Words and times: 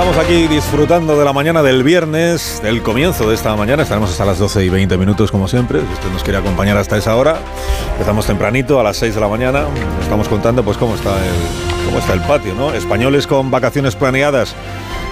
Estamos 0.00 0.24
aquí 0.24 0.48
disfrutando 0.48 1.18
de 1.18 1.26
la 1.26 1.34
mañana 1.34 1.62
del 1.62 1.84
viernes, 1.84 2.62
del 2.62 2.80
comienzo 2.80 3.28
de 3.28 3.34
esta 3.34 3.54
mañana. 3.54 3.82
Estaremos 3.82 4.10
hasta 4.10 4.24
las 4.24 4.38
12 4.38 4.64
y 4.64 4.70
20 4.70 4.96
minutos, 4.96 5.30
como 5.30 5.46
siempre. 5.46 5.80
Si 5.80 5.92
usted 5.92 6.08
nos 6.10 6.22
quiere 6.22 6.38
acompañar 6.38 6.78
hasta 6.78 6.96
esa 6.96 7.16
hora, 7.16 7.36
empezamos 7.92 8.24
tempranito, 8.24 8.80
a 8.80 8.82
las 8.82 8.96
6 8.96 9.14
de 9.14 9.20
la 9.20 9.28
mañana. 9.28 9.66
Estamos 10.00 10.26
contando, 10.26 10.64
pues, 10.64 10.78
cómo 10.78 10.94
está 10.94 11.14
el, 11.18 11.84
cómo 11.84 11.98
está 11.98 12.14
el 12.14 12.22
patio. 12.22 12.72
Españoles 12.72 13.26
con 13.26 13.50
vacaciones 13.50 13.94
planeadas 13.94 14.54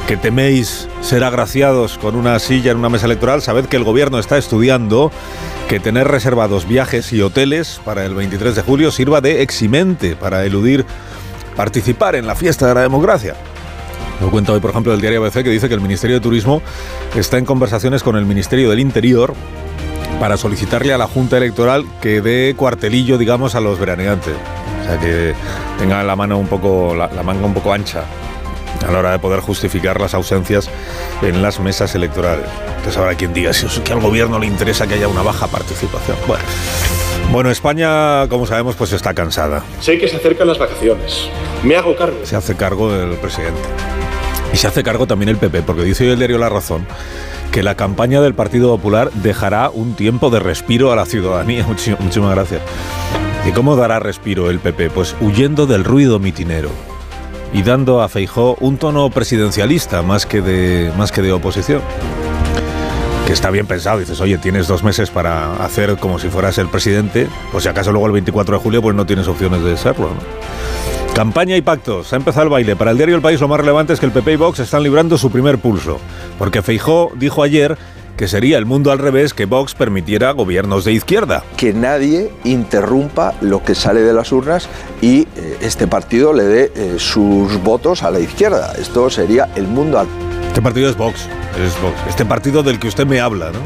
que 0.06 0.16
teméis 0.16 0.88
ser 1.02 1.22
agraciados 1.22 1.98
con 1.98 2.16
una 2.16 2.38
silla 2.38 2.70
en 2.70 2.78
una 2.78 2.88
mesa 2.88 3.04
electoral, 3.04 3.42
sabed 3.42 3.66
que 3.66 3.76
el 3.76 3.84
gobierno 3.84 4.18
está 4.18 4.38
estudiando 4.38 5.12
que 5.68 5.80
tener 5.80 6.08
reservados 6.08 6.66
viajes 6.66 7.12
y 7.12 7.20
hoteles 7.20 7.78
para 7.84 8.06
el 8.06 8.14
23 8.14 8.54
de 8.56 8.62
julio 8.62 8.90
sirva 8.90 9.20
de 9.20 9.42
eximente 9.42 10.16
para 10.16 10.46
eludir 10.46 10.86
participar 11.56 12.14
en 12.14 12.26
la 12.26 12.34
fiesta 12.34 12.66
de 12.68 12.74
la 12.74 12.80
democracia. 12.80 13.34
Lo 14.20 14.30
cuenta 14.30 14.52
hoy, 14.52 14.60
por 14.60 14.70
ejemplo, 14.70 14.92
el 14.92 15.00
diario 15.00 15.22
ABC 15.22 15.44
que 15.44 15.50
dice 15.50 15.68
que 15.68 15.74
el 15.74 15.80
Ministerio 15.80 16.16
de 16.16 16.20
Turismo 16.20 16.62
está 17.14 17.38
en 17.38 17.44
conversaciones 17.44 18.02
con 18.02 18.16
el 18.16 18.26
Ministerio 18.26 18.70
del 18.70 18.80
Interior 18.80 19.34
para 20.18 20.36
solicitarle 20.36 20.92
a 20.92 20.98
la 20.98 21.06
Junta 21.06 21.36
Electoral 21.36 21.84
que 22.00 22.20
dé 22.20 22.54
cuartelillo, 22.56 23.18
digamos, 23.18 23.54
a 23.54 23.60
los 23.60 23.78
veraneantes. 23.78 24.34
O 24.82 24.84
sea, 24.84 24.98
que 24.98 25.34
tenga 25.78 26.02
la 26.02 26.16
mano 26.16 26.38
un 26.38 26.48
poco, 26.48 26.94
la, 26.94 27.08
la 27.08 27.22
manga 27.22 27.46
un 27.46 27.54
poco 27.54 27.72
ancha 27.72 28.04
a 28.86 28.90
la 28.90 28.98
hora 28.98 29.12
de 29.12 29.18
poder 29.18 29.40
justificar 29.40 30.00
las 30.00 30.14
ausencias 30.14 30.70
en 31.22 31.42
las 31.42 31.60
mesas 31.60 31.94
electorales. 31.94 32.46
Entonces 32.68 32.96
ahora 32.96 33.14
quien 33.14 33.32
diga 33.32 33.52
si 33.52 33.66
es 33.66 33.80
que 33.80 33.92
al 33.92 34.00
gobierno 34.00 34.38
le 34.38 34.46
interesa 34.46 34.86
que 34.86 34.94
haya 34.94 35.08
una 35.08 35.22
baja 35.22 35.46
participación. 35.46 36.16
Bueno. 36.26 36.44
Bueno, 37.30 37.50
España, 37.50 38.26
como 38.28 38.46
sabemos, 38.46 38.74
pues 38.74 38.92
está 38.92 39.12
cansada. 39.12 39.62
Sé 39.80 39.98
que 39.98 40.08
se 40.08 40.16
acercan 40.16 40.48
las 40.48 40.58
vacaciones. 40.58 41.28
Me 41.62 41.76
hago 41.76 41.94
cargo. 41.94 42.16
Se 42.24 42.36
hace 42.36 42.54
cargo 42.54 42.94
el 42.94 43.16
presidente. 43.16 43.60
Y 44.52 44.56
se 44.56 44.66
hace 44.66 44.82
cargo 44.82 45.06
también 45.06 45.28
el 45.28 45.36
PP, 45.36 45.62
porque 45.62 45.82
dice 45.82 46.04
hoy 46.04 46.12
el 46.12 46.18
diario 46.18 46.38
La 46.38 46.48
Razón 46.48 46.86
que 47.52 47.62
la 47.62 47.74
campaña 47.74 48.20
del 48.20 48.34
Partido 48.34 48.68
Popular 48.76 49.10
dejará 49.12 49.70
un 49.70 49.94
tiempo 49.94 50.30
de 50.30 50.38
respiro 50.40 50.92
a 50.92 50.96
la 50.96 51.06
ciudadanía. 51.06 51.66
Muchísimas 51.68 52.34
gracias. 52.34 52.62
¿Y 53.46 53.52
cómo 53.52 53.76
dará 53.76 53.98
respiro 53.98 54.50
el 54.50 54.58
PP? 54.58 54.90
Pues 54.90 55.16
huyendo 55.20 55.66
del 55.66 55.84
ruido 55.84 56.18
mitinero 56.18 56.70
y 57.52 57.62
dando 57.62 58.02
a 58.02 58.08
Feijó 58.08 58.56
un 58.60 58.76
tono 58.76 59.08
presidencialista 59.10 60.02
más 60.02 60.26
que 60.26 60.40
de, 60.40 60.92
más 60.96 61.12
que 61.12 61.22
de 61.22 61.32
oposición. 61.32 61.82
Que 63.26 63.32
está 63.32 63.50
bien 63.50 63.66
pensado, 63.66 63.98
dices, 63.98 64.20
oye, 64.20 64.38
tienes 64.38 64.68
dos 64.68 64.82
meses 64.82 65.10
para 65.10 65.54
hacer 65.64 65.96
como 65.98 66.18
si 66.18 66.28
fueras 66.28 66.58
el 66.58 66.68
presidente, 66.68 67.28
pues 67.52 67.64
si 67.64 67.68
acaso 67.68 67.92
luego 67.92 68.06
el 68.06 68.12
24 68.12 68.56
de 68.56 68.62
julio 68.62 68.82
pues 68.82 68.96
no 68.96 69.04
tienes 69.06 69.28
opciones 69.28 69.62
de 69.62 69.76
serlo. 69.76 70.10
Campaña 71.14 71.56
y 71.56 71.62
pactos. 71.62 72.12
Ha 72.12 72.16
empezado 72.16 72.44
el 72.44 72.48
baile. 72.48 72.76
Para 72.76 72.92
el 72.92 72.96
diario 72.96 73.16
El 73.16 73.22
País 73.22 73.40
lo 73.40 73.48
más 73.48 73.58
relevante 73.58 73.92
es 73.92 73.98
que 73.98 74.06
el 74.06 74.12
PP 74.12 74.34
y 74.34 74.36
Vox 74.36 74.60
están 74.60 74.84
librando 74.84 75.18
su 75.18 75.32
primer 75.32 75.58
pulso. 75.58 75.98
Porque 76.38 76.62
Feijó 76.62 77.10
dijo 77.16 77.42
ayer 77.42 77.76
que 78.18 78.26
sería 78.26 78.58
el 78.58 78.66
mundo 78.66 78.90
al 78.90 78.98
revés 78.98 79.32
que 79.32 79.46
Vox 79.46 79.74
permitiera 79.74 80.32
gobiernos 80.32 80.84
de 80.84 80.92
izquierda. 80.92 81.44
Que 81.56 81.72
nadie 81.72 82.32
interrumpa 82.42 83.32
lo 83.40 83.62
que 83.62 83.76
sale 83.76 84.00
de 84.00 84.12
las 84.12 84.32
urnas 84.32 84.68
y 85.00 85.20
eh, 85.36 85.58
este 85.60 85.86
partido 85.86 86.32
le 86.32 86.42
dé 86.42 86.72
eh, 86.74 86.96
sus 86.98 87.62
votos 87.62 88.02
a 88.02 88.10
la 88.10 88.18
izquierda. 88.18 88.72
Esto 88.76 89.08
sería 89.08 89.48
el 89.54 89.68
mundo 89.68 90.00
al 90.00 90.08
Este 90.48 90.60
partido 90.60 90.90
es 90.90 90.96
Vox, 90.96 91.28
es 91.64 91.80
Vox. 91.80 91.94
Este 92.08 92.24
partido 92.24 92.64
del 92.64 92.80
que 92.80 92.88
usted 92.88 93.06
me 93.06 93.20
habla, 93.20 93.52
¿no? 93.52 93.60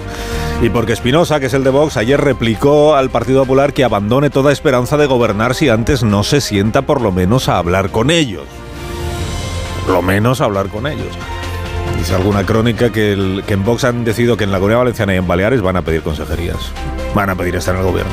Y 0.65 0.69
porque 0.69 0.93
Espinosa, 0.93 1.41
que 1.41 1.47
es 1.47 1.55
el 1.55 1.65
de 1.65 1.71
Vox, 1.71 1.97
ayer 1.97 2.21
replicó 2.21 2.95
al 2.95 3.09
Partido 3.09 3.41
Popular 3.41 3.73
que 3.73 3.85
abandone 3.85 4.29
toda 4.29 4.53
esperanza 4.53 4.99
de 4.99 5.07
gobernar 5.07 5.55
si 5.55 5.71
antes 5.71 6.03
no 6.03 6.25
se 6.25 6.43
sienta 6.43 6.83
por 6.83 7.01
lo 7.01 7.11
menos 7.11 7.49
a 7.49 7.57
hablar 7.57 7.91
con 7.91 8.11
ellos. 8.11 8.45
Por 9.87 9.95
lo 9.95 10.03
menos 10.03 10.43
a 10.43 10.45
hablar 10.45 10.69
con 10.69 10.87
ellos. 10.87 11.09
Dice 12.03 12.17
alguna 12.17 12.45
crónica 12.45 12.91
que, 12.91 13.13
el- 13.13 13.45
que 13.47 13.55
en 13.55 13.65
Vox 13.65 13.85
han 13.85 14.03
decidido 14.03 14.37
que 14.37 14.43
en 14.43 14.51
la 14.51 14.59
Comunidad 14.59 14.81
Valenciana 14.81 15.15
y 15.15 15.19
en 15.19 15.29
Baleares 15.29 15.63
van 15.63 15.77
a 15.77 15.83
pedir 15.83 16.03
consejerías. 16.03 16.57
Van 17.15 17.31
a 17.31 17.37
pedir 17.37 17.55
estar 17.55 17.77
en 17.77 17.81
el 17.83 17.87
gobierno. 17.87 18.11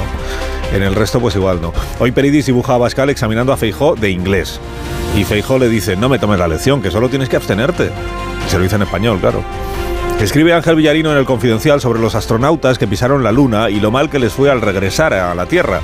En 0.76 0.84
el 0.84 0.94
resto, 0.94 1.20
pues 1.20 1.36
igual 1.36 1.60
no. 1.60 1.74
Hoy 1.98 2.12
Peridis 2.12 2.46
dibuja 2.46 2.76
a 2.76 2.78
Bascal 2.78 3.10
examinando 3.10 3.52
a 3.52 3.58
Feijó 3.58 3.96
de 3.96 4.12
inglés. 4.12 4.60
Y 5.18 5.24
Feijó 5.24 5.58
le 5.58 5.70
dice, 5.70 5.96
no 5.96 6.08
me 6.08 6.20
tomes 6.20 6.38
la 6.38 6.48
lección, 6.48 6.84
que 6.84 6.92
solo 6.92 7.10
tienes 7.10 7.30
que 7.30 7.38
abstenerte. 7.38 7.90
Se 8.48 8.58
lo 8.58 8.64
dice 8.64 8.76
en 8.76 8.84
español, 8.84 9.18
claro. 9.20 9.42
Escribe 10.22 10.54
Ángel 10.54 10.76
Villarino 10.76 11.12
en 11.12 11.18
el 11.18 11.26
Confidencial 11.26 11.82
sobre 11.82 12.00
los 12.00 12.14
astronautas 12.14 12.78
que 12.78 12.86
pisaron 12.86 13.24
la 13.24 13.32
Luna 13.32 13.72
y 13.72 13.80
lo 13.80 13.90
mal 13.90 14.12
que 14.12 14.20
les 14.20 14.34
fue 14.34 14.52
al 14.52 14.62
regresar 14.62 15.16
a 15.16 15.34
la 15.34 15.48
Tierra. 15.48 15.80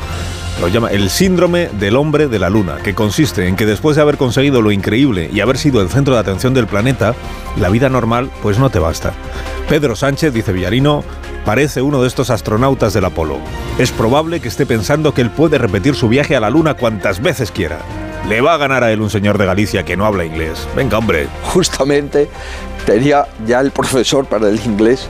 Lo 0.61 0.69
llama 0.69 0.89
el 0.89 1.09
síndrome 1.09 1.67
del 1.67 1.97
hombre 1.97 2.27
de 2.27 2.39
la 2.39 2.49
Luna, 2.49 2.77
que 2.81 2.95
consiste 2.95 3.47
en 3.47 3.57
que 3.57 3.66
después 3.66 3.97
de 3.97 4.01
haber 4.01 4.17
conseguido 4.17 4.61
lo 4.61 4.71
increíble 4.71 5.29
y 5.33 5.41
haber 5.41 5.57
sido 5.57 5.81
el 5.81 5.89
centro 5.89 6.13
de 6.13 6.21
atención 6.21 6.53
del 6.53 6.66
planeta, 6.66 7.13
la 7.57 7.69
vida 7.69 7.89
normal 7.89 8.31
pues 8.41 8.57
no 8.57 8.69
te 8.69 8.79
basta. 8.79 9.13
Pedro 9.67 9.97
Sánchez, 9.97 10.33
dice 10.33 10.53
Villarino, 10.53 11.03
parece 11.43 11.81
uno 11.81 12.01
de 12.01 12.07
estos 12.07 12.29
astronautas 12.29 12.93
del 12.93 13.05
Apolo. 13.05 13.39
Es 13.77 13.91
probable 13.91 14.39
que 14.39 14.47
esté 14.47 14.66
pensando 14.66 15.13
que 15.13 15.21
él 15.21 15.29
puede 15.29 15.57
repetir 15.57 15.93
su 15.93 16.07
viaje 16.07 16.38
a 16.38 16.39
la 16.39 16.49
Luna 16.49 16.75
cuantas 16.75 17.22
veces 17.22 17.51
quiera. 17.51 17.79
Le 18.29 18.39
va 18.41 18.53
a 18.53 18.57
ganar 18.57 18.83
a 18.83 18.91
él 18.91 19.01
un 19.01 19.09
señor 19.09 19.37
de 19.37 19.45
Galicia 19.45 19.83
que 19.83 19.97
no 19.97 20.05
habla 20.05 20.23
inglés. 20.23 20.67
Venga, 20.75 20.97
hombre. 20.97 21.27
Justamente 21.43 22.29
tenía 22.85 23.27
ya 23.45 23.59
el 23.59 23.72
profesor 23.72 24.25
para 24.25 24.47
el 24.49 24.59
inglés 24.66 25.09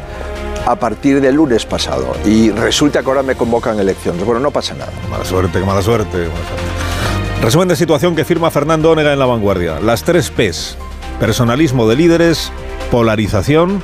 a 0.65 0.75
partir 0.75 1.21
del 1.21 1.35
lunes 1.35 1.65
pasado 1.65 2.15
y 2.25 2.51
resulta 2.51 3.01
que 3.01 3.07
ahora 3.07 3.23
me 3.23 3.35
convocan 3.35 3.79
elecciones. 3.79 4.23
Bueno, 4.25 4.39
no 4.39 4.51
pasa 4.51 4.73
nada. 4.73 4.91
Mala 5.09 5.25
suerte, 5.25 5.59
mala 5.59 5.81
suerte. 5.81 6.17
mala 6.17 6.29
suerte. 6.29 7.41
Resumen 7.41 7.67
de 7.67 7.75
situación 7.75 8.15
que 8.15 8.25
firma 8.25 8.49
Fernando 8.49 8.91
Onega 8.91 9.13
en 9.13 9.19
La 9.19 9.25
Vanguardia. 9.25 9.79
Las 9.79 10.03
tres 10.03 10.31
Ps. 10.31 10.77
Personalismo 11.19 11.87
de 11.87 11.95
líderes, 11.95 12.51
polarización 12.91 13.83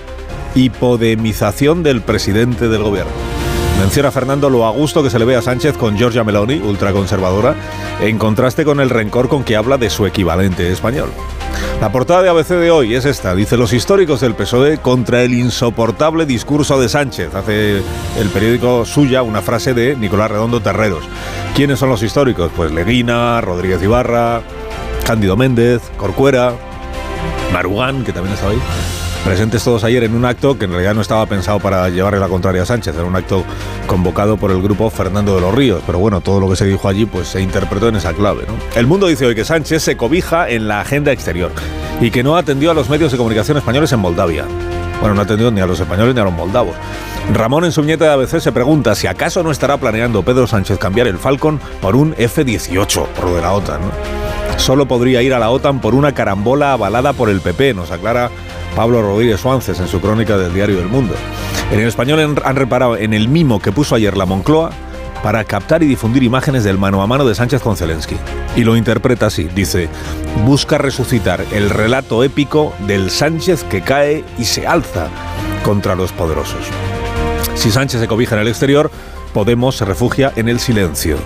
y 0.55 0.69
podemización 0.69 1.83
del 1.83 2.01
presidente 2.01 2.67
del 2.67 2.83
gobierno. 2.83 3.40
Menciona 3.81 4.11
Fernando 4.11 4.47
lo 4.51 4.67
a 4.67 4.69
gusto 4.69 5.01
que 5.01 5.09
se 5.09 5.17
le 5.17 5.25
ve 5.25 5.35
a 5.35 5.41
Sánchez 5.41 5.75
con 5.75 5.97
Giorgia 5.97 6.23
Meloni, 6.23 6.59
ultraconservadora, 6.59 7.55
en 7.99 8.19
contraste 8.19 8.63
con 8.63 8.79
el 8.79 8.91
rencor 8.91 9.27
con 9.27 9.43
que 9.43 9.55
habla 9.55 9.79
de 9.79 9.89
su 9.89 10.05
equivalente 10.05 10.71
español. 10.71 11.09
La 11.81 11.91
portada 11.91 12.21
de 12.21 12.29
ABC 12.29 12.49
de 12.49 12.69
hoy 12.69 12.93
es 12.93 13.05
esta. 13.05 13.33
Dice 13.33 13.57
los 13.57 13.73
históricos 13.73 14.21
del 14.21 14.35
PSOE 14.35 14.77
contra 14.77 15.23
el 15.23 15.33
insoportable 15.33 16.27
discurso 16.27 16.79
de 16.79 16.89
Sánchez. 16.89 17.33
Hace 17.33 17.81
el 18.19 18.29
periódico 18.31 18.85
suya 18.85 19.23
una 19.23 19.41
frase 19.41 19.73
de 19.73 19.95
Nicolás 19.95 20.29
Redondo 20.29 20.61
Terreros. 20.61 21.03
¿Quiénes 21.55 21.79
son 21.79 21.89
los 21.89 22.03
históricos? 22.03 22.51
Pues 22.55 22.71
Leguina, 22.71 23.41
Rodríguez 23.41 23.81
Ibarra, 23.81 24.43
Cándido 25.07 25.35
Méndez, 25.35 25.81
Corcuera, 25.97 26.53
Marugán, 27.51 28.03
que 28.03 28.13
también 28.13 28.35
estaba 28.35 28.51
ahí. 28.51 28.61
Presentes 29.25 29.63
todos 29.63 29.83
ayer 29.83 30.03
en 30.03 30.15
un 30.15 30.25
acto 30.25 30.57
que 30.57 30.65
en 30.65 30.71
realidad 30.71 30.95
no 30.95 31.01
estaba 31.01 31.25
pensado 31.27 31.59
para 31.59 31.87
llevarle 31.89 32.19
la 32.19 32.27
contraria 32.27 32.63
a 32.63 32.65
Sánchez, 32.65 32.95
era 32.95 33.05
un 33.05 33.15
acto 33.15 33.45
convocado 33.85 34.35
por 34.35 34.49
el 34.49 34.61
grupo 34.61 34.89
Fernando 34.89 35.35
de 35.35 35.41
los 35.41 35.53
Ríos, 35.53 35.83
pero 35.85 35.99
bueno, 35.99 36.21
todo 36.21 36.39
lo 36.39 36.49
que 36.49 36.55
se 36.55 36.65
dijo 36.65 36.87
allí 36.87 37.05
pues 37.05 37.27
se 37.27 37.39
interpretó 37.39 37.87
en 37.87 37.97
esa 37.97 38.13
clave. 38.13 38.45
¿no? 38.47 38.53
El 38.75 38.87
mundo 38.87 39.07
dice 39.07 39.27
hoy 39.27 39.35
que 39.35 39.45
Sánchez 39.45 39.83
se 39.83 39.95
cobija 39.95 40.49
en 40.49 40.67
la 40.67 40.81
agenda 40.81 41.11
exterior 41.11 41.51
y 42.01 42.09
que 42.09 42.23
no 42.23 42.35
atendió 42.35 42.71
a 42.71 42.73
los 42.73 42.89
medios 42.89 43.11
de 43.11 43.17
comunicación 43.17 43.57
españoles 43.57 43.91
en 43.91 43.99
Moldavia. 43.99 44.45
Bueno, 44.99 45.15
no 45.15 45.21
atendió 45.21 45.51
ni 45.51 45.61
a 45.61 45.67
los 45.67 45.79
españoles 45.79 46.15
ni 46.15 46.21
a 46.21 46.25
los 46.25 46.33
moldavos. 46.33 46.75
Ramón 47.33 47.65
en 47.65 47.71
su 47.71 47.81
viñeta 47.81 48.05
de 48.05 48.11
ABC 48.11 48.39
se 48.39 48.51
pregunta 48.51 48.95
si 48.95 49.07
acaso 49.07 49.43
no 49.43 49.51
estará 49.51 49.77
planeando 49.77 50.23
Pedro 50.23 50.47
Sánchez 50.47 50.79
cambiar 50.79 51.07
el 51.07 51.17
Falcon 51.17 51.59
por 51.79 51.95
un 51.95 52.15
F-18, 52.17 53.07
por 53.07 53.25
lo 53.25 53.35
de 53.35 53.41
la 53.41 53.53
OTAN. 53.53 53.81
Solo 54.57 54.87
podría 54.87 55.21
ir 55.21 55.33
a 55.33 55.39
la 55.39 55.49
OTAN 55.49 55.79
por 55.79 55.95
una 55.95 56.13
carambola 56.13 56.73
avalada 56.73 57.13
por 57.13 57.29
el 57.29 57.41
PP, 57.41 57.73
nos 57.73 57.89
aclara 57.89 58.29
Pablo 58.75 59.01
Rodríguez 59.01 59.39
Suances 59.39 59.79
en 59.79 59.87
su 59.87 59.99
crónica 60.01 60.37
del 60.37 60.53
diario 60.53 60.79
El 60.79 60.87
Mundo. 60.87 61.13
En 61.71 61.79
el 61.79 61.87
español 61.87 62.37
han 62.43 62.55
reparado 62.55 62.97
en 62.97 63.13
el 63.13 63.27
mimo 63.27 63.59
que 63.59 63.71
puso 63.71 63.95
ayer 63.95 64.17
la 64.17 64.25
Moncloa 64.25 64.71
para 65.23 65.43
captar 65.43 65.83
y 65.83 65.87
difundir 65.87 66.23
imágenes 66.23 66.63
del 66.63 66.77
mano 66.77 67.01
a 67.01 67.07
mano 67.07 67.25
de 67.25 67.35
Sánchez 67.35 67.61
con 67.61 67.77
Zelensky. 67.77 68.15
Y 68.55 68.63
lo 68.63 68.75
interpreta 68.75 69.27
así, 69.27 69.43
dice, 69.55 69.87
busca 70.45 70.77
resucitar 70.77 71.45
el 71.51 71.69
relato 71.69 72.23
épico 72.23 72.73
del 72.87 73.11
Sánchez 73.11 73.63
que 73.65 73.81
cae 73.81 74.23
y 74.37 74.45
se 74.45 74.65
alza 74.65 75.07
contra 75.63 75.95
los 75.95 76.11
poderosos. 76.11 76.65
Si 77.55 77.71
Sánchez 77.71 78.01
se 78.01 78.07
cobija 78.07 78.35
en 78.35 78.41
el 78.41 78.47
exterior, 78.47 78.89
Podemos 79.33 79.77
se 79.77 79.85
refugia 79.85 80.33
en 80.35 80.49
el 80.49 80.59
silencio. 80.59 81.17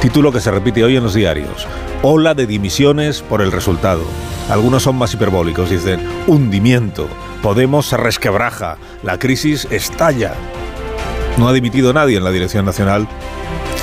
Título 0.00 0.30
que 0.30 0.40
se 0.40 0.50
repite 0.50 0.84
hoy 0.84 0.96
en 0.96 1.02
los 1.02 1.14
diarios. 1.14 1.66
Ola 2.02 2.34
de 2.34 2.46
dimisiones 2.46 3.22
por 3.22 3.42
el 3.42 3.50
resultado. 3.50 4.02
Algunos 4.48 4.84
son 4.84 4.96
más 4.96 5.12
hiperbólicos, 5.14 5.70
dicen 5.70 6.00
hundimiento. 6.26 7.08
Podemos 7.42 7.86
se 7.86 7.96
resquebraja. 7.96 8.76
La 9.02 9.18
crisis 9.18 9.66
estalla. 9.70 10.34
No 11.36 11.48
ha 11.48 11.52
dimitido 11.52 11.92
nadie 11.92 12.16
en 12.16 12.24
la 12.24 12.30
dirección 12.30 12.64
nacional. 12.64 13.08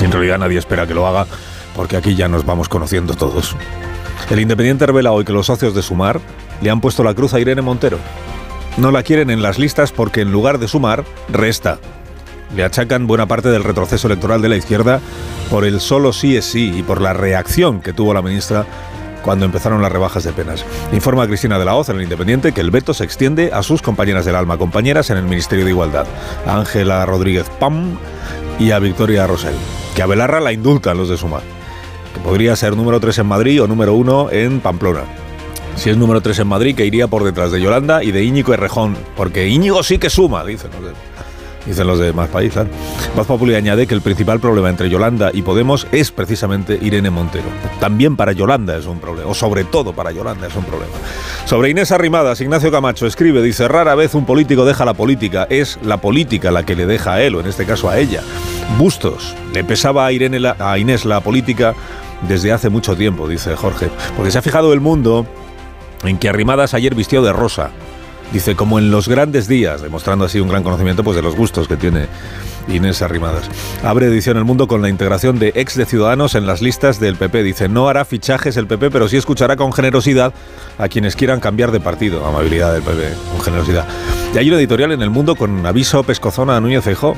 En 0.00 0.10
realidad 0.10 0.38
nadie 0.38 0.58
espera 0.58 0.86
que 0.86 0.94
lo 0.94 1.06
haga, 1.06 1.26
porque 1.74 1.96
aquí 1.96 2.14
ya 2.14 2.28
nos 2.28 2.46
vamos 2.46 2.68
conociendo 2.68 3.14
todos. 3.14 3.54
El 4.30 4.40
Independiente 4.40 4.86
revela 4.86 5.12
hoy 5.12 5.24
que 5.24 5.32
los 5.32 5.46
socios 5.46 5.74
de 5.74 5.82
Sumar 5.82 6.20
le 6.60 6.70
han 6.70 6.80
puesto 6.80 7.04
la 7.04 7.14
cruz 7.14 7.34
a 7.34 7.40
Irene 7.40 7.62
Montero. 7.62 7.98
No 8.76 8.90
la 8.90 9.02
quieren 9.02 9.30
en 9.30 9.42
las 9.42 9.58
listas 9.58 9.92
porque 9.92 10.20
en 10.20 10.32
lugar 10.32 10.58
de 10.58 10.68
sumar, 10.68 11.04
resta. 11.30 11.78
Le 12.54 12.64
achacan 12.64 13.06
buena 13.06 13.26
parte 13.26 13.48
del 13.48 13.64
retroceso 13.64 14.06
electoral 14.06 14.40
de 14.40 14.48
la 14.48 14.56
izquierda 14.56 15.00
por 15.50 15.64
el 15.64 15.80
solo 15.80 16.12
sí 16.12 16.36
es 16.36 16.44
sí 16.44 16.72
y 16.76 16.82
por 16.82 17.00
la 17.00 17.12
reacción 17.12 17.80
que 17.80 17.92
tuvo 17.92 18.14
la 18.14 18.22
ministra 18.22 18.66
cuando 19.22 19.44
empezaron 19.44 19.82
las 19.82 19.90
rebajas 19.90 20.22
de 20.22 20.32
penas. 20.32 20.64
Informa 20.92 21.26
Cristina 21.26 21.58
de 21.58 21.64
la 21.64 21.74
Hoz 21.74 21.88
en 21.88 21.96
el 21.96 22.02
Independiente 22.02 22.52
que 22.52 22.60
el 22.60 22.70
veto 22.70 22.94
se 22.94 23.02
extiende 23.02 23.50
a 23.52 23.64
sus 23.64 23.82
compañeras 23.82 24.24
del 24.24 24.36
alma, 24.36 24.56
compañeras 24.56 25.10
en 25.10 25.16
el 25.16 25.24
Ministerio 25.24 25.64
de 25.64 25.72
Igualdad, 25.72 26.06
a 26.46 26.56
Ángela 26.56 27.04
Rodríguez 27.04 27.46
Pam 27.58 27.98
y 28.60 28.70
a 28.70 28.78
Victoria 28.78 29.26
Rosell, 29.26 29.56
que 29.96 30.02
a 30.02 30.06
Belarra 30.06 30.38
la 30.38 30.52
indultan 30.52 30.96
los 30.96 31.08
de 31.08 31.16
Sumar, 31.16 31.42
que 32.14 32.20
podría 32.20 32.54
ser 32.54 32.76
número 32.76 33.00
3 33.00 33.18
en 33.18 33.26
Madrid 33.26 33.62
o 33.62 33.66
número 33.66 33.94
1 33.94 34.30
en 34.30 34.60
Pamplona. 34.60 35.02
Si 35.74 35.90
es 35.90 35.96
número 35.96 36.20
3 36.20 36.38
en 36.38 36.46
Madrid, 36.46 36.76
que 36.76 36.86
iría 36.86 37.08
por 37.08 37.24
detrás 37.24 37.50
de 37.50 37.60
Yolanda 37.60 38.04
y 38.04 38.12
de 38.12 38.22
Íñigo 38.22 38.54
Errejón, 38.54 38.96
porque 39.16 39.48
Íñigo 39.48 39.82
sí 39.82 39.98
que 39.98 40.08
suma, 40.08 40.44
dicen 40.44 40.70
dicen 41.66 41.86
los 41.86 41.98
de 41.98 42.12
Más 42.12 42.28
País. 42.28 42.54
¿sabes? 42.54 42.72
Más 43.16 43.26
Populi 43.26 43.54
añade 43.54 43.86
que 43.86 43.94
el 43.94 44.00
principal 44.00 44.40
problema 44.40 44.70
entre 44.70 44.88
Yolanda 44.88 45.30
y 45.32 45.42
Podemos 45.42 45.86
es 45.92 46.10
precisamente 46.10 46.78
Irene 46.80 47.10
Montero. 47.10 47.46
También 47.80 48.16
para 48.16 48.32
Yolanda 48.32 48.76
es 48.76 48.86
un 48.86 48.98
problema, 48.98 49.30
o 49.30 49.34
sobre 49.34 49.64
todo 49.64 49.92
para 49.92 50.12
Yolanda 50.12 50.46
es 50.46 50.56
un 50.56 50.64
problema. 50.64 50.92
Sobre 51.44 51.70
Inés 51.70 51.92
Arrimadas, 51.92 52.40
Ignacio 52.40 52.70
Camacho 52.70 53.06
escribe, 53.06 53.42
dice, 53.42 53.68
rara 53.68 53.94
vez 53.94 54.14
un 54.14 54.24
político 54.24 54.64
deja 54.64 54.84
la 54.84 54.94
política, 54.94 55.46
es 55.50 55.78
la 55.82 55.98
política 55.98 56.50
la 56.50 56.64
que 56.64 56.76
le 56.76 56.86
deja 56.86 57.14
a 57.14 57.22
él, 57.22 57.34
o 57.34 57.40
en 57.40 57.46
este 57.46 57.66
caso 57.66 57.88
a 57.88 57.98
ella. 57.98 58.22
Bustos, 58.78 59.34
le 59.52 59.64
pesaba 59.64 60.06
a, 60.06 60.12
Irene 60.12 60.54
a 60.58 60.78
Inés 60.78 61.04
la 61.04 61.20
política 61.20 61.74
desde 62.28 62.52
hace 62.52 62.70
mucho 62.70 62.96
tiempo, 62.96 63.28
dice 63.28 63.54
Jorge, 63.56 63.88
porque 64.16 64.30
se 64.30 64.38
ha 64.38 64.42
fijado 64.42 64.72
el 64.72 64.80
mundo 64.80 65.26
en 66.04 66.18
que 66.18 66.28
Arrimadas 66.28 66.74
ayer 66.74 66.94
vistió 66.94 67.22
de 67.22 67.32
rosa 67.32 67.70
Dice, 68.32 68.56
como 68.56 68.78
en 68.78 68.90
los 68.90 69.08
grandes 69.08 69.48
días, 69.48 69.82
demostrando 69.82 70.24
así 70.24 70.40
un 70.40 70.48
gran 70.48 70.62
conocimiento 70.62 71.04
pues, 71.04 71.16
de 71.16 71.22
los 71.22 71.36
gustos 71.36 71.68
que 71.68 71.76
tiene 71.76 72.06
Inés 72.68 73.02
Arrimadas. 73.02 73.48
Abre 73.82 74.06
edición 74.06 74.36
El 74.36 74.44
Mundo 74.44 74.66
con 74.66 74.82
la 74.82 74.88
integración 74.88 75.38
de 75.38 75.52
ex 75.54 75.76
de 75.76 75.86
Ciudadanos 75.86 76.34
en 76.34 76.46
las 76.46 76.62
listas 76.62 76.98
del 76.98 77.16
PP. 77.16 77.42
Dice, 77.42 77.68
no 77.68 77.88
hará 77.88 78.04
fichajes 78.04 78.56
el 78.56 78.66
PP, 78.66 78.90
pero 78.90 79.08
sí 79.08 79.16
escuchará 79.16 79.56
con 79.56 79.72
generosidad 79.72 80.32
a 80.78 80.88
quienes 80.88 81.16
quieran 81.16 81.40
cambiar 81.40 81.70
de 81.70 81.80
partido. 81.80 82.26
Amabilidad 82.26 82.72
del 82.74 82.82
PP, 82.82 83.14
con 83.32 83.40
generosidad. 83.40 83.86
Y 84.34 84.38
hay 84.38 84.50
un 84.50 84.56
editorial 84.58 84.92
en 84.92 85.02
El 85.02 85.10
Mundo 85.10 85.36
con 85.36 85.64
aviso 85.64 86.02
pescozona 86.02 86.56
a 86.56 86.60
Núñez 86.60 86.84
Feijó. 86.84 87.14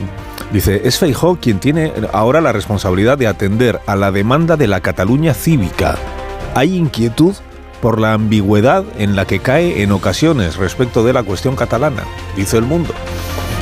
Dice, 0.52 0.82
es 0.84 0.98
Feijó 0.98 1.36
quien 1.36 1.58
tiene 1.58 1.92
ahora 2.12 2.40
la 2.40 2.52
responsabilidad 2.52 3.18
de 3.18 3.26
atender 3.26 3.80
a 3.86 3.96
la 3.96 4.12
demanda 4.12 4.56
de 4.56 4.66
la 4.66 4.80
Cataluña 4.80 5.34
cívica. 5.34 5.96
Hay 6.54 6.76
inquietud 6.76 7.34
por 7.80 8.00
la 8.00 8.12
ambigüedad 8.12 8.84
en 8.98 9.16
la 9.16 9.24
que 9.24 9.40
cae 9.40 9.82
en 9.82 9.92
ocasiones 9.92 10.56
respecto 10.56 11.04
de 11.04 11.12
la 11.12 11.22
cuestión 11.22 11.56
catalana, 11.56 12.04
dice 12.36 12.56
el 12.56 12.64
mundo. 12.64 12.92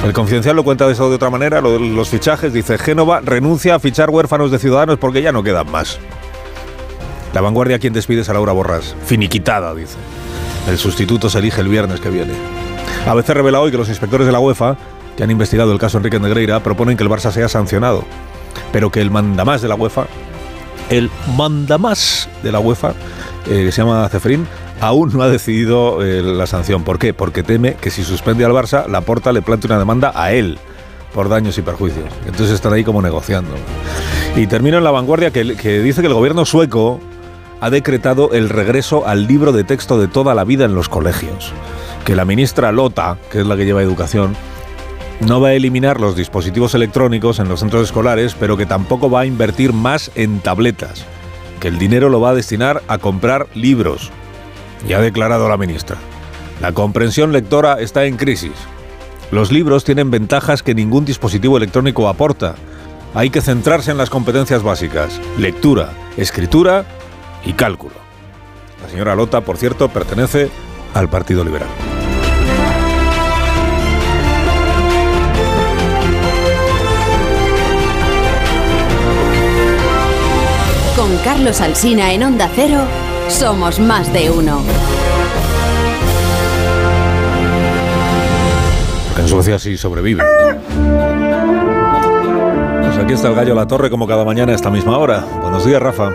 El 0.05 0.13
confidencial 0.13 0.57
lo 0.57 0.65
cuenta 0.65 0.87
de 0.87 0.93
eso 0.93 1.09
de 1.09 1.17
otra 1.17 1.31
manera, 1.31 1.61
lo 1.61 1.73
de 1.73 1.81
los 1.81 2.09
fichajes, 2.09 2.53
dice 2.53 2.79
Génova 2.79 3.21
renuncia 3.21 3.75
a 3.75 3.81
fichar 3.81 4.11
huérfanos 4.11 4.51
de 4.51 4.59
ciudadanos 4.59 4.99
porque 4.99 5.23
ya 5.23 5.33
no 5.33 5.43
quedan 5.43 5.71
más. 5.71 5.99
La 7.35 7.41
vanguardia 7.41 7.79
quien 7.79 7.93
despide 7.93 8.21
es 8.21 8.29
a 8.29 8.33
Laura 8.33 8.53
Borras, 8.53 8.95
finiquitada, 9.05 9.75
dice. 9.75 9.97
El 10.69 10.79
sustituto 10.79 11.29
se 11.31 11.39
elige 11.39 11.61
el 11.61 11.69
viernes 11.69 12.01
que 12.01 12.11
viene. 12.11 12.33
A 13.07 13.15
veces 13.15 13.37
revela 13.37 13.61
hoy 13.61 13.71
que 13.71 13.77
los 13.77 13.89
inspectores 13.89 14.27
de 14.27 14.33
la 14.33 14.41
UEFA, 14.41 14.77
que 15.17 15.23
han 15.23 15.31
investigado 15.31 15.73
el 15.73 15.79
caso 15.79 15.99
Enrique 15.99 16.19
Negreira, 16.19 16.61
proponen 16.61 16.97
que 16.97 17.05
el 17.05 17.11
Barça 17.11 17.31
sea 17.31 17.49
sancionado, 17.49 18.05
pero 18.73 18.91
que 18.91 19.01
el 19.01 19.11
mandamás 19.11 19.63
de 19.63 19.69
la 19.69 19.75
UEFA, 19.75 20.07
el 20.91 21.11
mandamás 21.37 22.29
de 22.43 22.53
la 22.53 22.59
UEFA, 22.59 22.91
eh, 23.47 23.65
que 23.65 23.73
se 23.73 23.83
llama 23.83 24.09
Cefrín, 24.09 24.47
aún 24.81 25.13
no 25.13 25.23
ha 25.23 25.29
decidido 25.29 26.05
eh, 26.05 26.23
la 26.23 26.47
sanción. 26.47 26.85
¿Por 26.85 26.99
qué? 26.99 27.15
Porque 27.15 27.43
teme 27.43 27.75
que 27.75 27.91
si 27.91 28.05
suspende 28.05 28.45
al 28.45 28.53
Barça, 28.53 28.87
la 28.87 29.01
Porta 29.01 29.33
le 29.33 29.43
plante 29.43 29.67
una 29.67 29.79
demanda 29.79 30.13
a 30.15 30.33
él 30.33 30.59
por 31.15 31.29
daños 31.29 31.57
y 31.59 31.63
perjuicios. 31.63 32.07
Entonces 32.27 32.51
están 32.51 32.73
ahí 32.73 32.85
como 32.85 33.01
negociando. 33.01 33.55
Y 34.37 34.47
termino 34.47 34.79
en 34.79 34.85
la 34.85 34.91
vanguardia 34.91 35.31
que, 35.31 35.57
que 35.57 35.81
dice 35.81 36.03
que 36.03 36.09
el 36.09 36.15
gobierno 36.15 36.45
sueco 36.45 37.01
ha 37.61 37.71
decretado 37.71 38.33
el 38.33 38.51
regreso 38.51 39.07
al 39.07 39.27
libro 39.27 39.53
de 39.53 39.65
texto 39.65 39.99
de 39.99 40.09
toda 40.09 40.35
la 40.35 40.45
vida 40.45 40.67
en 40.67 40.75
los 40.75 40.89
colegios. 40.89 41.53
Que 42.05 42.15
la 42.15 42.25
ministra 42.25 42.71
Lota, 42.71 43.17
que 43.33 43.41
es 43.41 43.47
la 43.47 43.57
que 43.57 43.65
lleva 43.65 43.83
educación, 43.83 44.37
no 45.21 45.41
va 45.41 45.49
a 45.49 45.55
eliminar 45.55 46.01
los 46.01 46.17
dispositivos 46.17 46.75
electrónicos 46.75 47.39
en 47.39 47.49
los 47.49 47.61
centros 47.61 47.85
escolares, 47.85 48.35
pero 48.39 48.57
que 48.57 48.67
tampoco 48.67 49.11
va 49.11 49.21
a 49.21 49.27
invertir 49.27 49.73
más 49.73 50.11
en 50.15 50.41
tabletas 50.41 51.07
que 51.61 51.69
el 51.69 51.79
dinero 51.79 52.09
lo 52.09 52.21
va 52.21 52.31
a 52.31 52.35
destinar 52.35 52.83
a 52.89 52.99
comprar 52.99 53.47
libros. 53.55 54.11
Ya 54.87 54.99
ha 54.99 55.01
declarado 55.01 55.49
la 55.49 55.57
ministra. 55.57 55.97
La 56.61 56.73
comprensión 56.73 57.33
lectora 57.33 57.81
está 57.81 58.05
en 58.05 58.17
crisis. 58.17 58.53
Los 59.31 59.51
libros 59.53 59.85
tienen 59.85 60.11
ventajas 60.11 60.63
que 60.63 60.75
ningún 60.75 61.05
dispositivo 61.05 61.57
electrónico 61.57 62.09
aporta. 62.09 62.55
Hay 63.15 63.31
que 63.31 63.41
centrarse 63.41 63.91
en 63.91 63.99
las 63.99 64.11
competencias 64.11 64.63
básicas, 64.63 65.21
lectura, 65.39 65.91
escritura 66.17 66.85
y 67.45 67.55
cálculo. 67.55 67.95
La 68.83 68.89
señora 68.89 69.17
Lota, 69.17 69.41
por 69.41 69.57
cierto, 69.57 69.89
pertenece 69.89 70.51
al 70.95 71.09
Partido 71.09 71.45
Liberal. 71.45 71.69
Con 81.07 81.19
Carlos 81.19 81.61
Alsina 81.61 82.13
en 82.13 82.25
Onda 82.25 82.51
Cero, 82.53 82.81
somos 83.29 83.79
más 83.79 84.13
de 84.13 84.29
uno. 84.29 84.61
En 89.17 89.29
Suecia 89.29 89.57
sí 89.61 89.77
sobrevive. 89.77 90.25
Pues 92.83 92.99
aquí 92.99 93.13
está 93.13 93.29
el 93.29 93.37
gallo 93.37 93.53
a 93.53 93.57
la 93.57 93.69
torre 93.69 93.89
como 93.89 94.09
cada 94.09 94.25
mañana 94.25 94.51
a 94.51 94.57
esta 94.57 94.69
misma 94.69 94.99
hora. 94.99 95.25
Buenos 95.43 95.65
días, 95.65 95.81
Rafa. 95.81 96.11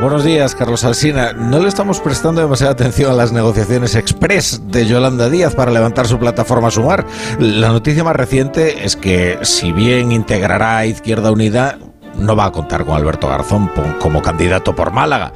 Buenos 0.00 0.24
días, 0.24 0.56
Carlos 0.56 0.82
Alsina. 0.82 1.32
No 1.32 1.60
le 1.60 1.68
estamos 1.68 2.00
prestando 2.00 2.40
demasiada 2.40 2.72
atención 2.72 3.12
a 3.12 3.14
las 3.14 3.30
negociaciones 3.30 3.94
express 3.94 4.60
de 4.66 4.84
Yolanda 4.84 5.30
Díaz 5.30 5.54
para 5.54 5.70
levantar 5.70 6.08
su 6.08 6.18
plataforma 6.18 6.72
Sumar. 6.72 7.06
La 7.38 7.68
noticia 7.68 8.02
más 8.02 8.16
reciente 8.16 8.84
es 8.84 8.96
que, 8.96 9.38
si 9.42 9.70
bien 9.70 10.10
integrará 10.10 10.78
a 10.78 10.86
Izquierda 10.86 11.30
Unida, 11.30 11.78
no 12.18 12.36
va 12.36 12.46
a 12.46 12.52
contar 12.52 12.84
con 12.84 12.96
Alberto 12.96 13.28
Garzón 13.28 13.70
como 14.00 14.22
candidato 14.22 14.74
por 14.74 14.92
Málaga, 14.92 15.32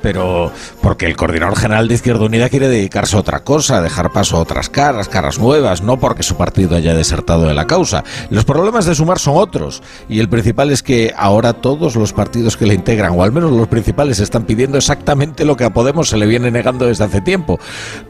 pero 0.00 0.52
porque 0.82 1.06
el 1.06 1.16
coordinador 1.16 1.56
general 1.56 1.88
de 1.88 1.94
Izquierda 1.94 2.24
Unida 2.24 2.48
quiere 2.48 2.68
dedicarse 2.68 3.16
a 3.16 3.20
otra 3.20 3.40
cosa, 3.40 3.80
dejar 3.80 4.12
paso 4.12 4.36
a 4.36 4.40
otras 4.40 4.68
caras, 4.68 5.08
caras 5.08 5.38
nuevas, 5.38 5.82
no 5.82 5.98
porque 5.98 6.22
su 6.22 6.36
partido 6.36 6.76
haya 6.76 6.94
desertado 6.94 7.46
de 7.46 7.54
la 7.54 7.66
causa. 7.66 8.04
Los 8.30 8.44
problemas 8.44 8.84
de 8.84 8.94
sumar 8.94 9.18
son 9.18 9.36
otros, 9.36 9.82
y 10.08 10.20
el 10.20 10.28
principal 10.28 10.70
es 10.70 10.82
que 10.82 11.12
ahora 11.16 11.54
todos 11.54 11.96
los 11.96 12.12
partidos 12.12 12.56
que 12.56 12.66
le 12.66 12.74
integran, 12.74 13.12
o 13.16 13.22
al 13.22 13.32
menos 13.32 13.52
los 13.52 13.68
principales, 13.68 14.20
están 14.20 14.44
pidiendo 14.44 14.78
exactamente 14.78 15.44
lo 15.44 15.56
que 15.56 15.64
a 15.64 15.70
Podemos 15.78 16.08
se 16.08 16.16
le 16.16 16.26
viene 16.26 16.50
negando 16.50 16.86
desde 16.86 17.04
hace 17.04 17.20
tiempo. 17.20 17.60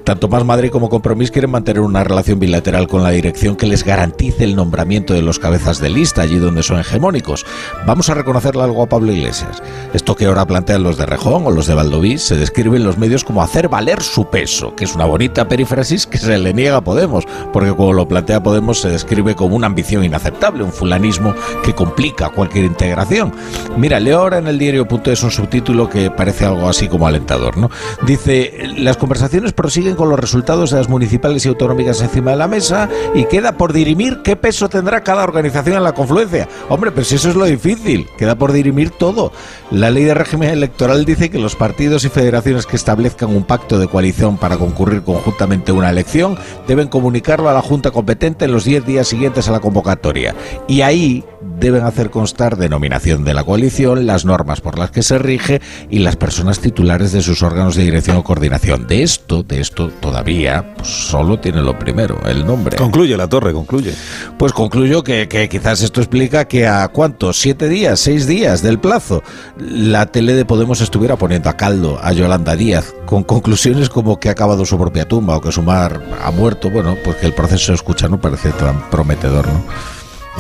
Tanto 0.04 0.28
Más 0.28 0.42
Madrid 0.42 0.70
como 0.70 0.88
Compromís 0.88 1.30
quieren 1.30 1.50
mantener 1.50 1.82
una 1.82 2.02
relación 2.02 2.38
bilateral 2.38 2.88
con 2.88 3.02
la 3.02 3.10
dirección 3.10 3.56
que 3.56 3.66
les 3.66 3.84
garantice 3.84 4.44
el 4.44 4.56
nombramiento 4.56 5.12
de 5.12 5.20
los 5.20 5.38
cabezas 5.38 5.78
de 5.78 5.90
lista 5.90 6.22
allí 6.22 6.38
donde 6.38 6.62
son 6.62 6.80
hegemónicos. 6.80 7.44
Vamos 7.86 8.08
a 8.08 8.14
reconocerle 8.14 8.62
algo 8.62 8.82
a 8.82 8.88
Pablo 8.88 9.12
Iglesias. 9.12 9.62
Esto 9.92 10.16
que 10.16 10.26
ahora 10.26 10.46
plantean 10.46 10.82
los 10.82 10.96
de 10.96 11.04
Rejón 11.06 11.46
o 11.46 11.50
los 11.50 11.66
de 11.66 11.74
Valdoví 11.78 12.18
se 12.18 12.34
describe 12.34 12.76
en 12.76 12.82
los 12.82 12.98
medios 12.98 13.22
como 13.22 13.40
hacer 13.40 13.68
valer 13.68 14.02
su 14.02 14.28
peso, 14.28 14.74
que 14.74 14.82
es 14.82 14.96
una 14.96 15.04
bonita 15.04 15.46
perífrasis 15.46 16.08
que 16.08 16.18
se 16.18 16.36
le 16.36 16.52
niega 16.52 16.78
a 16.78 16.80
Podemos, 16.80 17.24
porque 17.52 17.70
como 17.70 17.92
lo 17.92 18.08
plantea 18.08 18.42
Podemos 18.42 18.80
se 18.80 18.88
describe 18.88 19.36
como 19.36 19.54
una 19.54 19.68
ambición 19.68 20.02
inaceptable, 20.02 20.64
un 20.64 20.72
fulanismo 20.72 21.36
que 21.62 21.76
complica 21.76 22.30
cualquier 22.30 22.64
integración. 22.64 23.32
Mira, 23.76 24.00
leo 24.00 24.18
ahora 24.18 24.38
en 24.38 24.48
el 24.48 24.58
diario.es 24.58 25.22
un 25.22 25.30
subtítulo 25.30 25.88
que 25.88 26.10
parece 26.10 26.46
algo 26.46 26.68
así 26.68 26.88
como 26.88 27.06
alentador, 27.06 27.56
¿no? 27.56 27.70
Dice, 28.04 28.54
las 28.76 28.96
conversaciones 28.96 29.52
prosiguen 29.52 29.94
con 29.94 30.08
los 30.08 30.18
resultados 30.18 30.72
de 30.72 30.78
las 30.78 30.88
municipales 30.88 31.46
y 31.46 31.48
autonómicas 31.48 32.00
encima 32.00 32.32
de 32.32 32.38
la 32.38 32.48
mesa 32.48 32.88
y 33.14 33.26
queda 33.26 33.52
por 33.52 33.72
dirimir 33.72 34.22
qué 34.24 34.34
peso 34.34 34.68
tendrá 34.68 35.04
cada 35.04 35.22
organización 35.22 35.76
en 35.76 35.84
la 35.84 35.92
confluencia. 35.92 36.48
Hombre, 36.68 36.90
pero 36.90 37.04
si 37.04 37.14
eso 37.14 37.28
es 37.28 37.36
lo 37.36 37.44
difícil, 37.44 38.08
queda 38.18 38.34
por 38.34 38.50
dirimir 38.50 38.90
todo. 38.90 39.30
La 39.70 39.90
ley 39.90 40.02
de 40.02 40.14
régimen 40.14 40.50
electoral 40.50 41.04
dice 41.04 41.30
que 41.30 41.38
los 41.38 41.54
partidos 41.54 41.67
y 41.78 42.08
federaciones 42.08 42.66
que 42.66 42.76
establezcan 42.76 43.34
un 43.34 43.44
pacto 43.44 43.78
de 43.78 43.88
coalición 43.88 44.36
para 44.36 44.56
concurrir 44.56 45.02
conjuntamente 45.02 45.70
a 45.70 45.74
una 45.74 45.90
elección 45.90 46.36
deben 46.66 46.88
comunicarlo 46.88 47.48
a 47.48 47.52
la 47.52 47.62
Junta 47.62 47.90
competente 47.90 48.46
en 48.46 48.52
los 48.52 48.64
10 48.64 48.86
días 48.86 49.06
siguientes 49.06 49.48
a 49.48 49.52
la 49.52 49.60
convocatoria. 49.60 50.34
Y 50.66 50.80
ahí 50.80 51.24
deben 51.60 51.84
hacer 51.84 52.10
constar 52.10 52.56
denominación 52.56 53.24
de 53.24 53.34
la 53.34 53.44
coalición, 53.44 54.06
las 54.06 54.24
normas 54.24 54.60
por 54.60 54.78
las 54.78 54.90
que 54.90 55.02
se 55.02 55.18
rige 55.18 55.60
y 55.90 56.00
las 56.00 56.16
personas 56.16 56.60
titulares 56.60 57.12
de 57.12 57.22
sus 57.22 57.42
órganos 57.42 57.76
de 57.76 57.84
dirección 57.84 58.16
o 58.16 58.24
coordinación. 58.24 58.86
De 58.86 59.02
esto, 59.02 59.42
de 59.42 59.60
esto 59.60 59.88
todavía 59.88 60.74
pues, 60.76 60.88
solo 60.88 61.38
tiene 61.38 61.62
lo 61.62 61.78
primero, 61.78 62.20
el 62.26 62.46
nombre. 62.46 62.76
Concluye 62.76 63.16
la 63.16 63.28
torre, 63.28 63.52
concluye. 63.52 63.94
Pues 64.38 64.52
concluyo 64.52 65.02
que, 65.02 65.28
que 65.28 65.48
quizás 65.48 65.82
esto 65.82 66.00
explica 66.00 66.46
que 66.46 66.66
a 66.66 66.88
cuántos, 66.88 67.40
siete 67.40 67.68
días, 67.68 68.00
seis 68.00 68.26
días 68.26 68.62
del 68.62 68.78
plazo, 68.78 69.22
la 69.58 70.06
tele 70.06 70.34
de 70.34 70.44
Podemos 70.44 70.80
estuviera 70.80 71.16
poniendo 71.16 71.50
a 71.50 71.56
caldo 71.58 71.98
a 72.02 72.12
Yolanda 72.12 72.56
Díaz, 72.56 72.94
con 73.04 73.22
conclusiones 73.22 73.90
como 73.90 74.18
que 74.18 74.30
ha 74.30 74.32
acabado 74.32 74.64
su 74.64 74.78
propia 74.78 75.06
tumba 75.06 75.36
o 75.36 75.42
que 75.42 75.52
Sumar 75.52 76.00
ha 76.24 76.30
muerto. 76.30 76.70
Bueno, 76.70 76.96
pues 77.04 77.16
que 77.16 77.26
el 77.26 77.34
proceso 77.34 77.72
de 77.72 77.76
escucha 77.76 78.08
no 78.08 78.18
parece 78.18 78.52
tan 78.52 78.88
prometedor, 78.88 79.46
¿no? 79.46 79.62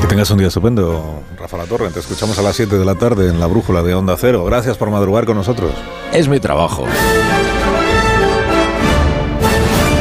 Que 0.00 0.06
tengas 0.06 0.30
un 0.30 0.38
día 0.38 0.46
estupendo, 0.46 1.22
Rafa 1.36 1.58
La 1.58 1.64
Torre. 1.64 1.90
Te 1.90 1.98
escuchamos 1.98 2.38
a 2.38 2.42
las 2.42 2.56
7 2.56 2.78
de 2.78 2.84
la 2.84 2.94
tarde 2.94 3.28
en 3.28 3.40
la 3.40 3.46
brújula 3.46 3.82
de 3.82 3.94
Onda 3.94 4.16
Cero. 4.16 4.44
Gracias 4.46 4.78
por 4.78 4.90
madrugar 4.90 5.26
con 5.26 5.36
nosotros. 5.36 5.72
Es 6.12 6.28
mi 6.28 6.38
trabajo. 6.40 6.86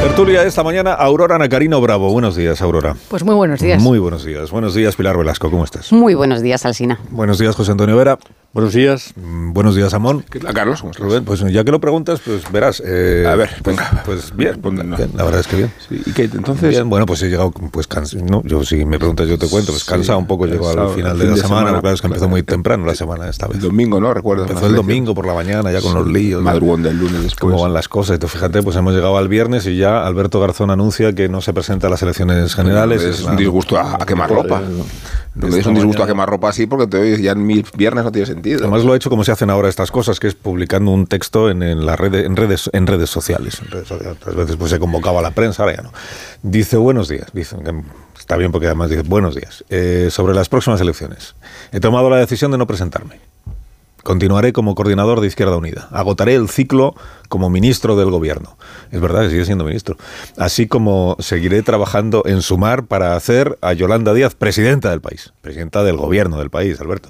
Tertulia 0.02 0.44
esta 0.44 0.64
mañana, 0.64 0.94
Aurora 0.94 1.38
Nacarino 1.38 1.82
Bravo. 1.82 2.12
Buenos 2.12 2.36
días, 2.36 2.62
Aurora. 2.62 2.96
Pues 3.10 3.24
muy 3.24 3.36
buenos 3.36 3.60
días. 3.60 3.82
Muy 3.82 4.00
buenos 4.00 4.24
días. 4.24 4.52
Buenos 4.52 4.74
días, 4.74 4.96
Pilar 4.96 5.18
Velasco. 5.18 5.50
¿Cómo 5.50 5.64
estás? 5.64 5.92
Muy 5.92 6.14
buenos 6.14 6.42
días, 6.42 6.66
Alsina. 6.66 7.00
Buenos 7.10 7.40
días, 7.40 7.56
José 7.56 7.72
Antonio 7.72 7.98
Vera. 7.98 8.18
Buenos 8.54 8.74
días. 8.74 9.14
Mm, 9.16 9.54
Buenos 9.54 9.76
días, 9.76 9.94
Amón. 9.94 10.24
¿Qué 10.32 10.40
tal, 10.40 10.52
Carlos? 10.52 10.80
¿Cómo 10.82 10.90
estás? 10.92 11.06
Rubén, 11.06 11.26
pues 11.26 11.42
ya 11.42 11.64
que 11.64 11.70
lo 11.70 11.80
preguntas, 11.80 12.22
pues 12.26 12.52
verás. 12.52 12.82
eh, 12.84 13.26
A 13.28 13.36
ver, 13.36 13.52
pues, 13.62 13.78
venga. 13.78 14.02
pues 14.04 14.36
bien, 14.36 14.60
no. 14.64 14.98
bien, 14.98 15.12
la 15.16 15.24
verdad 15.26 15.42
es 15.42 15.48
que 15.48 15.58
bien. 15.58 15.72
Sí, 15.88 16.02
¿Y 16.08 16.12
qué? 16.14 16.24
Entonces, 16.24 16.70
Bien, 16.72 16.90
bueno, 16.90 17.06
pues 17.06 17.22
he 17.22 17.30
llegado, 17.30 17.52
pues 17.52 17.86
cansado, 17.86 18.24
no, 18.26 18.42
yo 18.46 18.64
si 18.64 18.84
me 18.86 18.98
preguntas 18.98 19.28
yo 19.28 19.38
te 19.38 19.48
cuento, 19.48 19.72
pues 19.74 19.84
Sí, 19.84 19.90
cansado 19.90 20.18
un 20.18 20.26
poco, 20.26 20.48
llego 20.48 20.68
al 20.70 20.90
final 20.90 21.12
el 21.12 21.18
de 21.20 21.24
fin 21.26 21.30
la 21.30 21.36
de 21.36 21.42
semana, 21.42 21.60
semana, 21.68 21.82
claro, 21.82 21.94
es 21.96 22.02
que 22.02 22.08
empezó 22.08 22.28
muy 22.30 22.42
claro. 22.42 22.56
temprano 22.56 22.86
la 22.88 22.96
semana 22.96 23.30
esta 23.30 23.46
vez. 23.48 23.58
el 23.58 23.62
domingo, 23.64 24.00
¿no? 24.02 24.12
Recuerdo. 24.14 24.46
Empezó 24.46 24.66
el 24.66 24.76
domingo 24.76 25.14
por 25.14 25.28
la 25.28 25.36
mañana, 25.36 25.72
ya 25.72 25.82
con 25.82 25.94
los 25.94 26.08
líos. 26.08 26.42
Madrugón 26.42 26.82
del 26.82 26.98
lunes 26.98 27.22
después. 27.22 27.52
cómo 27.52 27.62
van 27.62 27.74
las 27.74 27.88
cosas. 27.88 28.18
Tú 28.18 28.28
fíjate, 28.28 28.64
pues 28.64 28.76
hemos 28.76 28.94
llegado 28.96 29.18
al 29.20 29.28
viernes 29.28 29.68
y 29.68 29.78
ya 29.78 30.04
Alberto 30.08 30.40
Garzón 30.40 30.72
anuncia 30.72 31.14
que 31.14 31.30
no 31.30 31.42
se 31.42 31.54
presenta 31.54 31.88
a 31.88 31.90
las 31.92 32.02
elecciones 32.02 32.56
generales. 32.56 33.04
Es 33.04 33.22
un 33.22 33.36
disgusto 33.36 33.78
a, 33.78 33.96
a 34.02 34.06
quemar 34.06 34.32
ropa. 34.32 34.64
No 35.36 35.48
me 35.50 35.56
des 35.56 35.68
un 35.68 35.76
disgusto 35.76 36.02
a 36.02 36.08
quemar 36.08 36.28
ropa 36.28 36.50
así 36.50 36.66
porque 36.66 36.88
te 36.88 36.98
oyes 36.98 37.22
ya 37.22 37.34
en 37.34 37.46
mil 37.46 37.64
viernes 37.78 38.04
no 38.04 38.12
tiene 38.12 38.26
sentido. 38.26 38.47
Además 38.54 38.84
lo 38.84 38.94
ha 38.94 38.96
hecho 38.96 39.10
como 39.10 39.24
se 39.24 39.32
hacen 39.32 39.50
ahora 39.50 39.70
estas 39.70 39.92
cosas, 39.92 40.20
que 40.20 40.28
es 40.28 40.36
publicando 40.36 40.92
un 40.92 41.08
texto 41.08 41.50
en, 41.50 41.64
en 41.64 41.86
redes, 42.36 42.70
en 42.74 42.88
redes 42.88 43.10
sociales. 43.10 43.60
En 43.62 43.72
redes 43.72 43.88
sociales. 43.88 44.18
Otras 44.20 44.36
veces 44.36 44.56
pues 44.56 44.72
se 44.72 44.80
convocaba 44.80 45.20
a 45.20 45.24
la 45.24 45.32
prensa, 45.32 45.64
ahora 45.64 45.76
ya 45.76 45.82
no. 45.84 45.92
Dice 46.44 46.78
buenos 46.78 47.10
días, 47.10 47.28
dice 47.34 47.56
está 48.18 48.36
bien 48.36 48.52
porque 48.52 48.68
además 48.68 48.90
dice 48.90 49.04
buenos 49.04 49.36
días. 49.36 49.64
Eh, 49.70 50.10
sobre 50.12 50.34
las 50.34 50.50
próximas 50.50 50.82
elecciones. 50.82 51.36
He 51.72 51.80
tomado 51.80 52.10
la 52.10 52.18
decisión 52.18 52.52
de 52.52 52.58
no 52.58 52.68
presentarme. 52.68 53.20
Continuaré 54.04 54.54
como 54.54 54.74
coordinador 54.74 55.20
de 55.20 55.28
Izquierda 55.28 55.58
Unida. 55.58 55.90
Agotaré 55.92 56.36
el 56.36 56.48
ciclo 56.48 56.96
como 57.28 57.50
ministro 57.50 57.98
del 57.98 58.10
gobierno. 58.10 58.58
Es 58.92 59.02
verdad 59.02 59.24
que 59.24 59.32
sigue 59.32 59.44
siendo 59.44 59.66
ministro. 59.66 59.98
Así 60.38 60.68
como 60.68 61.18
seguiré 61.20 61.62
trabajando 61.62 62.24
en 62.26 62.42
Sumar 62.42 62.86
para 62.86 63.16
hacer 63.18 63.58
a 63.62 63.74
Yolanda 63.74 64.14
Díaz 64.14 64.34
presidenta 64.34 64.92
del 64.92 65.02
país. 65.02 65.34
Presidenta 65.42 65.84
del 65.84 65.98
gobierno 65.98 66.38
del 66.38 66.50
país, 66.50 66.80
Alberto. 66.80 67.10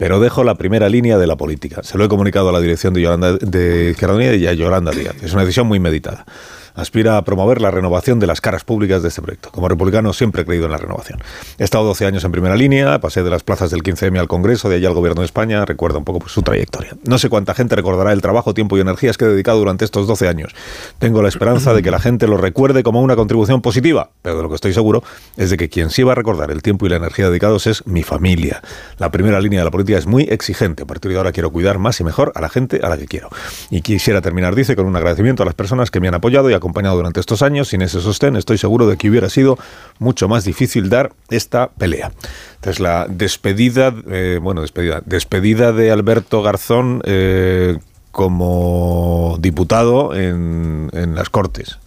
Pero 0.00 0.18
dejo 0.18 0.44
la 0.44 0.54
primera 0.54 0.88
línea 0.88 1.18
de 1.18 1.26
la 1.26 1.36
política. 1.36 1.82
Se 1.82 1.98
lo 1.98 2.06
he 2.06 2.08
comunicado 2.08 2.48
a 2.48 2.52
la 2.52 2.60
dirección 2.60 2.94
de, 2.94 3.02
Yolanda, 3.02 3.34
de 3.34 3.90
Izquierda 3.90 4.14
Unida 4.14 4.34
y 4.34 4.46
a 4.46 4.54
Yolanda 4.54 4.92
Díaz. 4.92 5.14
Es 5.22 5.34
una 5.34 5.42
decisión 5.42 5.66
muy 5.66 5.78
meditada. 5.78 6.24
Aspira 6.74 7.16
a 7.16 7.24
promover 7.24 7.60
la 7.60 7.70
renovación 7.70 8.20
de 8.20 8.26
las 8.26 8.40
caras 8.40 8.64
públicas 8.64 9.02
de 9.02 9.08
este 9.08 9.22
proyecto. 9.22 9.50
Como 9.50 9.68
republicano 9.68 10.12
siempre 10.12 10.42
he 10.42 10.44
creído 10.44 10.66
en 10.66 10.72
la 10.72 10.78
renovación. 10.78 11.20
He 11.58 11.64
estado 11.64 11.84
12 11.84 12.06
años 12.06 12.24
en 12.24 12.32
primera 12.32 12.56
línea, 12.56 13.00
pasé 13.00 13.22
de 13.22 13.30
las 13.30 13.42
plazas 13.42 13.70
del 13.70 13.82
15M 13.82 14.18
al 14.18 14.28
Congreso, 14.28 14.68
de 14.68 14.76
allí 14.76 14.86
al 14.86 14.94
Gobierno 14.94 15.22
de 15.22 15.26
España, 15.26 15.64
recuerda 15.64 15.98
un 15.98 16.04
poco 16.04 16.20
pues, 16.20 16.32
su 16.32 16.42
trayectoria. 16.42 16.96
No 17.04 17.18
sé 17.18 17.28
cuánta 17.28 17.54
gente 17.54 17.76
recordará 17.76 18.12
el 18.12 18.22
trabajo, 18.22 18.54
tiempo 18.54 18.76
y 18.76 18.80
energías 18.80 19.16
que 19.16 19.24
he 19.24 19.28
dedicado 19.28 19.58
durante 19.58 19.84
estos 19.84 20.06
12 20.06 20.28
años. 20.28 20.54
Tengo 20.98 21.22
la 21.22 21.28
esperanza 21.28 21.74
de 21.74 21.82
que 21.82 21.90
la 21.90 21.98
gente 21.98 22.26
lo 22.26 22.36
recuerde 22.36 22.82
como 22.82 23.00
una 23.00 23.16
contribución 23.16 23.62
positiva, 23.62 24.10
pero 24.22 24.36
de 24.36 24.42
lo 24.42 24.48
que 24.48 24.54
estoy 24.54 24.72
seguro 24.72 25.02
es 25.36 25.50
de 25.50 25.56
que 25.56 25.68
quien 25.68 25.90
sí 25.90 26.02
va 26.02 26.12
a 26.12 26.14
recordar 26.14 26.50
el 26.50 26.62
tiempo 26.62 26.86
y 26.86 26.88
la 26.88 26.96
energía 26.96 27.28
dedicados 27.28 27.66
es 27.66 27.86
mi 27.86 28.02
familia. 28.02 28.62
La 28.98 29.10
primera 29.10 29.40
línea 29.40 29.60
de 29.60 29.64
la 29.64 29.70
política 29.70 29.98
es 29.98 30.06
muy 30.06 30.24
exigente. 30.24 30.82
A 30.82 30.86
partir 30.86 31.10
de 31.10 31.18
ahora 31.18 31.32
quiero 31.32 31.50
cuidar 31.50 31.78
más 31.78 32.00
y 32.00 32.04
mejor 32.04 32.32
a 32.34 32.40
la 32.40 32.48
gente 32.48 32.80
a 32.82 32.88
la 32.88 32.96
que 32.96 33.06
quiero. 33.06 33.28
Y 33.70 33.82
quisiera 33.82 34.20
terminar, 34.20 34.54
dice, 34.54 34.76
con 34.76 34.86
un 34.86 34.96
agradecimiento 34.96 35.42
a 35.42 35.46
las 35.46 35.54
personas 35.54 35.90
que 35.90 36.00
me 36.00 36.08
han 36.08 36.14
apoyado 36.14 36.50
y 36.50 36.54
acompañado 36.60 36.96
durante 36.96 37.20
estos 37.20 37.42
años. 37.42 37.68
Sin 37.68 37.82
ese 37.82 38.00
sostén, 38.00 38.36
estoy 38.36 38.58
seguro 38.58 38.86
de 38.86 38.96
que 38.96 39.10
hubiera 39.10 39.28
sido 39.28 39.58
mucho 39.98 40.28
más 40.28 40.44
difícil 40.44 40.88
dar 40.88 41.12
esta 41.30 41.70
pelea. 41.70 42.12
Entonces, 42.56 42.80
la 42.80 43.06
despedida, 43.08 43.92
eh, 44.10 44.38
bueno, 44.40 44.60
despedida, 44.60 45.02
despedida 45.04 45.72
de 45.72 45.90
Alberto 45.90 46.42
Garzón 46.42 47.02
eh, 47.04 47.78
como 48.12 49.36
diputado 49.40 50.14
en, 50.14 50.90
en 50.92 51.14
las 51.14 51.30
Cortes. 51.30 51.78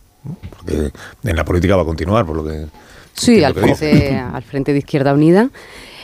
Porque 0.50 0.92
en 1.24 1.36
la 1.36 1.46
política 1.46 1.76
va 1.76 1.84
a 1.84 1.86
continuar, 1.86 2.26
por 2.26 2.36
lo 2.36 2.46
que. 2.46 2.68
Sí, 3.14 3.44
al 3.44 3.54
frente, 3.54 4.18
al 4.18 4.44
frente 4.44 4.74
de 4.74 4.80
Izquierda 4.80 5.14
Unida. 5.14 5.50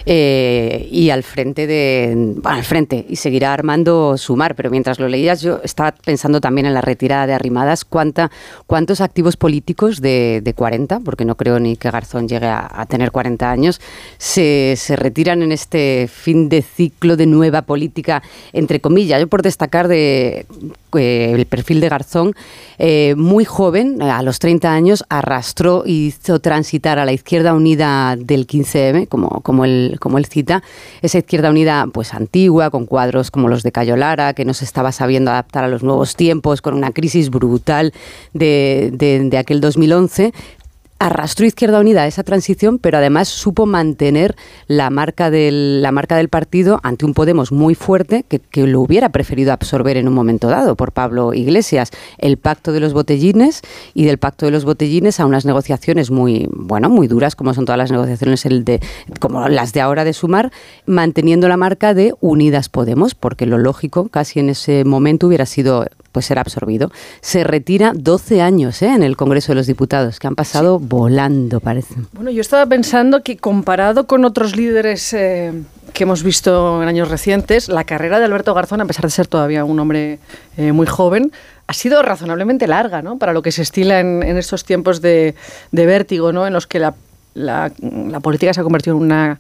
Eh, 0.06 0.88
y 0.92 1.10
al 1.10 1.24
frente 1.24 1.68
de 1.68 2.36
al 2.44 2.64
frente 2.64 3.06
y 3.08 3.16
seguirá 3.16 3.54
armando 3.54 4.18
sumar 4.18 4.56
pero 4.56 4.70
mientras 4.70 5.00
lo 5.00 5.08
leías 5.08 5.42
yo 5.42 5.60
estaba 5.64 5.92
pensando 5.92 6.42
también 6.42 6.66
en 6.66 6.74
la 6.74 6.82
retirada 6.82 7.28
de 7.28 7.34
Arrimadas. 7.34 7.86
Cuánta 7.86 8.32
cuántos 8.68 9.02
activos 9.02 9.38
políticos 9.38 10.02
de, 10.02 10.42
de 10.44 10.54
40 10.54 11.00
porque 11.02 11.26
no 11.26 11.36
creo 11.36 11.60
ni 11.60 11.76
que 11.76 11.92
Garzón 11.92 12.28
llegue 12.28 12.48
a, 12.48 12.70
a 12.72 12.86
tener 12.86 13.12
40 13.12 13.50
años 13.50 13.82
se, 14.18 14.76
se 14.78 14.96
retiran 14.96 15.42
en 15.42 15.52
este 15.52 16.10
fin 16.12 16.50
de 16.50 16.62
ciclo 16.62 17.18
de 17.18 17.26
nueva 17.26 17.64
política 17.64 18.22
entre 18.54 18.80
comillas 18.80 19.20
yo 19.20 19.28
por 19.28 19.42
destacar 19.42 19.88
de 19.88 20.46
eh, 20.98 21.34
el 21.34 21.46
perfil 21.46 21.82
de 21.82 21.90
Garzón 21.90 22.34
eh, 22.78 23.16
muy 23.18 23.46
joven 23.46 24.02
a 24.02 24.22
los 24.24 24.40
30 24.40 24.72
años 24.72 25.04
arrastró 25.10 25.84
y 25.86 26.08
hizo 26.08 26.40
transitar 26.40 27.00
a 27.00 27.06
la 27.06 27.12
izquierda 27.12 27.54
unida 27.54 28.16
del 28.16 28.48
15M 28.48 29.08
como, 29.08 29.42
como 29.42 29.66
él 29.66 29.98
como 30.00 30.20
cita, 30.28 30.64
esa 31.02 31.20
izquierda 31.20 31.50
unida 31.50 31.88
pues 31.92 32.14
antigua, 32.14 32.70
con 32.70 32.86
cuadros 32.86 33.32
como 33.32 33.48
los 33.48 33.64
de 33.64 33.72
Cayo 33.72 33.96
Lara, 33.96 34.34
que 34.34 34.46
no 34.46 34.54
se 34.54 34.66
estaba 34.66 34.92
sabiendo 34.92 35.32
adaptar 35.32 35.64
a 35.64 35.68
los 35.68 35.84
nuevos 35.84 36.16
tiempos, 36.16 36.62
con 36.62 36.74
una 36.74 36.92
crisis 36.92 37.30
brutal 37.30 37.94
de, 38.34 38.92
de, 38.94 39.30
de 39.30 39.38
aquel 39.38 39.62
2011, 39.62 40.34
arrastró 41.00 41.46
Izquierda 41.46 41.80
Unida 41.80 42.04
a 42.04 42.08
esa 42.08 42.24
transición, 42.24 42.78
pero 42.78 42.98
además 42.98 43.30
supo 43.30 43.66
mantener 43.66 44.36
la 44.68 44.90
marca 44.90 45.32
del, 45.32 45.82
la 45.82 45.92
marca 45.94 46.18
del 46.18 46.28
partido 46.30 46.80
ante 46.84 47.06
un 47.06 47.14
Podemos 47.20 47.52
muy 47.52 47.76
fuerte 47.76 48.24
que, 48.28 48.40
que, 48.40 48.66
lo 48.66 48.82
hubiera 48.82 49.10
preferido 49.10 49.52
absorber 49.52 49.98
en 49.98 50.08
un 50.08 50.14
momento 50.14 50.48
dado 50.48 50.76
por 50.76 50.94
Pablo 50.94 51.34
Iglesias. 51.34 51.92
El 52.18 52.38
pacto 52.38 52.72
de 52.72 52.80
los 52.80 52.94
botellines 52.94 53.62
y 53.94 54.06
del 54.06 54.18
pacto 54.18 54.46
de 54.46 54.52
los 54.52 54.64
botellines 54.64 55.20
a 55.20 55.26
unas 55.26 55.46
negociaciones 55.46 56.12
muy, 56.12 56.48
bueno, 56.52 56.90
muy 56.90 57.08
duras, 57.08 57.36
como 57.36 57.54
son 57.54 57.66
todas 57.66 57.78
las 57.78 57.92
negociaciones 57.92 58.46
el 58.46 58.64
de, 58.64 58.80
como 59.20 59.50
las 59.50 59.74
de 59.74 59.82
ahora 59.82 60.04
de 60.04 60.14
Sumar, 60.14 60.52
manteniendo 60.86 61.48
la 61.48 61.58
marca 61.58 61.94
de 61.94 62.14
Unidas 62.22 62.70
Podemos, 62.70 63.16
porque 63.16 63.46
lo 63.46 63.58
lógico 63.58 64.08
casi 64.10 64.40
en 64.40 64.50
ese 64.50 64.86
momento 64.86 65.28
hubiera 65.28 65.46
sido 65.46 65.86
pues 66.12 66.26
ser 66.26 66.40
absorbido. 66.40 66.92
Se 67.22 67.44
retira 67.44 67.92
12 67.96 68.42
años 68.42 68.82
¿eh? 68.82 68.94
en 68.94 69.04
el 69.04 69.18
Congreso 69.18 69.52
de 69.52 69.56
los 69.56 69.68
Diputados, 69.68 70.20
que 70.20 70.28
han 70.28 70.36
pasado 70.36 70.80
sí. 70.80 70.86
volando, 70.88 71.60
parece. 71.60 71.96
Bueno, 72.14 72.32
yo 72.32 72.42
estaba 72.42 72.66
pensando 72.66 73.24
que 73.24 73.38
comparado 73.38 74.08
con 74.08 74.26
otros 74.26 74.56
líderes 74.56 75.14
eh, 75.14 75.54
que 75.94 76.04
hemos 76.04 76.24
visto 76.24 76.82
en 76.82 76.88
años 76.88 77.10
recientes, 77.10 77.70
la 77.70 77.84
carrera 77.84 78.20
de 78.20 78.26
Alberto 78.26 78.54
Garzón, 78.54 78.82
a 78.82 78.86
pesar 78.86 79.06
de 79.06 79.12
ser 79.12 79.28
todavía 79.28 79.66
un 79.66 79.80
hombre 79.80 80.20
eh, 80.58 80.72
muy 80.72 80.88
joven, 80.88 81.32
ha 81.68 81.74
sido 81.74 82.02
razonablemente 82.02 82.68
larga, 82.68 83.02
¿no? 83.02 83.18
Para 83.18 83.34
lo 83.34 83.42
que 83.42 83.52
se 83.52 83.62
estila 83.62 84.00
en, 84.00 84.24
en 84.24 84.38
estos 84.38 84.64
tiempos 84.64 85.02
de, 85.02 85.36
de, 85.72 85.86
vértigo, 85.86 86.32
¿no? 86.32 86.48
En 86.48 86.54
los 86.54 86.66
que 86.66 86.80
la, 86.80 86.96
la, 87.36 87.72
la 87.82 88.20
política 88.20 88.54
se 88.54 88.62
ha 88.62 88.64
convertido 88.64 88.98
en 88.98 89.04
una 89.04 89.40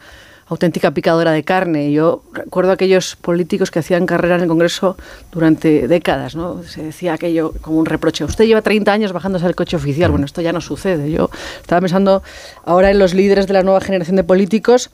auténtica 0.50 0.92
picadora 0.92 1.32
de 1.32 1.44
carne. 1.44 1.92
Yo 1.92 2.24
recuerdo 2.34 2.72
aquellos 2.72 3.16
políticos 3.16 3.72
que 3.72 3.80
hacían 3.80 4.06
carrera 4.06 4.36
en 4.36 4.42
el 4.42 4.48
Congreso 4.48 4.98
durante 5.32 5.88
décadas, 5.88 6.36
¿no? 6.36 6.64
Se 6.64 6.84
decía 6.84 7.14
aquello 7.14 7.54
como 7.62 7.78
un 7.78 7.86
reproche. 7.86 8.24
Usted 8.26 8.46
lleva 8.46 8.62
30 8.62 8.92
años 8.92 9.14
bajándose 9.14 9.46
al 9.46 9.56
coche 9.56 9.78
oficial. 9.78 10.12
Bueno, 10.12 10.26
esto 10.26 10.42
ya 10.42 10.52
no 10.52 10.60
sucede. 10.62 11.12
Yo 11.12 11.30
estaba 11.62 11.82
pensando 11.82 12.24
ahora 12.66 12.90
en 12.90 13.00
los 13.00 13.14
líderes 13.14 13.48
de 13.48 13.54
la 13.54 13.64
nueva 13.64 13.80
generación 13.80 14.16
de 14.16 14.24
políticos. 14.24 14.90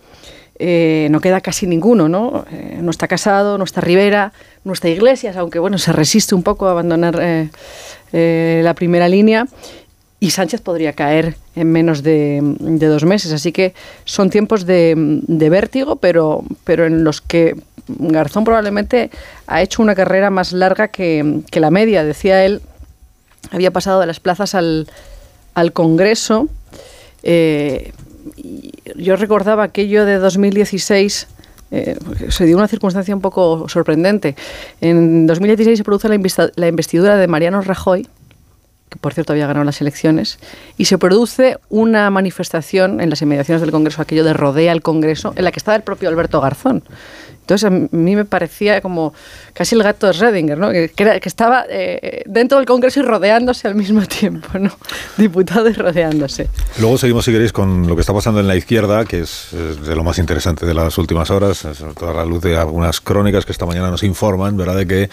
Eh, 0.57 1.07
no 1.11 1.19
queda 1.19 1.41
casi 1.41 1.67
ninguno, 1.67 2.07
¿no? 2.07 2.45
Eh, 2.51 2.81
está 2.89 3.07
Casado, 3.07 3.57
no 3.57 3.65
está 3.65 3.81
Rivera, 3.81 4.31
no 4.63 4.71
está 4.71 4.87
Iglesias, 4.87 5.35
aunque 5.35 5.59
bueno, 5.59 5.77
se 5.77 5.91
resiste 5.91 6.33
un 6.33 6.43
poco 6.43 6.67
a 6.67 6.71
abandonar 6.71 7.19
eh, 7.21 8.61
la 8.63 8.73
primera 8.73 9.09
línea 9.09 9.47
y 10.19 10.31
Sánchez 10.31 10.61
podría 10.61 10.93
caer 10.93 11.35
en 11.55 11.71
menos 11.71 12.01
de, 12.01 12.39
dos 12.41 13.03
meses. 13.05 13.31
Así 13.31 13.51
que 13.51 13.73
son 14.05 14.29
tiempos 14.29 14.65
de, 14.65 14.93
de, 14.97 15.49
vértigo, 15.49 15.97
pero, 15.97 16.43
pero 16.63 16.85
en 16.85 17.03
los 17.03 17.21
que 17.21 17.55
Garzón 17.87 18.43
probablemente 18.43 19.11
ha 19.47 19.61
hecho 19.61 19.81
una 19.81 19.95
carrera 19.95 20.29
más 20.29 20.51
larga 20.53 20.87
que, 20.87 21.43
la 21.51 21.71
media. 21.71 22.03
Decía 22.03 22.45
él, 22.45 22.61
había 23.51 23.71
pasado 23.71 23.99
de 23.99 24.07
las 24.07 24.19
plazas 24.19 24.55
al, 24.55 24.87
al 25.53 25.73
Congreso. 25.73 26.47
Eh, 27.23 27.91
yo 28.95 29.15
recordaba 29.17 29.63
aquello 29.63 30.05
de 30.05 30.17
2016. 30.17 31.27
Eh, 31.71 31.97
se 32.29 32.45
dio 32.45 32.57
una 32.57 32.67
circunstancia 32.67 33.13
un 33.13 33.21
poco 33.21 33.67
sorprendente. 33.67 34.35
En 34.81 35.27
2016 35.27 35.77
se 35.77 35.83
produce 35.83 36.07
la 36.07 36.67
investidura 36.67 37.17
de 37.17 37.27
Mariano 37.27 37.61
Rajoy, 37.61 38.07
que 38.89 38.99
por 38.99 39.13
cierto 39.13 39.33
había 39.33 39.47
ganado 39.47 39.65
las 39.65 39.81
elecciones, 39.81 40.39
y 40.77 40.85
se 40.85 40.97
produce 40.97 41.57
una 41.69 42.09
manifestación 42.09 43.01
en 43.01 43.09
las 43.09 43.21
inmediaciones 43.21 43.61
del 43.61 43.71
Congreso, 43.71 44.01
aquello 44.01 44.23
de 44.23 44.33
rodea 44.33 44.71
el 44.71 44.81
Congreso, 44.81 45.33
en 45.35 45.43
la 45.43 45.51
que 45.51 45.59
estaba 45.59 45.75
el 45.75 45.83
propio 45.83 46.09
Alberto 46.09 46.39
Garzón. 46.41 46.83
Entonces 47.45 47.65
a 47.65 47.69
mí 47.69 48.15
me 48.15 48.25
parecía 48.25 48.81
como 48.81 49.13
casi 49.53 49.75
el 49.75 49.83
gato 49.83 50.07
de 50.07 50.13
Redinger, 50.13 50.57
¿no? 50.57 50.71
que, 50.71 50.89
que 50.89 51.29
estaba 51.29 51.63
eh, 51.69 52.23
dentro 52.25 52.57
del 52.57 52.65
Congreso 52.65 53.01
y 53.01 53.03
rodeándose 53.03 53.67
al 53.67 53.75
mismo 53.75 54.01
tiempo, 54.07 54.57
¿no? 54.57 54.71
diputado 55.15 55.69
y 55.69 55.73
rodeándose. 55.73 56.49
Luego 56.79 56.97
seguimos, 56.97 57.23
si 57.23 57.31
queréis, 57.31 57.51
con 57.51 57.85
lo 57.87 57.93
que 57.93 58.01
está 58.01 58.13
pasando 58.13 58.39
en 58.39 58.47
la 58.47 58.55
izquierda, 58.55 59.05
que 59.05 59.21
es, 59.21 59.49
de 59.51 59.95
lo 59.95 60.03
más 60.03 60.17
interesante 60.17 60.65
de 60.65 60.73
las 60.73 60.97
últimas 60.97 61.29
horas, 61.29 61.59
sobre 61.59 61.93
todo 61.93 62.09
a 62.09 62.13
la 62.15 62.25
luz 62.25 62.41
de 62.41 62.57
algunas 62.57 62.99
crónicas 62.99 63.45
que 63.45 63.51
esta 63.51 63.67
mañana 63.67 63.91
nos 63.91 64.01
informan, 64.01 64.57
¿verdad?, 64.57 64.77
de 64.77 64.87
que 64.87 65.09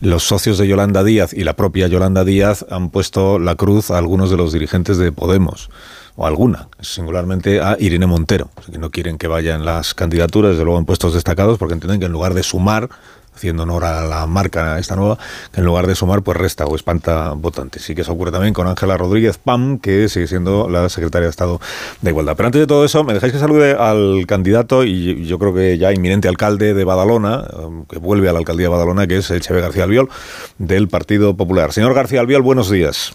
los 0.00 0.24
socios 0.24 0.58
de 0.58 0.66
Yolanda 0.66 1.04
Díaz 1.04 1.32
y 1.32 1.44
la 1.44 1.54
propia 1.54 1.86
Yolanda 1.86 2.24
Díaz 2.24 2.66
han 2.68 2.90
puesto 2.90 3.38
la 3.38 3.54
cruz 3.54 3.92
a 3.92 3.98
algunos 3.98 4.28
de 4.28 4.36
los 4.36 4.52
dirigentes 4.52 4.98
de 4.98 5.12
Podemos. 5.12 5.70
O 6.16 6.26
alguna, 6.26 6.68
singularmente 6.80 7.60
a 7.60 7.76
Irene 7.78 8.06
Montero. 8.06 8.48
Que 8.70 8.78
no 8.78 8.90
quieren 8.90 9.18
que 9.18 9.28
vaya 9.28 9.54
en 9.54 9.64
las 9.64 9.94
candidaturas, 9.94 10.52
desde 10.52 10.64
luego 10.64 10.78
en 10.78 10.86
puestos 10.86 11.14
destacados, 11.14 11.58
porque 11.58 11.74
entienden 11.74 12.00
que 12.00 12.06
en 12.06 12.12
lugar 12.12 12.32
de 12.32 12.42
sumar, 12.42 12.88
haciendo 13.34 13.64
honor 13.64 13.84
a 13.84 14.02
la 14.02 14.26
marca 14.26 14.78
esta 14.78 14.96
nueva, 14.96 15.18
que 15.52 15.60
en 15.60 15.66
lugar 15.66 15.86
de 15.86 15.94
sumar, 15.94 16.22
pues 16.22 16.38
resta 16.38 16.64
o 16.64 16.74
espanta 16.74 17.32
votantes. 17.32 17.88
Y 17.90 17.94
que 17.94 18.00
eso 18.00 18.12
ocurre 18.12 18.32
también 18.32 18.54
con 18.54 18.66
Ángela 18.66 18.96
Rodríguez 18.96 19.36
Pam, 19.36 19.78
que 19.78 20.08
sigue 20.08 20.26
siendo 20.26 20.70
la 20.70 20.88
secretaria 20.88 21.26
de 21.26 21.30
Estado 21.30 21.60
de 22.00 22.10
Igualdad. 22.10 22.34
Pero 22.34 22.46
antes 22.46 22.60
de 22.60 22.66
todo 22.66 22.84
eso, 22.86 23.04
me 23.04 23.12
dejáis 23.12 23.34
que 23.34 23.38
salude 23.38 23.72
al 23.72 24.24
candidato 24.26 24.84
y 24.84 25.26
yo 25.26 25.38
creo 25.38 25.54
que 25.54 25.76
ya 25.76 25.92
inminente 25.92 26.28
alcalde 26.28 26.72
de 26.72 26.84
Badalona, 26.84 27.44
eh, 27.46 27.84
que 27.90 27.98
vuelve 27.98 28.30
a 28.30 28.32
la 28.32 28.38
alcaldía 28.38 28.68
de 28.68 28.70
Badalona, 28.70 29.06
que 29.06 29.18
es 29.18 29.30
Echeve 29.30 29.60
García 29.60 29.84
Albiol, 29.84 30.08
del 30.56 30.88
Partido 30.88 31.36
Popular. 31.36 31.74
Señor 31.74 31.92
García 31.92 32.20
Albiol, 32.20 32.40
buenos 32.40 32.70
días. 32.70 33.12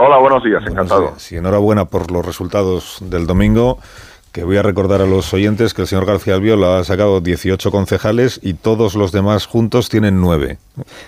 Hola, 0.00 0.18
buenos 0.18 0.44
días, 0.44 0.62
Buenos 0.62 0.72
encantado. 0.84 1.08
días. 1.10 1.32
Y 1.32 1.36
enhorabuena 1.38 1.86
por 1.86 2.12
los 2.12 2.24
resultados 2.24 2.98
del 3.00 3.26
domingo. 3.26 3.78
Que 4.30 4.44
voy 4.44 4.56
a 4.58 4.62
recordar 4.62 5.00
a 5.00 5.06
los 5.06 5.34
oyentes 5.34 5.74
que 5.74 5.82
el 5.82 5.88
señor 5.88 6.04
García 6.06 6.34
Albiol 6.34 6.62
ha 6.62 6.84
sacado 6.84 7.20
18 7.20 7.70
concejales 7.72 8.38
y 8.42 8.54
todos 8.54 8.94
los 8.94 9.10
demás 9.10 9.46
juntos 9.46 9.88
tienen 9.88 10.20
9. 10.20 10.58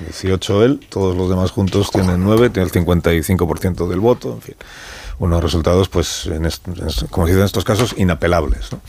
18 0.00 0.64
él, 0.64 0.80
todos 0.88 1.16
los 1.16 1.28
demás 1.28 1.52
juntos 1.52 1.90
tienen 1.92 2.24
9, 2.24 2.50
tiene 2.50 2.68
el 2.68 2.72
55% 2.72 3.86
del 3.88 4.00
voto, 4.00 4.32
en 4.32 4.40
fin. 4.40 4.56
Unos 5.20 5.40
resultados, 5.40 5.88
pues, 5.88 6.26
en 6.26 6.48
como 7.10 7.26
se 7.26 7.32
dice 7.32 7.40
en 7.40 7.46
estos 7.46 7.62
casos, 7.64 7.94
inapelables. 7.96 8.72
¿no? 8.72 8.80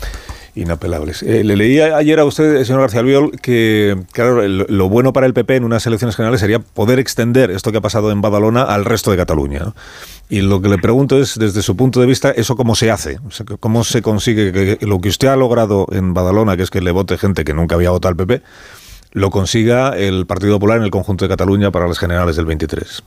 Inapelables. 0.53 1.24
Eh, 1.24 1.43
le 1.43 1.55
leí 1.55 1.79
ayer 1.79 2.20
a 2.20 2.25
usted, 2.25 2.63
señor 2.65 2.81
García 2.81 3.00
Albiol, 3.00 3.31
que 3.41 3.98
claro, 4.12 4.46
lo 4.46 4.89
bueno 4.89 5.13
para 5.13 5.25
el 5.25 5.34
PP 5.34 5.55
en 5.55 5.63
unas 5.63 5.86
elecciones 5.88 6.15
generales 6.15 6.41
sería 6.41 6.60
poder 6.60 7.00
extender 7.00 7.51
esto 7.51 7.72
que 7.72 7.77
ha 7.77 7.81
pasado 7.81 8.12
en 8.12 8.22
Badalona 8.22 8.63
al 8.63 8.84
resto 8.84 9.12
de 9.12 9.17
Cataluña. 9.17 9.74
Y 10.29 10.41
lo 10.41 10.62
que 10.62 10.67
le 10.67 10.77
pregunto 10.77 11.17
es, 11.17 11.39
desde 11.39 11.62
su 11.62 11.77
punto 11.77 12.01
de 12.01 12.05
vista, 12.05 12.31
¿eso 12.31 12.55
cómo 12.55 12.75
se 12.75 12.91
hace? 12.91 13.20
¿Cómo 13.60 13.84
se 13.84 14.01
consigue 14.01 14.51
que 14.51 14.86
lo 14.86 15.00
que 15.00 15.10
usted 15.10 15.29
ha 15.29 15.36
logrado 15.36 15.88
en 15.91 16.13
Badalona, 16.13 16.58
que 16.58 16.63
es 16.63 16.70
que 16.70 16.81
le 16.81 16.91
vote 16.91 17.17
gente 17.17 17.43
que 17.43 17.53
nunca 17.53 17.75
había 17.75 17.91
votado 17.91 18.10
al 18.10 18.17
PP, 18.17 18.41
lo 19.13 19.29
consiga 19.29 19.98
el 19.98 20.25
Partido 20.25 20.55
Popular 20.55 20.77
en 20.77 20.84
el 20.84 20.91
conjunto 20.91 21.25
de 21.25 21.29
Cataluña 21.29 21.72
para 21.72 21.88
las 21.88 22.00
generales 22.00 22.36
del 22.36 22.46
23? 22.46 23.03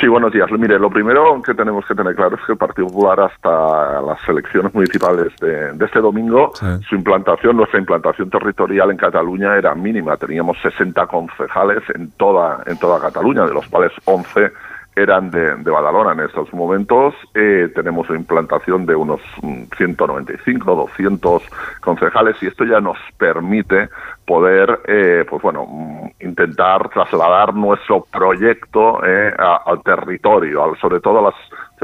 Sí, 0.00 0.06
buenos 0.08 0.32
días. 0.32 0.50
Mire, 0.52 0.78
lo 0.78 0.90
primero 0.90 1.40
que 1.42 1.54
tenemos 1.54 1.84
que 1.86 1.94
tener 1.94 2.14
claro 2.14 2.36
es 2.36 2.42
que 2.46 2.52
el 2.52 2.58
Partido 2.58 2.86
Popular 2.88 3.20
hasta 3.20 4.00
las 4.00 4.28
elecciones 4.28 4.72
municipales 4.74 5.32
de, 5.40 5.72
de 5.72 5.84
este 5.84 6.00
domingo, 6.00 6.52
Sí. 6.54 6.66
su 6.88 6.94
implantación, 6.94 7.56
nuestra 7.56 7.78
implantación 7.78 8.30
territorial 8.30 8.90
en 8.90 8.96
Cataluña 8.96 9.56
era 9.56 9.74
mínima. 9.74 10.16
Teníamos 10.16 10.56
60 10.62 11.06
concejales 11.06 11.82
en 11.94 12.10
toda, 12.12 12.62
en 12.66 12.78
toda 12.78 13.00
Cataluña, 13.00 13.44
de 13.44 13.54
los 13.54 13.66
cuales 13.68 13.92
11 14.04 14.50
eran 14.94 15.30
de, 15.30 15.54
Badalona. 15.70 16.12
En 16.12 16.20
estos 16.28 16.52
momentos 16.52 17.14
eh, 17.34 17.70
tenemos 17.74 18.08
una 18.10 18.18
implantación 18.18 18.84
de 18.86 18.94
unos 18.94 19.20
mm, 19.42 19.62
195, 19.76 20.74
200 20.74 21.42
concejales 21.80 22.36
y 22.42 22.46
esto 22.46 22.64
ya 22.64 22.80
nos 22.80 22.98
permite 23.18 23.88
poder, 24.26 24.80
eh, 24.86 25.24
pues 25.28 25.42
bueno, 25.42 25.66
mm, 25.66 26.06
intentar 26.20 26.88
trasladar 26.90 27.54
nuestro 27.54 28.04
proyecto 28.04 29.04
eh, 29.04 29.32
a- 29.38 29.62
al 29.66 29.82
territorio, 29.82 30.62
al- 30.64 30.78
sobre 30.78 31.00
todo 31.00 31.18
a 31.20 31.22
las, 31.22 31.34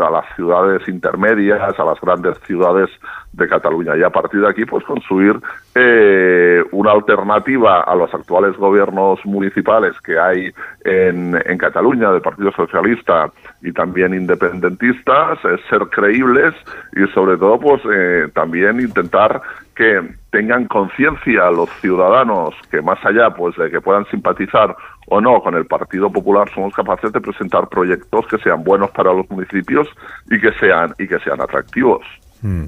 a 0.04 0.10
las 0.10 0.24
ciudades 0.36 0.86
intermedias, 0.88 1.78
a 1.78 1.84
las 1.84 2.00
grandes 2.00 2.38
ciudades 2.46 2.90
de 3.32 3.48
Cataluña. 3.48 3.96
Y 3.96 4.02
a 4.02 4.10
partir 4.10 4.40
de 4.40 4.48
aquí 4.48 4.64
pues 4.64 4.84
construir 4.84 5.40
eh, 5.74 6.62
una 6.72 6.92
alternativa 6.92 7.82
a 7.82 7.94
los 7.94 8.12
actuales 8.12 8.56
gobiernos 8.56 9.24
municipales 9.24 9.94
que 10.00 10.18
hay 10.18 10.50
en, 10.84 11.38
Cataluña 11.58 12.12
del 12.12 12.22
Partido 12.22 12.52
Socialista 12.52 13.30
y 13.62 13.72
también 13.72 14.14
independentistas, 14.14 15.38
es 15.44 15.60
ser 15.68 15.88
creíbles 15.88 16.54
y 16.94 17.06
sobre 17.12 17.37
todo 17.37 17.58
pues 17.58 17.82
eh, 17.92 18.28
también 18.32 18.80
intentar 18.80 19.40
que 19.74 20.00
tengan 20.30 20.66
conciencia 20.66 21.50
los 21.50 21.68
ciudadanos 21.80 22.54
que 22.70 22.80
más 22.80 22.98
allá 23.04 23.30
pues 23.30 23.56
de 23.56 23.70
que 23.70 23.80
puedan 23.80 24.04
simpatizar 24.06 24.76
o 25.11 25.21
no 25.21 25.40
con 25.42 25.55
el 25.55 25.66
Partido 25.66 26.11
Popular 26.11 26.49
somos 26.55 26.75
capaces 26.75 27.12
de 27.12 27.21
presentar 27.21 27.68
proyectos 27.68 28.27
que 28.29 28.38
sean 28.38 28.62
buenos 28.64 28.90
para 28.90 29.12
los 29.12 29.29
municipios 29.31 29.88
y 30.31 30.40
que 30.40 30.53
sean 30.61 30.94
y 30.99 31.07
que 31.09 31.18
sean 31.21 31.40
atractivos. 31.40 32.03
Mm. 32.42 32.64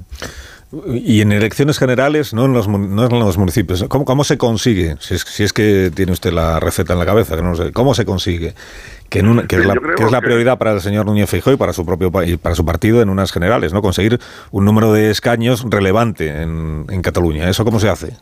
Y 0.87 1.19
en 1.19 1.33
elecciones 1.33 1.77
generales, 1.77 2.33
no 2.33 2.45
en 2.45 2.53
los, 2.53 2.69
no 2.69 3.05
en 3.05 3.19
los 3.19 3.37
municipios. 3.37 3.83
¿Cómo, 3.89 4.05
cómo 4.05 4.23
se 4.23 4.37
consigue? 4.37 4.95
Si 5.01 5.15
es, 5.15 5.21
si 5.23 5.43
es 5.43 5.51
que 5.51 5.91
tiene 5.93 6.13
usted 6.13 6.31
la 6.31 6.61
receta 6.61 6.93
en 6.93 6.99
la 6.99 7.05
cabeza, 7.05 7.35
que 7.35 7.41
no 7.41 7.55
sé. 7.55 7.73
¿Cómo 7.73 7.93
se 7.93 8.05
consigue? 8.05 8.53
Que, 9.09 9.19
en 9.19 9.27
una- 9.27 9.47
que 9.47 9.57
es 9.57 9.65
la, 9.65 9.73
yo 9.73 9.81
creo 9.81 9.95
que 9.97 10.03
es 10.05 10.11
la 10.11 10.21
que- 10.21 10.27
prioridad 10.27 10.57
para 10.57 10.71
el 10.71 10.79
señor 10.79 11.05
Núñez 11.05 11.29
Feijóo 11.29 11.51
y 11.51 11.57
para 11.57 11.73
su 11.73 11.85
propio 11.85 12.09
y 12.23 12.37
para 12.37 12.55
su 12.55 12.63
partido 12.63 13.01
en 13.01 13.09
unas 13.09 13.33
generales, 13.33 13.73
¿no? 13.73 13.81
Conseguir 13.81 14.17
un 14.51 14.63
número 14.63 14.93
de 14.93 15.09
escaños 15.11 15.65
relevante 15.69 16.41
en, 16.41 16.85
en 16.89 17.01
Cataluña. 17.01 17.49
¿Eso 17.49 17.65
cómo 17.65 17.81
se 17.81 17.89
hace? 17.89 18.13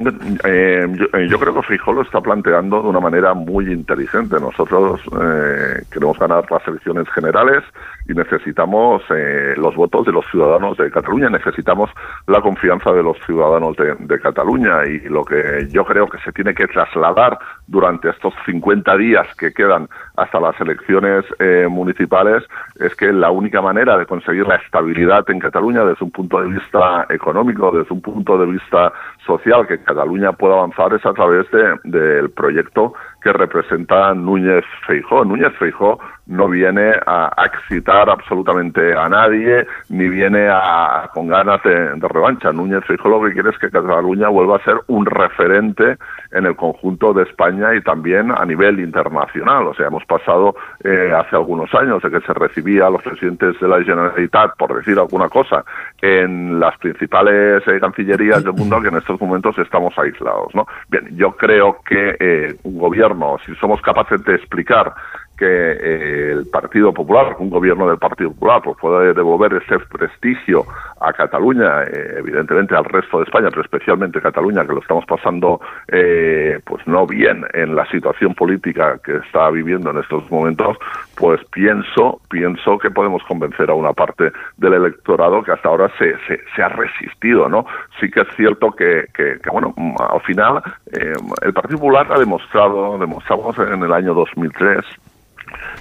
Eh, 0.00 0.86
yo, 0.92 1.18
eh, 1.18 1.28
yo 1.28 1.38
creo 1.38 1.54
que 1.54 1.62
Feijóo 1.62 1.92
lo 1.92 2.02
está 2.02 2.20
planteando 2.22 2.82
de 2.82 2.88
una 2.88 3.00
manera 3.00 3.34
muy 3.34 3.70
inteligente. 3.70 4.40
Nosotros 4.40 5.00
eh, 5.20 5.82
queremos 5.92 6.18
ganar 6.18 6.50
las 6.50 6.66
elecciones 6.66 7.06
generales 7.10 7.62
y 8.10 8.14
necesitamos 8.14 9.02
eh, 9.10 9.54
los 9.56 9.74
votos 9.76 10.04
de 10.06 10.12
los 10.12 10.26
ciudadanos 10.30 10.76
de 10.76 10.90
Cataluña, 10.90 11.28
necesitamos 11.30 11.90
la 12.26 12.40
confianza 12.40 12.92
de 12.92 13.02
los 13.02 13.16
ciudadanos 13.24 13.76
de, 13.76 13.94
de 13.98 14.18
Cataluña 14.20 14.84
y 14.86 14.98
lo 15.08 15.24
que 15.24 15.68
yo 15.70 15.84
creo 15.84 16.08
que 16.08 16.18
se 16.18 16.32
tiene 16.32 16.54
que 16.54 16.66
trasladar 16.66 17.38
durante 17.68 18.08
estos 18.10 18.34
50 18.46 18.96
días 18.96 19.26
que 19.36 19.52
quedan 19.52 19.88
hasta 20.16 20.40
las 20.40 20.60
elecciones 20.60 21.24
eh, 21.38 21.66
municipales 21.70 22.42
es 22.80 22.94
que 22.96 23.12
la 23.12 23.30
única 23.30 23.60
manera 23.62 23.96
de 23.96 24.06
conseguir 24.06 24.46
la 24.46 24.56
estabilidad 24.56 25.24
en 25.30 25.38
Cataluña 25.38 25.84
desde 25.84 26.04
un 26.04 26.10
punto 26.10 26.40
de 26.40 26.48
vista 26.48 27.06
económico, 27.10 27.70
desde 27.70 27.94
un 27.94 28.00
punto 28.02 28.36
de 28.38 28.46
vista 28.46 28.92
social, 29.24 29.66
que 29.66 29.78
Cataluña 29.82 30.32
pueda 30.32 30.54
avanzar 30.54 30.92
es 30.94 31.04
a 31.06 31.12
través 31.12 31.48
de- 31.52 31.78
del 31.84 32.30
proyecto 32.30 32.94
que 33.20 33.32
representa 33.32 34.14
Núñez 34.14 34.64
Feijó. 34.86 35.24
Núñez 35.24 35.52
Feijó 35.58 35.98
no 36.26 36.48
viene 36.48 36.92
a, 37.06 37.30
excitar 37.44 38.08
absolutamente 38.08 38.94
a 38.94 39.08
nadie, 39.08 39.66
ni 39.88 40.08
viene 40.08 40.48
a, 40.48 41.10
con 41.12 41.26
ganas 41.26 41.62
de, 41.62 41.94
revancha. 42.00 42.52
Núñez 42.52 42.84
Feijó 42.86 43.08
lo 43.08 43.22
que 43.22 43.32
quiere 43.32 43.50
es 43.50 43.58
que 43.58 43.70
Cataluña 43.70 44.28
vuelva 44.28 44.56
a 44.56 44.64
ser 44.64 44.76
un 44.86 45.06
referente 45.06 45.96
en 46.30 46.46
el 46.46 46.54
conjunto 46.54 47.12
de 47.12 47.24
España 47.24 47.74
y 47.74 47.82
también 47.82 48.30
a 48.30 48.44
nivel 48.44 48.78
internacional. 48.78 49.66
O 49.66 49.74
sea, 49.74 49.88
hemos 49.88 50.04
pasado 50.04 50.54
eh, 50.84 51.12
hace 51.14 51.34
algunos 51.34 51.74
años 51.74 52.02
de 52.02 52.10
que 52.10 52.20
se 52.20 52.32
recibía 52.32 52.86
a 52.86 52.90
los 52.90 53.02
presidentes 53.02 53.58
de 53.60 53.68
la 53.68 53.82
Generalitat, 53.82 54.56
por 54.56 54.74
decir 54.76 54.98
alguna 54.98 55.28
cosa, 55.28 55.64
en 56.00 56.60
las 56.60 56.78
principales 56.78 57.62
eh, 57.66 57.80
cancillerías 57.80 58.44
del 58.44 58.52
mundo, 58.52 58.80
que 58.80 58.88
en 58.88 58.96
estos 58.96 59.20
momentos 59.20 59.58
estamos 59.58 59.98
aislados. 59.98 60.52
Bien, 60.88 61.08
yo 61.16 61.32
creo 61.32 61.78
que 61.84 62.16
eh, 62.18 62.54
un 62.62 62.78
gobierno, 62.78 63.09
si 63.44 63.54
somos 63.56 63.80
capaces 63.82 64.22
de 64.24 64.34
explicar 64.34 64.94
que 65.40 65.46
eh, 65.46 66.32
el 66.32 66.46
Partido 66.48 66.92
Popular, 66.92 67.34
un 67.38 67.48
gobierno 67.48 67.88
del 67.88 67.96
Partido 67.96 68.30
Popular, 68.30 68.60
pues 68.62 68.76
puede 68.78 69.14
devolver 69.14 69.54
ese 69.54 69.78
prestigio 69.86 70.66
a 71.00 71.14
Cataluña, 71.14 71.84
eh, 71.84 72.16
evidentemente 72.18 72.76
al 72.76 72.84
resto 72.84 73.18
de 73.18 73.24
España, 73.24 73.48
pero 73.48 73.62
especialmente 73.62 74.18
a 74.18 74.20
Cataluña, 74.20 74.66
que 74.66 74.74
lo 74.74 74.80
estamos 74.80 75.06
pasando 75.06 75.58
eh, 75.88 76.60
pues 76.66 76.86
no 76.86 77.06
bien 77.06 77.46
en 77.54 77.74
la 77.74 77.86
situación 77.86 78.34
política 78.34 79.00
que 79.02 79.16
está 79.16 79.48
viviendo 79.48 79.90
en 79.90 79.98
estos 79.98 80.30
momentos, 80.30 80.76
pues 81.16 81.40
pienso, 81.52 82.20
pienso 82.28 82.78
que 82.78 82.90
podemos 82.90 83.22
convencer 83.24 83.70
a 83.70 83.74
una 83.74 83.94
parte 83.94 84.32
del 84.58 84.74
electorado 84.74 85.42
que 85.42 85.52
hasta 85.52 85.70
ahora 85.70 85.90
se, 85.98 86.16
se, 86.26 86.62
ha 86.62 86.68
resistido, 86.68 87.48
¿no? 87.48 87.64
Sí 87.98 88.10
que 88.10 88.20
es 88.20 88.28
cierto 88.36 88.72
que, 88.72 89.06
que, 89.14 89.38
que, 89.42 89.50
bueno, 89.50 89.74
al 89.98 90.20
final 90.20 90.62
eh, 90.92 91.14
el 91.40 91.54
Partido 91.54 91.78
Popular 91.78 92.06
ha 92.10 92.18
demostrado, 92.18 92.98
demostramos 92.98 93.58
en 93.58 93.82
el 93.82 93.92
año 93.94 94.12
2003 94.12 94.84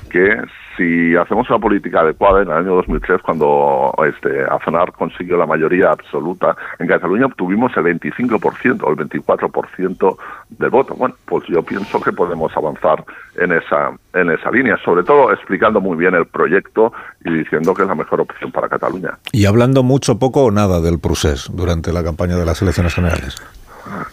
que 0.09 0.41
si 0.79 1.13
hacemos 1.15 1.49
una 1.49 1.59
política 1.59 1.99
adecuada, 1.99 2.41
en 2.41 2.47
el 2.47 2.53
año 2.53 2.75
2003, 2.75 3.21
cuando 3.21 3.93
este, 4.07 4.43
Aznar 4.49 4.93
consiguió 4.93 5.35
la 5.35 5.45
mayoría 5.45 5.91
absoluta, 5.91 6.55
en 6.79 6.87
Cataluña 6.87 7.25
obtuvimos 7.25 7.75
el 7.75 7.83
25% 7.83 8.83
o 8.83 8.89
el 8.89 8.97
24% 8.97 10.17
del 10.49 10.69
voto. 10.69 10.95
Bueno, 10.95 11.15
pues 11.25 11.43
yo 11.49 11.61
pienso 11.63 11.99
que 12.01 12.13
podemos 12.13 12.55
avanzar 12.55 13.03
en 13.35 13.51
esa, 13.51 13.91
en 14.13 14.31
esa 14.31 14.51
línea, 14.51 14.77
sobre 14.85 15.03
todo 15.03 15.33
explicando 15.33 15.81
muy 15.81 15.97
bien 15.97 16.15
el 16.15 16.25
proyecto 16.25 16.93
y 17.25 17.31
diciendo 17.31 17.73
que 17.73 17.81
es 17.81 17.87
la 17.87 17.95
mejor 17.95 18.21
opción 18.21 18.51
para 18.51 18.69
Cataluña. 18.69 19.17
Y 19.33 19.45
hablando 19.45 19.83
mucho, 19.83 20.17
poco 20.17 20.45
o 20.45 20.51
nada 20.51 20.79
del 20.79 20.99
procés 20.99 21.49
durante 21.53 21.91
la 21.91 22.03
campaña 22.03 22.37
de 22.37 22.45
las 22.45 22.61
elecciones 22.61 22.95
generales. 22.95 23.35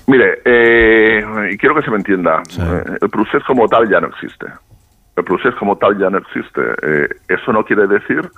Mire, 0.06 0.40
eh, 0.44 1.50
y 1.52 1.58
quiero 1.58 1.74
que 1.74 1.82
se 1.82 1.90
me 1.90 1.96
entienda, 1.96 2.42
eh, 2.58 2.84
el 3.00 3.10
procés 3.10 3.42
como 3.44 3.68
tal 3.68 3.88
ya 3.88 4.00
no 4.00 4.08
existe. 4.08 4.46
El 5.16 5.24
procés 5.24 5.54
como 5.54 5.76
tal 5.76 5.98
ya 5.98 6.10
no 6.10 6.18
existe. 6.18 6.60
Eh, 6.82 7.08
eso 7.28 7.52
no 7.52 7.64
quiere 7.64 7.86
decir 7.86 8.28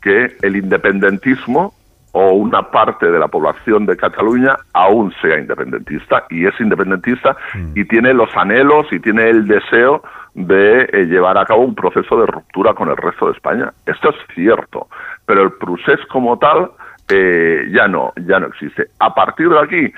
que 0.00 0.36
el 0.42 0.56
independentismo 0.56 1.74
o 2.12 2.32
una 2.32 2.62
parte 2.70 3.10
de 3.10 3.18
la 3.18 3.28
población 3.28 3.86
de 3.86 3.96
Cataluña 3.96 4.56
aún 4.72 5.12
sea 5.20 5.38
independentista 5.38 6.24
y 6.30 6.46
es 6.46 6.58
independentista 6.60 7.36
y 7.74 7.84
tiene 7.84 8.14
los 8.14 8.34
anhelos 8.34 8.86
y 8.92 8.98
tiene 8.98 9.28
el 9.28 9.46
deseo 9.46 10.02
de 10.34 10.82
eh, 10.84 11.06
llevar 11.06 11.36
a 11.36 11.44
cabo 11.44 11.62
un 11.62 11.74
proceso 11.74 12.20
de 12.20 12.26
ruptura 12.26 12.72
con 12.74 12.88
el 12.88 12.96
resto 12.96 13.26
de 13.26 13.32
España. 13.32 13.72
Esto 13.84 14.10
es 14.10 14.16
cierto, 14.34 14.88
pero 15.26 15.42
el 15.42 15.52
procés 15.52 16.00
como 16.10 16.38
tal 16.38 16.70
eh, 17.08 17.68
ya 17.72 17.88
no 17.88 18.12
ya 18.26 18.38
no 18.38 18.46
existe. 18.46 18.88
A 19.00 19.14
partir 19.14 19.48
de 19.48 19.60
aquí, 19.60 19.92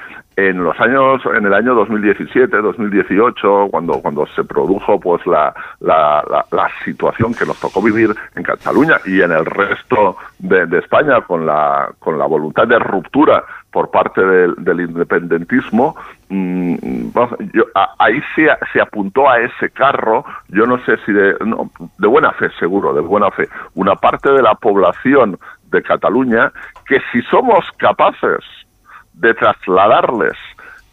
en 0.48 0.64
los 0.64 0.79
años 0.81 1.20
en 1.37 1.44
el 1.44 1.53
año 1.53 1.74
2017, 1.74 2.57
2018, 2.57 3.68
cuando 3.70 4.00
cuando 4.00 4.26
se 4.29 4.44
produjo 4.44 4.98
pues 4.98 5.26
la, 5.26 5.55
la, 5.81 6.44
situación 6.85 7.35
que 7.35 7.44
nos 7.44 7.61
tocó 7.61 7.83
vivir 7.83 8.11
en 8.35 8.42
Cataluña 8.42 8.96
y 9.05 9.20
en 9.20 9.33
el 9.33 9.44
resto 9.44 10.16
de, 10.38 10.79
España 10.79 11.20
con 11.22 11.44
la 11.44 11.90
con 11.98 12.18
la 12.18 12.26
voluntad 12.26 12.66
de 12.66 12.79
ruptura 12.79 13.44
por 13.70 13.90
parte 13.90 14.20
del, 14.24 14.81
independentismo, 14.81 15.94
mm, 16.29 16.74
yo, 17.53 17.64
a- 17.74 17.94
ahí 17.98 18.20
se, 18.35 18.48
se 18.72 18.81
apuntó 18.81 19.29
a 19.29 19.38
ese 19.38 19.70
carro, 19.70 20.24
yo 20.48 20.66
no 20.66 20.79
sé 20.85 20.96
si 21.07 21.12
de, 21.12 21.35
no, 21.44 21.70
de 21.98 22.09
buena 22.09 22.33
fe, 22.33 22.50
seguro, 22.59 22.92
de 22.92 23.00
buena 23.00 23.31
fe, 23.31 23.48
una 23.74 23.94
parte 23.94 24.33
de 24.33 24.42
la 24.42 24.55
población 24.55 25.38
de 25.70 25.83
Cataluña 25.83 26.50
que 26.87 27.00
si 27.12 27.22
somos 27.22 27.64
capaces 27.76 28.40
de 29.20 29.35
trasladarles 29.35 30.37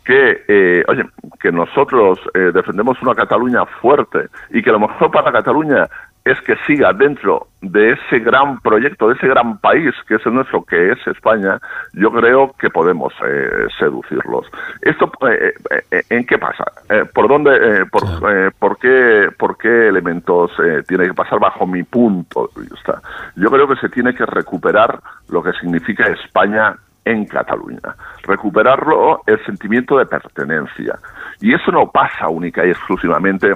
que, 0.04 0.44
eh, 0.48 0.84
oye, 0.88 1.04
que 1.40 1.52
nosotros 1.52 2.20
eh, 2.34 2.52
defendemos 2.54 3.02
una 3.02 3.14
Cataluña 3.14 3.66
fuerte 3.82 4.28
y 4.52 4.62
que 4.62 4.72
lo 4.72 4.80
mejor 4.80 5.12
para 5.12 5.32
Cataluña 5.32 5.88
es 6.24 6.40
que 6.42 6.58
siga 6.68 6.92
dentro 6.94 7.48
de 7.62 7.92
ese 7.92 8.20
gran 8.20 8.60
proyecto, 8.60 9.08
de 9.08 9.16
ese 9.16 9.28
gran 9.28 9.58
país 9.60 9.94
que 10.08 10.16
es 10.16 10.26
el 10.26 10.34
nuestro, 10.34 10.64
que 10.64 10.92
es 10.92 11.08
España, 11.08 11.60
yo 11.94 12.12
creo 12.12 12.54
que 12.60 12.70
podemos 12.70 13.14
eh, 13.26 13.68
seducirlos. 13.80 14.46
¿Esto 14.82 15.10
eh, 15.30 15.54
eh, 15.92 16.04
en 16.10 16.26
qué 16.26 16.38
pasa? 16.38 16.66
Eh, 16.90 17.06
¿Por 17.14 17.30
dónde, 17.30 17.52
eh, 17.56 17.86
por, 17.86 18.04
eh, 18.30 18.52
por, 18.60 18.78
qué, 18.78 19.30
por 19.38 19.58
qué 19.58 19.88
elementos 19.88 20.52
eh, 20.60 20.84
tiene 20.88 21.08
que 21.08 21.14
pasar 21.14 21.40
bajo 21.40 21.66
mi 21.66 21.84
punto 21.84 22.50
de 22.56 22.64
vista? 22.64 23.02
Yo 23.36 23.50
creo 23.50 23.68
que 23.68 23.78
se 23.78 23.90
tiene 23.90 24.14
que 24.14 24.26
recuperar 24.26 25.00
lo 25.30 25.42
que 25.42 25.54
significa 25.54 26.08
España 26.08 26.76
en 27.12 27.26
Cataluña. 27.26 27.96
Recuperarlo 28.24 29.22
el 29.26 29.44
sentimiento 29.46 29.98
de 29.98 30.06
pertenencia. 30.06 31.00
Y 31.42 31.54
eso 31.54 31.72
no 31.72 31.90
pasa 31.92 32.28
única 32.30 32.66
y 32.66 32.70
exclusivamente 32.70 33.54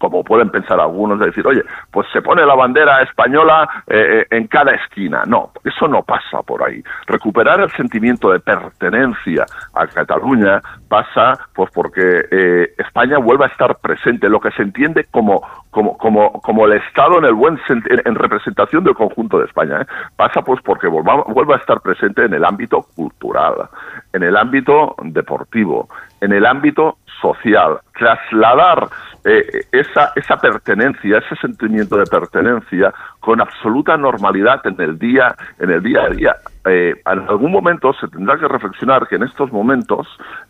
como 0.00 0.24
pueden 0.24 0.48
pensar 0.48 0.80
algunos, 0.80 1.20
de 1.20 1.26
decir, 1.26 1.46
oye, 1.46 1.62
pues 1.90 2.06
se 2.10 2.22
pone 2.22 2.44
la 2.46 2.54
bandera 2.54 3.02
española 3.02 3.68
eh, 3.86 4.22
eh, 4.22 4.26
en 4.30 4.46
cada 4.46 4.72
esquina. 4.72 5.24
No, 5.26 5.50
eso 5.62 5.86
no 5.86 6.02
pasa 6.02 6.40
por 6.42 6.62
ahí. 6.62 6.82
Recuperar 7.06 7.60
el 7.60 7.70
sentimiento 7.72 8.30
de 8.32 8.40
pertenencia 8.40 9.44
a 9.74 9.86
Cataluña 9.86 10.62
pasa 10.88 11.38
pues 11.54 11.70
porque 11.74 12.00
eh, 12.30 12.74
España 12.78 13.18
vuelva 13.18 13.44
a 13.44 13.48
estar 13.48 13.76
presente, 13.76 14.30
lo 14.30 14.40
que 14.40 14.50
se 14.52 14.62
entiende 14.62 15.04
como 15.10 15.42
como 15.70 15.96
como 15.98 16.32
como 16.40 16.66
el 16.66 16.72
Estado 16.72 17.18
en 17.18 17.26
el 17.26 17.34
buen 17.34 17.60
en, 17.68 17.82
en 18.04 18.14
representación 18.14 18.82
del 18.82 18.94
conjunto 18.94 19.38
de 19.38 19.44
España. 19.44 19.82
¿eh? 19.82 19.86
Pasa 20.16 20.40
pues 20.40 20.60
porque 20.64 20.88
volva, 20.88 21.24
vuelva 21.28 21.56
a 21.56 21.58
estar 21.58 21.80
presente 21.80 22.24
en 22.24 22.32
el 22.32 22.44
ámbito 22.44 22.86
cultural, 22.96 23.68
en 24.14 24.22
el 24.22 24.36
ámbito 24.36 24.94
deportivo, 25.02 25.88
en 26.22 26.32
el 26.32 26.46
ámbito 26.46 26.96
social, 27.20 27.78
trasladar 27.98 28.88
eh, 29.24 29.64
esa, 29.72 30.12
esa 30.16 30.36
pertenencia, 30.36 31.18
ese 31.18 31.36
sentimiento 31.36 31.96
de 31.96 32.06
pertenencia 32.06 32.92
con 33.20 33.40
absoluta 33.40 33.96
normalidad 33.96 34.60
en 34.66 34.80
el 34.80 34.98
día, 34.98 35.34
en 35.58 35.70
el 35.70 35.82
día 35.82 36.02
a 36.04 36.08
día. 36.08 36.36
Eh, 36.66 36.94
en 37.04 37.28
algún 37.28 37.52
momento 37.52 37.92
se 37.94 38.08
tendrá 38.08 38.38
que 38.38 38.48
reflexionar 38.48 39.06
que 39.06 39.16
en 39.16 39.24
estos 39.24 39.52
momentos 39.52 40.06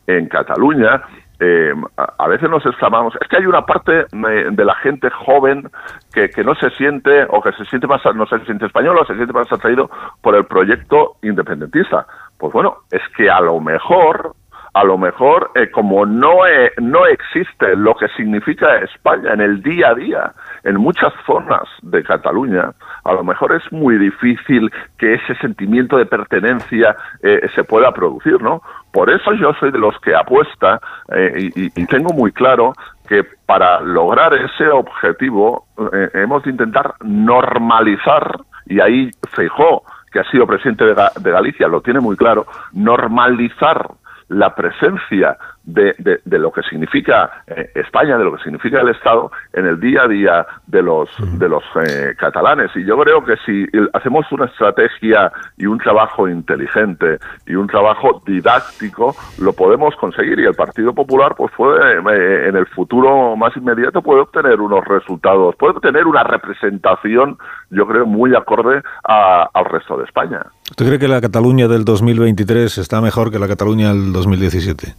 en 0.06 0.28
Cataluña 0.28 1.02
eh, 1.42 1.72
a, 1.96 2.28
veces 2.28 2.50
nos 2.50 2.64
exclamamos, 2.66 3.14
es 3.18 3.26
que 3.26 3.38
hay 3.38 3.46
una 3.46 3.64
parte 3.64 4.00
eh, 4.00 4.48
de 4.50 4.64
la 4.64 4.74
gente 4.74 5.08
joven 5.08 5.70
que, 6.12 6.28
que 6.28 6.44
no 6.44 6.54
se 6.54 6.68
siente 6.70 7.24
o 7.30 7.40
que 7.40 7.52
se 7.52 7.64
siente 7.64 7.86
más, 7.86 8.02
no 8.14 8.26
se 8.26 8.38
siente 8.40 8.66
español 8.66 8.98
o 8.98 9.06
se 9.06 9.14
siente 9.14 9.32
más 9.32 9.50
atraído 9.50 9.90
por 10.20 10.34
el 10.34 10.44
proyecto 10.44 11.16
independentista. 11.22 12.06
Pues 12.36 12.52
bueno, 12.52 12.78
es 12.90 13.00
que 13.16 13.30
a 13.30 13.40
lo 13.40 13.58
mejor 13.58 14.34
a 14.72 14.84
lo 14.84 14.96
mejor 14.98 15.50
eh, 15.54 15.70
como 15.70 16.06
no 16.06 16.46
eh, 16.46 16.72
no 16.80 17.06
existe 17.06 17.74
lo 17.76 17.94
que 17.96 18.08
significa 18.16 18.76
España 18.78 19.32
en 19.32 19.40
el 19.40 19.62
día 19.62 19.88
a 19.90 19.94
día 19.94 20.32
en 20.64 20.76
muchas 20.76 21.12
zonas 21.26 21.64
de 21.82 22.02
Cataluña 22.04 22.70
a 23.04 23.12
lo 23.12 23.24
mejor 23.24 23.52
es 23.54 23.72
muy 23.72 23.98
difícil 23.98 24.70
que 24.98 25.14
ese 25.14 25.34
sentimiento 25.36 25.96
de 25.96 26.06
pertenencia 26.06 26.94
eh, 27.22 27.48
se 27.54 27.64
pueda 27.64 27.92
producir 27.92 28.40
no 28.40 28.62
por 28.92 29.10
eso 29.10 29.32
yo 29.34 29.52
soy 29.54 29.70
de 29.72 29.78
los 29.78 29.98
que 30.00 30.14
apuesta 30.14 30.80
eh, 31.14 31.50
y, 31.56 31.80
y- 31.82 31.86
tengo 31.86 32.12
muy 32.14 32.30
claro 32.32 32.72
que 33.08 33.24
para 33.46 33.80
lograr 33.80 34.32
ese 34.34 34.68
objetivo 34.68 35.66
eh, 35.92 36.10
hemos 36.14 36.44
de 36.44 36.50
intentar 36.50 36.94
normalizar 37.02 38.36
y 38.66 38.78
ahí 38.80 39.10
Feijó 39.30 39.82
que 40.12 40.20
ha 40.20 40.24
sido 40.30 40.46
presidente 40.46 40.84
de 40.84 41.30
Galicia 41.32 41.66
lo 41.68 41.80
tiene 41.80 41.98
muy 42.00 42.16
claro 42.16 42.46
normalizar 42.72 43.88
la 44.30 44.54
presencia 44.54 45.36
de, 45.72 45.94
de- 45.98 46.20
de 46.24 46.38
lo 46.38 46.50
que 46.52 46.62
significa 46.62 47.42
eh, 47.46 47.70
España, 47.74 48.16
de 48.18 48.24
lo 48.24 48.36
que 48.36 48.42
significa 48.42 48.80
el 48.80 48.88
Estado 48.88 49.30
en 49.52 49.66
el 49.66 49.80
día 49.80 50.02
a 50.02 50.08
día 50.08 50.46
de 50.66 50.82
los 50.82 51.08
de 51.38 51.48
los 51.48 51.62
eh, 51.86 52.14
catalanes. 52.18 52.70
Y 52.76 52.84
yo 52.84 52.98
creo 52.98 53.24
que 53.24 53.34
si 53.46 53.66
hacemos 53.92 54.24
una 54.32 54.46
estrategia 54.46 55.32
y 55.56 55.66
un 55.66 55.78
trabajo 55.78 56.28
inteligente 56.28 57.18
y 57.46 57.54
un 57.54 57.66
trabajo 57.66 58.22
didáctico, 58.26 59.14
lo 59.40 59.52
podemos 59.52 59.94
conseguir. 59.96 60.38
Y 60.40 60.44
el 60.46 60.54
Partido 60.54 60.92
Popular, 60.94 61.34
pues 61.36 61.52
puede 61.56 61.94
eh, 61.94 62.48
en 62.48 62.56
el 62.56 62.66
futuro 62.66 63.36
más 63.36 63.56
inmediato 63.56 64.02
puede 64.02 64.20
obtener 64.20 64.60
unos 64.60 64.84
resultados, 64.86 65.54
puede 65.56 65.74
obtener 65.74 66.06
una 66.06 66.22
representación, 66.24 67.38
yo 67.70 67.86
creo, 67.86 68.06
muy 68.06 68.34
acorde 68.34 68.82
a- 69.04 69.48
al 69.52 69.64
resto 69.66 69.96
de 69.96 70.04
España. 70.04 70.40
¿Usted 70.70 70.86
cree 70.86 70.98
que 70.98 71.08
la 71.08 71.20
Cataluña 71.20 71.68
del 71.68 71.84
2023 71.84 72.78
está 72.78 73.00
mejor 73.00 73.30
que 73.30 73.38
la 73.38 73.48
Cataluña 73.48 73.88
del 73.88 74.12
2017? 74.12 74.94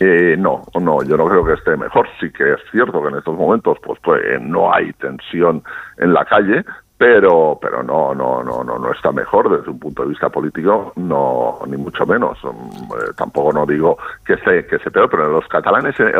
Eh, 0.00 0.36
no, 0.38 0.62
no, 0.80 1.02
yo 1.02 1.16
no 1.16 1.26
creo 1.26 1.44
que 1.44 1.54
esté 1.54 1.76
mejor. 1.76 2.06
Sí 2.20 2.30
que 2.30 2.52
es 2.52 2.60
cierto 2.70 3.02
que 3.02 3.08
en 3.08 3.16
estos 3.16 3.36
momentos, 3.36 3.78
pues, 3.82 3.98
pues 4.02 4.22
eh, 4.24 4.38
no 4.40 4.72
hay 4.72 4.92
tensión 4.94 5.62
en 5.98 6.12
la 6.12 6.24
calle, 6.24 6.64
pero, 6.98 7.56
pero 7.62 7.82
no, 7.84 8.12
no, 8.12 8.42
no, 8.42 8.64
no, 8.64 8.76
no 8.76 8.92
está 8.92 9.12
mejor 9.12 9.56
desde 9.56 9.70
un 9.70 9.78
punto 9.78 10.02
de 10.02 10.08
vista 10.08 10.28
político, 10.28 10.92
no, 10.96 11.60
ni 11.68 11.76
mucho 11.76 12.04
menos. 12.04 12.36
Mm, 12.42 12.92
eh, 12.92 13.12
tampoco 13.16 13.52
no 13.52 13.64
digo 13.64 13.96
que 14.24 14.34
esté, 14.34 14.66
que 14.66 14.76
esté 14.76 14.90
peor, 14.90 15.08
pero 15.08 15.30
los 15.30 15.46
catalanes, 15.46 15.94
eh, 16.00 16.12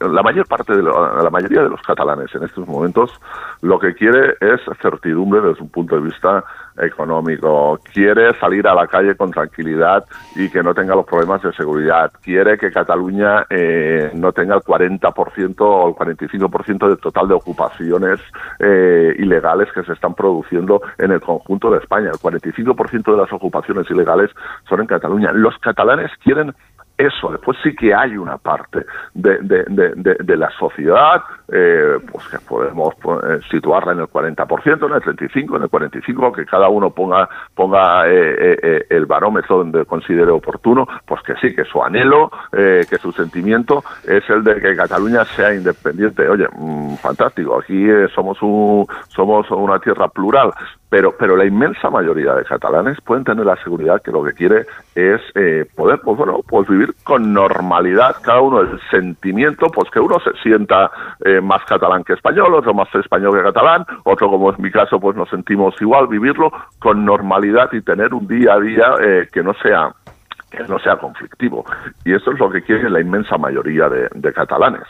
la 0.00 0.22
mayor 0.22 0.46
parte 0.46 0.76
de 0.76 0.82
la 0.82 1.30
mayoría 1.30 1.62
de 1.62 1.68
los 1.68 1.82
catalanes 1.82 2.32
en 2.34 2.44
estos 2.44 2.66
momentos 2.68 3.12
lo 3.60 3.78
que 3.78 3.94
quiere 3.94 4.36
es 4.40 4.60
certidumbre 4.80 5.40
desde 5.40 5.62
un 5.62 5.70
punto 5.70 5.96
de 5.96 6.02
vista 6.02 6.44
económico, 6.78 7.78
quiere 7.92 8.38
salir 8.38 8.66
a 8.66 8.74
la 8.74 8.86
calle 8.86 9.14
con 9.14 9.30
tranquilidad 9.30 10.04
y 10.34 10.48
que 10.48 10.62
no 10.62 10.74
tenga 10.74 10.94
los 10.94 11.06
problemas 11.06 11.42
de 11.42 11.52
seguridad, 11.52 12.12
quiere 12.22 12.58
que 12.58 12.70
Cataluña 12.70 13.46
eh, 13.50 14.10
no 14.14 14.32
tenga 14.32 14.54
el 14.54 14.62
40% 14.62 15.60
o 15.60 15.88
el 15.88 15.94
45% 15.94 16.88
del 16.88 16.98
total 16.98 17.28
de 17.28 17.34
ocupaciones 17.34 18.20
eh, 18.58 19.14
ilegales 19.18 19.68
que 19.72 19.82
se 19.82 19.92
están 19.92 20.14
produciendo 20.14 20.80
en 20.98 21.12
el 21.12 21.20
conjunto 21.20 21.70
de 21.70 21.78
España. 21.78 22.10
El 22.10 22.18
45% 22.18 23.10
de 23.12 23.16
las 23.16 23.32
ocupaciones 23.32 23.90
ilegales 23.90 24.30
son 24.68 24.80
en 24.80 24.86
Cataluña. 24.86 25.32
Los 25.32 25.56
catalanes 25.58 26.10
quieren 26.22 26.54
eso, 27.06 27.30
después 27.30 27.56
sí 27.62 27.74
que 27.74 27.94
hay 27.94 28.16
una 28.16 28.38
parte 28.38 28.84
de, 29.14 29.38
de, 29.38 29.64
de, 29.94 30.36
la 30.36 30.50
sociedad, 30.50 31.22
eh, 31.48 31.98
pues 32.10 32.26
que 32.28 32.38
podemos 32.38 32.94
eh, 32.94 33.40
situarla 33.50 33.92
en 33.92 34.00
el 34.00 34.06
40%, 34.06 34.86
en 34.86 34.92
el 34.92 35.02
35%, 35.02 35.56
en 35.56 35.62
el 35.62 35.70
45%, 35.70 36.34
que 36.34 36.46
cada 36.46 36.68
uno 36.68 36.90
ponga, 36.90 37.28
ponga 37.54 38.08
eh, 38.08 38.34
eh, 38.38 38.58
eh, 38.62 38.86
el 38.90 39.06
barómetro 39.06 39.58
donde 39.58 39.84
considere 39.84 40.30
oportuno, 40.30 40.86
pues 41.06 41.22
que 41.22 41.34
sí, 41.36 41.54
que 41.54 41.64
su 41.64 41.82
anhelo, 41.82 42.30
que 42.52 42.98
su 43.00 43.12
sentimiento 43.12 43.82
es 44.04 44.28
el 44.28 44.44
de 44.44 44.60
que 44.60 44.76
Cataluña 44.76 45.24
sea 45.24 45.54
independiente. 45.54 46.28
Oye, 46.28 46.46
mm, 46.52 46.96
fantástico, 46.96 47.58
aquí 47.58 47.86
somos, 48.14 48.40
un, 48.42 48.86
somos 49.08 49.50
una 49.50 49.78
tierra 49.78 50.08
plural, 50.08 50.52
pero, 50.92 51.16
pero 51.16 51.38
la 51.38 51.46
inmensa 51.46 51.88
mayoría 51.88 52.34
de 52.34 52.44
catalanes 52.44 53.00
pueden 53.00 53.24
tener 53.24 53.46
la 53.46 53.56
seguridad 53.64 54.02
que 54.02 54.10
lo 54.10 54.22
que 54.22 54.34
quiere 54.34 54.66
es 54.94 55.22
eh, 55.34 55.64
poder, 55.74 55.98
pues 56.04 56.18
bueno, 56.18 56.40
pues 56.46 56.68
vivir 56.68 56.94
con 57.02 57.32
normalidad 57.32 58.16
cada 58.22 58.42
uno 58.42 58.60
el 58.60 58.78
sentimiento, 58.90 59.68
pues 59.70 59.88
que 59.90 60.00
uno 60.00 60.18
se 60.20 60.32
sienta 60.42 60.90
eh, 61.24 61.40
más 61.40 61.64
catalán 61.64 62.04
que 62.04 62.12
español, 62.12 62.52
otro 62.52 62.74
más 62.74 62.94
español 62.94 63.34
que 63.34 63.42
catalán, 63.42 63.86
otro 64.04 64.28
como 64.28 64.52
es 64.52 64.58
mi 64.58 64.70
caso, 64.70 65.00
pues 65.00 65.16
nos 65.16 65.30
sentimos 65.30 65.74
igual, 65.80 66.08
vivirlo 66.08 66.52
con 66.78 67.06
normalidad 67.06 67.72
y 67.72 67.80
tener 67.80 68.12
un 68.12 68.28
día 68.28 68.52
a 68.52 68.60
día 68.60 68.94
eh, 69.00 69.28
que 69.32 69.42
no 69.42 69.54
sea 69.62 69.94
que 70.50 70.62
no 70.64 70.78
sea 70.78 70.98
conflictivo. 70.98 71.64
Y 72.04 72.12
eso 72.12 72.32
es 72.32 72.38
lo 72.38 72.50
que 72.50 72.60
quiere 72.60 72.90
la 72.90 73.00
inmensa 73.00 73.38
mayoría 73.38 73.88
de, 73.88 74.32
catalanes. 74.34 74.84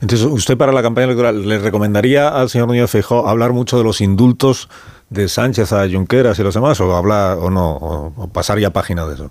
Entonces, 0.00 0.24
¿usted 0.24 0.56
para 0.56 0.70
la 0.70 0.80
campaña 0.80 1.06
electoral 1.06 1.48
le 1.48 1.58
recomendaría 1.58 2.28
al 2.28 2.48
señor 2.48 2.68
Núñez 2.68 2.88
Feijóo 2.88 3.26
hablar 3.26 3.52
mucho 3.52 3.76
de 3.76 3.82
los 3.82 4.00
indultos 4.00 4.68
de 5.10 5.28
Sánchez 5.28 5.72
a 5.72 5.88
Junqueras 5.90 6.38
y 6.38 6.42
los 6.42 6.54
demás, 6.54 6.80
o 6.80 6.96
hablar 6.96 7.36
o 7.38 7.50
no, 7.50 7.76
o, 7.76 8.12
o 8.16 8.32
pasar 8.32 8.58
ya 8.58 8.70
página 8.70 9.06
de 9.06 9.14
eso? 9.14 9.30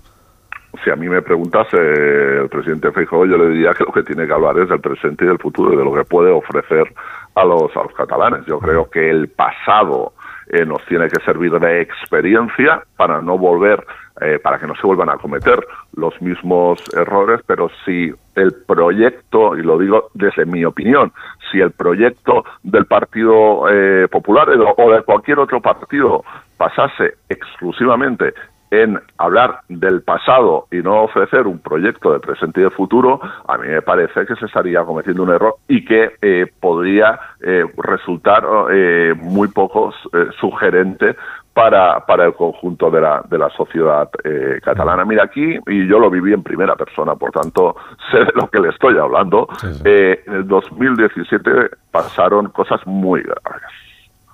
Si 0.84 0.90
a 0.90 0.96
mí 0.96 1.08
me 1.08 1.20
preguntase 1.20 1.76
el 1.76 2.48
presidente 2.48 2.92
Feijóo, 2.92 3.26
yo 3.26 3.36
le 3.36 3.48
diría 3.48 3.74
que 3.74 3.84
lo 3.84 3.92
que 3.92 4.04
tiene 4.04 4.26
que 4.26 4.32
hablar 4.32 4.56
es 4.58 4.68
del 4.68 4.80
presente 4.80 5.24
y 5.24 5.28
del 5.28 5.38
futuro, 5.38 5.72
y 5.72 5.76
de 5.76 5.84
lo 5.84 5.92
que 5.92 6.04
puede 6.04 6.30
ofrecer 6.30 6.94
a 7.34 7.44
los, 7.44 7.76
a 7.76 7.82
los 7.82 7.92
catalanes. 7.94 8.46
Yo 8.46 8.58
creo 8.60 8.88
que 8.88 9.10
el 9.10 9.28
pasado 9.28 10.12
eh, 10.50 10.66
nos 10.66 10.84
tiene 10.86 11.08
que 11.08 11.20
servir 11.20 11.52
de 11.52 11.80
experiencia 11.80 12.82
para 12.96 13.22
no 13.22 13.38
volver, 13.38 13.84
eh, 14.20 14.38
para 14.42 14.58
que 14.58 14.66
no 14.66 14.74
se 14.74 14.86
vuelvan 14.86 15.08
a 15.08 15.16
cometer 15.16 15.64
los 15.94 16.20
mismos 16.20 16.80
errores, 16.92 17.40
pero 17.46 17.70
si 17.84 18.12
el 18.34 18.54
proyecto, 18.66 19.56
y 19.56 19.62
lo 19.62 19.78
digo 19.78 20.08
desde 20.14 20.44
mi 20.46 20.64
opinión, 20.64 21.12
si 21.50 21.60
el 21.60 21.70
proyecto 21.70 22.44
del 22.62 22.86
Partido 22.86 23.68
eh, 23.70 24.08
Popular 24.08 24.48
o 24.48 24.90
de 24.90 25.02
cualquier 25.02 25.38
otro 25.38 25.60
partido 25.60 26.24
pasase 26.56 27.14
exclusivamente 27.28 28.34
en 28.70 29.00
hablar 29.18 29.60
del 29.68 30.02
pasado 30.02 30.66
y 30.70 30.76
no 30.76 31.02
ofrecer 31.02 31.46
un 31.46 31.58
proyecto 31.58 32.12
de 32.12 32.20
presente 32.20 32.60
y 32.60 32.64
de 32.64 32.70
futuro, 32.70 33.20
a 33.46 33.58
mí 33.58 33.68
me 33.68 33.82
parece 33.82 34.26
que 34.26 34.36
se 34.36 34.46
estaría 34.46 34.84
cometiendo 34.84 35.22
un 35.22 35.30
error 35.30 35.56
y 35.68 35.84
que 35.84 36.12
eh, 36.22 36.46
podría 36.60 37.18
eh, 37.42 37.64
resultar 37.76 38.44
eh, 38.72 39.14
muy 39.16 39.48
poco 39.48 39.92
eh, 40.12 40.26
sugerente 40.40 41.16
para, 41.52 42.06
para 42.06 42.26
el 42.26 42.34
conjunto 42.34 42.90
de 42.90 43.00
la, 43.00 43.22
de 43.28 43.38
la 43.38 43.50
sociedad 43.50 44.08
eh, 44.24 44.60
catalana. 44.62 45.04
Mira, 45.04 45.24
aquí, 45.24 45.58
y 45.66 45.86
yo 45.88 45.98
lo 45.98 46.08
viví 46.10 46.32
en 46.32 46.42
primera 46.42 46.76
persona, 46.76 47.16
por 47.16 47.32
tanto, 47.32 47.76
sé 48.10 48.18
de 48.18 48.32
lo 48.34 48.48
que 48.48 48.60
le 48.60 48.68
estoy 48.68 48.96
hablando, 48.98 49.48
eh, 49.84 50.22
en 50.26 50.34
el 50.34 50.48
2017 50.48 51.50
pasaron 51.90 52.50
cosas 52.50 52.80
muy 52.86 53.22
graves 53.22 53.89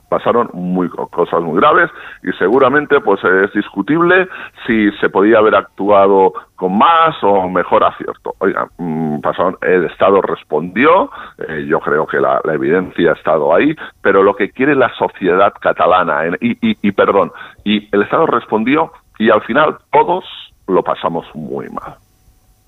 pasaron 0.09 0.49
muy 0.53 0.89
cosas 0.89 1.43
muy 1.43 1.61
graves 1.61 1.91
y 2.23 2.33
seguramente 2.39 3.01
pues 3.01 3.23
es 3.25 3.53
discutible 3.53 4.29
si 4.67 4.91
se 5.01 5.09
podía 5.09 5.39
haber 5.39 5.55
actuado 5.55 6.33
con 6.55 6.79
más 6.79 7.17
o 7.23 7.49
mejor 7.49 7.85
acierto. 7.85 8.35
Oiga, 8.39 8.69
mmm, 8.79 9.21
pasaron, 9.21 9.57
el 9.63 9.85
Estado 9.85 10.23
respondió, 10.23 11.11
eh, 11.39 11.67
yo 11.69 11.81
creo 11.81 12.07
que 12.07 12.21
la, 12.21 12.41
evidencia 12.45 13.11
ha 13.11 13.15
estado 13.15 13.55
ahí, 13.55 13.75
pero 14.01 14.23
lo 14.23 14.35
que 14.35 14.51
quiere 14.51 14.75
la 14.75 14.93
sociedad 14.95 15.53
catalana 15.61 16.23
y, 16.41 16.53
y, 16.53 16.79
y 16.81 16.93
perdón, 16.93 17.33
y 17.65 17.89
el 17.95 18.03
Estado 18.03 18.27
respondió 18.27 18.93
y 19.19 19.31
al 19.31 19.43
final 19.43 19.77
todos 19.93 20.25
lo 20.69 20.83
pasamos 20.83 21.27
muy 21.35 21.69
mal. 21.69 21.97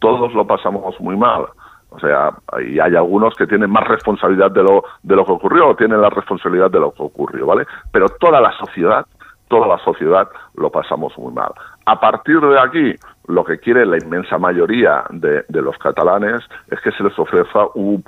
Todos 0.01 0.33
lo 0.35 0.47
pasamos 0.47 0.99
muy 1.01 1.17
mal. 1.17 1.47
O 1.91 1.99
sea, 1.99 2.33
y 2.67 2.79
hay 2.79 2.95
algunos 2.95 3.35
que 3.35 3.47
tienen 3.47 3.71
más 3.71 3.87
responsabilidad 3.89 4.51
de 4.51 4.63
lo, 4.63 4.85
de 5.03 5.17
lo 5.17 5.25
que 5.25 5.33
ocurrió, 5.33 5.69
o 5.69 5.77
tienen 5.77 6.01
la 6.01 6.11
responsabilidad 6.11 6.71
de 6.71 6.81
lo 6.81 6.93
que 6.93 7.03
ocurrió, 7.03 7.47
¿vale? 7.47 7.67
Pero 7.91 8.09
toda 8.21 8.41
la 8.41 8.53
sociedad, 8.53 9.07
toda 9.49 9.67
la 9.67 9.79
sociedad 9.79 10.29
lo 10.55 10.71
pasamos 10.71 11.17
muy 11.19 11.33
mal. 11.33 11.53
A 11.87 11.99
partir 11.99 12.41
de 12.41 12.61
aquí, 12.61 12.95
lo 13.29 13.45
que 13.45 13.59
quiere 13.59 13.87
la 13.87 13.97
inmensa 13.97 14.39
mayoría 14.39 15.05
de, 15.11 15.45
de 15.49 15.63
los 15.63 15.77
catalanes 15.79 16.41
es 16.71 16.81
que 16.81 16.91
se 16.93 17.03
les 17.03 17.19
ofrezca 17.19 17.67
un, 17.75 18.03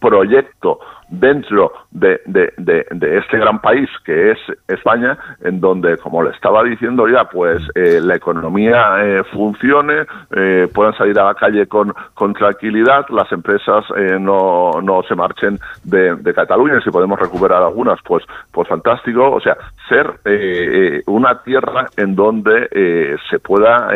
proyecto 0.00 0.78
dentro 1.08 1.72
de, 1.90 2.20
de, 2.26 2.52
de, 2.56 3.18
este 3.18 3.38
gran 3.38 3.60
país 3.60 3.88
que 4.04 4.32
es 4.32 4.38
España, 4.66 5.18
en 5.42 5.60
donde, 5.60 5.96
como 5.98 6.22
le 6.22 6.30
estaba 6.30 6.62
diciendo 6.62 7.08
ya, 7.08 7.24
pues 7.24 7.62
eh, 7.74 8.00
la 8.02 8.16
economía 8.16 8.96
eh, 9.02 9.22
funcione, 9.32 10.06
eh, 10.34 10.68
puedan 10.72 10.96
salir 10.96 11.18
a 11.18 11.24
la 11.24 11.34
calle 11.34 11.66
con, 11.66 11.94
con 12.14 12.34
tranquilidad, 12.34 13.06
las 13.08 13.30
empresas 13.32 13.84
eh, 13.96 14.18
no, 14.20 14.80
no 14.82 15.02
se 15.02 15.14
marchen 15.14 15.58
de, 15.84 16.16
Cataluña, 16.34 16.78
y 16.78 16.82
si 16.82 16.90
podemos 16.90 17.18
recuperar 17.18 17.62
algunas, 17.62 17.98
pues, 18.04 18.24
pues 18.52 18.68
fantástico. 18.68 19.30
O 19.30 19.40
sea, 19.40 19.56
ser 19.88 20.20
eh, 20.24 21.02
una 21.06 21.42
tierra 21.42 21.86
en 21.96 22.14
donde 22.14 23.18
se 23.30 23.38
pueda 23.40 23.88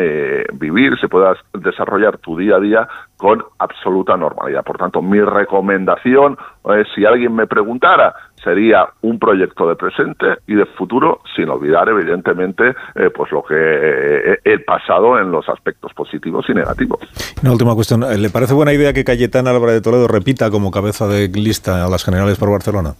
vivir, 0.54 0.98
se 0.98 1.08
pueda 1.08 1.36
desarrollar 1.52 2.18
tu 2.18 2.36
día 2.36 2.56
a 2.56 2.60
día 2.60 2.88
con 3.22 3.44
absoluta 3.60 4.16
normalidad. 4.16 4.64
Por 4.64 4.78
tanto, 4.78 5.00
mi 5.00 5.20
recomendación 5.20 6.36
es, 6.76 6.88
alguien 7.04 7.34
me 7.34 7.46
preguntara, 7.46 8.14
sería 8.42 8.88
un 9.02 9.18
proyecto 9.18 9.68
de 9.68 9.76
presente 9.76 10.26
y 10.46 10.54
de 10.54 10.66
futuro, 10.66 11.20
sin 11.34 11.48
olvidar, 11.48 11.88
evidentemente, 11.88 12.74
eh, 12.94 13.10
pues 13.14 13.30
lo 13.32 13.42
que 13.42 13.54
eh, 13.54 14.38
el 14.44 14.64
pasado 14.64 15.18
en 15.18 15.30
los 15.30 15.48
aspectos 15.48 15.92
positivos 15.94 16.44
y 16.48 16.54
negativos. 16.54 17.00
Una 17.42 17.52
última 17.52 17.74
cuestión. 17.74 18.00
¿Le 18.00 18.30
parece 18.30 18.54
buena 18.54 18.72
idea 18.72 18.92
que 18.92 19.04
Cayetana 19.04 19.50
Álvarez 19.50 19.76
de 19.76 19.80
Toledo 19.80 20.08
repita 20.08 20.50
como 20.50 20.70
cabeza 20.70 21.06
de 21.06 21.28
lista 21.28 21.84
a 21.84 21.88
las 21.88 22.04
generales 22.04 22.38
por 22.38 22.50
Barcelona? 22.50 22.94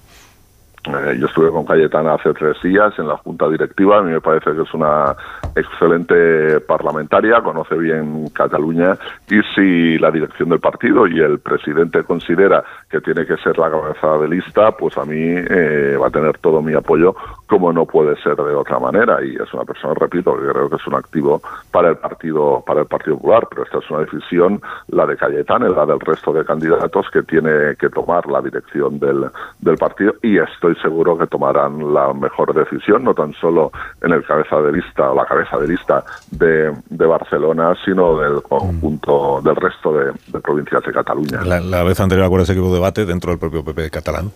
Eh, 0.84 1.16
yo 1.16 1.26
estuve 1.26 1.50
con 1.50 1.64
Cayetana 1.64 2.14
hace 2.14 2.34
tres 2.34 2.60
días 2.60 2.92
en 2.98 3.06
la 3.06 3.16
junta 3.18 3.48
directiva. 3.48 3.98
A 3.98 4.02
mí 4.02 4.10
me 4.10 4.20
parece 4.20 4.52
que 4.52 4.62
es 4.62 4.74
una 4.74 5.14
excelente 5.54 6.58
parlamentaria, 6.60 7.40
conoce 7.40 7.76
bien 7.76 8.28
Cataluña 8.30 8.96
y 9.30 9.40
si 9.54 9.98
la 9.98 10.10
dirección 10.10 10.48
del 10.48 10.58
partido 10.58 11.06
y 11.06 11.20
el 11.20 11.38
presidente 11.38 12.02
considera 12.02 12.64
que 12.90 13.00
tiene 13.00 13.24
que 13.26 13.36
ser 13.36 13.58
la 13.58 13.70
cabeza 13.70 14.18
de 14.18 14.28
lista, 14.28 14.72
pues 14.72 14.98
a 14.98 15.04
mí 15.04 15.20
eh, 15.20 15.96
va 16.00 16.08
a 16.08 16.10
tener 16.10 16.38
todo 16.38 16.60
mi 16.60 16.74
apoyo, 16.74 17.14
como 17.46 17.72
no 17.72 17.86
puede 17.86 18.20
ser 18.20 18.34
de 18.34 18.54
otra 18.54 18.80
manera. 18.80 19.24
Y 19.24 19.36
es 19.36 19.54
una 19.54 19.64
persona, 19.64 19.94
repito, 19.94 20.36
que 20.36 20.48
creo 20.48 20.68
que 20.68 20.76
es 20.76 20.86
un 20.88 20.94
activo 20.94 21.40
para 21.70 21.90
el 21.90 21.96
partido, 21.96 22.62
para 22.66 22.80
el 22.80 22.86
Partido 22.86 23.16
Popular. 23.16 23.46
Pero 23.48 23.62
esta 23.62 23.78
es 23.78 23.90
una 23.90 24.00
decisión, 24.00 24.60
la 24.88 25.06
de 25.06 25.16
Cayetana, 25.16 25.68
la 25.68 25.86
del 25.86 26.00
resto 26.00 26.32
de 26.32 26.44
candidatos 26.44 27.06
que 27.12 27.22
tiene 27.22 27.76
que 27.78 27.88
tomar 27.88 28.26
la 28.26 28.40
dirección 28.40 28.98
del, 28.98 29.26
del 29.60 29.76
partido 29.76 30.14
y 30.22 30.38
estoy 30.38 30.71
seguro 30.80 31.16
que 31.18 31.26
tomarán 31.26 31.92
la 31.92 32.12
mejor 32.12 32.54
decisión, 32.54 33.04
no 33.04 33.14
tan 33.14 33.32
solo 33.34 33.72
en 34.00 34.12
el 34.12 34.24
cabeza 34.24 34.60
de 34.60 34.72
lista 34.72 35.10
o 35.10 35.14
la 35.14 35.26
cabeza 35.26 35.58
de 35.58 35.68
lista 35.68 36.04
de, 36.30 36.72
de 36.88 37.06
Barcelona, 37.06 37.74
sino 37.84 38.18
del 38.18 38.42
conjunto 38.42 39.40
del 39.42 39.56
resto 39.56 39.92
de, 39.92 40.12
de 40.28 40.40
provincias 40.40 40.82
de 40.82 40.92
Cataluña. 40.92 41.42
La, 41.44 41.60
la, 41.60 41.82
vez 41.82 42.00
anterior, 42.00 42.26
acuérdese 42.26 42.54
que 42.54 42.60
hubo 42.60 42.72
debate 42.72 43.04
dentro 43.04 43.30
del 43.30 43.38
propio 43.38 43.64
PP 43.64 43.90
catalán 43.90 44.30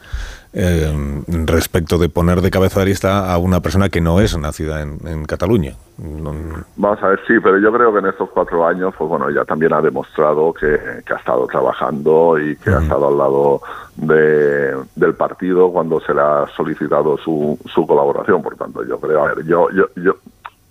eh, 0.59 1.23
respecto 1.45 1.99
de 1.99 2.09
poner 2.09 2.41
de 2.41 2.51
cabeza 2.51 2.81
de 2.81 2.87
lista 2.87 3.31
a 3.31 3.37
una 3.37 3.61
persona 3.61 3.91
que 3.91 4.01
no 4.01 4.21
es 4.21 4.39
nacida 4.39 4.81
en, 4.81 4.99
en 5.07 5.27
Cataluña. 5.27 5.75
No, 5.99 6.35
Vamos 6.77 7.03
a 7.03 7.09
ver, 7.09 7.21
sí, 7.27 7.35
pero 7.43 7.59
yo 7.59 7.71
creo 7.73 7.93
que 7.93 7.99
en 7.99 8.07
estos 8.07 8.31
cuatro 8.31 8.67
años, 8.67 8.95
pues 8.97 9.09
bueno, 9.09 9.29
ya 9.31 9.45
también 9.45 9.75
ha 9.75 9.83
demostrado 9.83 10.55
que, 10.55 10.79
que 11.05 11.13
ha 11.13 11.17
estado 11.17 11.47
trabajando 11.47 12.39
y 12.39 12.57
que 12.57 12.71
uh 12.71 12.73
-huh. 12.73 12.79
ha 12.79 12.83
estado 12.83 13.09
al 13.09 13.19
lado 13.19 13.61
de, 13.97 14.77
del 14.95 15.15
partido 15.15 15.71
cuando 15.71 16.01
se 16.01 16.15
le 16.15 16.23
ha 16.23 16.47
solicitado 16.57 17.19
su, 17.19 17.59
su 17.67 17.87
colaboración. 17.87 18.43
Por 18.43 18.57
tanto, 18.57 18.83
yo 18.83 18.99
creo, 18.99 19.25
a 19.25 19.35
ver, 19.35 19.45
yo, 19.45 19.69
yo, 19.73 19.89
yo 19.97 20.17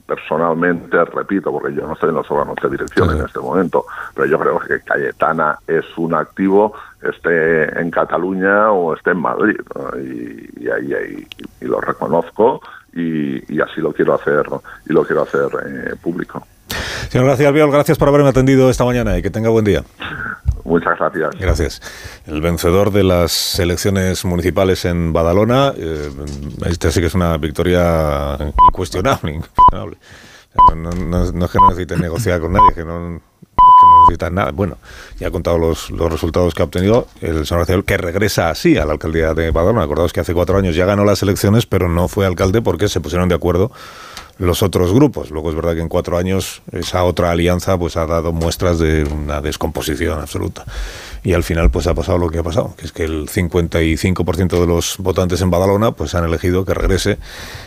personalmente, 0.06 1.04
repito, 1.06 1.52
porque 1.52 1.74
yo 1.74 1.86
no 1.88 1.93
estoy 1.93 2.10
en 2.10 2.15
los 2.15 2.30
órganos 2.30 2.56
de 2.62 2.69
dirección 2.69 3.10
sí. 3.10 3.17
en 3.17 3.26
este 3.26 3.39
momento, 3.39 3.86
pero 4.13 4.28
yo 4.28 4.39
creo 4.39 4.60
que 4.60 4.80
Cayetana 4.82 5.60
es 5.67 5.86
un 5.98 6.13
activo, 6.13 6.74
esté 7.10 7.80
en 7.80 7.91
Cataluña 7.91 8.72
o 8.72 8.96
esté 8.96 9.12
en 9.12 9.20
Madrid, 9.20 9.58
¿no? 9.76 10.00
y, 10.00 10.50
y, 10.58 10.68
y, 10.68 11.28
y, 11.62 11.65
lo 11.65 11.82
reconozco 11.82 12.62
y, 12.94 13.54
y, 13.54 13.62
así 13.62 13.82
lo 13.82 13.91
quiero 13.94 14.13
hacer 14.13 14.46
y 14.88 14.94
lo 14.94 15.04
quiero 15.04 15.24
hacer 15.24 15.48
eh, 15.65 15.96
público. 16.02 16.46
Señor 17.10 17.28
García 17.28 17.50
Albiol, 17.50 17.72
gracias 17.72 17.98
por 17.98 18.08
haberme 18.08 18.30
atendido 18.30 18.70
esta 18.70 18.86
mañana 18.86 19.18
y 19.18 19.22
que 19.22 19.30
tenga 19.30 19.50
buen 19.50 19.65
día. 19.65 19.84
Muchas 20.63 20.98
gracias. 20.98 21.36
Gracias. 21.39 21.82
El 22.26 22.41
vencedor 22.41 22.91
de 22.91 23.04
las 23.04 23.60
elecciones 23.60 24.26
municipales 24.26 24.84
en 24.86 25.13
Badalona, 25.13 25.74
eh, 25.78 26.10
este 26.65 26.91
sí 26.91 27.02
que 27.02 27.08
es 27.08 27.13
una 27.13 27.38
victoria 27.38 28.38
incuestionable. 28.68 29.34
incuestionable. 29.34 29.98
No, 30.56 30.76
no, 30.76 30.91
no, 30.91 31.32
no, 31.32 31.46
es 31.46 31.52
que 31.52 31.60
no 31.60 31.68
necesite 31.70 31.98
negociar 31.98 32.39
con 32.39 32.54
nadie, 32.54 32.74
que 32.74 32.86
no, 32.86 33.22
que 33.79 33.88
no 33.88 34.01
necesita 34.01 34.29
nada. 34.29 34.51
Bueno, 34.51 34.77
ya 35.19 35.27
ha 35.27 35.31
contado 35.31 35.57
los, 35.57 35.89
los 35.91 36.11
resultados 36.11 36.53
que 36.53 36.61
ha 36.61 36.65
obtenido 36.65 37.07
el 37.21 37.45
señor 37.45 37.65
García 37.65 37.81
que 37.85 37.97
regresa 37.97 38.49
así 38.49 38.77
a 38.77 38.85
la 38.85 38.93
alcaldía 38.93 39.33
de 39.33 39.51
Badalona. 39.51 39.83
Acordaos 39.83 40.13
que 40.13 40.19
hace 40.19 40.33
cuatro 40.33 40.57
años 40.57 40.75
ya 40.75 40.85
ganó 40.85 41.05
las 41.05 41.21
elecciones, 41.21 41.65
pero 41.65 41.89
no 41.89 42.07
fue 42.07 42.25
alcalde 42.25 42.61
porque 42.61 42.88
se 42.88 42.99
pusieron 42.99 43.29
de 43.29 43.35
acuerdo 43.35 43.71
los 44.38 44.63
otros 44.63 44.93
grupos. 44.93 45.32
Luego 45.32 45.50
es 45.50 45.56
verdad 45.56 45.76
que 45.76 45.82
en 45.82 45.89
cuatro 45.89 46.17
años 46.17 46.62
esa 46.71 47.04
otra 47.04 47.32
alianza 47.32 47.78
pues 47.78 47.98
ha 47.98 48.06
dado 48.06 48.34
muestras 48.34 48.80
de 48.80 49.04
una 49.04 49.41
descomposición 49.41 50.19
absoluta. 50.19 50.65
Y 51.24 51.34
al 51.34 51.43
final 51.43 51.71
pues 51.71 51.88
ha 51.88 51.93
pasado 51.93 52.17
lo 52.17 52.30
que 52.30 52.38
ha 52.38 52.43
pasado, 52.43 52.76
que 52.78 52.86
es 52.86 52.91
que 52.91 53.04
el 53.04 53.28
55% 53.28 54.60
de 54.60 54.67
los 54.67 54.98
votantes 55.00 55.41
en 55.41 55.50
Badalona 55.50 55.91
pues 55.91 56.13
han 56.13 56.24
elegido 56.24 56.65
que 56.65 56.74
regrese 56.74 57.17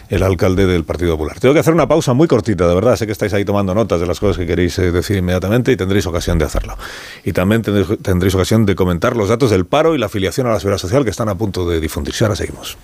el 0.09 0.23
alcalde 0.23 0.67
del 0.67 0.85
Partido 0.85 1.13
Popular. 1.13 1.41
Tengo 1.41 1.55
que 1.55 1.61
hacer 1.61 1.75
una 1.75 1.89
pausa 1.89 2.13
muy 2.13 2.29
cortita, 2.29 2.69
de 2.69 2.75
verdad. 2.75 2.97
Sé 2.97 3.07
que 3.07 3.13
estáis 3.13 3.33
ahí 3.33 3.45
tomando 3.45 3.75
notas 3.75 4.01
de 4.01 4.07
las 4.07 4.21
cosas 4.21 4.37
que 4.39 4.47
queréis 4.47 4.79
eh, 4.79 4.93
decir 4.93 5.17
inmediatamente 5.17 5.73
y 5.73 5.77
tendréis 5.77 6.07
ocasión 6.07 6.39
de 6.39 6.45
hacerlo. 6.45 6.77
Y 7.25 7.33
también 7.33 7.63
tendréis, 7.63 8.35
ocasión 8.35 8.65
de 8.65 8.75
comentar 8.75 9.17
los 9.17 9.29
datos 9.29 9.51
del 9.51 9.67
paro 9.67 9.95
y 9.95 9.99
la 9.99 10.07
afiliación 10.07 10.47
a 10.47 10.51
la 10.51 10.61
seguridad 10.61 10.79
social 10.79 11.05
que 11.05 11.11
están 11.11 11.29
a 11.29 11.35
punto 11.35 11.69
de 11.69 11.81
difundirse. 11.81 12.25
Ahora 12.25 12.37
seguimos. 12.37 12.79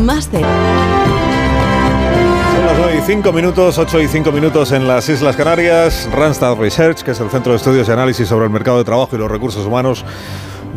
Más 0.00 0.32
de 0.32 0.40
Son 2.86 2.94
las 2.94 3.02
9 3.02 3.12
y 3.12 3.16
5 3.16 3.32
minutos, 3.32 3.78
8 3.78 4.00
y 4.00 4.06
5 4.06 4.30
minutos 4.30 4.70
en 4.70 4.86
las 4.86 5.08
Islas 5.08 5.34
Canarias. 5.34 6.08
Randstad 6.12 6.56
Research, 6.56 7.02
que 7.02 7.10
es 7.10 7.20
el 7.20 7.28
Centro 7.30 7.50
de 7.50 7.56
Estudios 7.56 7.88
y 7.88 7.90
Análisis 7.90 8.28
sobre 8.28 8.46
el 8.46 8.52
Mercado 8.52 8.78
de 8.78 8.84
Trabajo 8.84 9.16
y 9.16 9.18
los 9.18 9.28
Recursos 9.28 9.66
Humanos, 9.66 10.04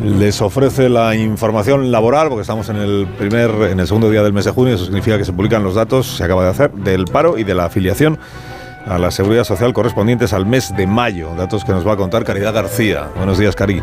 les 0.02 0.42
ofrece 0.42 0.88
la 0.88 1.14
información 1.14 1.92
laboral, 1.92 2.28
porque 2.28 2.40
estamos 2.40 2.68
en 2.68 2.78
el 2.78 3.06
primer, 3.16 3.50
en 3.70 3.78
el 3.78 3.86
segundo 3.86 4.10
día 4.10 4.24
del 4.24 4.32
mes 4.32 4.44
de 4.44 4.50
junio, 4.50 4.74
eso 4.74 4.86
significa 4.86 5.18
que 5.18 5.24
se 5.24 5.32
publican 5.32 5.62
los 5.62 5.76
datos, 5.76 6.16
se 6.16 6.24
acaba 6.24 6.42
de 6.42 6.50
hacer, 6.50 6.72
del 6.72 7.04
paro 7.04 7.38
y 7.38 7.44
de 7.44 7.54
la 7.54 7.66
afiliación 7.66 8.18
a 8.88 8.98
la 8.98 9.12
Seguridad 9.12 9.44
Social 9.44 9.72
correspondientes 9.72 10.32
al 10.32 10.46
mes 10.46 10.74
de 10.76 10.88
mayo. 10.88 11.32
Datos 11.36 11.64
que 11.64 11.70
nos 11.70 11.86
va 11.86 11.92
a 11.92 11.96
contar 11.96 12.24
Caridad 12.24 12.52
García. 12.52 13.08
Buenos 13.16 13.38
días, 13.38 13.54
Cari. 13.54 13.80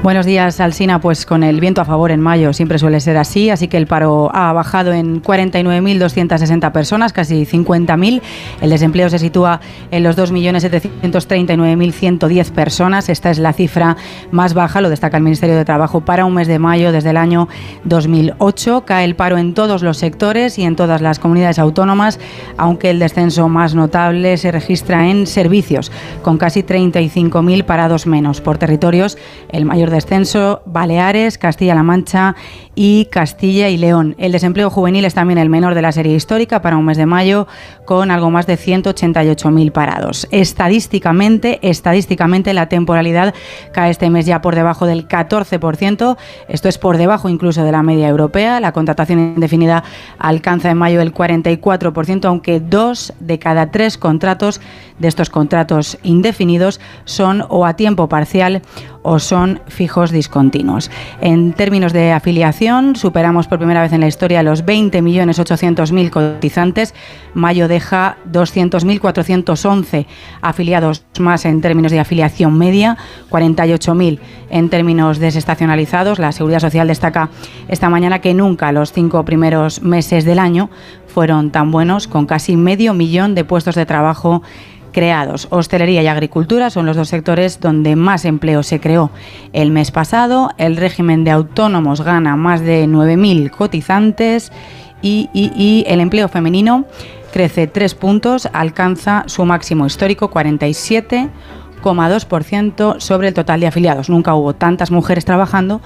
Buenos 0.00 0.26
días, 0.26 0.60
Alsina. 0.60 1.00
Pues 1.00 1.26
con 1.26 1.42
el 1.42 1.58
viento 1.58 1.80
a 1.80 1.84
favor 1.84 2.12
en 2.12 2.20
mayo 2.20 2.52
siempre 2.52 2.78
suele 2.78 3.00
ser 3.00 3.16
así, 3.16 3.50
así 3.50 3.66
que 3.66 3.76
el 3.76 3.88
paro 3.88 4.30
ha 4.32 4.52
bajado 4.52 4.92
en 4.92 5.20
49.260 5.20 6.70
personas, 6.70 7.12
casi 7.12 7.44
50.000. 7.44 8.22
El 8.60 8.70
desempleo 8.70 9.10
se 9.10 9.18
sitúa 9.18 9.60
en 9.90 10.04
los 10.04 10.16
2.739.110 10.16 12.52
personas. 12.52 13.08
Esta 13.08 13.32
es 13.32 13.40
la 13.40 13.52
cifra 13.52 13.96
más 14.30 14.54
baja, 14.54 14.80
lo 14.80 14.88
destaca 14.88 15.16
el 15.16 15.24
Ministerio 15.24 15.56
de 15.56 15.64
Trabajo, 15.64 16.02
para 16.02 16.24
un 16.24 16.34
mes 16.34 16.46
de 16.46 16.60
mayo 16.60 16.92
desde 16.92 17.10
el 17.10 17.16
año 17.16 17.48
2008. 17.82 18.84
Cae 18.86 19.04
el 19.04 19.16
paro 19.16 19.36
en 19.36 19.52
todos 19.52 19.82
los 19.82 19.98
sectores 19.98 20.60
y 20.60 20.62
en 20.62 20.76
todas 20.76 21.00
las 21.00 21.18
comunidades 21.18 21.58
autónomas, 21.58 22.20
aunque 22.56 22.90
el 22.90 23.00
descenso 23.00 23.48
más 23.48 23.74
notable 23.74 24.36
se 24.36 24.52
registra 24.52 25.08
en 25.08 25.26
servicios, 25.26 25.90
con 26.22 26.38
casi 26.38 26.62
35.000 26.62 27.64
parados 27.64 28.06
menos. 28.06 28.40
Por 28.40 28.58
territorios, 28.58 29.18
el 29.50 29.64
mayor 29.64 29.87
descenso, 29.90 30.62
Baleares, 30.66 31.38
Castilla-La 31.38 31.82
Mancha 31.82 32.34
y 32.74 33.06
Castilla 33.06 33.68
y 33.68 33.76
León. 33.76 34.14
El 34.18 34.32
desempleo 34.32 34.70
juvenil 34.70 35.04
es 35.04 35.14
también 35.14 35.38
el 35.38 35.48
menor 35.48 35.74
de 35.74 35.82
la 35.82 35.92
serie 35.92 36.14
histórica 36.14 36.62
para 36.62 36.76
un 36.76 36.84
mes 36.84 36.96
de 36.96 37.06
mayo, 37.06 37.46
con 37.84 38.10
algo 38.10 38.30
más 38.30 38.46
de 38.46 38.56
188.000 38.56 39.72
parados. 39.72 40.28
Estadísticamente, 40.30 41.58
estadísticamente 41.62 42.54
la 42.54 42.68
temporalidad 42.68 43.34
cae 43.72 43.90
este 43.90 44.10
mes 44.10 44.26
ya 44.26 44.40
por 44.40 44.54
debajo 44.54 44.86
del 44.86 45.08
14%. 45.08 46.16
Esto 46.48 46.68
es 46.68 46.78
por 46.78 46.98
debajo 46.98 47.28
incluso 47.28 47.64
de 47.64 47.72
la 47.72 47.82
media 47.82 48.08
europea. 48.08 48.60
La 48.60 48.72
contratación 48.72 49.18
indefinida 49.18 49.84
alcanza 50.18 50.70
en 50.70 50.78
mayo 50.78 51.00
el 51.00 51.14
44%, 51.14 52.24
aunque 52.26 52.60
dos 52.60 53.12
de 53.20 53.38
cada 53.38 53.70
tres 53.70 53.98
contratos 53.98 54.60
de 54.98 55.08
estos 55.08 55.30
contratos 55.30 55.98
indefinidos 56.02 56.80
son 57.04 57.44
o 57.48 57.66
a 57.66 57.74
tiempo 57.74 58.08
parcial 58.08 58.62
o 59.02 59.18
son 59.18 59.60
fijos 59.68 60.10
discontinuos. 60.10 60.90
En 61.20 61.52
términos 61.52 61.92
de 61.92 62.12
afiliación, 62.12 62.96
superamos 62.96 63.46
por 63.46 63.58
primera 63.58 63.80
vez 63.80 63.92
en 63.92 64.00
la 64.00 64.08
historia 64.08 64.42
los 64.42 64.64
20.800.000 64.64 66.10
cotizantes. 66.10 66.94
Mayo 67.32 67.68
deja 67.68 68.18
200.411 68.30 70.06
afiliados 70.42 71.04
más 71.18 71.44
en 71.44 71.60
términos 71.60 71.92
de 71.92 72.00
afiliación 72.00 72.58
media, 72.58 72.96
48.000 73.30 74.18
en 74.50 74.68
términos 74.68 75.18
desestacionalizados. 75.18 76.18
La 76.18 76.32
Seguridad 76.32 76.60
Social 76.60 76.88
destaca 76.88 77.30
esta 77.68 77.88
mañana 77.88 78.20
que 78.20 78.34
nunca 78.34 78.72
los 78.72 78.92
cinco 78.92 79.24
primeros 79.24 79.82
meses 79.82 80.24
del 80.24 80.38
año 80.38 80.70
fueron 81.06 81.50
tan 81.50 81.70
buenos, 81.70 82.06
con 82.06 82.26
casi 82.26 82.56
medio 82.56 82.94
millón 82.94 83.34
de 83.34 83.44
puestos 83.44 83.74
de 83.74 83.86
trabajo 83.86 84.42
creados. 84.98 85.46
Hostelería 85.50 86.02
y 86.02 86.08
agricultura 86.08 86.70
son 86.70 86.84
los 86.84 86.96
dos 86.96 87.08
sectores 87.08 87.60
donde 87.60 87.94
más 87.94 88.24
empleo 88.24 88.64
se 88.64 88.80
creó 88.80 89.12
el 89.52 89.70
mes 89.70 89.92
pasado. 89.92 90.50
El 90.58 90.76
régimen 90.76 91.22
de 91.22 91.30
autónomos 91.30 92.00
gana 92.00 92.34
más 92.34 92.62
de 92.62 92.88
9.000 92.88 93.52
cotizantes 93.52 94.50
y, 95.00 95.84
el 95.86 96.00
empleo 96.00 96.26
femenino 96.26 96.84
crece 97.32 97.68
tres 97.68 97.94
puntos, 97.94 98.48
alcanza 98.52 99.22
su 99.26 99.44
máximo 99.44 99.86
histórico 99.86 100.32
47,2% 100.32 102.98
sobre 102.98 103.28
el 103.28 103.34
total 103.34 103.60
de 103.60 103.68
afiliados. 103.68 104.10
Nunca 104.10 104.34
hubo 104.34 104.56
tantas 104.56 104.90
mujeres 104.90 105.24
trabajando 105.24 105.80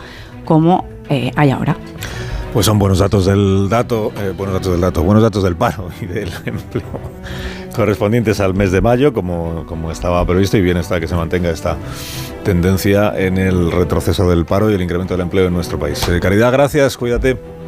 como 0.46 0.86
eh, 1.10 1.32
hay 1.36 1.50
ahora. 1.50 1.76
Pues 2.52 2.66
son 2.66 2.78
buenos 2.78 2.98
datos 2.98 3.24
del 3.24 3.68
dato, 3.70 4.12
eh, 4.18 4.34
buenos 4.36 4.54
datos 4.54 4.72
del 4.72 4.80
dato, 4.82 5.02
buenos 5.02 5.22
datos 5.22 5.42
del 5.42 5.56
paro 5.56 5.88
y 6.02 6.06
del 6.06 6.30
empleo 6.44 6.84
correspondientes 7.74 8.40
al 8.40 8.52
mes 8.52 8.70
de 8.72 8.82
mayo, 8.82 9.14
como, 9.14 9.64
como 9.66 9.90
estaba 9.90 10.24
previsto, 10.26 10.58
y 10.58 10.60
bien 10.60 10.76
está 10.76 11.00
que 11.00 11.08
se 11.08 11.14
mantenga 11.14 11.48
esta 11.48 11.78
tendencia 12.44 13.18
en 13.18 13.38
el 13.38 13.72
retroceso 13.72 14.28
del 14.28 14.44
paro 14.44 14.70
y 14.70 14.74
el 14.74 14.82
incremento 14.82 15.14
del 15.14 15.22
empleo 15.22 15.46
en 15.46 15.54
nuestro 15.54 15.78
país. 15.78 16.06
Eh, 16.08 16.20
Caridad, 16.20 16.52
gracias, 16.52 16.98
cuídate. 16.98 17.61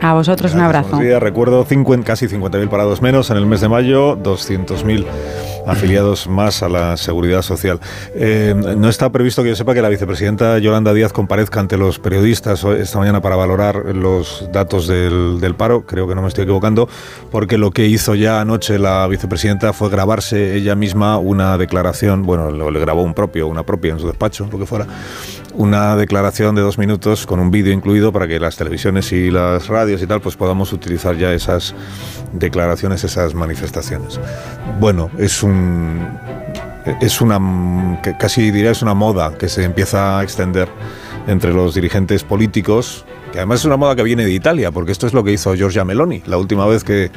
A 0.00 0.14
vosotros 0.14 0.54
un 0.54 0.60
abrazo. 0.60 0.98
Días, 0.98 1.22
recuerdo 1.22 1.64
50, 1.64 2.06
casi 2.06 2.26
50.000 2.26 2.68
parados 2.68 3.02
menos 3.02 3.30
en 3.30 3.36
el 3.36 3.46
mes 3.46 3.60
de 3.60 3.68
mayo, 3.68 4.16
200.000 4.16 5.06
afiliados 5.66 6.28
más 6.28 6.62
a 6.62 6.68
la 6.68 6.96
seguridad 6.96 7.42
social. 7.42 7.80
Eh, 8.14 8.54
no 8.76 8.88
está 8.88 9.10
previsto 9.10 9.42
que 9.42 9.50
yo 9.50 9.56
sepa 9.56 9.74
que 9.74 9.82
la 9.82 9.88
vicepresidenta 9.88 10.58
Yolanda 10.58 10.94
Díaz 10.94 11.12
comparezca 11.12 11.60
ante 11.60 11.76
los 11.76 11.98
periodistas 11.98 12.64
esta 12.64 12.98
mañana 12.98 13.20
para 13.20 13.36
valorar 13.36 13.76
los 13.94 14.48
datos 14.52 14.86
del, 14.86 15.40
del, 15.40 15.54
paro, 15.54 15.84
creo 15.84 16.06
que 16.06 16.14
no 16.14 16.22
me 16.22 16.28
estoy 16.28 16.44
equivocando, 16.44 16.88
porque 17.30 17.58
lo 17.58 17.72
que 17.72 17.86
hizo 17.86 18.14
ya 18.14 18.40
anoche 18.40 18.78
la 18.78 19.06
vicepresidenta 19.08 19.72
fue 19.72 19.90
grabarse 19.90 20.54
ella 20.54 20.74
misma 20.74 21.18
una 21.18 21.58
declaración, 21.58 22.22
bueno, 22.22 22.50
le 22.70 22.80
grabó 22.80 23.02
un 23.02 23.14
propio, 23.14 23.48
una 23.48 23.64
propia 23.64 23.92
en 23.92 23.98
su 23.98 24.06
despacho, 24.06 24.48
lo 24.50 24.58
que 24.58 24.66
fuera, 24.66 24.86
una 25.56 25.96
declaración 25.96 26.54
de 26.54 26.62
dos 26.62 26.78
minutos 26.78 27.26
con 27.26 27.40
un 27.40 27.50
vídeo 27.50 27.72
incluido 27.72 28.12
para 28.12 28.28
que 28.28 28.38
las 28.38 28.56
televisiones 28.56 29.10
y 29.12 29.30
las 29.30 29.68
radios 29.68 30.02
y 30.02 30.06
tal 30.06 30.20
pues 30.20 30.36
podamos 30.36 30.72
utilizar 30.72 31.16
ya 31.16 31.32
esas 31.32 31.74
declaraciones, 32.32 33.04
esas 33.04 33.34
manifestaciones. 33.34 34.20
Bueno, 34.78 35.10
es 35.18 35.42
un 35.42 36.06
es 37.00 37.20
una 37.20 38.00
casi 38.18 38.50
diría 38.50 38.70
es 38.70 38.82
una 38.82 38.94
moda 38.94 39.36
que 39.36 39.48
se 39.48 39.64
empieza 39.64 40.18
a 40.18 40.22
extender 40.22 40.68
entre 41.26 41.52
los 41.52 41.74
dirigentes 41.74 42.22
políticos, 42.22 43.04
que 43.32 43.38
además 43.38 43.60
es 43.60 43.64
una 43.64 43.76
moda 43.76 43.96
que 43.96 44.04
viene 44.04 44.24
de 44.24 44.32
Italia, 44.32 44.70
porque 44.70 44.92
esto 44.92 45.06
es 45.06 45.12
lo 45.12 45.24
que 45.24 45.32
hizo 45.32 45.54
Giorgia 45.54 45.84
Meloni 45.84 46.22
la 46.26 46.36
última 46.36 46.66
vez 46.66 46.84
que 46.84 47.10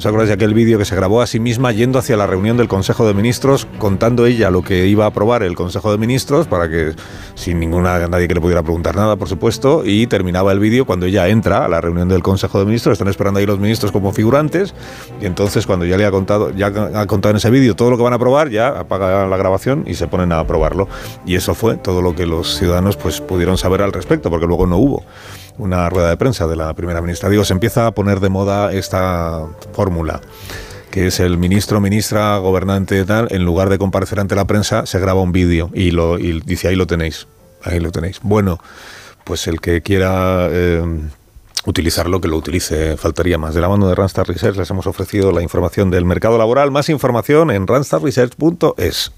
¿Os 0.00 0.06
acordáis 0.06 0.28
de 0.28 0.34
aquel 0.34 0.54
vídeo 0.54 0.78
que 0.78 0.86
se 0.86 0.96
grabó 0.96 1.20
a 1.20 1.26
sí 1.26 1.40
misma 1.40 1.72
yendo 1.72 1.98
hacia 1.98 2.16
la 2.16 2.26
reunión 2.26 2.56
del 2.56 2.68
Consejo 2.68 3.06
de 3.06 3.12
Ministros, 3.12 3.66
contando 3.76 4.24
ella 4.24 4.50
lo 4.50 4.62
que 4.62 4.86
iba 4.86 5.04
a 5.04 5.08
aprobar 5.08 5.42
el 5.42 5.54
Consejo 5.54 5.92
de 5.92 5.98
Ministros, 5.98 6.46
para 6.46 6.70
que 6.70 6.94
sin 7.34 7.60
ninguna 7.60 8.08
nadie 8.08 8.26
que 8.26 8.32
le 8.32 8.40
pudiera 8.40 8.62
preguntar 8.62 8.96
nada, 8.96 9.16
por 9.16 9.28
supuesto, 9.28 9.82
y 9.84 10.06
terminaba 10.06 10.52
el 10.52 10.58
vídeo 10.58 10.86
cuando 10.86 11.04
ella 11.04 11.28
entra 11.28 11.66
a 11.66 11.68
la 11.68 11.82
reunión 11.82 12.08
del 12.08 12.22
Consejo 12.22 12.58
de 12.58 12.64
Ministros, 12.64 12.94
están 12.94 13.08
esperando 13.08 13.40
ahí 13.40 13.46
los 13.46 13.58
ministros 13.58 13.92
como 13.92 14.10
figurantes, 14.10 14.74
y 15.20 15.26
entonces 15.26 15.66
cuando 15.66 15.84
ya 15.84 15.98
le 15.98 16.06
ha 16.06 16.10
contado, 16.10 16.50
ya 16.50 16.68
ha 16.68 17.06
contado 17.06 17.32
en 17.32 17.36
ese 17.36 17.50
vídeo 17.50 17.76
todo 17.76 17.90
lo 17.90 17.98
que 17.98 18.02
van 18.02 18.14
a 18.14 18.16
aprobar, 18.16 18.48
ya 18.48 18.68
apaga 18.68 19.26
la 19.26 19.36
grabación 19.36 19.84
y 19.86 19.96
se 19.96 20.06
ponen 20.06 20.32
a 20.32 20.38
aprobarlo. 20.38 20.88
Y 21.26 21.34
eso 21.34 21.54
fue 21.54 21.76
todo 21.76 22.00
lo 22.00 22.14
que 22.14 22.24
los 22.24 22.56
ciudadanos 22.56 22.96
pues 22.96 23.20
pudieron 23.20 23.58
saber 23.58 23.82
al 23.82 23.92
respecto, 23.92 24.30
porque 24.30 24.46
luego 24.46 24.66
no 24.66 24.78
hubo 24.78 25.04
una 25.60 25.88
rueda 25.88 26.10
de 26.10 26.16
prensa 26.16 26.46
de 26.46 26.56
la 26.56 26.74
primera 26.74 27.00
ministra. 27.00 27.28
Digo, 27.28 27.44
se 27.44 27.52
empieza 27.52 27.86
a 27.86 27.92
poner 27.92 28.20
de 28.20 28.28
moda 28.28 28.72
esta 28.72 29.46
fórmula 29.72 30.20
que 30.90 31.06
es 31.06 31.20
el 31.20 31.38
ministro, 31.38 31.80
ministra, 31.80 32.36
gobernante 32.38 33.04
tal, 33.04 33.28
en 33.30 33.44
lugar 33.44 33.68
de 33.68 33.78
comparecer 33.78 34.18
ante 34.18 34.34
la 34.34 34.46
prensa, 34.46 34.86
se 34.86 34.98
graba 34.98 35.22
un 35.22 35.32
vídeo 35.32 35.70
y, 35.72 35.92
lo, 35.92 36.18
y 36.18 36.40
dice, 36.40 36.68
ahí 36.68 36.74
lo 36.74 36.86
tenéis, 36.86 37.28
ahí 37.62 37.78
lo 37.78 37.92
tenéis. 37.92 38.18
Bueno, 38.22 38.58
pues 39.24 39.46
el 39.46 39.60
que 39.60 39.82
quiera 39.82 40.48
eh, 40.50 40.82
utilizarlo, 41.64 42.20
que 42.20 42.28
lo 42.28 42.36
utilice, 42.36 42.96
faltaría 42.96 43.38
más. 43.38 43.54
De 43.54 43.60
la 43.60 43.68
mano 43.68 43.88
de 43.88 43.94
Randstad 43.94 44.24
Research 44.24 44.56
les 44.56 44.70
hemos 44.70 44.86
ofrecido 44.86 45.32
la 45.32 45.42
información 45.42 45.90
del 45.90 46.04
mercado 46.04 46.38
laboral. 46.38 46.70
Más 46.70 46.88
información 46.88 47.50
en 47.50 47.66
randstadresearch.es. 47.66 49.12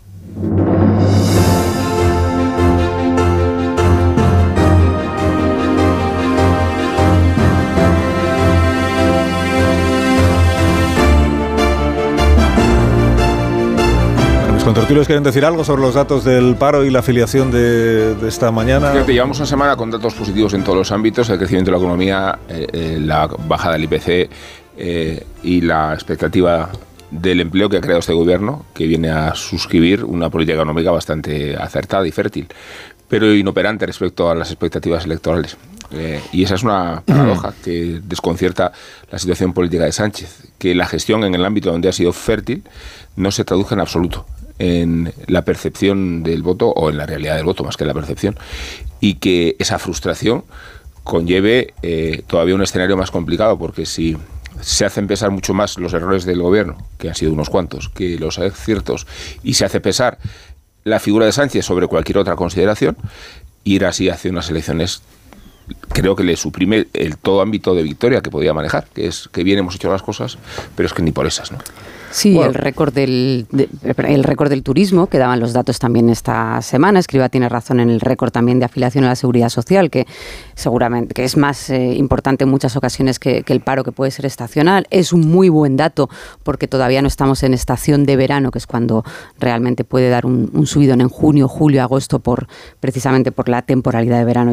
contertulios 14.73 15.07
quieren 15.07 15.23
decir 15.23 15.45
algo 15.45 15.65
sobre 15.65 15.83
los 15.83 15.93
datos 15.93 16.25
del 16.25 16.57
paro 16.57 16.83
y 16.83 16.89
la 16.89 17.01
afiliación 17.01 17.51
de, 17.51 18.15
de 18.15 18.27
esta 18.27 18.51
mañana? 18.51 18.91
Fíjate, 18.93 19.13
llevamos 19.13 19.37
una 19.37 19.45
semana 19.45 19.77
con 19.77 19.91
datos 19.91 20.15
positivos 20.15 20.55
en 20.55 20.65
todos 20.65 20.79
los 20.79 20.93
ámbitos, 20.93 21.29
el 21.29 21.37
crecimiento 21.37 21.71
de 21.71 21.77
la 21.77 21.83
economía, 21.83 22.39
eh, 22.49 22.67
eh, 22.73 22.99
la 22.99 23.27
bajada 23.27 23.75
del 23.75 23.85
IPC 23.85 24.31
eh, 24.79 25.27
y 25.43 25.61
la 25.61 25.93
expectativa 25.93 26.71
del 27.11 27.43
empleo 27.43 27.69
que 27.69 27.77
ha 27.77 27.81
creado 27.83 28.01
este 28.01 28.15
gobierno, 28.15 28.65
que 28.73 28.87
viene 28.87 29.11
a 29.11 29.35
suscribir 29.35 30.05
una 30.05 30.31
política 30.31 30.55
económica 30.55 30.91
bastante 30.91 31.55
acertada 31.55 32.07
y 32.07 32.11
fértil, 32.11 32.49
pero 33.09 33.31
inoperante 33.35 33.85
respecto 33.85 34.31
a 34.31 34.35
las 34.35 34.51
expectativas 34.51 35.05
electorales. 35.05 35.59
Eh, 35.91 36.19
y 36.33 36.45
esa 36.45 36.55
es 36.55 36.63
una 36.63 37.03
paradoja 37.07 37.53
que 37.63 38.01
desconcierta 38.03 38.73
la 39.11 39.19
situación 39.19 39.53
política 39.53 39.85
de 39.85 39.93
Sánchez, 39.93 40.45
que 40.57 40.75
la 40.75 40.87
gestión 40.87 41.25
en 41.25 41.35
el 41.35 41.45
ámbito 41.45 41.71
donde 41.71 41.91
ha 41.91 41.93
sido 41.93 42.15
fértil 42.15 42.63
no 43.17 43.31
se 43.31 43.45
traduce 43.45 43.75
en 43.75 43.81
absoluto 43.81 44.25
en 44.63 45.13
la 45.27 45.43
percepción 45.43 46.23
del 46.23 46.45
voto 46.45 46.69
o 46.69 46.89
en 46.89 46.97
la 46.97 47.05
realidad 47.05 47.35
del 47.35 47.45
voto 47.45 47.65
más 47.65 47.77
que 47.77 47.83
en 47.83 47.89
la 47.89 47.95
percepción 47.95 48.39
y 49.01 49.15
que 49.15 49.57
esa 49.59 49.81
frustración 49.81 50.45
conlleve 51.03 51.75
eh, 51.83 52.23
todavía 52.29 52.55
un 52.55 52.63
escenario 52.63 52.97
más 52.97 53.11
complicado 53.11 53.59
porque 53.59 53.87
si 53.87 54.17
se 54.61 54.85
hacen 54.85 55.09
pesar 55.09 55.33
mucho 55.33 55.53
más 55.53 55.79
los 55.79 55.93
errores 55.95 56.25
del 56.25 56.41
gobierno, 56.41 56.77
que 56.99 57.09
han 57.09 57.17
sido 57.17 57.33
unos 57.33 57.51
cuantos, 57.51 57.89
que 57.89 58.17
los 58.21 58.39
aciertos, 58.39 59.09
y 59.43 59.55
se 59.55 59.65
hace 59.65 59.81
pesar 59.81 60.19
la 60.85 61.01
figura 61.01 61.27
de 61.27 61.33
Sánchez 61.33 61.65
sobre 61.65 61.89
cualquier 61.89 62.19
otra 62.19 62.37
consideración, 62.37 62.97
ir 63.65 63.85
así 63.85 64.11
hacia 64.11 64.31
unas 64.31 64.49
elecciones 64.49 65.03
creo 65.89 66.15
que 66.15 66.23
le 66.23 66.37
suprime 66.37 66.87
el 66.93 67.17
todo 67.17 67.41
ámbito 67.41 67.75
de 67.75 67.83
victoria 67.83 68.21
que 68.21 68.31
podía 68.31 68.55
manejar, 68.55 68.87
que 68.95 69.09
es 69.09 69.29
que 69.33 69.43
bien 69.43 69.59
hemos 69.59 69.75
hecho 69.75 69.91
las 69.91 70.03
cosas, 70.03 70.39
pero 70.77 70.87
es 70.87 70.93
que 70.93 71.03
ni 71.03 71.11
por 71.11 71.27
esas, 71.27 71.51
¿no? 71.51 71.59
Sí, 72.13 72.39
el 72.39 72.53
récord 72.53 72.93
del 72.93 73.47
el 73.97 74.25
récord 74.25 74.51
del 74.51 74.63
turismo 74.63 75.07
que 75.07 75.19
daban 75.19 75.41
los 75.41 75.55
datos 75.55 75.79
también 75.79 76.11
esta 76.11 76.61
semana. 76.61 76.99
Escriba 76.99 77.31
tiene 77.31 77.49
razón 77.49 77.81
en 77.81 77.89
el 77.89 78.01
récord 78.01 78.31
también 78.31 78.59
de 78.59 78.67
afiliación 78.67 79.05
a 79.05 79.09
la 79.09 79.17
seguridad 79.17 79.49
social, 79.49 79.91
que 79.91 80.07
seguramente 80.55 81.15
que 81.15 81.25
es 81.25 81.37
más 81.37 81.71
eh, 81.71 81.95
importante 81.95 82.45
en 82.45 82.51
muchas 82.51 82.77
ocasiones 82.77 83.19
que, 83.19 83.43
el 83.47 83.61
paro 83.61 83.83
que 83.83 83.93
puede 83.93 84.11
ser 84.11 84.27
estacional. 84.27 84.87
Es 84.91 85.13
un 85.13 85.23
muy 85.31 85.49
buen 85.49 85.77
dato 85.77 86.11
porque 86.43 86.69
todavía 86.69 87.01
no 87.01 87.09
estamos 87.09 87.43
en 87.43 87.55
estación 87.55 88.05
de 88.05 88.17
verano, 88.17 88.51
que 88.51 88.59
es 88.59 88.67
cuando 88.67 89.05
realmente 89.39 89.85
puede 89.85 90.11
dar 90.11 90.27
un, 90.27 90.51
un 90.53 90.67
subidón 90.67 91.01
en 91.01 91.09
junio, 91.09 91.49
julio, 91.49 91.83
agosto 91.83 92.19
por 92.19 92.47
precisamente 92.79 93.33
por 93.33 93.49
la 93.49 93.63
temporalidad 93.63 94.19
de 94.19 94.25
verano. 94.25 94.53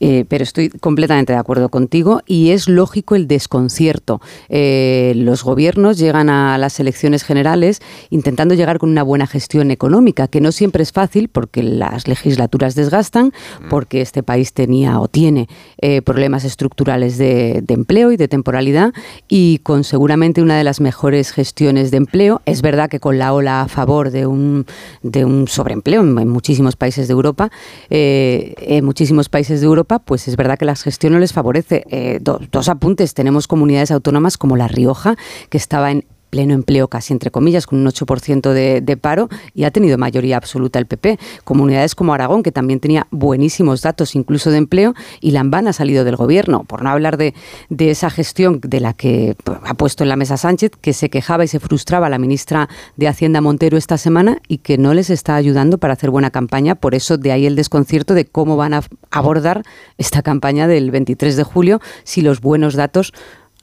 Eh, 0.00 0.24
pero 0.28 0.42
estoy 0.42 0.70
completamente 0.70 1.32
de 1.32 1.38
acuerdo 1.38 1.68
contigo 1.68 2.22
y 2.26 2.50
es 2.50 2.68
lógico 2.68 3.14
el 3.14 3.28
desconcierto. 3.28 4.20
Eh, 4.48 5.12
los 5.16 5.44
gobiernos 5.44 5.98
llegan 5.98 6.30
a 6.30 6.58
las 6.58 6.80
elecciones 6.80 6.95
generales 7.22 7.80
intentando 8.10 8.54
llegar 8.54 8.78
con 8.78 8.90
una 8.90 9.02
buena 9.02 9.26
gestión 9.26 9.70
económica, 9.70 10.28
que 10.28 10.40
no 10.40 10.52
siempre 10.52 10.82
es 10.82 10.92
fácil 10.92 11.28
porque 11.28 11.62
las 11.62 12.08
legislaturas 12.08 12.74
desgastan, 12.74 13.26
mm. 13.26 13.68
porque 13.68 14.00
este 14.00 14.22
país 14.22 14.52
tenía 14.52 15.00
o 15.00 15.08
tiene 15.08 15.48
eh, 15.80 16.02
problemas 16.02 16.44
estructurales 16.44 17.18
de, 17.18 17.64
empleo 17.68 18.10
y 18.10 18.16
de 18.16 18.28
temporalidad 18.28 18.92
y 19.28 19.58
con 19.58 19.84
seguramente 19.84 20.40
una 20.40 20.56
de 20.56 20.64
las 20.64 20.80
mejores 20.80 21.30
gestiones 21.32 21.90
de 21.90 21.98
empleo. 21.98 22.40
Es 22.46 22.62
verdad 22.62 22.88
que 22.88 23.00
con 23.00 23.18
la 23.18 23.32
ola 23.34 23.62
a 23.62 23.68
favor 23.68 24.10
de 24.10 24.26
un, 24.26 24.66
de 25.02 25.24
un 25.24 25.46
sobreempleo 25.48 26.00
en, 26.00 26.28
muchísimos 26.28 26.76
países 26.76 27.08
de 27.08 27.12
Europa, 27.12 27.50
eh, 27.90 28.54
en 28.58 28.84
muchísimos 28.84 29.28
países 29.28 29.60
de 29.60 29.66
Europa, 29.66 29.98
pues 29.98 30.28
es 30.28 30.36
verdad 30.36 30.58
que 30.58 30.64
la 30.64 30.74
gestión 30.74 31.12
no 31.12 31.18
les 31.18 31.32
favorece. 31.32 31.84
Eh, 31.90 32.20
dos 32.20 32.68
apuntes, 32.68 33.14
tenemos 33.14 33.46
comunidades 33.46 33.90
autónomas 33.90 34.38
como 34.38 34.56
La 34.56 34.68
Rioja, 34.68 35.16
que 35.50 35.58
estaba 35.58 35.90
en 35.90 36.04
pleno 36.30 36.54
empleo 36.54 36.88
casi 36.88 37.12
entre 37.12 37.30
comillas, 37.30 37.66
con 37.66 37.78
un 37.78 37.86
8% 37.86 38.52
de, 38.52 38.96
paro 38.96 39.28
y 39.54 39.64
ha 39.64 39.70
tenido 39.70 39.98
mayoría 39.98 40.36
absoluta 40.36 40.78
el 40.78 40.86
PP. 40.86 41.18
Comunidades 41.44 41.94
como 41.94 42.14
Aragón, 42.14 42.42
que 42.42 42.52
también 42.52 42.80
tenía 42.80 43.06
buenísimos 43.10 43.82
datos 43.82 44.14
incluso 44.14 44.50
de 44.50 44.58
empleo, 44.58 44.94
y 45.20 45.32
Lambán 45.32 45.68
ha 45.68 45.72
salido 45.72 46.04
del 46.04 46.16
gobierno, 46.16 46.64
por 46.64 46.82
no 46.82 46.90
hablar 46.90 47.16
de, 47.16 47.34
de 47.68 47.90
esa 47.90 48.10
gestión 48.10 48.60
de 48.62 48.80
la 48.80 48.94
que 48.94 49.36
ha 49.64 49.74
puesto 49.74 50.02
en 50.02 50.08
la 50.08 50.16
mesa 50.16 50.36
Sánchez, 50.36 50.72
que 50.80 50.92
se 50.92 51.10
quejaba 51.10 51.44
y 51.44 51.48
se 51.48 51.60
frustraba 51.60 52.08
la 52.08 52.18
ministra 52.18 52.68
de 52.96 53.08
Hacienda 53.08 53.40
Montero 53.40 53.76
esta 53.76 53.98
semana 53.98 54.38
y 54.48 54.58
que 54.58 54.78
no 54.78 54.94
les 54.94 55.10
está 55.10 55.36
ayudando 55.36 55.78
para 55.78 55.94
hacer 55.94 56.10
buena 56.10 56.30
campaña. 56.30 56.74
Por 56.74 56.94
eso 56.94 57.18
de 57.18 57.32
ahí 57.32 57.46
el 57.46 57.56
desconcierto 57.56 58.14
de 58.14 58.24
cómo 58.24 58.56
van 58.56 58.74
a 58.74 58.82
abordar 59.10 59.62
esta 59.98 60.22
campaña 60.22 60.66
del 60.66 60.90
23 60.90 61.36
de 61.36 61.42
julio 61.42 61.80
si 62.04 62.22
los 62.22 62.40
buenos 62.40 62.74
datos 62.74 63.12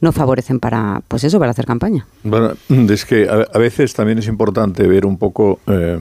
no 0.03 0.11
favorecen 0.11 0.59
para, 0.59 1.01
pues 1.07 1.23
eso, 1.23 1.39
para 1.39 1.51
hacer 1.51 1.65
campaña. 1.65 2.05
Bueno, 2.23 2.51
es 2.89 3.05
que 3.05 3.27
a, 3.29 3.57
veces 3.57 3.93
también 3.93 4.19
es 4.19 4.27
importante 4.27 4.85
ver 4.85 5.05
un 5.05 5.17
poco 5.17 5.61
eh, 5.65 5.97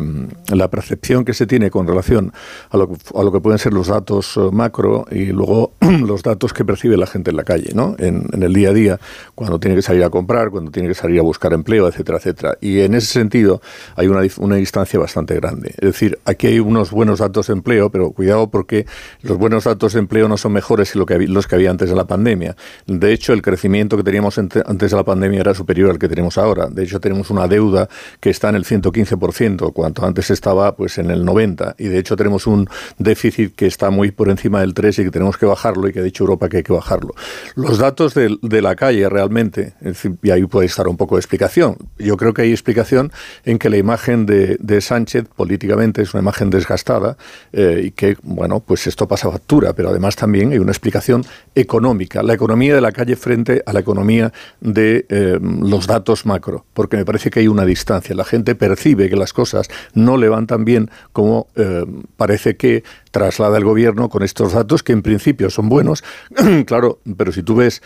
la 0.48 0.68
percepción 0.68 1.24
que 1.24 1.32
se 1.32 1.46
tiene 1.46 1.70
con 1.70 1.86
relación 1.86 2.32
a 2.70 2.76
lo, 2.76 2.90
a 3.14 3.22
lo, 3.22 3.30
que 3.30 3.40
pueden 3.40 3.60
ser 3.60 3.72
los 3.72 3.86
datos 3.86 4.36
eh, 4.36 4.40
macro 4.52 5.06
y 5.08 5.26
luego 5.26 5.74
los 5.80 6.24
datos 6.24 6.52
que 6.52 6.64
percibe 6.64 6.96
la 6.96 7.06
gente 7.06 7.30
en 7.30 7.36
la 7.36 7.44
calle, 7.44 7.70
¿no? 7.74 7.94
En, 7.98 8.26
el 8.42 8.52
día 8.52 8.70
a 8.70 8.72
día, 8.72 9.00
cuando 9.36 9.60
tiene 9.60 9.76
que 9.76 9.82
salir 9.82 10.02
a 10.02 10.10
comprar, 10.10 10.50
cuando 10.50 10.72
tiene 10.72 10.88
que 10.88 10.94
salir 10.94 11.20
a 11.20 11.22
buscar 11.22 11.52
empleo, 11.52 11.86
etcétera, 11.86 12.18
etcétera. 12.18 12.58
Y 12.60 12.80
en 12.80 12.94
ese 12.94 13.06
sentido 13.06 13.62
hay 13.94 14.08
una, 14.08 14.22
una 14.38 14.56
distancia 14.56 14.98
bastante 14.98 15.36
grande. 15.36 15.74
Es 15.78 15.92
decir, 15.92 16.18
aquí 16.24 16.48
hay 16.48 16.58
unos 16.58 16.90
buenos 16.90 17.20
datos 17.20 17.46
de 17.46 17.52
empleo, 17.52 17.88
pero 17.90 18.10
cuidado 18.10 18.50
porque 18.50 18.84
los 19.22 19.38
buenos 19.38 19.62
datos 19.62 19.92
de 19.92 20.00
empleo 20.00 20.26
no 20.26 20.36
son 20.36 20.52
mejores 20.54 20.90
que, 20.90 20.98
lo 20.98 21.06
que 21.06 21.18
los 21.20 21.46
que 21.46 21.54
había 21.54 21.70
antes 21.70 21.88
de 21.88 21.94
la 21.94 22.08
pandemia. 22.08 22.56
De 22.88 23.12
hecho, 23.12 23.32
el 23.32 23.42
crecimiento 23.42 23.91
que 23.96 24.02
teníamos 24.02 24.38
antes 24.38 24.90
de 24.90 24.96
la 24.96 25.04
pandemia 25.04 25.40
era 25.40 25.54
superior 25.54 25.90
al 25.90 25.98
que 25.98 26.08
tenemos 26.08 26.38
ahora. 26.38 26.66
De 26.66 26.84
hecho, 26.84 27.00
tenemos 27.00 27.30
una 27.30 27.46
deuda 27.48 27.88
que 28.20 28.30
está 28.30 28.48
en 28.48 28.56
el 28.56 28.64
115%, 28.64 29.72
cuanto 29.72 30.04
antes 30.04 30.30
estaba 30.30 30.74
pues 30.76 30.98
en 30.98 31.10
el 31.10 31.24
90%. 31.24 31.74
Y 31.78 31.88
de 31.88 31.98
hecho 31.98 32.16
tenemos 32.16 32.46
un 32.46 32.68
déficit 32.98 33.54
que 33.54 33.66
está 33.66 33.90
muy 33.90 34.10
por 34.10 34.28
encima 34.28 34.60
del 34.60 34.74
3 34.74 34.98
y 35.00 35.04
que 35.04 35.10
tenemos 35.10 35.36
que 35.36 35.46
bajarlo 35.46 35.88
y 35.88 35.92
que 35.92 36.00
ha 36.00 36.02
dicho 36.02 36.24
Europa 36.24 36.48
que 36.48 36.58
hay 36.58 36.62
que 36.62 36.72
bajarlo. 36.72 37.14
Los 37.54 37.78
datos 37.78 38.14
de, 38.14 38.62
la 38.62 38.76
calle 38.76 39.08
realmente, 39.08 39.74
y 40.22 40.30
ahí 40.30 40.44
puede 40.44 40.66
estar 40.66 40.86
un 40.88 40.96
poco 40.96 41.16
de 41.16 41.20
explicación. 41.20 41.76
Yo 41.98 42.16
creo 42.16 42.32
que 42.32 42.42
hay 42.42 42.52
explicación 42.52 43.10
en 43.44 43.58
que 43.58 43.70
la 43.70 43.76
imagen 43.76 44.26
de, 44.26 44.58
Sánchez 44.82 45.26
políticamente 45.36 46.02
es 46.02 46.12
una 46.12 46.22
imagen 46.22 46.50
desgastada 46.50 47.16
eh, 47.52 47.82
y 47.84 47.90
que, 47.92 48.16
bueno, 48.22 48.60
pues 48.60 48.86
esto 48.86 49.06
pasa 49.06 49.30
factura, 49.30 49.74
pero 49.74 49.90
además 49.90 50.16
también 50.16 50.50
hay 50.52 50.58
una 50.58 50.72
explicación 50.72 51.24
económica. 51.54 52.22
La 52.22 52.34
economía 52.34 52.74
de 52.74 52.80
la 52.80 52.90
calle 52.90 53.16
frente 53.16 53.62
a 53.64 53.72
la 53.72 53.80
economía 53.82 54.32
de 54.60 55.06
eh, 55.08 55.38
los 55.40 55.86
datos 55.86 56.26
macro, 56.26 56.64
porque 56.72 56.96
me 56.96 57.04
parece 57.04 57.30
que 57.30 57.40
hay 57.40 57.48
una 57.48 57.64
distancia. 57.64 58.14
La 58.14 58.24
gente 58.24 58.54
percibe 58.54 59.10
que 59.10 59.16
las 59.16 59.32
cosas 59.32 59.68
no 59.94 60.16
le 60.16 60.28
van 60.28 60.46
tan 60.46 60.64
bien 60.64 60.90
como 61.12 61.48
eh, 61.56 61.84
parece 62.16 62.56
que 62.56 62.82
traslada 63.10 63.58
el 63.58 63.64
gobierno 63.64 64.08
con 64.08 64.22
estos 64.22 64.52
datos, 64.52 64.82
que 64.82 64.92
en 64.92 65.02
principio 65.02 65.50
son 65.50 65.68
buenos, 65.68 66.02
claro, 66.66 66.98
pero 67.16 67.30
si 67.30 67.42
tú 67.42 67.56
ves 67.56 67.82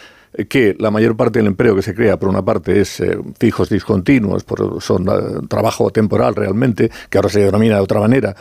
que 0.48 0.76
la 0.78 0.90
mayor 0.90 1.16
parte 1.16 1.38
del 1.38 1.46
empleo 1.46 1.74
que 1.74 1.82
se 1.82 1.94
crea, 1.94 2.18
por 2.18 2.28
una 2.28 2.44
parte, 2.44 2.80
es 2.80 3.00
eh, 3.00 3.18
fijos 3.38 3.68
discontinuos, 3.68 4.44
son 4.80 5.48
trabajo 5.48 5.90
temporal 5.90 6.34
realmente, 6.34 6.90
que 7.08 7.18
ahora 7.18 7.30
se 7.30 7.40
denomina 7.40 7.76
de 7.76 7.80
otra 7.80 8.00
manera, 8.00 8.36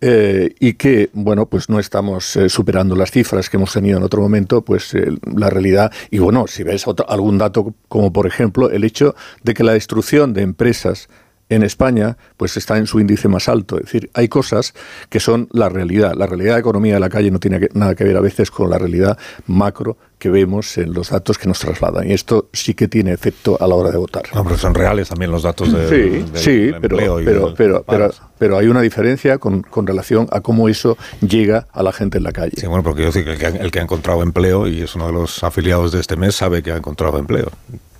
eh, 0.00 0.54
y 0.60 0.74
que, 0.74 1.10
bueno, 1.12 1.46
pues 1.46 1.68
no 1.68 1.80
estamos 1.80 2.36
eh, 2.36 2.48
superando 2.48 2.94
las 2.94 3.10
cifras 3.10 3.50
que 3.50 3.56
hemos 3.56 3.72
tenido 3.72 3.98
en 3.98 4.04
otro 4.04 4.22
momento, 4.22 4.62
pues 4.62 4.94
eh, 4.94 5.08
la 5.36 5.50
realidad, 5.50 5.92
y 6.10 6.18
bueno, 6.18 6.46
si 6.46 6.62
ves 6.62 6.84
algún 7.08 7.38
dato 7.38 7.74
como 7.88 8.12
por 8.12 8.26
ejemplo 8.26 8.70
el 8.70 8.84
hecho 8.84 9.14
de 9.42 9.54
que 9.54 9.64
la 9.64 9.72
destrucción 9.72 10.34
de 10.34 10.42
empresas 10.42 11.08
en 11.48 11.62
España 11.62 12.16
pues 12.36 12.56
está 12.56 12.78
en 12.78 12.86
su 12.86 13.00
índice 13.00 13.28
más 13.28 13.48
alto. 13.48 13.76
Es 13.76 13.84
decir, 13.84 14.10
hay 14.14 14.28
cosas 14.28 14.74
que 15.08 15.20
son 15.20 15.48
la 15.52 15.68
realidad. 15.68 16.14
La 16.16 16.26
realidad 16.26 16.54
de 16.54 16.60
economía 16.60 16.94
de 16.94 17.00
la 17.00 17.08
calle 17.08 17.30
no 17.30 17.38
tiene 17.38 17.68
nada 17.74 17.94
que 17.94 18.04
ver 18.04 18.16
a 18.16 18.20
veces 18.20 18.50
con 18.50 18.70
la 18.70 18.78
realidad 18.78 19.18
macro 19.46 19.96
que 20.18 20.30
vemos 20.30 20.76
en 20.78 20.92
los 20.92 21.10
datos 21.10 21.38
que 21.38 21.46
nos 21.46 21.58
trasladan. 21.60 22.08
Y 22.08 22.12
esto 22.12 22.48
sí 22.52 22.74
que 22.74 22.88
tiene 22.88 23.12
efecto 23.12 23.56
a 23.60 23.66
la 23.66 23.74
hora 23.74 23.90
de 23.90 23.98
votar. 23.98 24.24
No, 24.34 24.42
pero 24.44 24.58
son 24.58 24.74
reales 24.74 25.08
también 25.08 25.30
los 25.30 25.44
datos 25.44 25.72
de, 25.72 25.88
sí, 25.88 26.24
sí, 26.34 26.72
pero, 26.80 26.96
pero, 26.96 27.54
pero, 27.54 27.84
pero, 27.86 28.10
pero, 28.36 28.58
hay 28.58 28.66
una 28.66 28.80
diferencia 28.80 29.38
con, 29.38 29.62
con, 29.62 29.86
relación 29.86 30.28
a 30.32 30.40
cómo 30.40 30.68
eso 30.68 30.96
llega 31.20 31.68
a 31.72 31.82
la 31.82 31.92
gente 31.92 32.18
en 32.18 32.24
la 32.24 32.32
calle. 32.32 32.54
Sí, 32.56 32.66
bueno, 32.66 32.82
porque 32.82 33.02
yo 33.02 33.12
digo 33.12 33.26
que 33.36 33.46
el, 33.46 33.70
que 33.70 33.78
ha, 33.78 33.82
encontrado 33.82 34.22
empleo 34.22 34.66
y 34.66 34.82
es 34.82 34.94
uno 34.96 35.06
de 35.06 35.12
los 35.12 35.44
afiliados 35.44 35.92
de 35.92 36.00
este 36.00 36.16
mes 36.16 36.34
sabe 36.34 36.62
que 36.62 36.72
ha 36.72 36.76
encontrado 36.76 37.18
empleo. 37.18 37.50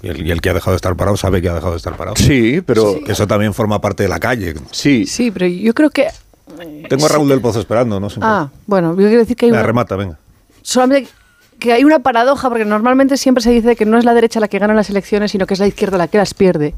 Y 0.03 0.09
el, 0.09 0.40
que 0.40 0.51
ha 0.51 0.55
dejado 0.55 0.72
de 0.72 0.76
estar 0.76 0.94
parado 0.96 1.16
sabe 1.16 1.42
que 1.42 1.49
ha 1.49 1.55
dejado 1.55 1.72
de 1.72 1.78
estar 1.78 1.96
parado. 1.96 2.16
Sí, 2.16 2.61
pero... 2.64 2.96
eso 3.07 3.26
también 3.26 3.53
forma 3.53 3.80
parte 3.80 4.05
de 4.05 4.09
la 4.09 4.20
calle. 4.20 4.55
Sí. 4.70 5.07
Sí, 5.07 5.30
pero 5.30 5.46
yo 5.46 5.74
creo 5.74 5.90
que... 5.90 6.07
Tengo 6.88 7.07
a 7.07 7.09
Raúl 7.09 7.28
del 7.28 7.40
Pozo 7.40 7.61
esperando, 7.61 8.01
no 8.01 8.09
sé. 8.09 8.20
Ah, 8.22 8.49
bueno, 8.66 8.92
yo 8.92 9.07
quiero 9.07 9.18
decir 9.18 9.36
que 9.36 9.46
hay 9.46 9.53
una... 9.53 9.62
remata, 9.62 9.96
venga. 9.96 10.18
Solamente 10.62 11.11
que 11.59 11.72
hay 11.72 11.84
una 11.84 11.99
paradoja, 11.99 12.49
porque 12.49 12.64
normalmente 12.64 13.16
siempre 13.16 13.42
se 13.42 13.51
dice 13.51 13.76
que 13.76 13.84
no 13.84 13.99
es 13.99 14.05
la 14.05 14.14
derecha 14.14 14.40
la 14.40 14.49
que 14.49 14.59
gana 14.59 14.74
las 14.74 14.90
elecciones, 14.90 15.32
sino 15.32 15.46
que 15.46 15.55
es 15.55 15.61
la 15.61 15.66
izquierda 15.66 15.99
la 15.99 16.09
que 16.09 16.18
las 16.18 16.34
pierde. 16.34 16.74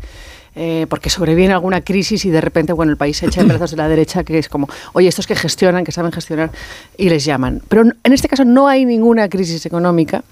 Eh, 0.56 0.86
porque 0.88 1.10
sobreviene 1.10 1.54
alguna 1.54 1.80
crisis 1.82 2.24
y 2.24 2.30
de 2.30 2.40
repente, 2.40 2.72
bueno, 2.72 2.90
el 2.90 2.98
país 2.98 3.18
se 3.18 3.26
echa 3.26 3.40
en 3.40 3.48
brazos 3.48 3.70
de 3.70 3.76
la 3.76 3.88
derecha, 3.88 4.24
que 4.24 4.38
es 4.38 4.48
como, 4.48 4.68
oye, 4.94 5.06
estos 5.06 5.26
que 5.26 5.36
gestionan, 5.36 5.84
que 5.84 5.92
saben 5.92 6.10
gestionar, 6.10 6.50
y 6.96 7.08
les 7.08 7.24
llaman. 7.24 7.62
Pero 7.68 7.82
en 7.82 8.12
este 8.12 8.28
caso 8.28 8.44
no 8.44 8.66
hay 8.66 8.84
ninguna 8.84 9.28
crisis 9.28 9.64
económica. 9.66 10.24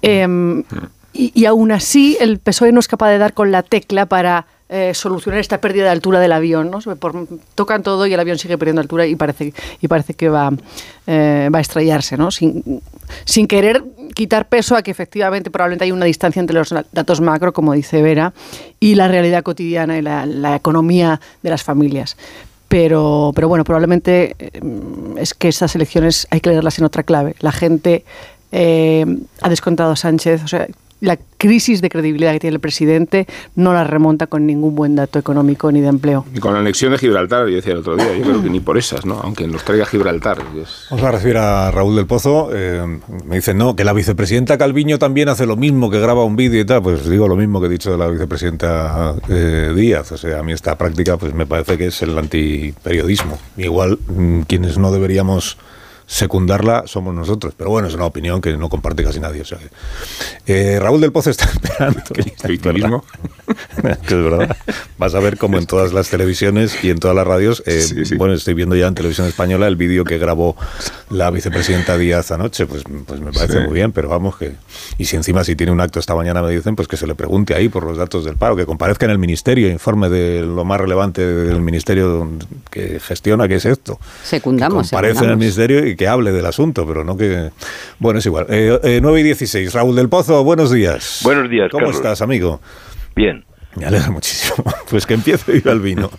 Em, 0.00 0.64
y, 1.12 1.32
y 1.34 1.44
aún 1.46 1.72
así, 1.72 2.16
el 2.20 2.38
PSOE 2.38 2.72
no 2.72 2.80
es 2.80 2.88
capaz 2.88 3.10
de 3.10 3.18
dar 3.18 3.34
con 3.34 3.52
la 3.52 3.62
tecla 3.62 4.06
para 4.06 4.46
eh, 4.74 4.94
solucionar 4.94 5.38
esta 5.38 5.60
pérdida 5.60 5.84
de 5.84 5.90
altura 5.90 6.18
del 6.18 6.32
avión. 6.32 6.70
¿no? 6.70 6.78
tocan 7.54 7.82
todo 7.82 8.06
y 8.06 8.14
el 8.14 8.18
avión 8.18 8.38
sigue 8.38 8.56
perdiendo 8.56 8.80
altura 8.80 9.06
y 9.06 9.14
parece, 9.16 9.52
y 9.82 9.86
parece 9.86 10.14
que 10.14 10.30
va, 10.30 10.50
eh, 11.06 11.50
va 11.54 11.58
a 11.58 11.60
estrellarse, 11.60 12.16
¿no? 12.16 12.30
sin, 12.30 12.80
sin 13.26 13.46
querer 13.46 13.84
quitar 14.14 14.48
peso 14.48 14.74
a 14.74 14.80
que 14.80 14.90
efectivamente 14.90 15.50
probablemente 15.50 15.84
hay 15.84 15.92
una 15.92 16.06
distancia 16.06 16.40
entre 16.40 16.56
los 16.56 16.74
datos 16.90 17.20
macro, 17.20 17.52
como 17.52 17.74
dice 17.74 18.00
Vera, 18.00 18.32
y 18.80 18.94
la 18.94 19.08
realidad 19.08 19.42
cotidiana 19.42 19.98
y 19.98 20.00
la, 20.00 20.56
economía 20.56 21.20
de 21.42 21.50
las 21.50 21.62
familias 21.62 22.16
pero, 22.68 23.32
pero 23.34 23.48
bueno, 23.48 23.64
probablemente 23.64 24.36
eh, 24.38 24.60
es 25.18 25.34
que 25.34 25.48
estas 25.48 25.74
elecciones 25.74 26.26
hay 26.30 26.40
que 26.40 26.48
leerlas 26.48 26.78
en 26.78 26.86
otra 26.86 27.02
clave. 27.02 27.36
La 27.40 27.52
gente 27.52 28.06
ha 28.54 29.48
descontado 29.48 29.92
a 29.92 29.96
Sánchez, 29.96 30.42
la 31.02 31.18
crisis 31.36 31.82
de 31.82 31.88
credibilidad 31.90 32.32
que 32.32 32.38
tiene 32.38 32.54
el 32.54 32.60
presidente 32.60 33.26
no 33.56 33.72
la 33.72 33.82
remonta 33.82 34.28
con 34.28 34.46
ningún 34.46 34.76
buen 34.76 34.94
dato 34.94 35.18
económico 35.18 35.72
ni 35.72 35.80
de 35.80 35.88
empleo. 35.88 36.24
Y 36.32 36.38
con 36.38 36.52
la 36.54 36.60
anexión 36.60 36.92
de 36.92 36.98
Gibraltar, 36.98 37.48
yo 37.48 37.56
decía 37.56 37.72
el 37.72 37.80
otro 37.80 37.96
día, 37.96 38.16
yo 38.16 38.22
creo 38.22 38.40
que 38.40 38.48
ni 38.48 38.60
por 38.60 38.78
esas, 38.78 39.04
¿no? 39.04 39.18
Aunque 39.20 39.48
nos 39.48 39.64
traiga 39.64 39.84
Gibraltar. 39.84 40.38
es- 40.62 40.86
Vamos 40.90 41.04
a 41.04 41.10
recibir 41.10 41.38
a 41.38 41.72
Raúl 41.72 41.96
del 41.96 42.06
Pozo. 42.06 42.50
eh, 42.54 43.00
me 43.26 43.34
dice, 43.36 43.52
no, 43.52 43.74
que 43.74 43.82
la 43.82 43.92
vicepresidenta 43.92 44.56
Calviño 44.56 45.00
también 45.00 45.28
hace 45.28 45.44
lo 45.44 45.56
mismo, 45.56 45.90
que 45.90 45.98
graba 45.98 46.24
un 46.24 46.36
vídeo 46.36 46.60
y 46.60 46.64
tal. 46.64 46.82
Pues 46.82 47.08
digo 47.10 47.26
lo 47.26 47.34
mismo 47.34 47.60
que 47.60 47.66
he 47.66 47.70
dicho 47.70 47.90
de 47.90 47.98
la 47.98 48.06
vicepresidenta 48.08 49.16
eh, 49.28 49.72
Díaz. 49.74 50.12
O 50.12 50.16
sea, 50.16 50.38
a 50.38 50.42
mí 50.44 50.52
esta 50.52 50.78
práctica 50.78 51.16
pues 51.16 51.34
me 51.34 51.46
parece 51.46 51.76
que 51.76 51.86
es 51.86 52.00
el 52.02 52.16
antiperiodismo. 52.16 53.38
Igual 53.56 53.98
mm, 54.06 54.42
quienes 54.42 54.78
no 54.78 54.92
deberíamos 54.92 55.58
secundarla 56.06 56.84
somos 56.86 57.14
nosotros. 57.14 57.54
Pero 57.56 57.70
bueno, 57.70 57.88
es 57.88 57.94
una 57.94 58.04
opinión 58.06 58.40
que 58.40 58.56
no 58.56 58.68
comparte 58.68 59.02
casi 59.04 59.20
nadie. 59.20 59.42
o 59.42 59.44
sea 59.44 59.58
que- 59.58 59.70
Eh, 60.46 60.78
Raúl 60.80 61.00
del 61.00 61.12
Pozo 61.12 61.30
está 61.30 61.44
esperando. 61.52 62.00
victimismo? 62.48 63.04
que 64.06 64.14
es 64.14 64.22
verdad. 64.24 64.56
Vas 64.98 65.14
a 65.14 65.20
ver 65.20 65.36
como 65.38 65.58
en 65.58 65.66
todas 65.66 65.92
las 65.92 66.08
televisiones 66.10 66.82
y 66.84 66.90
en 66.90 66.98
todas 66.98 67.16
las 67.16 67.26
radios. 67.26 67.62
eh, 67.66 67.84
Bueno, 68.16 68.34
estoy 68.34 68.54
viendo 68.54 68.76
ya 68.76 68.86
en 68.86 68.94
televisión 68.94 69.26
española 69.26 69.66
el 69.68 69.76
vídeo 69.76 70.04
que 70.04 70.18
grabó 70.18 70.56
la 71.10 71.30
vicepresidenta 71.30 71.96
Díaz 71.98 72.30
anoche. 72.30 72.66
Pues, 72.66 72.82
pues 73.06 73.20
me 73.20 73.32
parece 73.32 73.60
Sí. 73.60 73.64
muy 73.64 73.74
bien, 73.74 73.92
pero 73.92 74.08
vamos 74.08 74.36
que. 74.36 74.52
Y 74.98 75.04
si 75.06 75.16
encima 75.16 75.44
si 75.44 75.56
tiene 75.56 75.72
un 75.72 75.80
acto 75.80 75.98
esta 76.00 76.14
mañana 76.14 76.42
me 76.42 76.50
dicen, 76.50 76.76
pues 76.76 76.88
que 76.88 76.96
se 76.96 77.06
le 77.06 77.14
pregunte 77.14 77.54
ahí 77.54 77.68
por 77.68 77.84
los 77.84 77.96
datos 77.98 78.24
del 78.24 78.36
paro, 78.36 78.56
que 78.56 78.66
comparezca 78.66 79.04
en 79.06 79.12
el 79.12 79.18
ministerio, 79.18 79.68
informe 79.68 80.08
de 80.08 80.42
lo 80.42 80.64
más 80.64 80.80
relevante 80.80 81.24
del 81.26 81.60
ministerio 81.60 82.28
que 82.70 83.00
gestiona, 83.00 83.48
que 83.48 83.56
es 83.56 83.64
esto. 83.66 83.98
Secundamos. 84.24 84.90
Comparece 84.90 85.24
en 85.24 85.30
el 85.30 85.36
ministerio 85.36 85.86
y 85.86 85.91
que 85.96 86.08
hable 86.08 86.32
del 86.32 86.46
asunto, 86.46 86.86
pero 86.86 87.04
no 87.04 87.16
que. 87.16 87.50
Bueno, 87.98 88.18
es 88.18 88.26
igual. 88.26 88.46
Eh, 88.48 88.78
eh, 88.82 89.00
9 89.02 89.20
y 89.20 89.22
16. 89.22 89.72
Raúl 89.74 89.96
del 89.96 90.08
Pozo, 90.08 90.42
buenos 90.44 90.70
días. 90.72 91.20
Buenos 91.22 91.48
días, 91.50 91.70
¿Cómo 91.70 91.80
Carlos. 91.86 91.96
estás, 91.96 92.22
amigo? 92.22 92.60
Bien. 93.14 93.44
Me 93.76 93.86
alegra 93.86 94.10
muchísimo. 94.10 94.64
Pues 94.90 95.06
que 95.06 95.14
empiece 95.14 95.50
Viva 95.52 95.72
el 95.72 95.80
vino. 95.80 96.10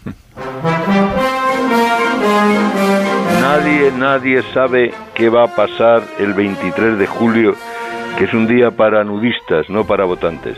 Nadie, 3.42 3.92
nadie 3.92 4.42
sabe 4.54 4.92
qué 5.14 5.30
va 5.30 5.44
a 5.44 5.56
pasar 5.56 6.02
el 6.18 6.34
23 6.34 6.98
de 6.98 7.06
julio, 7.06 7.56
que 8.18 8.26
es 8.26 8.34
un 8.34 8.48
día 8.48 8.72
para 8.72 9.04
nudistas, 9.04 9.70
no 9.70 9.86
para 9.86 10.06
votantes. 10.06 10.58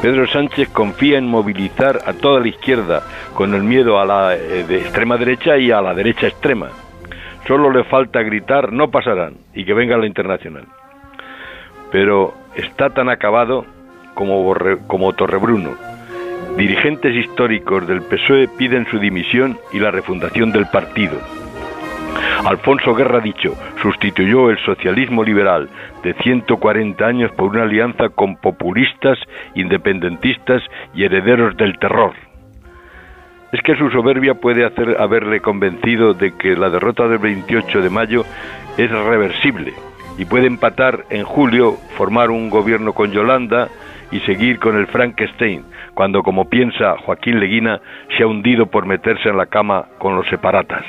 Pedro 0.00 0.26
Sánchez 0.26 0.68
confía 0.70 1.18
en 1.18 1.26
movilizar 1.26 2.00
a 2.06 2.12
toda 2.12 2.40
la 2.40 2.48
izquierda 2.48 3.02
con 3.34 3.54
el 3.54 3.62
miedo 3.62 3.98
a 3.98 4.06
la 4.06 4.34
eh, 4.36 4.64
de 4.66 4.78
extrema 4.78 5.16
derecha 5.16 5.58
y 5.58 5.70
a 5.70 5.80
la 5.80 5.94
derecha 5.94 6.26
extrema. 6.28 6.68
Solo 7.46 7.70
le 7.70 7.84
falta 7.84 8.22
gritar 8.22 8.72
no 8.72 8.90
pasarán 8.90 9.34
y 9.54 9.64
que 9.64 9.74
venga 9.74 9.96
la 9.96 10.06
internacional. 10.06 10.64
Pero 11.92 12.34
está 12.56 12.90
tan 12.90 13.08
acabado 13.08 13.64
como, 14.14 14.54
como 14.88 15.12
Torrebruno. 15.12 15.74
Dirigentes 16.56 17.14
históricos 17.14 17.86
del 17.86 18.02
PSOE 18.02 18.48
piden 18.48 18.86
su 18.86 18.98
dimisión 18.98 19.58
y 19.72 19.78
la 19.78 19.90
refundación 19.90 20.50
del 20.50 20.66
partido. 20.66 21.20
Alfonso 22.44 22.94
Guerra 22.94 23.20
dicho 23.20 23.54
sustituyó 23.82 24.50
el 24.50 24.58
socialismo 24.58 25.22
liberal 25.22 25.68
de 26.02 26.14
140 26.14 27.04
años 27.04 27.30
por 27.32 27.50
una 27.50 27.62
alianza 27.62 28.08
con 28.08 28.36
populistas, 28.36 29.18
independentistas 29.54 30.62
y 30.94 31.04
herederos 31.04 31.56
del 31.56 31.78
terror. 31.78 32.12
Es 33.52 33.62
que 33.62 33.76
su 33.76 33.90
soberbia 33.90 34.34
puede 34.34 34.64
hacer 34.64 34.96
haberle 35.00 35.40
convencido 35.40 36.14
de 36.14 36.36
que 36.36 36.56
la 36.56 36.68
derrota 36.68 37.08
del 37.08 37.18
28 37.18 37.80
de 37.80 37.90
mayo 37.90 38.24
es 38.76 38.90
reversible 38.90 39.72
y 40.18 40.24
puede 40.24 40.46
empatar 40.46 41.04
en 41.10 41.24
julio, 41.24 41.76
formar 41.96 42.30
un 42.30 42.50
gobierno 42.50 42.92
con 42.92 43.12
Yolanda 43.12 43.68
y 44.10 44.20
seguir 44.20 44.58
con 44.58 44.76
el 44.76 44.86
Frankenstein, 44.86 45.64
cuando 45.94 46.22
como 46.22 46.48
piensa 46.48 46.96
Joaquín 46.98 47.40
Leguina 47.40 47.80
se 48.16 48.22
ha 48.22 48.26
hundido 48.26 48.66
por 48.66 48.86
meterse 48.86 49.28
en 49.28 49.36
la 49.36 49.46
cama 49.46 49.86
con 49.98 50.16
los 50.16 50.26
separatas 50.28 50.84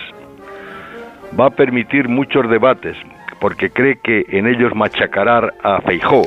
va 1.39 1.47
a 1.47 1.49
permitir 1.49 2.07
muchos 2.07 2.49
debates 2.49 2.95
porque 3.39 3.69
cree 3.69 3.99
que 4.01 4.25
en 4.29 4.47
ellos 4.47 4.73
machacará 4.75 5.53
a 5.63 5.81
Feijó. 5.81 6.23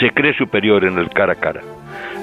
Se 0.00 0.10
cree 0.10 0.34
superior 0.34 0.84
en 0.84 0.98
el 0.98 1.10
cara 1.10 1.34
a 1.34 1.36
cara. 1.36 1.60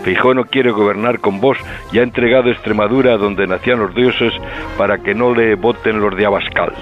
Feijó 0.06 0.36
no 0.36 0.46
quiere 0.46 0.70
gobernar 0.70 1.20
con 1.20 1.42
vos 1.42 1.58
y 1.92 1.98
ha 1.98 2.04
entregado 2.04 2.52
Extremadura 2.52 3.18
donde 3.18 3.48
nacían 3.48 3.80
los 3.80 3.96
dioses 3.96 4.32
para 4.78 5.00
que 5.00 5.16
no 5.16 5.34
le 5.34 5.56
voten 5.56 6.00
los 6.00 6.16
de 6.16 6.28
Abascal. 6.28 6.74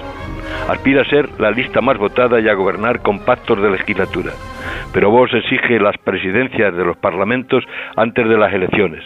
Aspira 0.67 1.03
a 1.03 1.05
ser 1.05 1.29
la 1.39 1.49
lista 1.49 1.79
más 1.79 1.97
votada 1.97 2.41
y 2.41 2.49
a 2.49 2.53
gobernar 2.53 3.01
con 3.01 3.19
pactos 3.19 3.61
de 3.61 3.71
legislatura. 3.71 4.33
Pero 4.91 5.09
vos 5.09 5.31
exige 5.33 5.79
las 5.79 5.97
presidencias 5.99 6.75
de 6.75 6.83
los 6.83 6.97
parlamentos 6.97 7.63
antes 7.95 8.27
de 8.27 8.37
las 8.37 8.51
elecciones. 8.53 9.05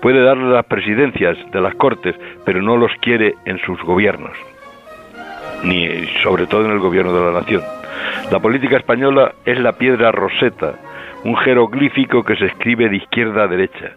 Puede 0.00 0.24
darle 0.24 0.52
las 0.52 0.66
presidencias 0.66 1.38
de 1.52 1.60
las 1.60 1.76
cortes, 1.76 2.16
pero 2.44 2.62
no 2.62 2.76
los 2.76 2.90
quiere 3.00 3.36
en 3.44 3.60
sus 3.60 3.80
gobiernos 3.82 4.32
ni 5.64 6.06
sobre 6.24 6.48
todo 6.48 6.64
en 6.64 6.72
el 6.72 6.80
gobierno 6.80 7.12
de 7.12 7.32
la 7.32 7.40
nación. 7.40 7.62
La 8.32 8.40
política 8.40 8.76
española 8.76 9.32
es 9.44 9.60
la 9.60 9.72
piedra 9.74 10.10
roseta, 10.10 10.74
un 11.24 11.36
jeroglífico 11.36 12.24
que 12.24 12.36
se 12.36 12.46
escribe 12.46 12.88
de 12.88 12.96
izquierda 12.96 13.44
a 13.44 13.48
derecha. 13.48 13.92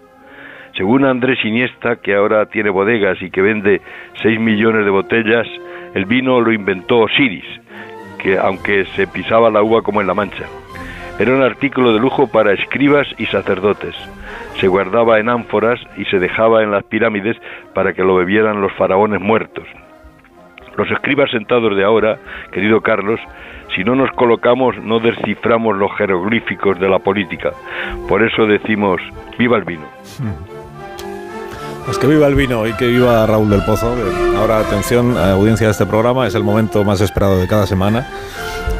Según 0.75 1.05
Andrés 1.05 1.43
Iniesta, 1.43 1.95
que 1.97 2.15
ahora 2.15 2.45
tiene 2.47 2.69
bodegas 2.69 3.21
y 3.21 3.29
que 3.29 3.41
vende 3.41 3.81
6 4.21 4.39
millones 4.39 4.83
de 4.83 4.91
botellas, 4.91 5.47
el 5.93 6.05
vino 6.05 6.41
lo 6.41 6.51
inventó 6.51 6.99
Osiris, 6.99 7.45
que 8.19 8.37
aunque 8.37 8.85
se 8.95 9.07
pisaba 9.07 9.49
la 9.49 9.63
uva 9.63 9.81
como 9.81 10.01
en 10.01 10.07
la 10.07 10.13
mancha. 10.13 10.45
Era 11.17 11.33
un 11.33 11.43
artículo 11.43 11.93
de 11.93 11.99
lujo 11.99 12.27
para 12.27 12.51
escribas 12.51 13.07
y 13.17 13.25
sacerdotes. 13.27 13.95
Se 14.59 14.67
guardaba 14.67 15.19
en 15.19 15.29
ánforas 15.29 15.79
y 15.95 16.03
se 16.05 16.19
dejaba 16.19 16.61
en 16.61 16.71
las 16.71 16.83
pirámides 16.83 17.37
para 17.73 17.93
que 17.93 18.03
lo 18.03 18.15
bebieran 18.15 18.61
los 18.61 18.73
faraones 18.73 19.21
muertos. 19.21 19.65
Los 20.75 20.91
escribas 20.91 21.31
sentados 21.31 21.73
de 21.77 21.85
ahora, 21.85 22.17
querido 22.51 22.81
Carlos, 22.81 23.21
si 23.75 23.83
no 23.83 23.95
nos 23.95 24.09
colocamos 24.11 24.75
no 24.81 24.99
desciframos 24.99 25.75
los 25.77 25.91
jeroglíficos 25.97 26.79
de 26.79 26.87
la 26.89 26.99
política. 26.99 27.51
Por 28.07 28.23
eso 28.23 28.45
decimos, 28.45 29.01
viva 29.37 29.57
el 29.57 29.63
vino. 29.65 29.85
Pues 31.85 31.99
que 31.99 32.07
viva 32.07 32.25
el 32.27 32.33
vino 32.35 32.65
y 32.65 32.73
que 32.73 32.87
viva 32.87 33.25
Raúl 33.27 33.49
del 33.49 33.63
Pozo. 33.63 33.93
Ahora, 34.37 34.59
atención, 34.59 35.17
a 35.17 35.33
audiencia 35.33 35.67
de 35.67 35.71
este 35.71 35.85
programa, 35.85 36.25
es 36.25 36.33
el 36.33 36.43
momento 36.43 36.83
más 36.83 36.99
esperado 37.01 37.37
de 37.37 37.47
cada 37.47 37.67
semana, 37.67 38.07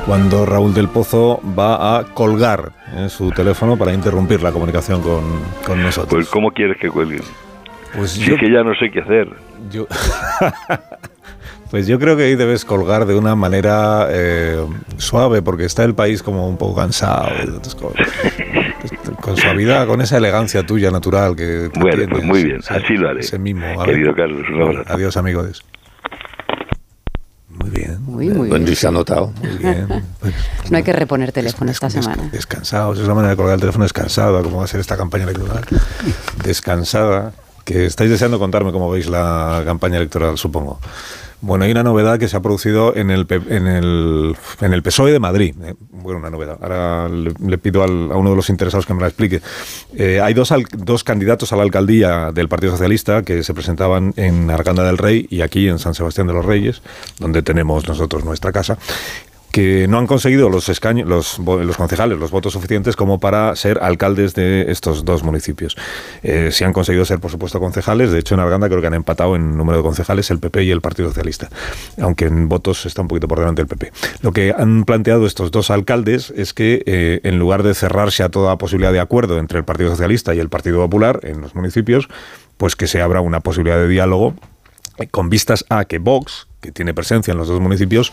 cuando 0.08 0.44
Raúl 0.46 0.74
del 0.74 0.88
Pozo 0.90 1.40
va 1.58 2.00
a 2.00 2.04
colgar 2.04 2.72
en 2.96 3.10
su 3.12 3.30
teléfono 3.32 3.78
para 3.78 3.94
interrumpir 3.94 4.42
la 4.42 4.52
comunicación 4.52 5.02
con, 5.04 5.24
con 5.66 5.84
nosotros. 5.84 6.10
Pues 6.10 6.30
¿cómo 6.30 6.50
quieres 6.52 6.78
que 6.78 6.90
cuelguen? 6.90 7.22
Pues 7.96 8.12
si 8.12 8.22
yo- 8.26 8.36
es 8.36 8.40
que 8.42 8.52
ya 8.52 8.64
no 8.64 8.74
sé 8.74 8.90
qué 8.90 9.02
hacer. 9.02 9.28
Yo- 9.70 9.86
Pues 11.72 11.88
yo 11.88 12.00
creo 12.00 12.16
que 12.16 12.24
ahí 12.24 12.36
debes 12.36 12.64
colgar 12.64 13.06
de 13.06 13.16
una 13.16 13.36
manera 13.36 14.08
eh, 14.12 14.64
suave, 14.98 15.42
porque 15.42 15.66
está 15.66 15.84
el 15.84 15.96
país 15.96 16.22
como 16.24 16.48
un 16.48 16.58
poco 16.58 16.76
cansado. 16.76 17.28
Con 19.22 19.36
suavidad, 19.36 19.88
con 19.88 20.02
esa 20.02 20.18
elegancia 20.18 20.64
tuya 20.64 20.92
natural 20.92 21.36
que, 21.36 21.72
Bueno, 21.74 21.90
tienes. 21.98 22.10
pues 22.10 22.24
muy 22.24 22.44
bien, 22.44 22.62
Sí, 22.62 22.74
así 22.74 22.94
lo 22.96 23.10
haré. 23.10 23.22
Ese 23.22 23.40
mimo. 23.40 23.66
a 23.82 23.86
Querido 23.86 24.14
ver. 24.14 24.16
Carlos, 24.16 24.46
un 24.54 24.62
abrazo. 24.62 24.94
Adiós, 24.94 25.18
amigo. 25.18 25.42
Adiós. 25.42 25.64
Muy 27.50 27.70
bien. 27.72 27.98
Muy, 28.04 28.28
muy 28.30 28.48
Bueno, 28.50 28.66
bien. 28.66 28.74
y 28.74 28.76
se 28.76 28.88
ha 28.88 28.92
notado. 28.92 29.34
Muy 29.42 29.58
bien. 29.58 29.88
No 30.70 30.78
hay 30.78 30.84
que 30.84 30.94
reponer 30.94 31.32
teléfono 31.32 31.70
esta 31.72 31.90
semana. 31.90 32.30
Descansados, 32.32 32.98
es 33.00 33.06
una 33.06 33.14
manera 33.16 33.32
de 33.32 33.38
colgar 33.38 33.54
el 33.56 33.60
teléfono 33.62 33.86
descansada, 33.86 34.42
como 34.44 34.58
va 34.58 34.64
a 34.66 34.68
ser 34.68 34.80
esta 34.80 34.98
campaña 34.98 35.24
electoral. 35.26 35.64
Descansada, 36.44 37.34
que 37.64 37.86
estáis 37.86 38.10
deseando 38.10 38.38
contarme 38.40 38.72
cómo 38.72 38.90
veis 38.90 39.08
la 39.08 39.62
campaña 39.66 39.98
electoral, 39.98 40.38
supongo. 40.38 40.80
Bueno, 41.42 41.66
hay 41.66 41.72
una 41.72 41.84
novedad 41.84 42.18
que 42.18 42.28
se 42.28 42.36
ha 42.38 42.42
producido 42.42 42.96
en 42.96 43.12
el, 43.12 43.28
en 43.30 43.68
el, 43.68 44.36
en 44.62 44.74
el 44.74 44.82
PSOE 44.82 45.12
de 45.12 45.20
Madrid. 45.20 45.54
Eh, 45.64 45.76
bueno, 45.92 46.20
una 46.20 46.30
novedad. 46.30 46.58
Ahora 46.62 47.08
le, 47.10 47.34
le 47.40 47.58
pido 47.58 47.84
al- 47.84 48.12
a 48.12 48.16
uno 48.18 48.32
de 48.32 48.36
los 48.36 48.50
interesados 48.50 48.86
que 48.86 48.94
me 48.94 49.02
la 49.02 49.08
explique. 49.08 49.42
Eh, 49.96 50.20
hay 50.22 50.34
dos, 50.34 50.52
al- 50.52 50.66
dos 50.72 51.04
candidatos 51.04 51.54
a 51.54 51.56
la 51.58 51.64
alcaldía 51.64 52.32
del 52.32 52.50
Partido 52.50 52.72
Socialista 52.72 53.22
que 53.24 53.44
se 53.44 53.54
presentaban 53.54 54.14
en 54.16 54.50
Arganda 54.50 54.84
del 54.84 54.98
Rey 54.98 55.28
y 55.30 55.42
aquí 55.42 55.68
en 55.68 55.78
San 55.78 55.94
Sebastián 55.94 56.26
de 56.28 56.34
los 56.34 56.46
Reyes, 56.46 56.82
donde 57.20 57.44
tenemos 57.44 57.88
nosotros 57.88 58.24
nuestra 58.26 58.52
casa 58.52 58.78
que 59.56 59.88
no 59.88 60.00
han 60.00 60.06
conseguido 60.06 60.50
los 60.50 60.68
escaños, 60.68 61.08
los, 61.08 61.40
los 61.40 61.78
concejales, 61.78 62.20
los 62.20 62.30
votos 62.30 62.52
suficientes 62.52 62.98
como 62.98 63.22
para 63.22 63.56
ser 63.56 63.80
alcaldes 63.82 64.34
de 64.34 64.70
estos 64.70 65.06
dos 65.06 65.24
municipios. 65.24 65.78
Eh, 66.24 66.50
sí 66.52 66.66
han 66.66 66.74
conseguido 66.74 67.06
ser, 67.06 67.22
por 67.22 67.32
supuesto, 67.32 67.58
concejales. 67.62 68.12
De 68.12 68.20
hecho, 68.20 68.36
en 68.36 68.42
Arganda 68.42 68.68
creo 68.68 68.82
que 68.82 68.88
han 68.88 68.96
empatado 68.96 69.38
en 69.38 69.56
número 69.56 69.78
de 69.78 69.84
concejales 69.86 70.30
el 70.30 70.40
PP 70.40 70.66
y 70.66 70.72
el 70.72 70.82
Partido 70.82 71.08
Socialista, 71.08 71.50
aunque 72.02 72.26
en 72.26 72.50
votos 72.50 72.86
está 72.86 73.02
un 73.02 73.08
poquito 73.08 73.30
por 73.30 73.40
delante 73.40 73.62
el 73.62 73.70
PP. 73.70 73.94
Lo 74.24 74.34
que 74.34 74.54
han 74.54 74.84
planteado 74.84 75.26
estos 75.26 75.52
dos 75.52 75.72
alcaldes 75.72 76.34
es 76.36 76.54
que, 76.54 76.84
eh, 76.86 77.22
en 77.24 77.40
lugar 77.40 77.64
de 77.64 77.74
cerrarse 77.76 78.24
a 78.24 78.30
toda 78.30 78.58
posibilidad 78.58 78.92
de 78.92 79.00
acuerdo 79.00 79.40
entre 79.40 79.60
el 79.60 79.64
Partido 79.64 79.90
Socialista 79.90 80.36
y 80.36 80.40
el 80.40 80.50
Partido 80.50 80.80
Popular 80.80 81.22
en 81.24 81.40
los 81.40 81.56
municipios, 81.56 82.10
pues 82.58 82.76
que 82.76 82.88
se 82.88 83.02
abra 83.02 83.22
una 83.22 83.40
posibilidad 83.40 83.78
de 83.78 83.88
diálogo 83.88 84.36
eh, 84.98 85.08
con 85.08 85.30
vistas 85.30 85.64
a 85.70 85.86
que 85.86 86.00
Vox, 86.00 86.50
que 86.60 86.74
tiene 86.74 86.94
presencia 86.94 87.32
en 87.32 87.38
los 87.38 87.48
dos 87.48 87.62
municipios, 87.62 88.12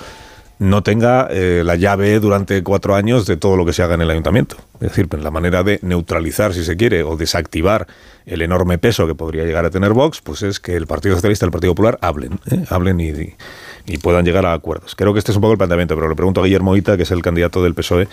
no 0.63 0.83
tenga 0.83 1.27
eh, 1.31 1.63
la 1.65 1.77
llave 1.77 2.21
durante 2.21 2.63
cuatro 2.63 2.95
años 2.95 3.27
de 3.27 3.37
todo 3.37 3.57
lo 3.57 3.67
que 3.67 3.73
se 3.73 3.83
haga 3.83 3.95
en 3.95 4.03
el 4.03 4.11
ayuntamiento. 4.11 4.57
Es 4.75 4.91
decir, 4.91 5.09
la 5.13 5.31
manera 5.31 5.63
de 5.63 5.81
neutralizar, 5.83 6.55
si 6.55 6.65
se 6.65 6.77
quiere, 6.77 7.03
o 7.03 7.17
desactivar 7.17 7.87
el 8.27 8.43
enorme 8.43 8.79
peso 8.79 9.07
que 9.07 9.15
podría 9.15 9.45
llegar 9.45 9.65
a 9.65 9.71
tener 9.71 9.93
Vox, 9.93 10.21
pues 10.21 10.43
es 10.43 10.61
que 10.61 10.77
el 10.77 10.87
Partido 10.87 11.17
Socialista 11.17 11.45
y 11.45 11.49
el 11.49 11.53
Partido 11.53 11.73
Popular 11.73 11.99
hablen, 12.01 12.39
¿eh? 12.51 12.65
hablen 12.71 13.01
y, 13.01 13.99
puedan 13.99 14.25
llegar 14.25 14.47
a 14.47 14.53
acuerdos. 14.53 14.95
Creo 14.95 15.13
que 15.13 15.19
este 15.19 15.33
es 15.33 15.37
un 15.37 15.43
poco 15.43 15.53
el 15.53 15.59
planteamiento, 15.59 15.97
pero 15.97 16.09
le 16.09 16.15
pregunto 16.15 16.41
a 16.41 16.45
Guillermo 16.45 16.77
Ita, 16.77 16.97
que 16.97 17.03
es 17.03 17.11
el 17.11 17.23
candidato 17.23 17.63
del 17.63 17.75
PSOE 17.75 18.09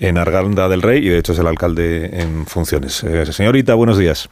en 0.00 0.18
Arganda 0.18 0.68
del 0.68 0.82
Rey 0.82 1.06
y 1.06 1.08
de 1.08 1.18
hecho 1.18 1.32
es 1.32 1.38
el 1.38 1.46
alcalde 1.46 2.10
en 2.20 2.46
funciones. 2.46 3.04
Eh, 3.04 3.32
señorita, 3.32 3.74
buenos 3.74 3.98
días. 3.98 4.28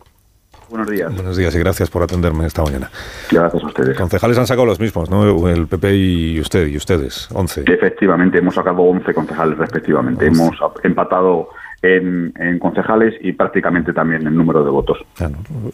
Buenos 0.72 0.88
días. 0.88 1.14
Buenos 1.14 1.36
días 1.36 1.54
y 1.54 1.58
gracias 1.58 1.90
por 1.90 2.02
atenderme 2.02 2.46
esta 2.46 2.62
mañana. 2.62 2.90
Gracias 3.30 3.62
a 3.62 3.66
ustedes. 3.66 3.94
Concejales 3.94 4.38
han 4.38 4.46
sacado 4.46 4.64
los 4.64 4.80
mismos, 4.80 5.10
¿no? 5.10 5.46
El 5.50 5.66
PP 5.66 5.94
y 5.94 6.40
usted, 6.40 6.66
y 6.66 6.78
ustedes, 6.78 7.28
11. 7.30 7.64
Efectivamente, 7.66 8.38
hemos 8.38 8.54
sacado 8.54 8.80
11 8.80 9.12
concejales 9.12 9.58
respectivamente. 9.58 10.28
Hemos 10.28 10.56
empatado 10.82 11.50
en, 11.82 12.32
concejales 12.58 13.16
y 13.20 13.32
prácticamente 13.32 13.92
también 13.92 14.26
en 14.26 14.34
número 14.34 14.64
de 14.64 14.70
votos. 14.70 14.96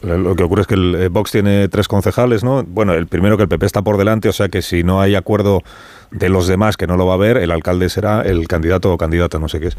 Lo 0.01 0.35
que 0.35 0.43
ocurre 0.43 0.63
es 0.63 0.67
que 0.67 0.75
el 0.75 0.95
eh, 0.95 1.07
Vox 1.07 1.31
tiene 1.31 1.69
tres 1.69 1.87
concejales, 1.87 2.43
¿no? 2.43 2.63
Bueno, 2.63 2.93
el 2.93 3.07
primero 3.07 3.37
que 3.37 3.43
el 3.43 3.49
PP 3.49 3.67
está 3.67 3.81
por 3.81 3.95
delante, 3.95 4.27
o 4.27 4.33
sea 4.33 4.49
que 4.49 4.61
si 4.61 4.83
no 4.83 4.99
hay 4.99 5.15
acuerdo 5.15 5.61
de 6.11 6.27
los 6.27 6.45
demás, 6.45 6.75
que 6.75 6.87
no 6.87 6.97
lo 6.97 7.05
va 7.05 7.13
a 7.13 7.17
ver, 7.17 7.37
el 7.37 7.51
alcalde 7.51 7.87
será 7.87 8.23
el 8.23 8.49
candidato 8.49 8.91
o 8.91 8.97
candidata, 8.97 9.39
no 9.39 9.47
sé 9.47 9.61
qué 9.61 9.67
es, 9.67 9.77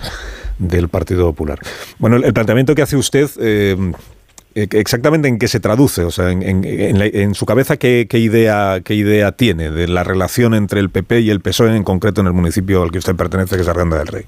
del 0.59 0.89
Partido 0.89 1.27
Popular. 1.27 1.59
Bueno, 1.99 2.16
el, 2.16 2.33
planteamiento 2.33 2.75
que 2.75 2.81
hace 2.81 2.97
usted... 2.97 3.29
Eh, 3.39 3.77
eh, 3.77 3.93
exactamente 4.55 5.28
en 5.28 5.38
qué 5.38 5.48
se 5.48 5.61
traduce, 5.61 6.05
o 6.05 6.11
sea, 6.11 6.30
en, 6.30 7.34
su 7.34 7.46
cabeza 7.46 7.76
¿qué, 7.76 8.07
idea 8.12 8.80
qué 8.84 8.94
idea 8.94 9.32
tiene 9.32 9.70
de 9.70 9.88
la 9.88 10.05
relación 10.05 10.55
entre 10.55 10.80
el 10.80 10.90
PP 10.90 11.20
y 11.20 11.30
el 11.30 11.40
PSOE 11.40 11.76
en 11.76 11.84
concreto 11.84 12.20
en 12.20 12.26
el 12.26 12.32
municipio 12.32 12.82
al 12.82 12.90
que 12.90 12.98
usted 12.98 13.16
pertenece, 13.16 13.57
que 13.57 13.62
es 13.62 13.68
Arganda 13.68 13.98
del 13.98 14.09
Rey. 14.09 14.24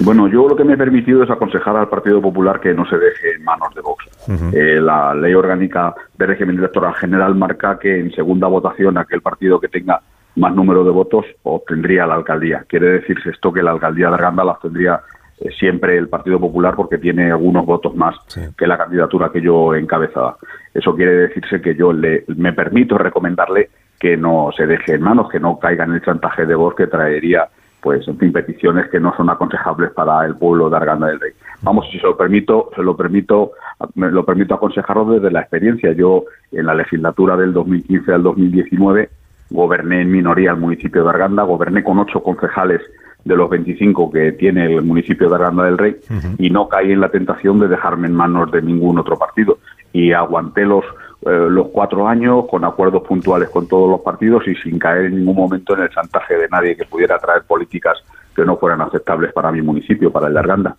Bueno, 0.00 0.26
yo 0.28 0.48
lo 0.48 0.56
que 0.56 0.64
me 0.64 0.74
he 0.74 0.76
permitido 0.76 1.22
es 1.22 1.30
aconsejar 1.30 1.76
al 1.76 1.88
Partido 1.88 2.20
Popular 2.20 2.60
que 2.60 2.74
no 2.74 2.84
se 2.86 2.98
deje 2.98 3.36
en 3.36 3.44
manos 3.44 3.72
de 3.74 3.80
Vox. 3.80 4.04
Eh, 4.52 4.80
la 4.80 5.14
ley 5.14 5.34
orgánica 5.34 5.94
de 6.18 6.26
régimen 6.26 6.58
electoral 6.58 6.94
general 6.94 7.34
marca 7.34 7.78
que 7.78 8.00
en 8.00 8.12
segunda 8.12 8.48
votación 8.48 8.98
aquel 8.98 9.20
partido 9.20 9.60
que 9.60 9.68
tenga 9.68 10.00
más 10.36 10.54
número 10.54 10.82
de 10.82 10.90
votos 10.90 11.26
obtendría 11.44 12.06
la 12.06 12.16
alcaldía. 12.16 12.64
Quiere 12.68 12.86
decirse 12.86 13.30
esto 13.30 13.52
que 13.52 13.62
la 13.62 13.70
alcaldía 13.70 14.08
de 14.08 14.14
Arganda 14.14 14.44
la 14.44 14.52
obtendría 14.52 15.00
eh, 15.40 15.50
siempre 15.58 15.96
el 15.96 16.08
Partido 16.08 16.38
Popular 16.38 16.74
porque 16.76 16.98
tiene 16.98 17.30
algunos 17.30 17.66
votos 17.66 17.94
más 17.96 18.14
que 18.56 18.66
la 18.66 18.78
candidatura 18.78 19.30
que 19.32 19.40
yo 19.40 19.74
encabezaba. 19.74 20.36
Eso 20.72 20.94
quiere 20.94 21.12
decirse 21.12 21.60
que 21.60 21.74
yo 21.74 21.92
le, 21.92 22.24
me 22.28 22.52
permito 22.52 22.98
recomendarle 22.98 23.70
que 23.98 24.16
no 24.16 24.50
se 24.56 24.66
deje 24.66 24.94
en 24.94 25.02
manos, 25.02 25.30
que 25.30 25.40
no 25.40 25.58
caiga 25.58 25.84
en 25.84 25.92
el 25.92 26.02
chantaje 26.02 26.46
de 26.46 26.54
voz 26.54 26.74
que 26.74 26.86
traería 26.86 27.48
pues 27.84 28.08
en 28.08 28.16
fin 28.16 28.32
peticiones 28.32 28.88
que 28.88 28.98
no 28.98 29.14
son 29.14 29.28
aconsejables 29.28 29.90
para 29.90 30.24
el 30.24 30.36
pueblo 30.36 30.70
de 30.70 30.76
Arganda 30.78 31.08
del 31.08 31.20
Rey. 31.20 31.32
Vamos, 31.60 31.86
si 31.92 31.98
se 31.98 32.06
lo 32.06 32.16
permito, 32.16 32.70
se 32.74 32.82
lo 32.82 32.96
permito, 32.96 33.52
me 33.94 34.10
lo 34.10 34.24
permito 34.24 34.54
aconsejarlo 34.54 35.04
desde 35.04 35.30
la 35.30 35.40
experiencia. 35.40 35.92
Yo 35.92 36.24
en 36.50 36.64
la 36.64 36.74
legislatura 36.74 37.36
del 37.36 37.52
2015 37.52 38.10
al 38.10 38.22
2019 38.22 39.10
goberné 39.50 40.00
en 40.00 40.10
minoría 40.10 40.52
el 40.52 40.56
municipio 40.56 41.04
de 41.04 41.10
Arganda, 41.10 41.42
goberné 41.42 41.84
con 41.84 41.98
ocho 41.98 42.22
concejales 42.22 42.80
de 43.24 43.36
los 43.36 43.48
25 43.48 44.10
que 44.10 44.32
tiene 44.32 44.66
el 44.66 44.82
municipio 44.82 45.28
de 45.28 45.34
Aranda 45.34 45.64
del 45.64 45.78
Rey 45.78 45.96
y 46.38 46.50
no 46.50 46.68
caí 46.68 46.92
en 46.92 47.00
la 47.00 47.08
tentación 47.08 47.58
de 47.58 47.68
dejarme 47.68 48.06
en 48.06 48.14
manos 48.14 48.50
de 48.50 48.62
ningún 48.62 48.98
otro 48.98 49.18
partido. 49.18 49.58
Y 49.92 50.12
aguanté 50.12 50.64
los, 50.64 50.84
eh, 51.22 51.46
los 51.48 51.68
cuatro 51.68 52.06
años 52.06 52.46
con 52.50 52.64
acuerdos 52.64 53.02
puntuales 53.04 53.48
con 53.48 53.66
todos 53.66 53.88
los 53.88 54.00
partidos 54.00 54.46
y 54.46 54.54
sin 54.56 54.78
caer 54.78 55.06
en 55.06 55.16
ningún 55.16 55.36
momento 55.36 55.74
en 55.74 55.84
el 55.84 55.90
chantaje 55.90 56.36
de 56.36 56.48
nadie 56.48 56.76
que 56.76 56.84
pudiera 56.84 57.18
traer 57.18 57.42
políticas 57.44 58.02
que 58.34 58.44
no 58.44 58.56
fueran 58.56 58.80
aceptables 58.82 59.32
para 59.32 59.52
mi 59.52 59.62
municipio, 59.62 60.10
para 60.10 60.26
el 60.26 60.34
de 60.34 60.40
Arganda. 60.40 60.76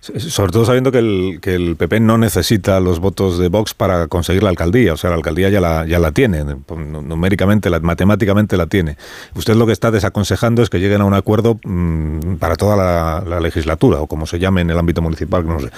Sobre 0.00 0.52
todo 0.52 0.64
sabiendo 0.64 0.92
que 0.92 0.98
el, 0.98 1.38
que 1.42 1.54
el 1.54 1.74
PP 1.74 1.98
no 1.98 2.18
necesita 2.18 2.78
los 2.78 3.00
votos 3.00 3.36
de 3.36 3.48
Vox 3.48 3.74
para 3.74 4.06
conseguir 4.06 4.44
la 4.44 4.50
alcaldía. 4.50 4.92
O 4.92 4.96
sea, 4.96 5.10
la 5.10 5.16
alcaldía 5.16 5.48
ya 5.48 5.60
la, 5.60 5.86
ya 5.86 5.98
la 5.98 6.12
tiene, 6.12 6.44
numéricamente, 6.44 7.68
la, 7.68 7.80
matemáticamente 7.80 8.56
la 8.56 8.66
tiene. 8.66 8.96
Usted 9.34 9.56
lo 9.56 9.66
que 9.66 9.72
está 9.72 9.90
desaconsejando 9.90 10.62
es 10.62 10.70
que 10.70 10.78
lleguen 10.78 11.00
a 11.00 11.04
un 11.04 11.14
acuerdo 11.14 11.58
mm, 11.64 12.36
para 12.36 12.54
toda 12.54 12.76
la, 12.76 13.40
legislatura, 13.40 14.00
o 14.00 14.06
como 14.06 14.26
se 14.26 14.38
llame 14.38 14.60
en 14.60 14.70
el 14.70 14.78
ámbito 14.78 15.02
municipal, 15.02 15.46
no 15.46 15.60
sé, 15.60 15.70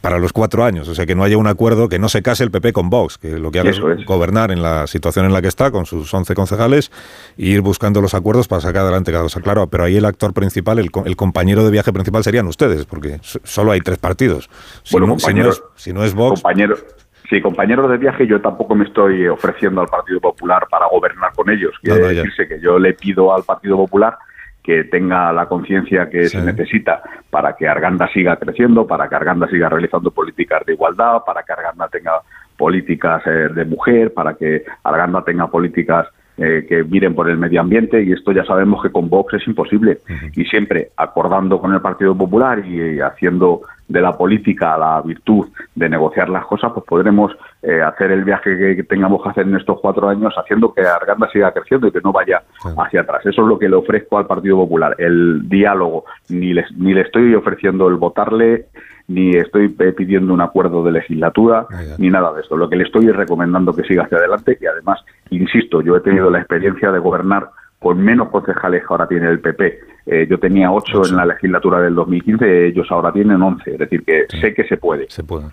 para 0.00 0.18
los 0.18 0.32
cuatro 0.32 0.64
años. 0.64 0.88
O 0.88 0.94
sea, 0.94 1.06
que 1.06 1.14
no 1.14 1.24
haya 1.24 1.36
un 1.36 1.46
acuerdo, 1.46 1.88
que 1.88 1.98
no 1.98 2.08
se 2.08 2.22
case 2.22 2.44
el 2.44 2.50
PP 2.50 2.72
con 2.72 2.90
Vox, 2.90 3.18
que 3.18 3.38
lo 3.38 3.50
que 3.50 3.60
haga 3.60 3.70
es, 3.70 3.80
gobernar 4.06 4.52
en 4.52 4.62
la 4.62 4.86
situación 4.86 5.26
en 5.26 5.32
la 5.32 5.42
que 5.42 5.48
está, 5.48 5.70
con 5.70 5.86
sus 5.86 6.12
11 6.12 6.34
concejales, 6.34 6.92
e 7.36 7.46
ir 7.46 7.60
buscando 7.60 8.00
los 8.00 8.14
acuerdos 8.14 8.46
para 8.46 8.60
sacar 8.60 8.82
adelante 8.82 9.10
cada 9.10 9.24
cosa. 9.24 9.40
Claro, 9.40 9.66
pero 9.66 9.84
ahí 9.84 9.96
el 9.96 10.04
actor 10.04 10.32
principal, 10.32 10.78
el, 10.78 10.90
el 11.04 11.16
compañero 11.16 11.64
de 11.64 11.70
viaje 11.70 11.92
principal 11.92 12.22
serían 12.22 12.46
ustedes, 12.46 12.84
porque 12.84 13.20
solo 13.64 13.72
hay 13.72 13.80
tres 13.80 13.98
partidos. 13.98 14.50
Si, 14.82 14.96
no, 14.96 15.18
si, 15.18 15.92
no, 15.92 16.04
es, 16.04 16.14
Vox... 16.14 16.42
Compañeros, 16.42 16.84
sí, 17.30 17.40
compañeros 17.40 17.90
de 17.90 17.96
viaje, 17.96 18.26
yo 18.26 18.40
tampoco 18.40 18.74
me 18.74 18.84
estoy 18.84 19.26
ofreciendo 19.26 19.80
al 19.80 19.88
Partido 19.88 20.20
Popular 20.20 20.66
para 20.70 20.86
gobernar 20.86 21.32
con 21.32 21.48
ellos. 21.48 21.74
Quiere 21.82 22.14
decirse 22.14 22.46
que 22.46 22.60
yo 22.60 22.78
le 22.78 22.92
pido 22.92 23.34
al 23.34 23.42
Partido 23.44 23.76
Popular 23.76 24.18
que 24.62 24.84
tenga 24.84 25.30
la 25.32 25.46
conciencia 25.46 26.08
que 26.08 26.26
se 26.26 26.40
necesita 26.40 27.02
para 27.28 27.54
que 27.54 27.68
Arganda 27.68 28.08
siga 28.08 28.36
creciendo, 28.36 28.86
para 28.86 29.08
que 29.08 29.14
Arganda 29.14 29.46
siga 29.48 29.68
realizando 29.68 30.10
políticas 30.10 30.64
de 30.64 30.72
igualdad, 30.72 31.22
para 31.26 31.42
que 31.42 31.52
Arganda 31.52 31.88
tenga 31.88 32.22
políticas 32.56 33.22
eh, 33.26 33.48
de 33.54 33.64
mujer, 33.66 34.14
para 34.14 34.34
que 34.34 34.64
Arganda 34.82 35.22
tenga 35.22 35.48
políticas 35.48 36.06
eh, 36.36 36.66
que 36.68 36.82
miren 36.82 37.14
por 37.14 37.30
el 37.30 37.38
medio 37.38 37.60
ambiente 37.60 38.02
y 38.02 38.10
esto 38.10 38.32
ya 38.32 38.44
sabemos 38.44 38.82
que 38.82 38.90
con 38.90 39.08
Vox 39.08 39.34
es 39.34 39.46
imposible 39.46 39.98
y 40.34 40.44
siempre 40.46 40.90
acordando 40.96 41.60
con 41.60 41.72
el 41.72 41.80
Partido 41.80 42.16
Popular 42.16 42.66
y, 42.66 42.98
haciendo 43.00 43.62
de 43.86 44.00
la 44.00 44.16
política 44.16 44.76
la 44.76 45.00
virtud 45.02 45.46
de 45.74 45.88
negociar 45.88 46.28
las 46.28 46.44
cosas, 46.46 46.72
pues 46.72 46.84
podremos 46.86 47.30
eh, 47.62 47.80
hacer 47.82 48.10
el 48.10 48.24
viaje 48.24 48.74
que 48.74 48.82
tengamos 48.82 49.22
que 49.22 49.28
hacer 49.28 49.46
en 49.46 49.54
estos 49.54 49.78
cuatro 49.80 50.08
años 50.08 50.34
haciendo 50.36 50.74
que 50.74 50.80
Arganda 50.80 51.30
siga 51.30 51.52
creciendo 51.52 51.86
y 51.86 51.92
que 51.92 52.00
no 52.02 52.10
vaya 52.10 52.42
hacia 52.78 53.02
atrás. 53.02 53.24
Eso 53.26 53.42
es 53.42 53.48
lo 53.48 53.58
que 53.58 53.68
le 53.68 53.76
ofrezco 53.76 54.18
al 54.18 54.26
Partido 54.26 54.56
Popular, 54.56 54.96
el 54.98 55.48
diálogo. 55.48 56.04
Ni, 56.30 56.52
ni 56.76 56.94
le 56.94 57.02
estoy 57.02 57.34
ofreciendo 57.34 57.88
el 57.88 57.94
votarle 57.94 58.66
ni 59.08 59.36
estoy 59.36 59.68
pidiendo 59.68 60.32
un 60.32 60.40
acuerdo 60.40 60.82
de 60.82 60.92
legislatura, 60.92 61.66
ni 61.98 62.08
nada 62.10 62.32
de 62.32 62.40
esto. 62.40 62.56
Lo 62.56 62.68
que 62.68 62.76
le 62.76 62.84
estoy 62.84 63.06
es 63.06 63.16
recomendando 63.16 63.74
que 63.74 63.84
siga 63.84 64.04
hacia 64.04 64.18
adelante 64.18 64.56
y 64.60 64.66
además, 64.66 65.04
insisto, 65.30 65.82
yo 65.82 65.96
he 65.96 66.00
tenido 66.00 66.30
la 66.30 66.38
experiencia 66.38 66.90
de 66.90 66.98
gobernar 66.98 67.50
con 67.78 68.02
menos 68.02 68.30
concejales 68.30 68.80
que 68.80 68.86
ahora 68.88 69.06
tiene 69.06 69.28
el 69.28 69.40
PP. 69.40 69.78
Eh, 70.06 70.26
yo 70.28 70.38
tenía 70.38 70.70
ocho 70.70 71.06
en 71.06 71.16
la 71.16 71.24
legislatura 71.24 71.80
del 71.80 71.94
2015, 71.94 72.66
ellos 72.66 72.86
ahora 72.90 73.10
tienen 73.10 73.40
once. 73.40 73.72
Es 73.72 73.78
decir, 73.78 74.04
que 74.04 74.26
sé 74.38 74.52
que 74.52 74.64
se 74.64 74.76
puede. 74.76 75.06
Se 75.08 75.24
puede. 75.24 75.46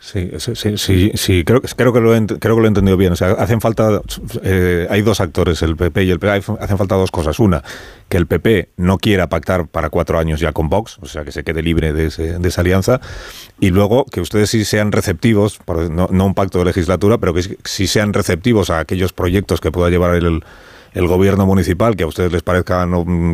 Sí, 0.00 0.30
sí, 0.38 0.76
sí, 0.76 1.12
sí, 1.14 1.44
creo, 1.44 1.60
creo, 1.60 1.92
que 1.92 2.00
lo 2.00 2.12
he, 2.14 2.26
creo 2.26 2.56
que 2.56 2.60
lo 2.60 2.64
he 2.64 2.68
entendido 2.68 2.96
bien. 2.96 3.12
O 3.12 3.16
sea, 3.16 3.32
hacen 3.32 3.60
falta, 3.60 4.00
eh, 4.42 4.88
hay 4.90 5.02
dos 5.02 5.20
actores, 5.20 5.62
el 5.62 5.76
PP 5.76 6.02
y 6.02 6.10
el 6.10 6.18
PP, 6.18 6.52
hacen 6.60 6.78
falta 6.78 6.96
dos 6.96 7.12
cosas. 7.12 7.38
Una, 7.38 7.62
que 8.08 8.16
el 8.16 8.26
PP 8.26 8.70
no 8.78 8.98
quiera 8.98 9.28
pactar 9.28 9.68
para 9.68 9.88
cuatro 9.88 10.18
años 10.18 10.40
ya 10.40 10.52
con 10.52 10.68
Vox, 10.68 10.98
o 11.00 11.06
sea, 11.06 11.24
que 11.24 11.30
se 11.30 11.44
quede 11.44 11.62
libre 11.62 11.92
de, 11.92 12.06
esa 12.06 12.60
alianza. 12.60 13.00
Y 13.60 13.70
luego, 13.70 14.04
que 14.06 14.20
ustedes 14.20 14.50
sí 14.50 14.64
sean 14.64 14.90
receptivos, 14.90 15.60
no, 15.90 16.08
no 16.10 16.26
un 16.26 16.34
pacto 16.34 16.58
de 16.58 16.64
legislatura, 16.64 17.18
pero 17.18 17.34
que 17.34 17.42
sí 17.42 17.86
sean 17.86 18.12
receptivos 18.12 18.70
a 18.70 18.80
aquellos 18.80 19.12
proyectos 19.12 19.60
que 19.60 19.70
pueda 19.70 19.90
llevar 19.90 20.16
el 20.16 20.22
el 20.26 20.44
gobierno 21.06 21.46
municipal, 21.46 21.96
que 21.96 22.04
a 22.04 22.06
ustedes 22.06 22.32
les 22.32 22.42
parezca 22.42 22.86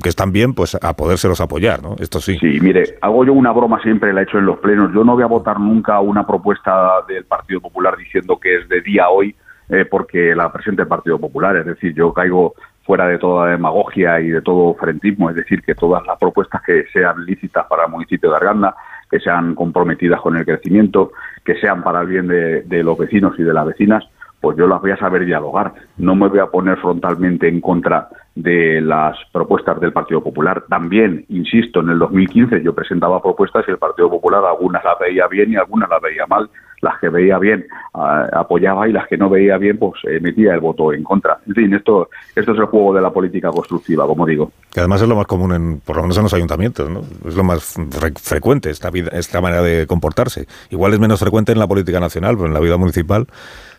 que 0.03 0.09
están 0.09 0.33
bien, 0.33 0.55
pues 0.55 0.77
a 0.81 0.95
podérselos 0.95 1.41
apoyar, 1.41 1.83
¿no? 1.83 1.97
Esto 1.99 2.21
sí. 2.21 2.39
Sí, 2.39 2.59
mire, 2.61 2.97
hago 3.01 3.25
yo 3.25 3.33
una 3.33 3.53
broma 3.53 3.81
siempre, 3.83 4.13
la 4.13 4.21
he 4.21 4.25
hecho 4.25 4.39
en 4.39 4.47
los 4.47 4.59
plenos. 4.59 4.93
Yo 4.95 5.05
no 5.05 5.15
voy 5.15 5.25
a 5.25 5.27
votar 5.27 5.59
nunca 5.59 6.01
una 6.01 6.27
propuesta 6.27 7.03
del 7.09 7.25
Partido 7.25 7.61
Popular 7.61 7.97
diciendo 7.97 8.39
que 8.39 8.57
es 8.57 8.69
de 8.69 8.81
día 8.81 9.09
hoy 9.09 9.35
eh, 9.69 9.85
porque 9.85 10.35
la 10.35 10.53
presenta 10.53 10.83
el 10.83 10.89
Partido 10.89 11.19
Popular. 11.19 11.57
Es 11.57 11.67
decir, 11.67 11.95
yo 11.95 12.13
caigo 12.13 12.55
fuera 12.85 13.07
de 13.07 13.19
toda 13.19 13.51
demagogia 13.51 14.21
y 14.21 14.29
de 14.29 14.41
todo 14.41 14.75
frentismo, 14.75 15.29
es 15.29 15.37
decir, 15.37 15.63
que 15.63 15.75
todas 15.75 16.07
las 16.07 16.19
propuestas 16.19 16.63
que 16.63 16.87
sean 16.93 17.27
lícitas 17.27 17.67
para 17.67 17.85
el 17.85 17.91
municipio 17.91 18.31
de 18.31 18.37
Arganda, 18.37 18.75
que 19.11 19.21
sean 19.21 19.55
comprometidas 19.55 20.21
con 20.21 20.37
el 20.37 20.45
crecimiento, 20.45 21.13
que 21.45 21.57
sean 21.61 21.83
para 21.83 22.01
el 22.01 22.07
bien 22.07 22.29
de 22.29 22.83
los 22.83 22.97
vecinos 22.97 23.39
y 23.39 23.43
de 23.43 23.53
las 23.53 23.67
vecinas, 23.67 24.05
pues 24.41 24.57
yo 24.57 24.67
las 24.67 24.81
voy 24.81 24.93
a 24.93 24.97
saber 24.97 25.25
dialogar. 25.25 25.75
No 25.97 26.15
me 26.15 26.29
voy 26.29 26.39
a 26.39 26.47
poner 26.47 26.79
frontalmente 26.79 27.49
en 27.49 27.61
contra 27.61 28.09
de 28.35 28.81
las 28.81 29.17
propuestas 29.33 29.81
del 29.81 29.93
Partido 29.93 30.23
Popular. 30.23 30.65
También, 30.69 31.25
insisto, 31.29 31.81
en 31.81 31.91
el 31.91 31.99
2015 31.99 32.63
yo 32.63 32.73
presentaba 32.73 33.21
propuestas 33.21 33.65
y 33.67 33.73
el 33.73 33.79
Partido 33.79 34.09
Popular 34.09 34.45
algunas 34.45 34.85
las 34.85 34.97
veía 35.01 35.27
bien 35.27 35.53
y 35.53 35.57
algunas 35.57 35.91
las 35.91 36.01
veía 36.01 36.25
mal. 36.27 36.49
Las 36.81 37.01
que 37.01 37.09
veía 37.09 37.39
bien 37.39 37.67
ah, 37.95 38.29
apoyaba 38.33 38.89
y 38.89 38.93
las 38.93 39.09
que 39.09 39.17
no 39.17 39.29
veía 39.29 39.59
bien 39.59 39.79
pues 39.79 39.95
emitía 40.05 40.55
el 40.55 40.61
voto 40.61 40.93
en 40.93 41.03
contra. 41.03 41.39
En 41.49 41.55
fin, 41.57 41.75
esto, 41.75 42.09
esto 42.37 42.53
es 42.53 42.59
el 42.59 42.67
juego 42.67 42.95
de 42.95 43.01
la 43.01 43.11
política 43.11 43.51
constructiva, 43.51 44.07
como 44.07 44.25
digo. 44.25 44.53
Que 44.73 44.79
además 44.79 45.03
es 45.03 45.09
lo 45.09 45.17
más 45.17 45.27
común, 45.27 45.53
en, 45.53 45.81
por 45.81 45.97
lo 45.97 46.03
menos 46.03 46.17
en 46.19 46.23
los 46.23 46.35
ayuntamientos, 46.35 46.89
¿no? 46.89 47.01
Es 47.27 47.35
lo 47.35 47.43
más 47.43 47.75
frecuente 48.23 48.71
esta, 48.71 48.91
vida, 48.91 49.11
esta 49.13 49.41
manera 49.41 49.63
de 49.63 49.89
comportarse. 49.89 50.47
Igual 50.71 50.93
es 50.93 51.01
menos 51.01 51.19
frecuente 51.19 51.51
en 51.51 51.59
la 51.59 51.67
política 51.67 51.99
nacional, 51.99 52.37
pero 52.37 52.47
en 52.47 52.55
la 52.55 52.61
vida 52.61 52.77
municipal 52.77 53.27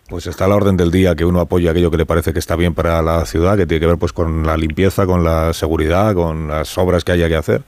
pues 0.09 0.27
está 0.27 0.45
a 0.45 0.47
la 0.47 0.55
orden 0.55 0.75
del 0.75 0.91
día 0.91 1.15
que 1.15 1.23
uno 1.23 1.39
apoye 1.39 1.69
aquello 1.69 1.91
que 1.91 1.97
le 1.97 2.05
parece 2.05 2.33
que 2.33 2.39
está 2.39 2.55
bien 2.55 2.73
para 2.73 3.01
la 3.01 3.25
ciudad, 3.25 3.55
que 3.55 3.65
tiene 3.65 3.79
que 3.79 3.87
ver 3.87 3.97
pues 3.97 4.11
con 4.11 4.45
la 4.45 4.57
limpieza, 4.57 5.05
con 5.05 5.23
la 5.23 5.53
seguridad, 5.53 6.15
con 6.15 6.47
las 6.47 6.77
obras 6.77 7.03
que 7.03 7.11
haya 7.11 7.27
que 7.29 7.35
hacer. 7.35 7.61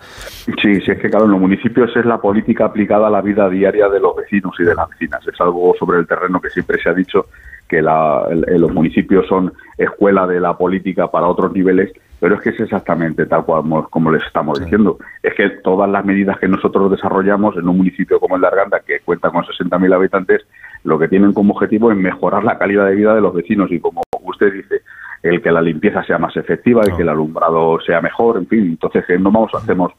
Sí, 0.61 0.81
sí, 0.81 0.91
es 0.91 0.99
que 0.99 1.09
claro, 1.09 1.25
en 1.25 1.31
los 1.31 1.39
municipios 1.39 1.95
es 1.95 2.05
la 2.05 2.17
política 2.17 2.65
aplicada 2.65 3.07
a 3.07 3.11
la 3.11 3.21
vida 3.21 3.49
diaria 3.49 3.87
de 3.89 3.99
los 3.99 4.15
vecinos 4.15 4.55
y 4.59 4.63
de 4.63 4.73
las 4.73 4.89
vecinas. 4.89 5.25
Es 5.27 5.39
algo 5.39 5.75
sobre 5.77 5.99
el 5.99 6.07
terreno 6.07 6.41
que 6.41 6.49
siempre 6.49 6.81
se 6.81 6.89
ha 6.89 6.93
dicho 6.93 7.27
que 7.71 7.81
la, 7.81 8.27
los 8.29 8.73
municipios 8.73 9.25
son 9.27 9.53
escuela 9.77 10.27
de 10.27 10.41
la 10.41 10.57
política 10.57 11.09
para 11.09 11.27
otros 11.27 11.53
niveles, 11.53 11.89
pero 12.19 12.35
es 12.35 12.41
que 12.41 12.49
es 12.49 12.59
exactamente 12.59 13.25
tal 13.27 13.45
cual 13.45 13.63
como, 13.89 14.11
les 14.11 14.23
estamos 14.23 14.59
diciendo. 14.59 14.97
Es 15.23 15.33
que 15.35 15.49
todas 15.63 15.89
las 15.89 16.03
medidas 16.03 16.37
que 16.37 16.49
nosotros 16.49 16.91
desarrollamos 16.91 17.55
en 17.55 17.69
un 17.69 17.77
municipio 17.77 18.19
como 18.19 18.35
el 18.35 18.41
de 18.41 18.47
Arganda, 18.47 18.81
que 18.85 18.99
cuenta 18.99 19.29
con 19.29 19.45
60.000 19.45 19.95
habitantes, 19.95 20.41
lo 20.83 20.97
que 20.99 21.07
tienen 21.07 21.33
como 21.33 21.53
objetivo 21.53 21.91
es 21.91 21.97
mejorar 21.97 22.43
la 22.43 22.57
calidad 22.57 22.87
de 22.87 22.95
vida 22.95 23.13
de 23.13 23.21
los 23.21 23.33
vecinos 23.33 23.71
y 23.71 23.79
como 23.79 24.01
usted 24.23 24.53
dice, 24.53 24.81
el 25.23 25.41
que 25.41 25.51
la 25.51 25.61
limpieza 25.61 26.03
sea 26.03 26.17
más 26.17 26.35
efectiva, 26.35 26.83
el 26.83 26.95
que 26.95 27.03
el 27.03 27.09
alumbrado 27.09 27.79
sea 27.81 28.01
mejor, 28.01 28.37
en 28.37 28.47
fin, 28.47 28.59
entonces 28.61 29.03
eh, 29.09 29.19
no 29.19 29.31
vamos 29.31 29.51
hacemos 29.53 29.93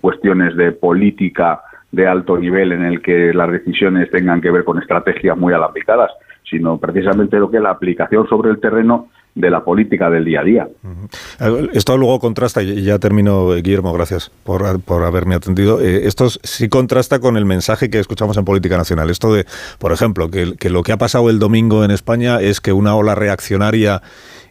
cuestiones 0.00 0.56
de 0.56 0.72
política 0.72 1.60
de 1.90 2.06
alto 2.06 2.36
nivel 2.36 2.72
en 2.72 2.84
el 2.84 3.00
que 3.00 3.32
las 3.32 3.50
decisiones 3.50 4.10
tengan 4.10 4.40
que 4.40 4.50
ver 4.50 4.64
con 4.64 4.78
estrategias 4.78 5.36
muy 5.36 5.54
alambicadas, 5.54 6.10
sino 6.48 6.78
precisamente 6.78 7.38
lo 7.38 7.50
que 7.50 7.56
es 7.56 7.62
la 7.62 7.70
aplicación 7.70 8.28
sobre 8.28 8.50
el 8.50 8.60
terreno 8.60 9.08
de 9.38 9.50
la 9.50 9.64
política 9.64 10.10
del 10.10 10.24
día 10.24 10.40
a 10.40 10.44
día. 10.44 10.68
Esto 11.72 11.96
luego 11.96 12.18
contrasta, 12.18 12.62
y 12.62 12.82
ya 12.82 12.98
termino, 12.98 13.54
Guillermo, 13.54 13.92
gracias 13.92 14.30
por, 14.44 14.64
haberme 15.04 15.36
atendido. 15.36 15.80
Eh, 15.80 16.06
esto 16.06 16.28
sí 16.28 16.68
contrasta 16.68 17.20
con 17.20 17.36
el 17.36 17.44
mensaje 17.44 17.88
que 17.88 17.98
escuchamos 18.00 18.36
en 18.36 18.44
Política 18.44 18.76
Nacional. 18.76 19.10
Esto 19.10 19.32
de, 19.32 19.46
por 19.78 19.92
ejemplo, 19.92 20.30
que, 20.30 20.54
que 20.56 20.70
lo 20.70 20.82
que 20.82 20.92
ha 20.92 20.98
pasado 20.98 21.30
el 21.30 21.38
domingo 21.38 21.84
en 21.84 21.90
España 21.90 22.40
es 22.40 22.60
que 22.60 22.72
una 22.72 22.96
ola 22.96 23.14
reaccionaria 23.14 24.02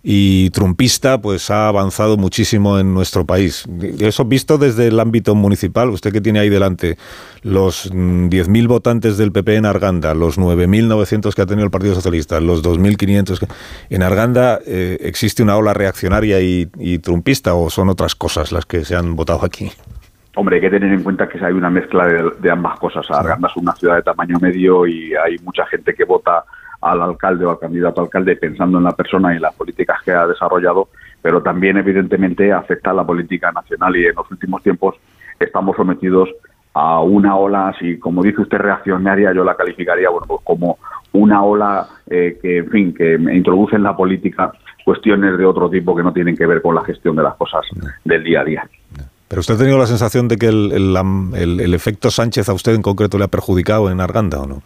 y 0.10 0.52
trumpista 0.52 1.20
pues 1.20 1.52
ha 1.52 1.68
avanzado 1.68 2.16
muchísimo 2.16 2.80
en 2.80 2.94
nuestro 2.94 3.26
país. 3.26 3.68
Eso 4.00 4.24
visto 4.24 4.58
desde 4.58 4.88
el 4.88 5.02
ámbito 5.02 5.36
municipal, 5.36 5.90
usted 5.90 6.14
que 6.14 6.22
tiene 6.22 6.40
ahí 6.40 6.48
delante 6.48 6.96
los 7.44 7.92
10.000 7.92 8.48
mm, 8.48 8.68
votantes 8.70 9.18
del 9.18 9.34
PP 9.34 9.58
en 9.58 9.66
Arganda, 9.66 10.14
los 10.14 10.40
9.900 10.40 11.36
que 11.36 11.42
ha 11.42 11.46
tenido 11.46 11.66
el 11.66 11.72
Partido 11.72 11.94
Socialista, 11.94 12.40
los 12.40 12.64
2.500 12.64 13.50
en 13.90 14.02
Arganda 14.02 14.60
eh, 14.66 14.98
existe 15.02 15.44
una 15.44 15.58
ola 15.58 15.74
reaccionaria 15.74 16.40
y, 16.40 16.68
trumpista 17.00 17.56
o 17.56 17.70
son 17.70 17.90
otras 17.90 18.16
cosas 18.16 18.54
las 18.54 18.66
que 18.66 18.86
se 18.86 18.96
han 18.96 19.14
votado 19.18 19.44
aquí. 19.44 19.74
Hombre, 20.38 20.56
hay 20.56 20.62
que 20.62 20.70
tener 20.70 20.94
en 20.94 21.04
cuenta 21.04 21.28
que 21.28 21.44
hay 21.44 21.52
una 21.52 21.70
mezcla 21.70 22.08
de, 22.08 22.32
de 22.40 22.50
ambas 22.50 22.80
cosas. 22.80 23.06
Arganda 23.12 23.50
es 23.50 23.58
una 23.58 23.74
ciudad 23.74 23.98
de 23.98 24.04
tamaño 24.04 24.38
medio 24.40 24.88
y 24.88 25.14
hay 25.16 25.38
mucha 25.40 25.66
gente 25.66 25.94
que 25.94 26.06
vota 26.06 26.46
al 26.82 27.02
alcalde 27.02 27.46
o 27.46 27.52
al 27.52 27.60
candidato 27.60 28.02
alcalde 28.02 28.36
pensando 28.36 28.78
en 28.78 28.84
la 28.84 28.92
persona 28.92 29.36
y 29.36 29.40
las 29.40 29.54
políticas 29.56 30.02
que 30.04 30.12
ha 30.12 30.28
desarrollado, 30.28 30.90
pero 31.22 31.42
también 31.42 31.78
evidentemente 31.78 32.52
afecta 32.52 32.92
a 32.92 32.94
la 32.94 33.06
política 33.06 33.52
nacional 33.52 33.96
y 33.96 34.06
en 34.06 34.16
los 34.16 34.30
últimos 34.30 34.62
tiempos 34.64 34.96
estamos 35.40 35.76
sometidos 35.76 36.30
a 36.74 37.02
una 37.02 37.36
ola, 37.36 37.76
si 37.80 37.98
como 37.98 38.22
dice 38.22 38.42
usted 38.42 38.60
reaccionaria, 38.60 39.34
yo 39.34 39.44
la 39.44 39.56
calificaría 39.56 40.10
bueno 40.10 40.28
pues 40.28 40.42
como 40.44 40.78
una 41.14 41.44
ola 41.44 41.88
eh, 42.08 42.38
que, 42.42 42.58
en 42.58 42.70
fin, 42.70 42.94
que 42.94 43.14
introduce 43.14 43.76
en 43.76 43.84
la 43.84 43.96
política 43.96 44.52
cuestiones 44.86 45.38
de 45.38 45.46
otro 45.46 45.70
tipo 45.70 45.96
que 45.96 46.04
no 46.04 46.14
tienen 46.14 46.38
que 46.38 46.46
ver 46.46 46.62
con 46.62 46.76
la 46.76 46.84
gestión 46.84 47.16
de 47.16 47.24
las 47.24 47.36
cosas 47.36 47.62
del 48.06 48.24
día 48.24 48.42
a 48.42 48.44
día. 48.44 48.70
¿Pero 49.28 49.40
usted 49.42 49.56
ha 49.56 49.58
tenido 49.58 49.78
la 49.78 49.88
sensación 49.88 50.28
de 50.28 50.38
que 50.38 50.48
el, 50.48 50.72
el, 50.72 51.60
el 51.60 51.74
efecto 51.74 52.10
Sánchez 52.10 52.48
a 52.48 52.54
usted 52.54 52.74
en 52.74 52.82
concreto 52.82 53.18
le 53.18 53.26
ha 53.26 53.28
perjudicado 53.28 53.90
en 53.92 54.00
Arganda 54.00 54.40
o 54.40 54.48
no? 54.48 54.62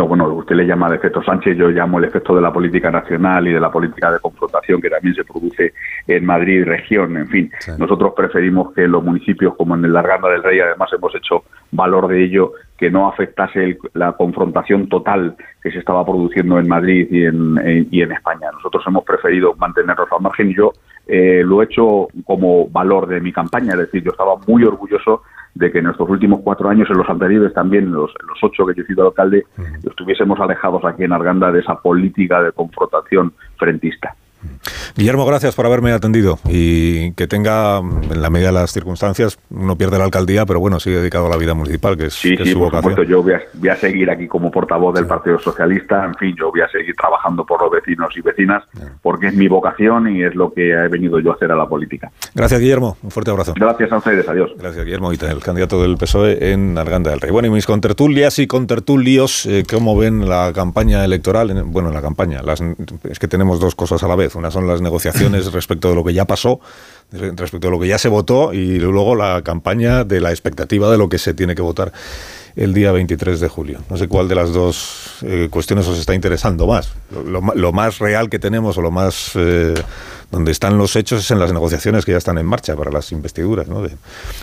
No, 0.00 0.08
bueno, 0.08 0.28
usted 0.28 0.56
le 0.56 0.66
llama 0.66 0.86
el 0.86 0.94
efecto 0.94 1.22
Sánchez, 1.22 1.58
yo 1.58 1.68
llamo 1.68 1.98
el 1.98 2.06
efecto 2.06 2.34
de 2.34 2.40
la 2.40 2.50
política 2.50 2.90
nacional 2.90 3.46
y 3.46 3.52
de 3.52 3.60
la 3.60 3.70
política 3.70 4.10
de 4.10 4.18
confrontación 4.18 4.80
que 4.80 4.88
también 4.88 5.14
se 5.14 5.24
produce 5.24 5.74
en 6.06 6.24
Madrid 6.24 6.64
región. 6.64 7.18
En 7.18 7.28
fin, 7.28 7.52
nosotros 7.76 8.14
preferimos 8.16 8.72
que 8.72 8.88
los 8.88 9.04
municipios 9.04 9.54
como 9.56 9.74
en 9.74 9.84
el 9.84 9.92
Larganda 9.92 10.30
del 10.30 10.42
Rey, 10.42 10.58
además 10.58 10.88
hemos 10.94 11.14
hecho 11.14 11.44
valor 11.70 12.08
de 12.08 12.24
ello, 12.24 12.52
que 12.78 12.90
no 12.90 13.08
afectase 13.08 13.76
la 13.92 14.12
confrontación 14.12 14.88
total 14.88 15.36
que 15.62 15.70
se 15.70 15.80
estaba 15.80 16.02
produciendo 16.02 16.58
en 16.58 16.66
Madrid 16.66 17.06
y 17.10 17.26
en, 17.26 17.88
y 17.90 18.00
en 18.00 18.12
España. 18.12 18.48
Nosotros 18.54 18.82
hemos 18.86 19.04
preferido 19.04 19.54
mantenernos 19.58 20.08
al 20.10 20.22
margen 20.22 20.48
y 20.48 20.54
yo 20.54 20.72
eh, 21.06 21.42
lo 21.44 21.60
he 21.60 21.66
hecho 21.66 22.08
como 22.24 22.68
valor 22.70 23.06
de 23.06 23.20
mi 23.20 23.34
campaña, 23.34 23.72
es 23.72 23.80
decir, 23.80 24.02
yo 24.02 24.12
estaba 24.12 24.36
muy 24.46 24.64
orgulloso 24.64 25.24
de 25.54 25.70
que 25.70 25.78
en 25.78 25.88
estos 25.88 26.08
últimos 26.08 26.40
cuatro 26.42 26.68
años, 26.68 26.88
en 26.90 26.98
los 26.98 27.08
anteriores 27.08 27.52
también, 27.52 27.90
los, 27.92 28.12
los 28.26 28.38
ocho 28.42 28.66
que 28.66 28.74
yo 28.74 28.82
he 28.82 28.86
sido 28.86 29.06
alcalde, 29.06 29.44
estuviésemos 29.84 30.38
alejados 30.40 30.84
aquí 30.84 31.04
en 31.04 31.12
Arganda 31.12 31.50
de 31.50 31.60
esa 31.60 31.76
política 31.76 32.42
de 32.42 32.52
confrontación 32.52 33.32
frentista. 33.58 34.14
Guillermo, 34.96 35.24
gracias 35.26 35.54
por 35.54 35.66
haberme 35.66 35.92
atendido 35.92 36.38
y 36.48 37.12
que 37.12 37.26
tenga, 37.26 37.78
en 37.78 38.22
la 38.22 38.30
medida 38.30 38.48
de 38.48 38.54
las 38.54 38.72
circunstancias, 38.72 39.38
uno 39.50 39.76
pierde 39.76 39.98
la 39.98 40.04
alcaldía, 40.04 40.46
pero 40.46 40.60
bueno, 40.60 40.80
sigue 40.80 40.96
dedicado 40.96 41.26
a 41.26 41.30
la 41.30 41.36
vida 41.36 41.54
municipal, 41.54 41.96
que 41.96 42.06
es, 42.06 42.14
sí, 42.14 42.36
sí, 42.42 42.54
por 42.54 42.70
Supuesto, 42.70 43.02
yo 43.02 43.22
voy 43.22 43.68
a, 43.68 43.76
seguir 43.76 44.10
aquí 44.10 44.26
como 44.26 44.50
portavoz 44.50 44.94
del 44.94 45.06
Partido 45.06 45.38
Socialista, 45.38 46.04
en 46.04 46.14
fin, 46.14 46.34
yo 46.38 46.50
voy 46.50 46.60
a 46.60 46.68
seguir 46.68 46.94
trabajando 46.94 47.44
por 47.44 47.62
los 47.62 47.70
vecinos 47.70 48.16
y 48.16 48.20
vecinas, 48.20 48.64
porque 49.02 49.28
es 49.28 49.34
mi 49.34 49.48
vocación 49.48 50.14
y 50.14 50.22
es 50.22 50.34
lo 50.34 50.52
que 50.52 50.70
he 50.70 50.88
venido 50.88 51.20
yo 51.20 51.32
a 51.32 51.34
hacer 51.34 51.50
a 51.52 51.56
la 51.56 51.66
política. 51.66 52.10
Gracias, 52.34 52.60
Guillermo, 52.60 52.96
un 53.02 53.10
fuerte 53.10 53.30
abrazo. 53.30 53.54
Gracias 53.56 53.92
a 53.92 53.96
ustedes, 53.96 54.28
adiós. 54.28 54.52
Gracias, 54.58 54.84
Guillermo 54.84 55.10
el 55.12 55.42
candidato 55.42 55.82
del 55.82 55.96
PSOE 55.96 56.52
en 56.52 56.78
Arganda 56.78 57.10
del 57.10 57.20
Rey. 57.20 57.30
Bueno, 57.30 57.48
y 57.48 57.50
mis 57.50 57.66
contertulias 57.66 58.38
y 58.38 58.46
contertulios, 58.46 59.46
eh, 59.46 59.64
¿cómo 59.68 59.96
ven 59.96 60.28
la 60.28 60.52
campaña 60.54 61.04
electoral? 61.04 61.62
Bueno, 61.66 61.90
la 61.90 62.00
campaña, 62.00 62.42
las, 62.42 62.62
es 63.04 63.18
que 63.18 63.28
tenemos 63.28 63.60
dos 63.60 63.74
cosas 63.74 64.02
a 64.02 64.08
la 64.08 64.16
vez, 64.16 64.29
una 64.34 64.50
son 64.50 64.66
las 64.66 64.80
negociaciones 64.80 65.52
respecto 65.52 65.88
de 65.88 65.94
lo 65.94 66.04
que 66.04 66.12
ya 66.12 66.24
pasó, 66.24 66.60
respecto 67.12 67.68
de 67.68 67.70
lo 67.70 67.80
que 67.80 67.88
ya 67.88 67.98
se 67.98 68.08
votó 68.08 68.52
y 68.52 68.78
luego 68.78 69.14
la 69.14 69.42
campaña 69.42 70.04
de 70.04 70.20
la 70.20 70.30
expectativa 70.30 70.90
de 70.90 70.98
lo 70.98 71.08
que 71.08 71.18
se 71.18 71.34
tiene 71.34 71.54
que 71.54 71.62
votar 71.62 71.92
el 72.56 72.74
día 72.74 72.92
23 72.92 73.40
de 73.40 73.48
julio. 73.48 73.80
No 73.88 73.96
sé 73.96 74.08
cuál 74.08 74.28
de 74.28 74.34
las 74.34 74.52
dos 74.52 75.18
eh, 75.22 75.48
cuestiones 75.50 75.86
os 75.86 75.98
está 75.98 76.14
interesando 76.14 76.66
más. 76.66 76.92
Lo, 77.24 77.72
más 77.72 77.98
real 77.98 78.28
que 78.28 78.38
tenemos 78.38 78.76
o 78.78 78.82
lo 78.82 78.90
más... 78.90 79.32
Eh, 79.34 79.74
donde 80.30 80.52
están 80.52 80.78
los 80.78 80.94
hechos 80.96 81.24
es 81.24 81.30
en 81.30 81.38
las 81.38 81.52
negociaciones 81.52 82.04
que 82.04 82.12
ya 82.12 82.18
están 82.18 82.38
en 82.38 82.46
marcha 82.46 82.76
para 82.76 82.90
las 82.90 83.12
investiduras 83.12 83.68
¿no? 83.68 83.82
de 83.82 83.90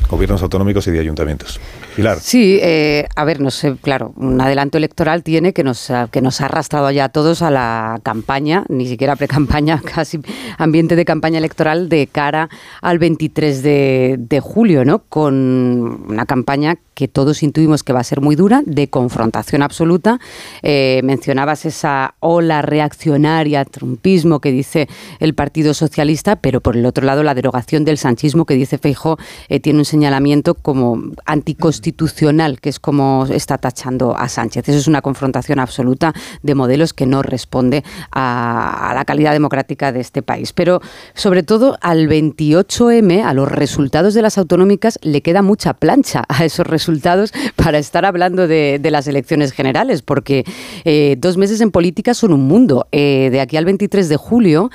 gobiernos 0.09 0.41
autonómicos 0.41 0.87
y 0.87 0.91
de 0.91 0.99
ayuntamientos. 0.99 1.59
Pilar. 1.95 2.19
Sí, 2.19 2.59
eh, 2.61 3.07
a 3.15 3.23
ver, 3.23 3.39
no 3.39 3.51
sé, 3.51 3.75
claro, 3.81 4.13
un 4.17 4.39
adelanto 4.39 4.77
electoral 4.77 5.23
tiene 5.23 5.53
que 5.53 5.63
nos, 5.63 5.91
que 6.11 6.21
nos 6.21 6.41
ha 6.41 6.45
arrastrado 6.45 6.91
ya 6.91 7.05
a 7.05 7.09
todos 7.09 7.41
a 7.41 7.49
la 7.49 7.99
campaña, 8.03 8.63
ni 8.69 8.87
siquiera 8.87 9.15
pre-campaña, 9.15 9.81
casi 9.95 10.19
ambiente 10.57 10.95
de 10.95 11.05
campaña 11.05 11.37
electoral 11.37 11.89
de 11.89 12.07
cara 12.07 12.49
al 12.81 12.99
23 12.99 13.63
de, 13.63 14.15
de 14.19 14.39
julio, 14.39 14.85
¿no? 14.85 14.99
Con 14.99 16.05
una 16.07 16.25
campaña 16.25 16.77
que 16.97 17.07
todos 17.07 17.43
intuimos 17.43 17.83
que 17.83 17.93
va 17.93 17.99
a 17.99 18.03
ser 18.03 18.21
muy 18.21 18.35
dura, 18.35 18.63
de 18.65 18.89
confrontación 18.89 19.61
absoluta. 19.61 20.19
Eh, 20.63 21.01
mencionabas 21.03 21.63
esa 21.65 22.15
ola 22.19 22.63
reaccionaria, 22.63 23.65
trumpismo 23.65 24.39
que 24.39 24.51
dice 24.51 24.89
el 25.19 25.35
Partido 25.35 25.75
Socialista, 25.77 26.35
pero 26.35 26.61
por 26.61 26.75
el 26.75 26.85
otro 26.85 27.05
lado 27.05 27.23
la 27.23 27.33
derogación 27.33 27.85
del 27.85 27.97
sanchismo 27.97 28.45
que 28.45 28.55
dice 28.55 28.77
Feijo 28.77 29.17
eh, 29.49 29.59
tiene 29.59 29.79
un 29.79 29.85
señalamiento 29.85 30.55
como 30.55 31.01
anticonstitucional, 31.25 32.59
que 32.59 32.69
es 32.69 32.79
como 32.79 33.25
está 33.29 33.57
tachando 33.57 34.15
a 34.17 34.27
Sánchez. 34.27 34.67
Eso 34.67 34.77
es 34.77 34.87
una 34.87 35.01
confrontación 35.01 35.59
absoluta 35.59 36.13
de 36.41 36.55
modelos 36.55 36.93
que 36.93 37.05
no 37.05 37.21
responde 37.21 37.83
a, 38.11 38.91
la 38.93 39.05
calidad 39.05 39.31
democrática 39.31 39.91
de 39.91 40.01
este 40.01 40.21
país. 40.21 40.53
Pero 40.53 40.81
sobre 41.13 41.43
todo 41.43 41.77
al 41.81 42.07
28M, 42.07 43.23
a 43.23 43.33
los 43.33 43.49
resultados 43.49 44.13
de 44.13 44.21
las 44.21 44.37
autonómicas, 44.37 44.99
le 45.01 45.21
queda 45.21 45.41
mucha 45.41 45.73
plancha 45.73 46.23
a 46.27 46.45
esos 46.45 46.65
resultados 46.67 47.31
para 47.55 47.77
estar 47.77 48.05
hablando 48.05 48.47
de, 48.47 48.79
las 48.87 49.07
elecciones 49.07 49.51
generales, 49.51 50.01
porque 50.01 50.45
eh, 50.85 51.17
dos 51.19 51.35
meses 51.35 51.59
en 51.59 51.71
política 51.71 52.13
son 52.13 52.31
un 52.31 52.47
mundo. 52.47 52.87
Eh, 52.93 53.27
de 53.31 53.41
aquí 53.41 53.57
al 53.57 53.65
23 53.65 54.07
de 54.07 54.15
julio 54.15 54.71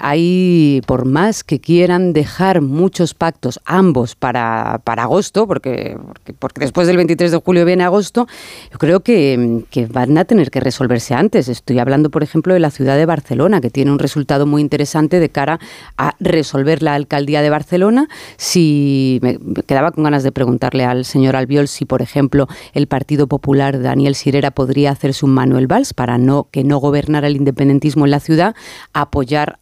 hay, 0.00 0.82
por 0.86 1.04
más 1.04 1.44
que 1.44 1.60
quieran 1.60 2.12
dejar 2.12 2.60
muchos 2.60 3.14
pactos, 3.14 3.60
ambos 3.64 4.14
para, 4.16 4.80
para 4.84 5.04
agosto, 5.04 5.46
porque, 5.46 5.96
porque, 6.38 6.60
después 6.60 6.86
del 6.86 6.96
23 6.96 7.30
de 7.30 7.36
julio 7.38 7.64
viene 7.64 7.84
agosto, 7.84 8.26
yo 8.72 8.78
creo 8.78 9.00
que, 9.00 9.64
que 9.70 9.86
van 9.86 10.18
a 10.18 10.24
tener 10.24 10.50
que 10.50 10.60
resolverse 10.60 11.14
antes. 11.14 11.48
Estoy 11.48 11.78
hablando, 11.78 12.10
por 12.10 12.22
ejemplo, 12.22 12.52
de 12.52 12.60
la 12.60 12.70
ciudad 12.70 12.96
de 12.96 13.06
Barcelona, 13.06 13.60
que 13.60 13.70
tiene 13.70 13.92
un 13.92 13.98
resultado 13.98 14.46
muy 14.46 14.60
interesante 14.60 15.20
de 15.20 15.28
cara 15.28 15.60
a 15.96 16.14
resolver 16.18 16.82
la 16.82 16.94
alcaldía 16.94 17.42
de 17.42 17.50
Barcelona. 17.50 18.08
Si 18.36 19.20
me 19.22 19.38
quedaba 19.66 19.92
con 19.92 20.04
ganas 20.04 20.22
de 20.22 20.32
preguntarle 20.32 20.84
al 20.84 21.04
señor 21.04 21.36
Albiol 21.36 21.68
si, 21.68 21.84
por 21.84 22.02
ejemplo, 22.02 22.48
el 22.74 22.88
Partido 22.88 23.26
Popular 23.26 23.80
Daniel 23.80 24.14
Sirera 24.14 24.50
podría 24.50 24.90
hacerse 24.90 25.24
un 25.24 25.32
Manuel 25.32 25.66
Valls 25.66 25.94
para 25.94 26.16
que 26.50 26.64
no 26.64 26.78
gobernara 26.78 27.26
el 27.26 27.36
independentismo 27.36 28.04
en 28.04 28.10
la 28.10 28.20
ciudad, 28.20 28.54
apoyar 28.92 29.58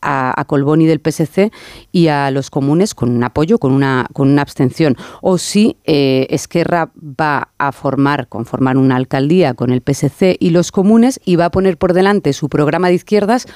a, 0.00 0.44
Colboni 0.46 0.86
del 0.86 1.00
PSC 1.00 1.50
y 1.92 2.08
a 2.08 2.30
los 2.30 2.50
comunes 2.50 2.94
con 2.94 3.10
un 3.10 3.24
apoyo, 3.24 3.58
con 3.58 3.72
una, 3.72 4.06
con 4.12 4.30
una 4.30 4.42
abstención. 4.42 4.96
O 5.20 5.38
sí 5.38 5.76
eh, 5.84 6.26
Esquerra 6.30 6.90
va 6.96 7.48
a 7.58 7.72
formar, 7.72 8.28
conformar 8.28 8.76
una 8.76 8.96
alcaldía 8.96 9.54
con 9.54 9.70
el 9.70 9.82
PSC 9.82 10.36
y 10.38 10.50
los 10.50 10.72
comunes 10.72 11.20
y 11.24 11.36
va 11.36 11.46
a 11.46 11.50
poner 11.50 11.78
por 11.78 11.92
delante 11.92 12.32
su 12.32 12.48
programa 12.48 12.88
de 12.88 12.94
izquierdas 12.94 13.46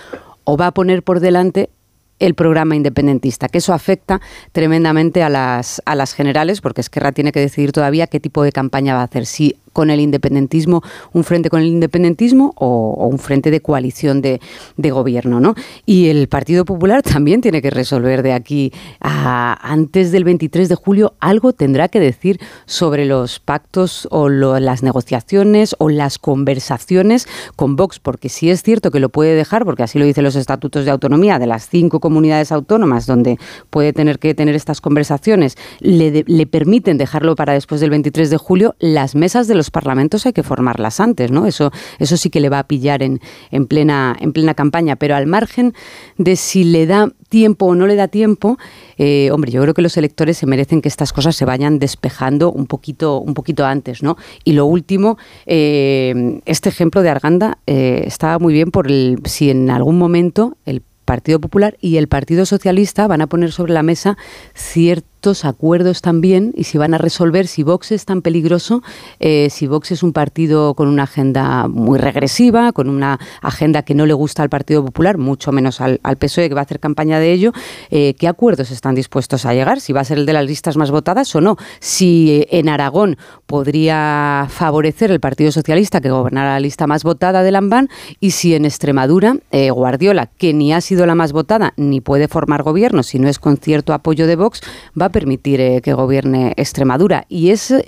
o 0.44 0.56
va 0.56 0.68
a 0.68 0.72
poner 0.72 1.02
por 1.02 1.20
delante 1.20 1.70
el 2.18 2.34
programa 2.34 2.74
independentista, 2.74 3.48
que 3.48 3.58
eso 3.58 3.72
afecta 3.72 4.20
tremendamente 4.52 5.22
a 5.22 5.28
las, 5.28 5.80
a 5.84 5.94
las 5.94 6.14
generales, 6.14 6.60
porque 6.60 6.80
Esquerra 6.80 7.12
tiene 7.12 7.32
que 7.32 7.40
decidir 7.40 7.72
todavía 7.72 8.06
qué 8.06 8.20
tipo 8.20 8.42
de 8.42 8.52
campaña 8.52 8.94
va 8.94 9.02
a 9.02 9.04
hacer, 9.04 9.26
si 9.26 9.56
con 9.78 9.90
el 9.90 10.00
independentismo, 10.00 10.82
un 11.12 11.22
frente 11.22 11.50
con 11.50 11.60
el 11.60 11.68
independentismo 11.68 12.52
o, 12.56 13.06
un 13.06 13.20
frente 13.20 13.52
de 13.52 13.60
coalición 13.60 14.20
de, 14.20 14.40
gobierno. 14.76 15.38
¿no? 15.38 15.54
Y 15.86 16.08
el 16.08 16.26
Partido 16.26 16.64
Popular 16.64 17.02
también 17.14 17.42
tiene 17.42 17.62
que 17.62 17.70
resolver 17.70 18.24
de 18.24 18.32
aquí 18.32 18.72
a 19.00 19.56
antes 19.62 20.10
del 20.10 20.24
23 20.24 20.68
de 20.68 20.74
julio 20.74 21.14
algo 21.20 21.52
tendrá 21.52 21.86
que 21.86 22.00
decir 22.00 22.40
sobre 22.66 23.04
los 23.04 23.38
pactos 23.38 24.08
o 24.10 24.28
las 24.28 24.82
negociaciones 24.82 25.76
o 25.78 25.90
las 25.90 26.18
conversaciones 26.18 27.28
con 27.54 27.76
Vox, 27.76 28.00
porque 28.00 28.28
sí 28.28 28.50
es 28.50 28.64
cierto 28.64 28.90
que 28.90 28.98
lo 28.98 29.10
puede 29.10 29.36
dejar, 29.36 29.64
porque 29.64 29.84
así 29.84 30.00
lo 30.00 30.06
dicen 30.06 30.24
los 30.24 30.34
estatutos 30.34 30.86
de 30.86 30.90
autonomía 30.90 31.38
de 31.38 31.46
las 31.46 31.68
cinco 31.68 32.00
comunidades 32.00 32.50
autónomas 32.50 33.06
donde 33.06 33.38
puede 33.70 33.92
tener 33.92 34.18
que 34.18 34.34
tener 34.34 34.56
estas 34.56 34.80
conversaciones, 34.80 35.54
le, 35.78 36.24
le 36.26 36.46
permiten 36.48 36.98
dejarlo 36.98 37.36
para 37.36 37.52
después 37.52 37.80
del 37.80 37.90
23 37.90 38.28
de 38.28 38.38
julio, 38.38 38.74
las 38.80 39.14
mesas 39.14 39.46
de 39.46 39.54
los 39.54 39.67
parlamentos 39.70 40.26
hay 40.26 40.32
que 40.32 40.42
formarlas 40.42 41.00
antes, 41.00 41.30
¿no? 41.30 41.46
Eso, 41.46 41.70
eso 41.98 42.16
sí 42.16 42.30
que 42.30 42.40
le 42.40 42.48
va 42.48 42.60
a 42.60 42.66
pillar 42.66 43.02
en, 43.02 43.20
en, 43.50 43.66
plena, 43.66 44.16
en 44.20 44.32
plena 44.32 44.54
campaña, 44.54 44.96
pero 44.96 45.16
al 45.16 45.26
margen 45.26 45.74
de 46.16 46.36
si 46.36 46.64
le 46.64 46.86
da 46.86 47.12
tiempo 47.28 47.66
o 47.66 47.74
no 47.74 47.86
le 47.86 47.96
da 47.96 48.08
tiempo, 48.08 48.58
eh, 48.96 49.30
hombre, 49.32 49.50
yo 49.50 49.62
creo 49.62 49.74
que 49.74 49.82
los 49.82 49.96
electores 49.96 50.38
se 50.38 50.46
merecen 50.46 50.80
que 50.80 50.88
estas 50.88 51.12
cosas 51.12 51.36
se 51.36 51.44
vayan 51.44 51.78
despejando 51.78 52.50
un 52.50 52.66
poquito, 52.66 53.18
un 53.18 53.34
poquito 53.34 53.66
antes, 53.66 54.02
¿no? 54.02 54.16
Y 54.44 54.52
lo 54.52 54.66
último, 54.66 55.18
eh, 55.46 56.40
este 56.46 56.68
ejemplo 56.68 57.02
de 57.02 57.10
Arganda 57.10 57.58
eh, 57.66 58.02
estaba 58.06 58.38
muy 58.38 58.52
bien 58.52 58.70
por 58.70 58.86
el, 58.88 59.20
si 59.24 59.50
en 59.50 59.70
algún 59.70 59.98
momento 59.98 60.56
el 60.64 60.82
Partido 61.08 61.40
Popular 61.40 61.78
y 61.80 61.96
el 61.96 62.06
Partido 62.06 62.44
Socialista 62.44 63.06
van 63.06 63.22
a 63.22 63.26
poner 63.28 63.50
sobre 63.50 63.72
la 63.72 63.82
mesa 63.82 64.18
cierto 64.54 65.17
acuerdos 65.44 66.00
también 66.00 66.52
y 66.56 66.64
si 66.64 66.78
van 66.78 66.94
a 66.94 66.98
resolver 66.98 67.46
si 67.46 67.62
Vox 67.62 67.92
es 67.92 68.04
tan 68.06 68.22
peligroso, 68.22 68.82
eh, 69.20 69.48
si 69.50 69.66
Vox 69.66 69.90
es 69.90 70.02
un 70.02 70.12
partido 70.12 70.74
con 70.74 70.88
una 70.88 71.02
agenda 71.02 71.68
muy 71.68 71.98
regresiva, 71.98 72.72
con 72.72 72.88
una 72.88 73.18
agenda 73.42 73.82
que 73.82 73.94
no 73.94 74.06
le 74.06 74.14
gusta 74.14 74.42
al 74.42 74.48
Partido 74.48 74.84
Popular, 74.84 75.18
mucho 75.18 75.52
menos 75.52 75.80
al, 75.80 76.00
PSOE 76.18 76.48
que 76.48 76.54
va 76.54 76.62
a 76.62 76.64
hacer 76.64 76.80
campaña 76.80 77.18
de 77.18 77.32
ello, 77.32 77.52
eh, 77.90 78.14
¿qué 78.18 78.26
acuerdos 78.26 78.70
están 78.70 78.94
dispuestos 78.94 79.44
a 79.44 79.52
llegar? 79.52 79.80
Si 79.80 79.92
va 79.92 80.00
a 80.00 80.04
ser 80.04 80.18
el 80.18 80.26
de 80.26 80.32
las 80.32 80.46
listas 80.46 80.76
más 80.76 80.90
votadas 80.90 81.34
o 81.34 81.40
no. 81.40 81.56
Si 81.80 82.30
eh, 82.30 82.58
en 82.58 82.68
Aragón 82.68 83.18
podría 83.46 84.46
favorecer 84.48 85.10
el 85.10 85.20
Partido 85.20 85.52
Socialista 85.52 86.00
que 86.00 86.10
gobernara 86.10 86.54
la 86.54 86.60
lista 86.60 86.86
más 86.86 87.04
votada 87.04 87.42
del 87.42 87.56
AMBAN 87.56 87.88
y 88.18 88.30
si 88.30 88.54
en 88.54 88.64
Extremadura 88.64 89.36
Guardiola, 89.52 90.30
que 90.38 90.54
ni 90.54 90.72
ha 90.72 90.80
sido 90.80 91.04
la 91.06 91.14
más 91.14 91.32
votada 91.32 91.74
ni 91.76 92.00
puede 92.00 92.28
formar 92.28 92.62
gobierno 92.62 93.02
si 93.02 93.18
no 93.18 93.28
es 93.28 93.38
con 93.38 93.56
cierto 93.58 93.92
apoyo 93.92 94.26
de 94.26 94.36
Vox, 94.36 94.60
va 95.00 95.07
a 95.08 95.12
permitir 95.12 95.60
eh, 95.60 95.80
que 95.82 95.92
gobierne 95.92 96.54
Extremadura. 96.56 97.26
Y 97.28 97.50
ese, 97.50 97.84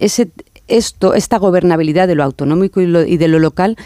esto, 0.68 1.14
esta 1.14 1.38
gobernabilidad 1.38 2.08
de 2.08 2.14
lo 2.14 2.24
autonómico 2.24 2.80
y, 2.80 3.16
de 3.16 3.28
lo 3.28 3.38
local 3.38 3.76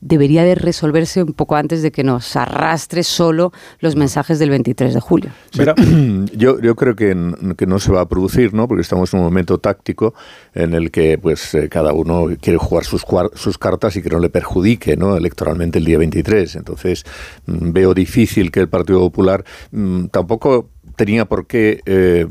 debería 0.00 0.42
de 0.42 0.56
resolverse 0.56 1.22
un 1.22 1.32
poco 1.32 1.54
antes 1.54 1.80
de 1.80 1.92
que 1.92 2.02
nos 2.02 2.34
arrastre 2.34 3.04
solo 3.04 3.52
los 3.78 3.94
mensajes 3.94 4.40
del 4.40 4.50
23 4.50 4.94
de 4.94 5.00
julio. 5.00 5.30
yo, 6.34 6.60
yo 6.60 6.74
creo 6.74 6.96
que, 6.96 7.16
que, 7.56 7.66
no 7.66 7.78
se 7.78 7.92
va 7.92 8.00
a 8.00 8.08
producir, 8.08 8.52
¿no? 8.52 8.66
porque 8.66 8.82
estamos 8.82 9.14
en 9.14 9.20
un 9.20 9.26
momento 9.26 9.58
táctico 9.58 10.12
en 10.54 10.74
el 10.74 10.90
que 10.90 11.18
pues 11.18 11.54
eh, 11.54 11.68
cada 11.68 11.92
uno 11.92 12.26
quiere 12.40 12.58
jugar 12.58 12.84
sus, 12.84 13.04
sus 13.34 13.58
cartas 13.58 13.94
y 13.94 14.02
que 14.02 14.10
no 14.10 14.18
le 14.18 14.28
perjudique 14.28 14.96
¿no? 14.96 15.16
electoralmente 15.16 15.78
el 15.78 15.84
día 15.84 15.98
23. 15.98 16.56
Entonces 16.56 17.04
mm, 17.46 17.70
veo 17.70 17.94
difícil 17.94 18.50
que 18.50 18.58
el 18.58 18.68
Partido 18.68 18.98
Popular 18.98 19.44
mm, 19.70 20.06
tampoco 20.06 20.71
tenía 20.96 21.24
por 21.24 21.46
qué 21.46 21.80
eh, 21.86 22.26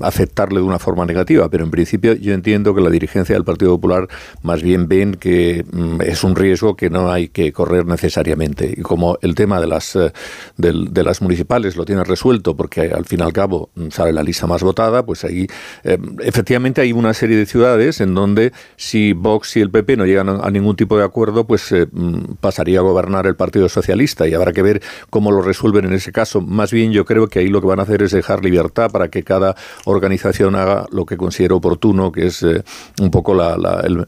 afectarle 0.00 0.60
de 0.60 0.66
una 0.66 0.78
forma 0.78 1.04
negativa, 1.04 1.48
pero 1.48 1.64
en 1.64 1.70
principio 1.70 2.14
yo 2.14 2.34
entiendo 2.34 2.74
que 2.74 2.80
la 2.80 2.90
dirigencia 2.90 3.34
del 3.34 3.44
Partido 3.44 3.72
Popular 3.72 4.08
más 4.42 4.62
bien 4.62 4.88
ven 4.88 5.14
que 5.14 5.64
mm, 5.70 6.02
es 6.02 6.24
un 6.24 6.36
riesgo 6.36 6.76
que 6.76 6.90
no 6.90 7.10
hay 7.10 7.28
que 7.28 7.52
correr 7.52 7.86
necesariamente. 7.86 8.72
Y 8.76 8.82
como 8.82 9.18
el 9.22 9.34
tema 9.34 9.60
de 9.60 9.66
las, 9.66 9.96
eh, 9.96 10.12
de, 10.56 11.04
las 11.04 11.22
municipales 11.22 11.76
lo 11.76 11.84
tiene 11.84 12.04
resuelto, 12.04 12.56
porque 12.56 12.92
al 12.92 13.04
fin 13.04 13.20
y 13.20 13.22
al 13.22 13.32
cabo 13.32 13.70
mm, 13.74 13.88
sale 13.90 14.12
la 14.12 14.22
lista 14.22 14.46
más 14.46 14.62
votada, 14.62 15.04
pues 15.04 15.24
ahí 15.24 15.46
eh, 15.84 15.98
efectivamente 16.20 16.80
hay 16.80 16.92
una 16.92 17.14
serie 17.14 17.36
de 17.36 17.46
ciudades 17.46 18.00
en 18.00 18.14
donde 18.14 18.52
si 18.76 19.12
Vox 19.12 19.56
y 19.56 19.60
el 19.60 19.70
PP 19.70 19.96
no 19.96 20.06
llegan 20.06 20.28
a, 20.28 20.50
ningún 20.50 20.76
tipo 20.76 20.96
de 20.96 21.04
acuerdo, 21.04 21.46
pues 21.46 21.72
mm, 21.72 22.34
pasaría 22.40 22.78
a 22.78 22.82
gobernar 22.82 23.26
el 23.26 23.36
Partido 23.36 23.68
Socialista 23.68 24.26
y 24.26 24.34
habrá 24.34 24.52
que 24.52 24.62
ver 24.62 24.82
cómo 25.10 25.30
lo 25.30 25.42
resuelven 25.42 25.84
en 25.84 25.92
ese 25.92 26.12
caso. 26.12 26.40
Más 26.40 26.72
bien 26.72 26.92
yo 26.92 27.04
creo 27.04 27.28
que 27.28 27.40
ahí 27.40 27.48
lo 27.48 27.60
que 27.60 27.66
van 27.66 27.80
a 27.80 27.82
hacer 27.82 28.02
es 28.02 28.05
dejar 28.12 28.44
libertad 28.44 28.90
para 28.90 29.08
que 29.08 29.22
cada 29.22 29.56
organización 29.84 30.54
haga 30.54 30.86
lo 30.90 31.06
que 31.06 31.16
considere 31.16 31.54
oportuno, 31.54 32.12
que 32.12 32.26
es 32.26 32.42
eh, 32.42 32.62
un 33.00 33.10
poco 33.10 33.36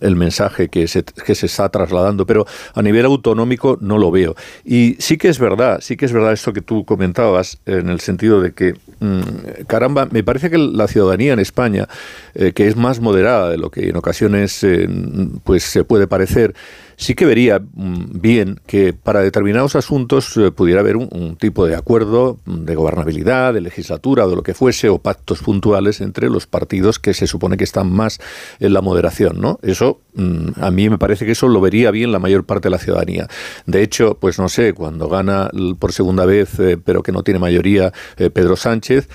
el, 0.01 0.16
mensaje 0.16 0.68
que 0.68 0.88
se, 0.88 1.05
que 1.05 1.34
se 1.34 1.46
está 1.46 1.68
trasladando. 1.68 2.26
Pero 2.26 2.46
a 2.74 2.82
nivel 2.82 3.07
autonómico 3.07 3.78
no 3.80 3.99
lo 3.99 4.11
veo. 4.11 4.34
Y 4.64 4.96
sí 4.99 5.16
que 5.16 5.28
es 5.28 5.38
verdad, 5.38 5.80
sí 5.80 5.96
que 5.96 6.05
es 6.05 6.12
verdad 6.12 6.32
esto 6.32 6.53
que 6.53 6.62
tú 6.62 6.84
comentabas, 6.84 7.59
en 7.66 7.88
el 7.88 8.01
sentido 8.01 8.40
de 8.40 8.53
que, 8.53 8.74
mm, 9.01 9.64
caramba, 9.66 10.09
me 10.11 10.22
parece 10.22 10.51
que 10.51 10.59
la 10.59 10.88
ciudadanía 10.88 11.32
en 11.32 11.38
España, 11.38 11.88
eh, 12.34 12.53
que 12.53 12.68
es 12.68 12.76
más 12.76 13.01
moderada 13.01 13.51
de 13.51 13.59
lo 13.59 13.70
que 13.70 13.88
en 13.88 13.96
ocasiones 13.96 14.62
eh, 14.64 14.88
pues 15.44 15.64
se 15.64 15.84
puede 15.84 16.07
parecer, 16.07 16.55
sí 16.99 17.14
que 17.14 17.24
vería 17.24 17.61
mm, 17.61 18.20
bien 18.20 18.61
que 18.66 18.92
para 18.92 19.20
determinados 19.20 19.76
asuntos 19.76 20.36
eh, 20.36 20.51
pudiera 20.51 20.80
haber 20.80 20.96
un, 20.96 21.36
tipo 21.36 21.64
de 21.66 21.76
acuerdo 21.76 22.38
mm, 22.44 22.64
de 22.64 22.74
gobernabilidad, 22.74 23.55
de 23.55 23.61
legislatura 23.61 24.26
de 24.26 24.34
lo 24.34 24.42
que 24.42 24.53
fuese, 24.53 24.88
o 24.88 24.99
pactos 24.99 25.38
puntuales 25.38 26.01
entre 26.01 26.28
los 26.28 26.46
partidos 26.46 26.99
que 26.99 27.14
se 27.14 27.26
supone 27.26 27.57
que 27.57 27.64
están 27.64 27.90
más 27.90 28.18
en 28.59 28.72
la 28.72 28.82
moderación, 28.82 29.40
¿no? 29.40 29.61
Eso, 29.62 30.01
mm, 30.14 30.61
a 30.61 30.70
mí 30.72 30.90
me 30.90 30.99
parece 30.99 31.24
que 31.24 31.32
eso 31.32 31.46
lo 31.46 31.61
vería 31.61 31.92
bien 31.92 32.11
la 32.11 32.18
mayor 32.18 32.44
parte 32.44 32.66
de 32.66 32.70
la 32.72 32.78
ciudadanía. 32.78 33.28
De 33.66 33.82
hecho, 33.82 34.18
pues 34.20 34.38
no 34.38 34.49
sé, 34.49 34.74
cuando 34.74 35.09
gana 35.09 35.51
por 35.78 35.92
segunda 35.92 36.26
vez, 36.26 36.59
eh, 36.59 36.78
pero 36.84 37.05
que 37.05 37.12
no 37.12 37.22
tiene 37.22 37.38
mayoría, 37.38 37.92
eh, 38.16 38.28
Pedro 38.30 38.57
Sánchez, 38.57 39.09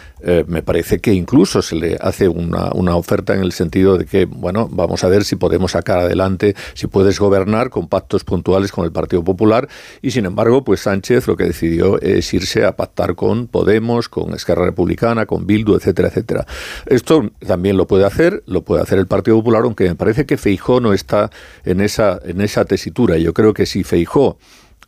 me 0.48 0.64
parece 0.64 1.00
que 1.00 1.12
incluso 1.14 1.62
se 1.62 1.76
le 1.76 1.98
hace 2.00 2.30
una 2.30 2.96
oferta 2.96 3.34
en 3.34 3.42
el 3.42 3.52
sentido 3.52 3.98
de 3.98 4.06
que, 4.06 4.24
bueno, 4.24 4.70
vamos 4.72 5.04
a 5.04 5.10
ver 5.10 5.26
si 5.26 5.36
podemos 5.36 5.72
sacar 5.72 6.00
adelante, 6.00 6.56
si 6.76 6.88
puedes 6.88 7.20
gobernar 7.20 7.70
con 7.74 7.90
pactos 7.90 8.24
puntuales 8.24 8.72
con 8.72 8.86
el 8.86 8.94
Partido 8.94 9.24
Popular 9.24 9.68
y 10.02 10.12
sin 10.12 10.26
embargo, 10.26 10.64
pues 10.64 10.82
Sánchez 10.82 11.28
lo 11.28 11.36
que 11.36 11.46
decidió 11.46 12.00
es 12.00 12.34
irse 12.34 12.64
a 12.64 12.78
pactar 12.78 13.16
con 13.16 13.48
Podemos, 13.48 14.08
con 14.08 14.34
Esquerra 14.34 14.64
Republicana, 14.64 15.26
con 15.26 15.46
Bildu, 15.46 15.76
etcétera, 15.76 16.08
etcétera. 16.08 16.46
Esto 16.86 17.30
también 17.46 17.76
lo 17.76 17.88
puede 17.88 18.06
hacer, 18.06 18.44
lo 18.46 18.62
puede 18.62 18.84
hacer 18.84 19.00
el 19.00 19.08
Partido 19.08 19.38
Popular, 19.38 19.64
aunque 19.64 19.90
me 19.90 19.96
parece 19.96 20.26
que 20.26 20.38
Feijó 20.38 20.80
no 20.80 20.94
está 20.94 21.32
en 21.66 21.82
esa, 21.82 22.20
en 22.24 22.40
esa 22.40 22.64
tesitura. 22.64 23.18
Yo 23.18 23.34
creo 23.34 23.54
que 23.54 23.66
si 23.66 23.84
Feijó 23.84 24.38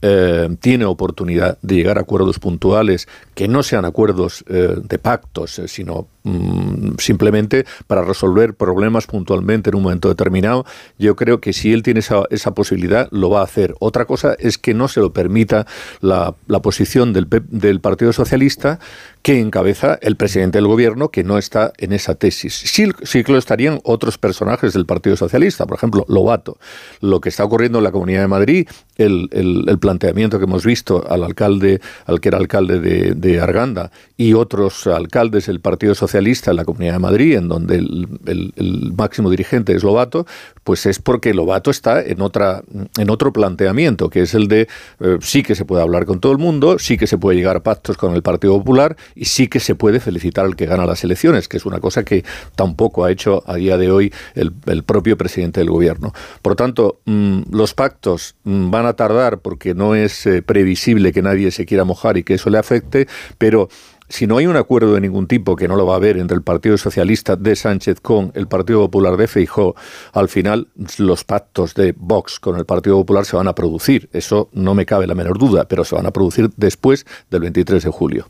eh, 0.02 0.56
tiene 0.60 0.86
oportunidad 0.86 1.58
de 1.62 1.76
llegar 1.76 1.98
a 1.98 2.02
acuerdos 2.02 2.38
puntuales 2.38 3.08
que 3.34 3.48
no 3.48 3.64
sean 3.64 3.86
acuerdos 3.86 4.46
eh, 4.48 4.76
de 4.78 5.00
pactos, 5.00 5.58
eh, 5.60 5.68
sino 5.68 6.08
mm, 6.26 6.98
simplemente 7.00 7.66
para 7.88 8.04
resolver 8.04 8.54
problemas 8.54 9.08
puntualmente 9.08 9.70
en 9.70 9.78
un 9.78 9.84
momento 9.84 10.10
determinado, 10.10 10.66
yo 11.00 11.16
creo 11.16 11.40
que 11.40 11.54
si 11.54 11.72
él 11.72 11.84
tiene 11.84 12.02
esa, 12.02 12.24
esa 12.30 12.54
posibilidad, 12.54 13.08
lo 13.12 13.30
va 13.30 13.42
a 13.42 13.44
hacer. 13.44 13.76
Otra 13.80 14.06
cosa 14.06 14.36
es 14.40 14.58
que 14.58 14.74
no 14.74 14.88
se 14.88 15.00
lo 15.00 15.14
permita 15.14 15.66
la, 16.02 16.36
posición 16.62 17.14
del, 17.14 17.28
del 17.50 17.80
Partido 17.80 18.12
Socialista, 18.12 18.80
que 19.22 19.40
encabeza 19.40 19.98
el 20.02 20.18
presidente 20.18 20.58
del 20.58 20.68
gobierno, 20.68 21.10
que 21.10 21.24
no 21.24 21.38
está 21.38 21.74
en 21.78 21.94
esa 21.94 22.16
tesis. 22.16 22.54
Sí, 22.54 22.92
sí 23.04 23.24
lo 23.24 23.38
estarían 23.38 23.80
otros 23.84 24.18
personajes 24.18 24.74
del 24.74 24.86
Partido 24.86 25.16
Socialista, 25.16 25.66
por 25.66 25.78
ejemplo, 25.78 26.06
Lobato. 26.08 26.58
Lo 27.02 27.22
que 27.22 27.30
está 27.30 27.44
ocurriendo 27.44 27.80
en 27.80 27.84
la 27.84 27.92
Comunidad 27.92 28.22
de 28.22 28.28
Madrid, 28.28 28.68
el, 28.98 29.30
el, 29.32 29.80
planteamiento 29.80 30.38
que 30.38 30.46
hemos 30.46 30.66
visto 30.66 31.06
al 31.10 31.24
alcalde, 31.24 31.82
al 32.06 32.20
que 32.22 32.30
era 32.30 32.38
alcalde 32.38 32.80
de, 32.80 33.14
de, 33.14 33.40
Arganda, 33.40 33.92
y 34.16 34.34
otros 34.34 34.88
alcaldes 34.88 35.48
del 35.48 35.60
Partido 35.60 35.94
Socialista 35.96 36.15
en 36.16 36.56
la 36.56 36.66
Comunidad 36.66 36.94
de 36.94 37.00
Madrid, 37.00 37.36
en 37.36 37.48
donde 37.48 37.76
el, 37.76 38.54
el 38.56 38.94
máximo 38.98 39.30
dirigente 39.30 39.74
es 39.74 39.84
Lobato, 39.84 40.26
pues 40.64 40.86
es 40.86 41.00
porque 41.00 41.34
Lobato 41.34 41.70
está 41.70 42.02
en, 42.02 42.22
otra, 42.22 42.64
en 42.98 43.10
otro 43.10 43.32
planteamiento, 43.32 44.10
que 44.10 44.22
es 44.22 44.34
el 44.34 44.48
de 44.48 44.68
eh, 45.00 45.18
sí 45.22 45.44
que 45.44 45.56
se 45.56 45.66
puede 45.66 45.84
hablar 45.84 46.06
con 46.06 46.20
todo 46.20 46.32
el 46.32 46.38
mundo, 46.38 46.80
sí 46.80 46.98
que 46.98 47.06
se 47.06 47.18
puede 47.18 47.38
llegar 47.38 47.56
a 47.56 47.64
pactos 47.64 47.98
con 47.98 48.16
el 48.16 48.24
Partido 48.24 48.58
Popular 48.58 48.96
y 49.14 49.26
sí 49.26 49.48
que 49.48 49.60
se 49.60 49.76
puede 49.76 50.00
felicitar 50.00 50.46
al 50.46 50.56
que 50.56 50.66
gana 50.66 50.86
las 50.86 51.04
elecciones, 51.04 51.48
que 51.48 51.58
es 51.58 51.66
una 51.66 51.80
cosa 51.80 52.04
que 52.04 52.24
tampoco 52.56 53.06
ha 53.06 53.12
hecho 53.12 53.44
a 53.46 53.56
día 53.56 53.78
de 53.78 53.92
hoy 53.92 54.12
el, 54.34 54.54
propio 54.84 55.18
presidente 55.18 55.60
del 55.60 55.70
gobierno. 55.70 56.14
Por 56.42 56.56
tanto, 56.56 57.00
mm, 57.06 57.42
los 57.52 57.74
pactos 57.74 58.36
mm, 58.44 58.72
van 58.72 58.86
a 58.86 58.94
tardar 58.94 59.40
porque 59.40 59.74
no 59.74 59.96
es 59.96 60.26
eh, 60.26 60.42
previsible 60.42 61.14
que 61.14 61.22
nadie 61.22 61.52
se 61.52 61.66
quiera 61.66 61.84
mojar 61.84 62.18
y 62.18 62.24
que 62.24 62.36
eso 62.36 62.50
le 62.50 62.58
afecte, 62.58 63.08
pero 63.38 63.70
si 64.08 64.28
no 64.28 64.38
hay 64.38 64.48
un 64.48 64.56
acuerdo 64.56 64.94
de 64.94 65.02
ningún 65.02 65.28
tipo, 65.28 65.56
que 65.56 65.68
no 65.68 65.76
lo 65.76 65.86
va 65.86 65.94
a 65.94 65.98
haber, 65.98 66.18
entre 66.18 66.36
el 66.36 66.44
Partido 66.44 66.78
Socialista 66.78 67.36
de 67.36 67.56
Sánchez 67.56 68.00
con 68.02 68.32
el 68.36 68.48
Partido 68.48 68.82
Popular 68.82 69.18
de 69.18 69.28
Feijó, 69.28 69.76
al 70.14 70.30
final 70.30 70.68
los 70.98 71.24
pactos 71.24 71.74
de 71.74 71.94
Vox 71.98 72.40
con 72.40 72.58
el 72.58 72.66
Partido 72.66 72.98
Popular 72.98 73.26
se 73.26 73.36
van 73.36 73.48
a 73.48 73.56
producir. 73.56 74.10
Eso 74.14 74.50
no 74.54 74.76
me 74.76 74.86
cabe 74.86 75.08
la 75.08 75.16
menor 75.16 75.40
duda, 75.40 75.66
pero 75.68 75.84
se 75.84 75.96
van 75.96 76.06
a 76.06 76.12
producir 76.12 76.50
después 76.56 77.06
del 77.32 77.42
23 77.42 77.84
de 77.84 77.90
julio. 77.90 78.28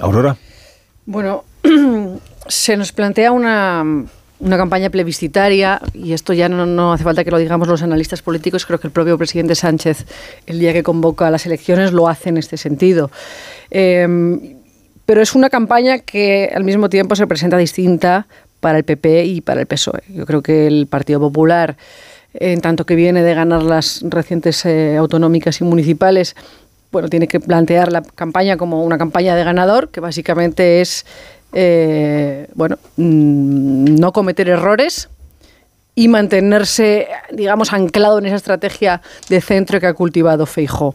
Aurora. 0.00 0.36
Bueno, 1.04 1.44
se 2.46 2.76
nos 2.76 2.92
plantea 2.92 3.32
una, 3.32 3.84
una 4.38 4.56
campaña 4.56 4.90
plebiscitaria, 4.90 5.80
y 5.94 6.12
esto 6.12 6.32
ya 6.32 6.48
no, 6.48 6.64
no, 6.64 6.92
hace 6.92 7.04
falta 7.04 7.24
que 7.24 7.30
lo 7.30 7.38
digamos 7.38 7.66
los 7.66 7.82
analistas 7.82 8.22
políticos, 8.22 8.66
creo 8.66 8.78
que 8.78 8.86
el 8.86 8.92
propio 8.92 9.18
presidente 9.18 9.56
Sánchez, 9.56 10.06
el 10.46 10.60
día 10.60 10.72
que 10.72 10.82
convoca 10.82 11.28
las 11.30 11.44
elecciones, 11.46 11.92
lo 11.92 12.08
hace 12.08 12.28
en 12.28 12.36
este 12.36 12.56
sentido. 12.56 13.10
Eh, 13.70 14.55
pero 15.06 15.22
es 15.22 15.34
una 15.34 15.48
campaña 15.48 16.00
que 16.00 16.50
al 16.54 16.64
mismo 16.64 16.90
tiempo 16.90 17.16
se 17.16 17.26
presenta 17.26 17.56
distinta 17.56 18.26
para 18.60 18.78
el 18.78 18.84
PP 18.84 19.24
y 19.24 19.40
para 19.40 19.60
el 19.60 19.66
PSOE. 19.66 20.02
Yo 20.08 20.26
creo 20.26 20.42
que 20.42 20.66
el 20.66 20.86
Partido 20.88 21.20
Popular, 21.20 21.76
en 22.34 22.60
tanto 22.60 22.84
que 22.84 22.96
viene 22.96 23.22
de 23.22 23.34
ganar 23.34 23.62
las 23.62 24.02
recientes 24.02 24.64
eh, 24.66 24.96
autonómicas 24.96 25.60
y 25.60 25.64
municipales, 25.64 26.34
bueno, 26.90 27.08
tiene 27.08 27.28
que 27.28 27.40
plantear 27.40 27.92
la 27.92 28.02
campaña 28.02 28.56
como 28.56 28.84
una 28.84 28.98
campaña 28.98 29.36
de 29.36 29.44
ganador, 29.44 29.90
que 29.90 30.00
básicamente 30.00 30.80
es 30.80 31.06
eh, 31.52 32.48
bueno, 32.54 32.78
mm, 32.96 33.94
no 33.98 34.12
cometer 34.12 34.48
errores 34.48 35.08
y 35.94 36.08
mantenerse, 36.08 37.08
digamos, 37.32 37.72
anclado 37.72 38.18
en 38.18 38.26
esa 38.26 38.36
estrategia 38.36 39.00
de 39.28 39.40
centro 39.40 39.80
que 39.80 39.86
ha 39.86 39.94
cultivado 39.94 40.44
Feijó. 40.44 40.94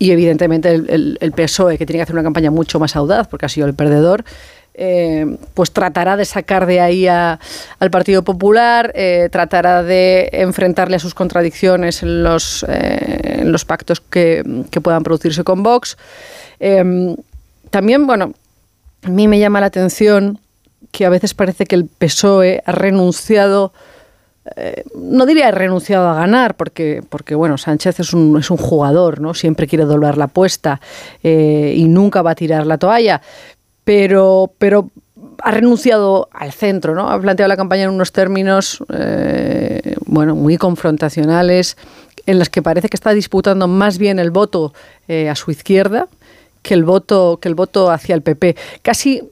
Y 0.00 0.12
evidentemente 0.12 0.72
el, 0.72 1.32
PSOE, 1.36 1.76
que 1.76 1.84
tiene 1.84 1.98
que 1.98 2.04
hacer 2.04 2.14
una 2.14 2.22
campaña 2.22 2.50
mucho 2.50 2.80
más 2.80 2.96
audaz, 2.96 3.28
porque 3.28 3.44
ha 3.44 3.50
sido 3.50 3.66
el 3.66 3.74
perdedor, 3.74 4.24
eh, 4.72 5.36
pues 5.52 5.72
tratará 5.72 6.16
de 6.16 6.24
sacar 6.24 6.64
de 6.64 6.80
ahí 6.80 7.06
al 7.06 7.90
Partido 7.90 8.24
Popular, 8.24 8.92
eh, 8.94 9.28
tratará 9.30 9.82
de 9.82 10.30
enfrentarle 10.32 10.96
a 10.96 11.00
sus 11.00 11.12
contradicciones 11.12 12.02
en 12.02 12.22
los, 12.22 12.64
eh, 12.66 13.40
en 13.40 13.52
los 13.52 13.66
pactos 13.66 14.00
que, 14.00 14.42
que, 14.70 14.80
puedan 14.80 15.02
producirse 15.02 15.44
con 15.44 15.62
Vox. 15.62 15.98
También, 17.70 18.06
bueno, 18.06 18.32
a 19.02 19.10
mí 19.10 19.28
me 19.28 19.38
llama 19.38 19.60
la 19.60 19.66
atención 19.66 20.38
que 20.92 21.04
a 21.04 21.10
veces 21.10 21.34
parece 21.34 21.66
que 21.66 21.74
el 21.74 21.84
PSOE 21.84 22.62
ha 22.64 22.72
renunciado 22.72 23.74
eh, 24.56 24.84
no 24.94 25.26
diría 25.26 25.50
renunciado 25.50 26.08
a 26.08 26.14
ganar, 26.14 26.56
porque, 26.56 27.02
porque 27.08 27.34
bueno, 27.34 27.58
Sánchez 27.58 28.00
es 28.00 28.12
un, 28.12 28.38
es 28.38 28.50
un 28.50 28.56
jugador, 28.56 29.20
¿no? 29.20 29.34
Siempre 29.34 29.66
quiere 29.66 29.84
doblar 29.84 30.18
la 30.18 30.24
apuesta 30.24 30.80
eh, 31.22 31.74
y 31.76 31.84
nunca 31.84 32.22
va 32.22 32.32
a 32.32 32.34
tirar 32.34 32.66
la 32.66 32.78
toalla. 32.78 33.20
Pero, 33.84 34.52
pero 34.58 34.90
ha 35.42 35.50
renunciado 35.50 36.28
al 36.32 36.52
centro, 36.52 36.94
¿no? 36.94 37.10
Ha 37.10 37.20
planteado 37.20 37.48
la 37.48 37.56
campaña 37.56 37.84
en 37.84 37.90
unos 37.90 38.12
términos 38.12 38.82
eh, 38.92 39.96
bueno, 40.06 40.34
muy 40.34 40.56
confrontacionales, 40.58 41.76
en 42.26 42.38
los 42.38 42.50
que 42.50 42.62
parece 42.62 42.88
que 42.88 42.96
está 42.96 43.12
disputando 43.12 43.66
más 43.66 43.98
bien 43.98 44.18
el 44.18 44.30
voto 44.30 44.74
a 45.08 45.34
su 45.34 45.50
izquierda 45.50 46.06
que 46.62 46.74
el 46.74 46.84
voto, 46.84 47.38
que 47.40 47.48
el 47.48 47.54
voto 47.54 47.90
hacia 47.90 48.14
el 48.14 48.22
PP. 48.22 48.56
Casi 48.82 49.22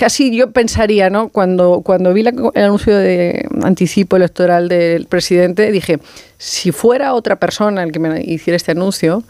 casi 0.00 0.34
yo 0.34 0.50
pensaría, 0.50 1.10
¿no? 1.10 1.28
Cuando, 1.28 1.82
cuando 1.84 2.14
vi 2.14 2.22
el 2.22 2.28
anuncio 2.54 2.96
de 2.96 3.46
anticipo 3.62 4.16
electoral 4.16 4.66
del 4.66 5.04
presidente, 5.04 5.70
dije, 5.70 5.98
si 6.38 6.72
fuera 6.72 7.12
otra 7.12 7.36
persona 7.36 7.82
el 7.82 7.92
que 7.92 7.98
me 7.98 8.22
hiciera 8.22 8.56
este 8.56 8.70
anuncio, 8.70 9.22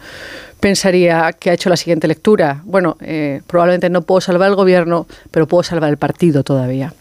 pensaría 0.60 1.32
que 1.32 1.50
ha 1.50 1.54
hecho 1.54 1.70
la 1.70 1.76
siguiente 1.76 2.06
lectura. 2.06 2.62
Bueno, 2.64 2.96
eh, 3.00 3.42
probablemente 3.48 3.90
no 3.90 4.02
puedo 4.02 4.20
salvar 4.20 4.48
el 4.48 4.54
gobierno, 4.54 5.08
pero 5.32 5.48
puedo 5.48 5.64
salvar 5.64 5.90
el 5.90 5.96
partido 5.96 6.44
todavía. 6.44 6.94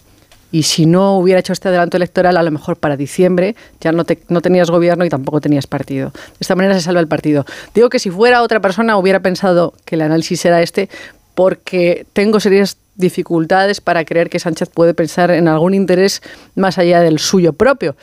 Y 0.51 0.63
si 0.63 0.87
no 0.87 1.19
hubiera 1.19 1.39
hecho 1.39 1.53
este 1.53 1.67
adelanto 1.67 1.95
electoral, 1.95 2.37
a 2.37 2.41
lo 2.41 2.49
mejor 2.49 2.75
para 2.75 2.97
diciembre 2.97 3.55
ya 3.81 3.91
no, 3.91 4.03
te, 4.03 4.17
no 4.29 4.41
tenías 4.41 4.71
gobierno 4.71 5.05
y 5.05 5.09
tampoco 5.09 5.41
tenías 5.41 5.67
partido. 5.67 6.09
De 6.09 6.37
esta 6.39 6.55
manera 6.55 6.73
se 6.73 6.81
salva 6.81 7.01
el 7.01 7.07
partido. 7.07 7.45
Digo 7.75 7.89
que 7.89 7.99
si 7.99 8.09
fuera 8.09 8.41
otra 8.41 8.61
persona 8.61 8.97
hubiera 8.97 9.19
pensado 9.19 9.75
que 9.85 9.93
el 9.93 10.01
análisis 10.01 10.43
era 10.43 10.59
este, 10.63 10.89
porque 11.35 12.07
tengo 12.13 12.39
serias 12.39 12.77
dificultades 12.99 13.81
para 13.81 14.05
creer 14.05 14.29
que 14.29 14.39
Sánchez 14.39 14.69
puede 14.69 14.93
pensar 14.93 15.31
en 15.31 15.47
algún 15.47 15.73
interés 15.73 16.21
más 16.55 16.77
allá 16.77 16.99
del 16.99 17.17
suyo 17.17 17.53
propio. 17.53 17.95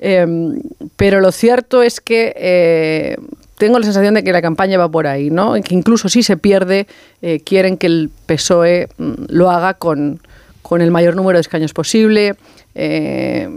Eh, 0.00 0.26
pero 0.96 1.20
lo 1.20 1.30
cierto 1.30 1.82
es 1.82 2.00
que 2.00 2.34
eh, 2.36 3.16
tengo 3.58 3.78
la 3.78 3.84
sensación 3.84 4.14
de 4.14 4.24
que 4.24 4.32
la 4.32 4.40
campaña 4.40 4.78
va 4.78 4.88
por 4.88 5.06
ahí, 5.06 5.30
¿no? 5.30 5.54
Que 5.54 5.74
incluso 5.74 6.08
si 6.08 6.22
se 6.22 6.36
pierde, 6.36 6.86
eh, 7.22 7.40
quieren 7.40 7.76
que 7.76 7.86
el 7.86 8.10
PSOE 8.26 8.88
mm, 8.96 9.12
lo 9.28 9.50
haga 9.50 9.74
con, 9.74 10.20
con 10.62 10.80
el 10.80 10.90
mayor 10.90 11.14
número 11.14 11.36
de 11.36 11.42
escaños 11.42 11.74
posible, 11.74 12.36
eh, 12.80 13.48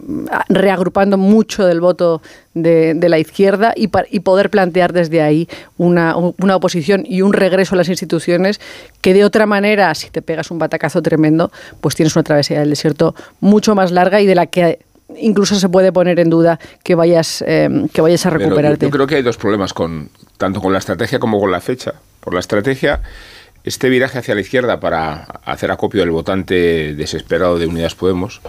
reagrupando 0.50 1.16
mucho 1.16 1.64
del 1.66 1.80
voto 1.80 2.24
de, 2.56 2.96
de 2.96 3.08
la 3.08 3.20
izquierda 3.20 3.72
y, 3.76 3.88
y, 4.10 4.20
poder 4.22 4.50
plantear 4.50 4.94
desde 4.94 5.22
ahí 5.22 5.48
una, 5.78 6.16
una, 6.16 6.56
oposición 6.56 7.04
y 7.06 7.22
un 7.22 7.32
regreso 7.32 7.76
a 7.76 7.78
las 7.78 7.88
instituciones 7.88 8.60
que 9.02 9.14
de 9.14 9.24
otra 9.24 9.46
manera, 9.46 9.94
si 9.94 10.10
te 10.10 10.24
pegas 10.24 10.50
un 10.50 10.58
batacazo 10.58 11.04
tremendo, 11.04 11.52
pues 11.82 11.94
tienes 11.94 12.16
una 12.16 12.24
travesía 12.24 12.60
del 12.60 12.72
desierto 12.72 13.14
mucho 13.40 13.76
más 13.76 13.92
larga 13.92 14.22
y 14.22 14.26
de 14.26 14.34
la 14.34 14.48
que 14.48 14.80
incluso 15.16 15.54
se 15.56 15.70
puede 15.70 15.92
poner 15.92 16.20
en 16.20 16.32
duda 16.32 16.60
que 16.84 16.96
vayas, 16.96 17.44
eh, 17.46 17.70
que 17.94 18.02
vayas 18.02 18.26
a 18.26 18.32
recuperarte. 18.32 18.86
Yo, 18.86 18.90
yo 18.90 18.92
creo 18.92 19.08
que 19.08 19.16
hay 19.16 19.22
dos 19.22 19.38
problemas 19.38 19.72
con 19.74 20.10
tanto 20.38 20.62
con 20.62 20.74
la 20.74 20.80
estrategia 20.80 21.20
como 21.20 21.40
con 21.40 21.52
la 21.52 21.62
fecha. 21.62 21.94
Por 22.22 22.34
la 22.34 22.40
estrategia 22.40 23.02
este 23.64 23.90
viraje 23.90 24.18
hacia 24.18 24.34
la 24.34 24.42
izquierda 24.42 24.80
para 24.80 25.24
hacer 25.46 25.70
acopio 25.72 26.02
del 26.02 26.10
votante 26.10 26.96
desesperado 26.96 27.60
de 27.60 27.68
Unidas 27.68 27.94
Podemos 27.94 28.42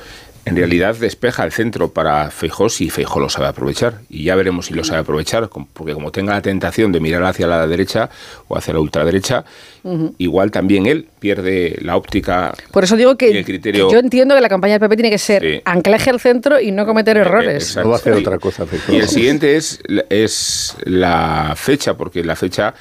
en 0.45 0.57
realidad 0.57 0.97
despeja 0.97 1.45
el 1.45 1.53
centro 1.53 1.93
para 1.93 2.31
Feijó 2.31 2.69
si 2.69 2.91
Feijó 2.91 3.21
lo 3.21 3.29
sabe 3.29 3.47
aprovechar. 3.47 4.01
Y 4.09 4.25
ya 4.25 4.35
veremos 4.35 4.67
si 4.67 4.75
lo 4.75 4.83
sabe 4.83 5.01
aprovechar, 5.01 5.49
porque 5.73 5.95
como 5.95 6.11
tenga 6.11 6.33
la 6.33 6.43
tentación 6.43 6.91
de 6.91 7.01
mirar 7.01 7.23
hacia 7.25 7.47
la 7.47 7.67
derecha 7.67 8.11
o 8.49 8.57
hacia 8.57 8.75
la 8.75 8.81
ultraderecha, 8.81 9.45
uh 9.85 9.91
-huh. 9.95 10.15
igual 10.19 10.51
también 10.51 10.87
él 10.87 11.07
pierde 11.21 11.79
la 11.81 11.97
óptica. 11.97 12.55
Por 12.73 12.83
eso 12.83 12.97
digo 12.97 13.17
que, 13.17 13.45
criterio... 13.45 13.87
que 13.87 13.95
yo 13.95 14.01
entiendo 14.01 14.35
que 14.35 14.41
la 14.41 14.49
campaña 14.49 14.79
del 14.79 14.81
PP 14.81 14.97
tiene 14.97 15.11
que 15.11 15.19
ser 15.19 15.43
sí. 15.43 15.63
anclaje 15.65 16.11
al 16.11 16.19
centro 16.19 16.61
y 16.61 16.73
no 16.73 16.87
cometer 16.87 17.17
errores. 17.17 17.63
Exacto. 17.63 17.83
No 17.85 17.91
va 17.91 17.97
a 17.97 17.99
hacer 18.01 18.13
otra 18.15 18.39
cosa. 18.39 18.67
Feijó. 18.67 18.93
Y 18.93 18.97
el 18.97 19.09
siguiente 19.09 19.57
es, 19.57 19.81
es 20.09 20.77
la 20.85 21.55
fecha, 21.57 21.97
porque 21.97 22.25
la 22.25 22.35
fecha 22.35 22.75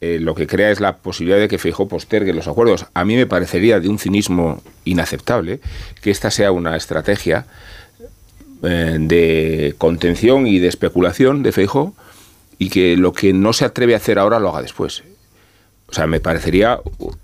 eh, 0.00 0.18
lo 0.20 0.34
que 0.34 0.46
crea 0.46 0.70
es 0.70 0.80
la 0.80 0.98
posibilidad 0.98 1.38
de 1.38 1.48
que 1.48 1.58
Feijó 1.58 1.88
postergue 1.88 2.32
los 2.32 2.46
acuerdos. 2.46 2.86
A 2.94 3.04
mí 3.04 3.16
me 3.16 3.26
parecería 3.26 3.80
de 3.80 3.88
un 3.88 3.98
cinismo 3.98 4.62
inaceptable 4.84 5.60
que 6.00 6.10
esta 6.10 6.30
sea 6.30 6.52
una 6.52 6.76
estrategia 6.76 7.46
eh, 8.62 8.96
de 9.00 9.74
contención 9.78 10.46
y 10.46 10.60
de 10.60 10.68
especulación 10.68 11.42
de 11.42 11.52
Feijó 11.52 11.94
y 12.58 12.70
que 12.70 12.96
lo 12.96 13.12
que 13.12 13.32
no 13.32 13.52
se 13.52 13.64
atreve 13.64 13.94
a 13.94 13.98
hacer 13.98 14.18
ahora 14.18 14.38
lo 14.38 14.50
haga 14.50 14.62
después. 14.62 15.02
O 15.90 15.94
sea, 15.94 16.06
me 16.06 16.20
parecería 16.20 16.80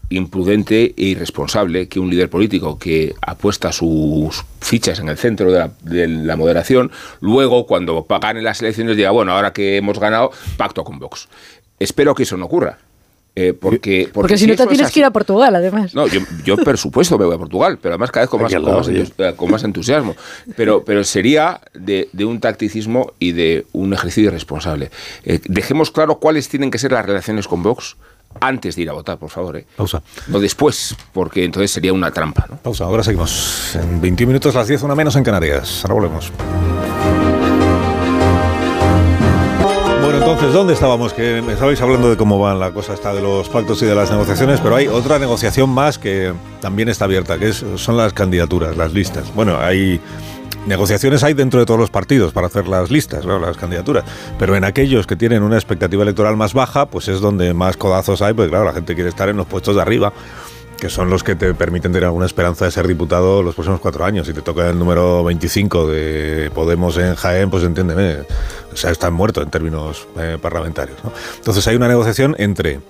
imprudente 0.09 0.95
e 0.97 1.05
irresponsable 1.05 1.87
que 1.87 2.01
un 2.01 2.09
líder 2.09 2.31
político 2.31 2.79
que 2.79 3.14
apuesta 3.20 3.72
sus 3.72 4.43
fichas 4.61 5.01
en 5.01 5.11
el 5.11 5.18
centro 5.18 5.53
de 5.53 5.59
la, 5.59 5.70
de 5.83 6.09
la 6.09 6.35
moderación, 6.37 6.91
luego 7.20 7.66
cuando 7.66 8.07
pagan 8.07 8.39
en 8.39 8.45
las 8.45 8.62
elecciones 8.62 8.97
diga, 8.97 9.11
bueno, 9.11 9.33
ahora 9.33 9.53
que 9.53 9.77
hemos 9.77 9.99
ganado, 10.01 10.31
pacto 10.57 10.83
con 10.83 10.99
Vox. 10.99 11.29
Espero 11.85 12.14
que 12.14 12.24
eso 12.24 12.37
no 12.37 12.47
ocurra. 12.47 12.78
Eh, 13.37 13.53
porque, 13.53 14.03
porque, 14.03 14.11
porque, 14.12 14.39
si, 14.39 14.47
no 14.47 14.55
te 14.55 14.64
tienes 14.68 14.93
que 14.93 15.01
ir 15.01 15.05
a 15.05 15.11
Portugal, 15.11 15.57
además. 15.57 15.93
No, 15.93 16.07
yo, 16.07 16.20
yo, 16.45 16.57
por 16.57 16.78
supuesto 16.78 17.18
me 17.18 17.24
voy 17.24 17.35
a 17.35 17.39
Portugal, 17.39 17.78
pero 17.82 17.95
además 17.95 18.12
cada 18.12 18.24
vez 18.24 18.30
con 18.30 18.41
más, 18.41 18.55
con 18.55 18.64
más, 18.64 19.35
con 19.35 19.51
más 19.51 19.64
entusiasmo. 19.64 20.14
Pero, 20.57 20.85
pero 20.85 21.03
sería 21.03 21.61
de, 21.72 22.09
de, 22.12 22.24
un 22.24 22.39
tacticismo 22.39 23.12
y 23.18 23.32
de 23.32 23.66
un 23.72 23.93
ejercicio 23.93 24.28
irresponsable. 24.28 24.93
Eh, 25.24 25.41
dejemos 25.47 25.91
claro 25.91 26.20
cuáles 26.20 26.49
tienen 26.49 26.70
que 26.70 26.78
ser 26.78 26.93
las 26.93 27.05
relaciones 27.05 27.49
con 27.49 27.64
Vox 27.64 27.97
antes 28.41 28.76
de 28.76 28.82
ir 28.82 28.91
a 28.91 28.93
votar, 28.93 29.18
por 29.18 29.30
favor. 29.30 29.57
¿eh? 29.57 29.66
Pausa. 29.76 30.01
No 30.28 30.39
después, 30.39 30.97
porque 31.12 31.45
entonces 31.45 31.72
sería 31.72 31.93
una 31.93 32.12
trampa. 32.12 32.47
¿no? 32.49 32.57
Pausa, 32.59 32.85
ahora 32.85 33.03
seguimos. 33.03 33.74
En 33.74 34.01
21 34.01 34.28
minutos, 34.28 34.55
las 34.55 34.68
10, 34.68 34.82
una 34.85 34.95
menos 34.95 35.16
en 35.16 35.24
Canarias. 35.24 35.85
Ahora 35.85 35.95
volvemos. 35.95 36.32
Entonces, 40.27 40.55
¿dónde 40.55 40.72
estábamos? 40.72 41.12
Que 41.12 41.43
me 41.43 41.53
estabais 41.53 41.83
hablando 41.83 42.09
de 42.09 42.16
cómo 42.16 42.39
va 42.39 42.55
la 42.55 42.70
cosa 42.70 42.95
esta 42.95 43.12
de 43.12 43.20
los 43.20 43.47
pactos 43.51 43.83
y 43.83 43.85
de 43.85 43.95
las 43.95 44.11
negociaciones, 44.11 44.59
pero 44.59 44.75
hay 44.75 44.87
otra 44.87 45.18
negociación 45.18 45.68
más 45.68 45.99
que 45.99 46.33
también 46.62 46.89
está 46.89 47.05
abierta, 47.05 47.39
que 47.39 47.53
son 47.53 47.99
las 47.99 48.14
candidaturas, 48.14 48.75
las 48.75 48.95
listas. 48.95 49.35
Bueno, 49.35 49.59
hay 49.61 50.01
negociaciones 50.66 51.22
hay 51.25 51.35
dentro 51.35 51.61
de 51.61 51.66
todos 51.66 51.79
los 51.79 51.91
partidos 51.91 52.33
para 52.33 52.47
hacer 52.47 52.66
las 52.68 52.91
listas, 52.91 53.27
¿no? 53.27 53.39
las 53.39 53.59
candidaturas, 53.59 54.05
pero 54.39 54.57
en 54.57 54.64
aquellos 54.64 55.07
que 55.07 55.14
tienen 55.14 55.43
una 55.43 55.57
expectativa 55.57 56.03
electoral 56.03 56.39
más 56.39 56.55
baja, 56.55 56.87
pues 56.87 57.09
es 57.09 57.20
donde 57.20 57.53
más 57.53 57.77
codazos 57.77 58.22
hay, 58.22 58.33
porque 58.33 58.49
claro, 58.49 58.64
la 58.64 58.72
gente 58.72 58.95
quiere 58.95 59.11
estar 59.11 59.29
en 59.29 59.37
los 59.37 59.47
puestos 59.47 59.77
de 59.77 59.83
arriba 59.83 60.11
que 60.85 60.91
son 60.91 61.09
los 61.09 61.24
que 61.24 61.35
te 61.35 61.55
permiten 61.55 61.93
tener 61.93 62.05
alguna 62.05 62.26
esperanza 62.26 62.66
de 62.66 62.70
ser 62.70 62.87
diputado 62.87 63.43
los 63.43 63.55
próximos 63.55 63.80
cuatro 63.80 64.05
años. 64.05 64.26
Si 64.26 64.35
te 64.35 64.43
toca 64.43 64.68
el 64.68 64.78
número 64.78 65.24
25 65.24 65.87
de 65.87 66.51
Podemos 66.55 66.99
en 66.99 67.14
Jaén, 67.14 67.49
pues 67.49 67.64
entiéndeme, 67.64 68.18
o 68.70 68.76
sea, 68.76 68.91
están 68.91 69.14
muertos 69.14 69.45
en 69.45 69.51
términos 69.51 70.07
eh, 70.18 70.37
parlamentarios. 70.39 70.99
Entonces 71.37 71.66
hay 71.68 71.76
una 71.76 71.89
negociación 71.89 72.37
entre 72.39 72.80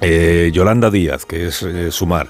eh, 0.00 0.52
Yolanda 0.54 0.92
Díaz, 0.92 1.26
que 1.26 1.48
es 1.48 1.64
eh, 1.64 1.90
Sumar, 1.90 2.28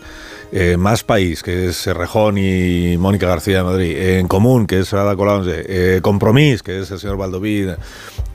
eh, 0.53 0.79
Más 0.79 1.05
País, 1.05 1.43
que 1.43 1.67
es 1.67 1.87
Rejón 1.87 2.39
y 2.39 2.97
Mónica 2.97 3.27
García 3.27 3.59
de 3.59 3.65
Madrid, 3.65 3.99
En 3.99 4.27
Común, 4.27 4.67
que 4.67 4.79
es 4.79 4.95
Ada 4.95 5.15
Colau, 5.17 5.45
eh, 5.47 6.01
Compromís, 6.01 6.63
que 6.63 6.81
es 6.81 6.91
el 6.91 6.99
señor 6.99 7.19
Valdoví, 7.19 7.67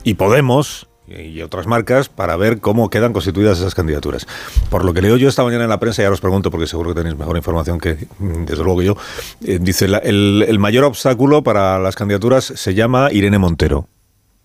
y 0.04 0.14
Podemos, 0.14 0.86
y 1.10 1.42
otras 1.42 1.66
marcas 1.66 2.08
para 2.08 2.36
ver 2.36 2.60
cómo 2.60 2.90
quedan 2.90 3.12
constituidas 3.12 3.58
esas 3.58 3.74
candidaturas. 3.74 4.26
Por 4.68 4.84
lo 4.84 4.94
que 4.94 5.02
leo 5.02 5.16
yo 5.16 5.28
esta 5.28 5.42
mañana 5.42 5.64
en 5.64 5.70
la 5.70 5.80
prensa, 5.80 6.02
ya 6.02 6.10
os 6.10 6.20
pregunto 6.20 6.50
porque 6.50 6.66
seguro 6.66 6.90
que 6.90 7.00
tenéis 7.00 7.18
mejor 7.18 7.36
información 7.36 7.78
que 7.78 8.06
mm, 8.18 8.44
desde 8.44 8.62
luego 8.62 8.82
yo, 8.82 8.96
eh, 9.44 9.58
dice 9.60 9.86
el, 9.86 10.44
el 10.46 10.58
mayor 10.58 10.84
obstáculo 10.84 11.42
para 11.42 11.78
las 11.78 11.96
candidaturas 11.96 12.44
se 12.44 12.74
llama 12.74 13.08
Irene 13.12 13.38
Montero. 13.38 13.88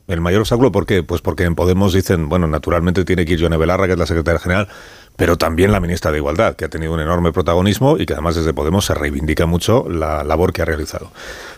El 0.07 0.21
mayor 0.21 0.41
obstáculo, 0.41 0.71
¿por 0.71 0.85
qué? 0.85 1.01
Pues 1.01 1.21
porque 1.21 1.45
en 1.45 1.55
Podemos 1.55 1.91
dicen, 1.91 2.29
bueno, 2.29 2.47
naturalmente 2.47 3.03
tiene 3.05 3.25
que 3.25 3.33
ir 3.33 3.39
Yone 3.39 3.57
Belarra, 3.57 3.87
que 3.87 3.93
es 3.93 3.97
la 3.97 4.05
secretaria 4.05 4.39
general, 4.39 4.67
pero 5.15 5.37
también 5.37 5.71
la 5.71 5.79
ministra 5.79 6.11
de 6.11 6.17
Igualdad, 6.17 6.55
que 6.55 6.65
ha 6.65 6.69
tenido 6.69 6.93
un 6.93 6.99
enorme 6.99 7.31
protagonismo 7.31 7.97
y 7.97 8.05
que 8.05 8.13
además 8.13 8.35
desde 8.35 8.53
Podemos 8.53 8.85
se 8.85 8.93
reivindica 8.93 9.45
mucho 9.45 9.87
la 9.89 10.23
labor 10.23 10.53
que 10.53 10.61
ha 10.61 10.65
realizado. 10.65 11.11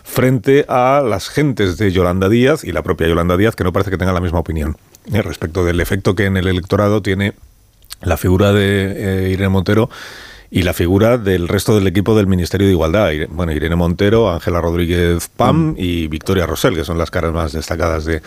Frente 0.04 0.64
a 0.68 1.02
las 1.04 1.28
gentes 1.28 1.76
de 1.76 1.92
Yolanda 1.92 2.28
Díaz 2.28 2.64
y 2.64 2.72
la 2.72 2.82
propia 2.82 3.08
Yolanda 3.08 3.36
Díaz, 3.36 3.56
que 3.56 3.64
no 3.64 3.72
parece 3.72 3.90
que 3.90 3.98
tengan 3.98 4.14
la 4.14 4.20
misma 4.20 4.38
opinión 4.38 4.76
eh, 5.12 5.22
respecto 5.22 5.64
del 5.64 5.80
efecto 5.80 6.14
que 6.14 6.26
en 6.26 6.36
el 6.36 6.46
electorado 6.46 7.02
tiene 7.02 7.34
la 8.02 8.16
figura 8.16 8.52
de 8.52 9.26
eh, 9.26 9.30
Irene 9.30 9.48
Montero 9.48 9.90
y 10.50 10.62
la 10.62 10.72
figura 10.72 11.18
del 11.18 11.46
resto 11.46 11.74
del 11.74 11.86
equipo 11.86 12.16
del 12.16 12.26
Ministerio 12.26 12.66
de 12.66 12.72
Igualdad. 12.72 13.10
Bueno, 13.28 13.52
Irene 13.52 13.76
Montero, 13.76 14.30
Ángela 14.30 14.60
Rodríguez 14.60 15.28
Pam 15.36 15.72
mm. 15.72 15.74
y 15.76 16.08
Victoria 16.08 16.46
Rosell, 16.46 16.74
que 16.74 16.84
son 16.84 16.96
las 16.96 17.10
caras 17.10 17.32
más 17.32 17.52
destacadas 17.52 18.06
de, 18.06 18.22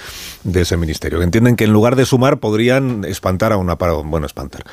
ese 0.53 0.77
ministerio. 0.77 1.17
Que 1.17 1.25
entienden 1.25 1.55
que 1.55 1.63
en 1.63 1.73
lugar 1.73 1.95
de 1.95 2.05
sumar 2.05 2.37
podrían 2.37 3.05
espantar 3.05 3.51
a 3.53 3.57
una 3.57 3.75
bueno, 3.75 4.27
espantar, 4.27 4.63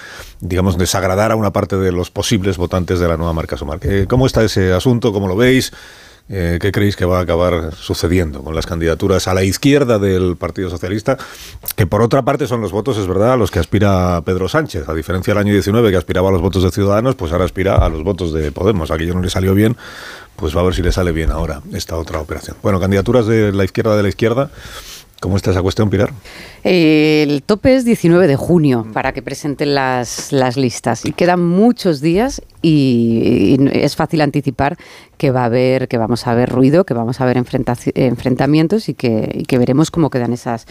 digamos, 0.40 0.76
desagradar 0.76 1.32
a 1.32 1.36
una 1.36 1.52
parte 1.52 1.76
de 1.76 1.90
los 1.90 2.10
posibles 2.10 2.58
votantes 2.58 3.00
de 3.00 3.08
la 3.08 3.16
nueva 3.16 3.32
marca 3.32 3.56
Sumar. 3.56 3.78
Eh, 3.82 4.04
¿Cómo 4.08 4.26
está 4.26 4.44
ese 4.44 4.72
asunto? 4.72 5.12
¿Cómo 5.12 5.26
lo 5.26 5.36
veis? 5.36 5.72
Eh, 6.30 6.58
¿Qué 6.60 6.72
creéis 6.72 6.94
que 6.94 7.06
va 7.06 7.18
a 7.18 7.22
acabar 7.22 7.74
sucediendo 7.74 8.42
con 8.42 8.54
las 8.54 8.66
candidaturas 8.66 9.28
a 9.28 9.34
la 9.34 9.44
izquierda 9.44 9.98
del 9.98 10.36
Partido 10.36 10.68
Socialista? 10.68 11.16
Que 11.74 11.86
por 11.86 12.02
otra 12.02 12.22
parte 12.22 12.46
son 12.46 12.60
los 12.60 12.70
votos, 12.70 12.98
es 12.98 13.06
verdad, 13.06 13.32
a 13.32 13.36
los 13.36 13.50
que 13.50 13.58
aspira 13.58 14.20
Pedro 14.24 14.48
Sánchez. 14.48 14.88
A 14.88 14.94
diferencia 14.94 15.32
del 15.32 15.42
año 15.42 15.52
19 15.52 15.90
que 15.90 15.96
aspiraba 15.96 16.28
a 16.28 16.32
los 16.32 16.42
votos 16.42 16.62
de 16.62 16.70
Ciudadanos, 16.70 17.14
pues 17.14 17.32
ahora 17.32 17.46
aspira 17.46 17.76
a 17.76 17.88
los 17.88 18.04
votos 18.04 18.34
de 18.34 18.52
Podemos. 18.52 18.90
Aquello 18.90 19.14
no 19.14 19.22
le 19.22 19.30
salió 19.30 19.54
bien, 19.54 19.76
pues 20.36 20.54
va 20.54 20.60
a 20.60 20.64
ver 20.64 20.74
si 20.74 20.82
le 20.82 20.92
sale 20.92 21.12
bien 21.12 21.30
ahora 21.30 21.62
esta 21.72 21.96
otra 21.96 22.20
operación. 22.20 22.56
Bueno, 22.62 22.78
candidaturas 22.78 23.26
de 23.26 23.52
la 23.52 23.64
izquierda 23.64 23.96
de 23.96 24.02
la 24.02 24.08
izquierda. 24.10 24.50
¿Cómo 25.20 25.36
está 25.36 25.50
esa 25.50 25.62
cuestión, 25.62 25.90
Pilar? 25.90 26.12
El 26.62 27.42
tope 27.42 27.74
es 27.74 27.84
19 27.84 28.28
de 28.28 28.36
junio 28.36 28.86
para 28.92 29.12
que 29.12 29.20
presenten 29.20 29.74
las, 29.74 30.30
las 30.30 30.56
listas 30.56 31.04
y 31.04 31.12
quedan 31.12 31.44
muchos 31.44 32.00
días 32.00 32.40
y, 32.62 33.56
es 33.72 33.96
fácil 33.96 34.20
anticipar 34.20 34.76
que 35.16 35.30
va 35.30 35.42
a 35.42 35.46
haber, 35.46 35.88
que 35.88 35.98
vamos 35.98 36.26
a 36.26 36.34
ver 36.34 36.48
ruido, 36.48 36.84
que 36.84 36.94
vamos 36.94 37.20
a 37.20 37.26
ver 37.26 37.36
enfrentamientos 37.36 38.88
y 38.88 38.94
que, 38.94 39.44
que, 39.48 39.58
veremos 39.58 39.90
cómo 39.90 40.10
quedan 40.10 40.32
esas, 40.32 40.66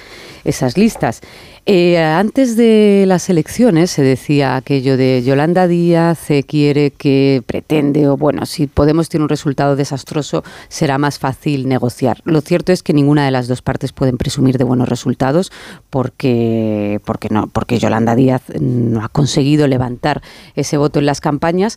esas 0.45 0.77
listas. 0.77 1.21
Eh, 1.65 1.97
antes 1.97 2.55
de 2.55 3.03
las 3.07 3.29
elecciones 3.29 3.91
se 3.91 4.01
decía 4.01 4.55
aquello 4.55 4.95
de 4.95 5.21
Yolanda 5.21 5.67
Díaz 5.67 6.27
quiere 6.47 6.91
que 6.91 7.43
pretende, 7.45 8.07
o 8.07 8.15
bueno, 8.15 8.45
si 8.45 8.67
Podemos 8.67 9.09
tiene 9.09 9.23
un 9.23 9.29
resultado 9.29 9.75
desastroso, 9.75 10.43
será 10.69 10.97
más 10.97 11.19
fácil 11.19 11.67
negociar. 11.67 12.21
Lo 12.23 12.41
cierto 12.41 12.71
es 12.71 12.83
que 12.83 12.93
ninguna 12.93 13.25
de 13.25 13.31
las 13.31 13.47
dos 13.47 13.61
partes 13.61 13.91
pueden 13.91 14.17
presumir 14.17 14.57
de 14.57 14.63
buenos 14.63 14.88
resultados 14.88 15.51
porque, 15.89 17.01
porque, 17.05 17.29
no, 17.29 17.47
porque 17.47 17.79
Yolanda 17.79 18.15
Díaz 18.15 18.43
no 18.61 19.03
ha 19.03 19.09
conseguido 19.09 19.67
levantar 19.67 20.21
ese 20.55 20.77
voto 20.77 20.99
en 20.99 21.05
las 21.05 21.21
campañas, 21.21 21.76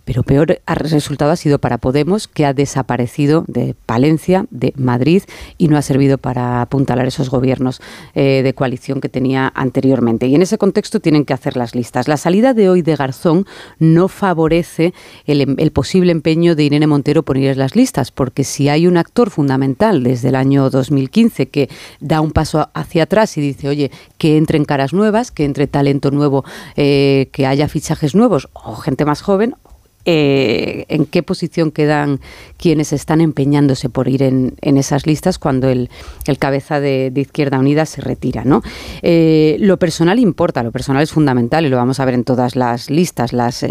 pero 0.05 0.23
peor 0.23 0.59
resultado 0.67 1.31
ha 1.31 1.35
sido 1.35 1.59
para 1.59 1.77
Podemos, 1.77 2.27
que 2.27 2.45
ha 2.45 2.53
desaparecido 2.53 3.43
de 3.47 3.75
Palencia, 3.85 4.45
de 4.49 4.73
Madrid, 4.77 5.23
y 5.57 5.67
no 5.67 5.77
ha 5.77 5.81
servido 5.81 6.17
para 6.17 6.61
apuntalar 6.61 7.07
esos 7.07 7.29
gobiernos 7.29 7.81
eh, 8.13 8.41
de 8.43 8.53
coalición 8.53 9.01
que 9.01 9.09
tenía 9.09 9.51
anteriormente. 9.55 10.27
Y 10.27 10.35
en 10.35 10.41
ese 10.41 10.57
contexto 10.57 10.99
tienen 10.99 11.25
que 11.25 11.33
hacer 11.33 11.57
las 11.57 11.75
listas. 11.75 12.07
La 12.07 12.17
salida 12.17 12.53
de 12.53 12.69
hoy 12.69 12.81
de 12.81 12.95
Garzón 12.95 13.45
no 13.79 14.07
favorece 14.07 14.93
el, 15.25 15.41
em, 15.41 15.55
posible 15.71 16.11
empeño 16.11 16.55
de 16.55 16.63
Irene 16.63 16.87
Montero 16.87 17.23
por 17.23 17.37
ir 17.37 17.51
a 17.51 17.55
las 17.55 17.75
listas, 17.75 18.11
porque 18.11 18.43
si 18.43 18.69
hay 18.69 18.87
un 18.87 18.97
actor 18.97 19.29
fundamental 19.29 20.03
desde 20.03 20.29
el 20.29 20.35
año 20.35 20.69
2015 20.69 21.47
que 21.47 21.69
da 21.99 22.21
un 22.21 22.31
paso 22.31 22.69
hacia 22.73 23.03
atrás 23.03 23.37
y 23.37 23.41
dice, 23.41 23.69
oye, 23.69 23.91
que 24.17 24.37
entren 24.37 24.65
caras 24.65 24.93
nuevas, 24.93 25.31
que 25.31 25.45
entre 25.45 25.67
talento 25.67 26.11
nuevo, 26.11 26.43
eh, 26.75 27.29
que 27.31 27.45
haya 27.45 27.67
fichajes 27.67 28.15
nuevos 28.15 28.49
o 28.53 28.75
gente 28.75 29.05
más 29.05 29.21
joven, 29.21 29.55
eh, 30.05 30.85
en 30.87 31.05
qué 31.05 31.23
posición 31.23 31.71
quedan 31.71 32.19
quienes 32.57 32.93
están 32.93 33.21
empeñándose 33.21 33.89
por 33.89 34.07
ir 34.07 34.23
en, 34.23 34.55
esas 34.61 35.05
listas 35.05 35.39
cuando 35.39 35.69
el, 35.69 35.89
cabeza 36.39 36.79
de, 36.79 37.11
Izquierda 37.15 37.59
Unida 37.59 37.85
se 37.85 38.01
retira. 38.01 38.43
¿no? 38.43 38.61
Eh, 39.01 39.57
lo 39.59 39.77
personal 39.77 40.19
importa, 40.19 40.63
lo 40.63 40.71
personal 40.71 41.03
es 41.03 41.11
fundamental 41.11 41.65
y 41.65 41.69
lo 41.69 41.77
vamos 41.77 41.99
a 41.99 42.05
ver 42.05 42.15
en 42.15 42.23
todas 42.23 42.55
las 42.55 42.89
listas, 42.89 43.33
las, 43.33 43.65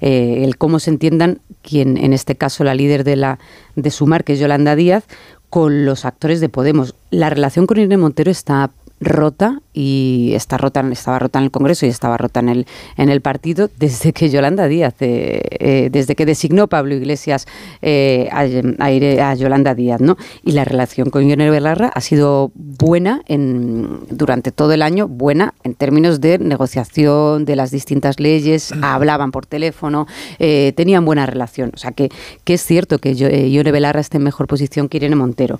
el 0.00 0.56
cómo 0.58 0.78
se 0.78 0.90
entiendan 0.90 1.40
quien, 1.62 1.96
en 1.96 2.12
este 2.12 2.36
caso, 2.36 2.64
la 2.64 2.74
líder 2.74 3.04
de, 3.04 3.16
la, 3.16 3.38
de 3.74 3.90
Sumar, 3.90 4.24
que 4.24 4.34
es 4.34 4.38
Yolanda 4.38 4.76
Díaz, 4.76 5.04
con 5.50 5.84
los 5.84 6.04
actores 6.04 6.40
de 6.40 6.48
Podemos. 6.48 6.94
La 7.10 7.30
relación 7.30 7.66
con 7.66 7.78
Irene 7.78 7.96
Montero 7.96 8.30
está 8.30 8.70
rota 9.00 9.60
y 9.72 10.32
está 10.34 10.56
rota, 10.56 10.82
estaba 10.90 11.18
rota 11.18 11.38
en 11.38 11.44
el 11.44 11.50
Congreso 11.50 11.84
y 11.84 11.90
estaba 11.90 12.16
rota 12.16 12.40
en 12.40 12.48
el, 12.48 12.66
en 12.96 13.10
el 13.10 13.20
partido 13.20 13.68
desde 13.78 14.12
que 14.12 14.30
Yolanda 14.30 14.68
Díaz, 14.68 14.94
eh, 15.00 15.42
eh, 15.50 15.88
desde 15.92 16.14
que 16.14 16.24
designó 16.24 16.66
Pablo 16.66 16.94
Iglesias 16.94 17.46
eh, 17.82 18.28
a, 18.32 19.34
Yolanda 19.34 19.74
Díaz, 19.74 20.00
¿no? 20.00 20.16
Y 20.42 20.52
la 20.52 20.64
relación 20.64 21.10
con 21.10 21.28
Yone 21.28 21.50
Belarra 21.50 21.90
ha 21.94 22.00
sido 22.00 22.52
buena 22.54 23.22
en, 23.26 24.00
durante 24.10 24.50
todo 24.50 24.72
el 24.72 24.80
año, 24.80 25.08
buena 25.08 25.52
en 25.62 25.74
términos 25.74 26.22
de 26.22 26.38
negociación 26.38 27.44
de 27.44 27.56
las 27.56 27.70
distintas 27.70 28.18
leyes, 28.18 28.72
hablaban 28.80 29.30
por 29.30 29.44
teléfono, 29.44 30.06
tenían 30.38 31.04
buena 31.04 31.26
relación. 31.26 31.72
O 31.74 31.78
sea 31.78 31.92
que, 31.92 32.08
que 32.44 32.54
es 32.54 32.62
cierto 32.62 32.98
que 32.98 33.14
Yone 33.14 33.72
Belarra 33.72 34.00
está 34.00 34.16
en 34.16 34.24
mejor 34.24 34.46
posición 34.46 34.88
que 34.88 34.96
Irene 34.96 35.16
Montero. 35.16 35.58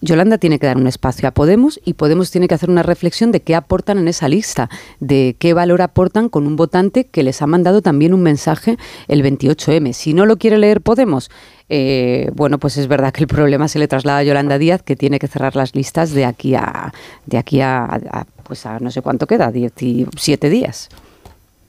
Yolanda 0.00 0.38
tiene 0.38 0.58
que 0.58 0.66
dar 0.66 0.76
un 0.76 0.86
espacio 0.86 1.28
a 1.28 1.32
Podemos 1.32 1.80
y 1.84 1.94
Podemos 1.94 2.30
tiene 2.30 2.48
que 2.48 2.54
hacer 2.54 2.70
una 2.70 2.82
reflexión 2.82 3.32
de 3.32 3.40
qué 3.40 3.54
aportan 3.54 3.98
en 3.98 4.08
esa 4.08 4.28
lista, 4.28 4.68
de 5.00 5.36
qué 5.38 5.54
valor 5.54 5.80
aportan 5.82 6.28
con 6.28 6.46
un 6.46 6.56
votante 6.56 7.04
que 7.04 7.22
les 7.22 7.40
ha 7.40 7.46
mandado 7.46 7.82
también 7.82 8.12
un 8.12 8.22
mensaje 8.22 8.76
el 9.08 9.22
28M. 9.22 9.92
Si 9.92 10.12
no 10.12 10.26
lo 10.26 10.36
quiere 10.36 10.58
leer 10.58 10.82
Podemos, 10.82 11.30
eh, 11.68 12.30
bueno, 12.34 12.58
pues 12.58 12.76
es 12.76 12.88
verdad 12.88 13.12
que 13.12 13.22
el 13.22 13.26
problema 13.26 13.68
se 13.68 13.78
le 13.78 13.88
traslada 13.88 14.18
a 14.18 14.22
Yolanda 14.22 14.58
Díaz, 14.58 14.82
que 14.82 14.96
tiene 14.96 15.18
que 15.18 15.28
cerrar 15.28 15.56
las 15.56 15.74
listas 15.74 16.12
de 16.12 16.24
aquí 16.24 16.54
a, 16.54 16.92
de 17.24 17.38
aquí 17.38 17.60
a, 17.60 18.26
pues 18.42 18.66
a 18.66 18.78
no 18.78 18.90
sé 18.90 19.02
cuánto 19.02 19.26
queda, 19.26 19.50
17 19.50 20.50
días. 20.50 20.88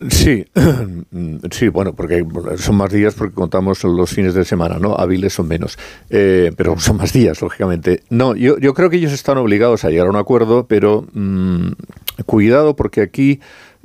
Sí, 0.10 0.45
sí, 1.52 1.70
bueno, 1.70 1.93
porque 1.93 2.24
son 2.58 2.76
más 2.76 2.91
días 2.91 3.16
porque 3.16 3.34
contamos 3.34 3.84
los 3.84 4.12
fines 4.12 4.34
de 4.36 4.45
semana, 4.45 4.78
¿no? 4.80 4.95
Hábiles 4.95 5.34
son 5.34 5.48
menos, 5.48 5.78
eh, 6.10 6.52
pero 6.56 6.78
son 6.80 6.98
más 6.98 7.14
días, 7.14 7.41
lógicamente. 7.41 8.04
No, 8.10 8.36
yo, 8.36 8.58
creo 8.74 8.89
que 8.89 8.98
ellos 8.98 9.12
están 9.12 9.38
obligados 9.38 9.86
a 9.86 9.89
llegar 9.89 10.08
a 10.08 10.12
un 10.12 10.16
acuerdo, 10.16 10.68
pero 10.68 11.08
mm, 11.14 11.72
cuidado 12.26 12.76
porque 12.76 13.02
aquí 13.02 13.39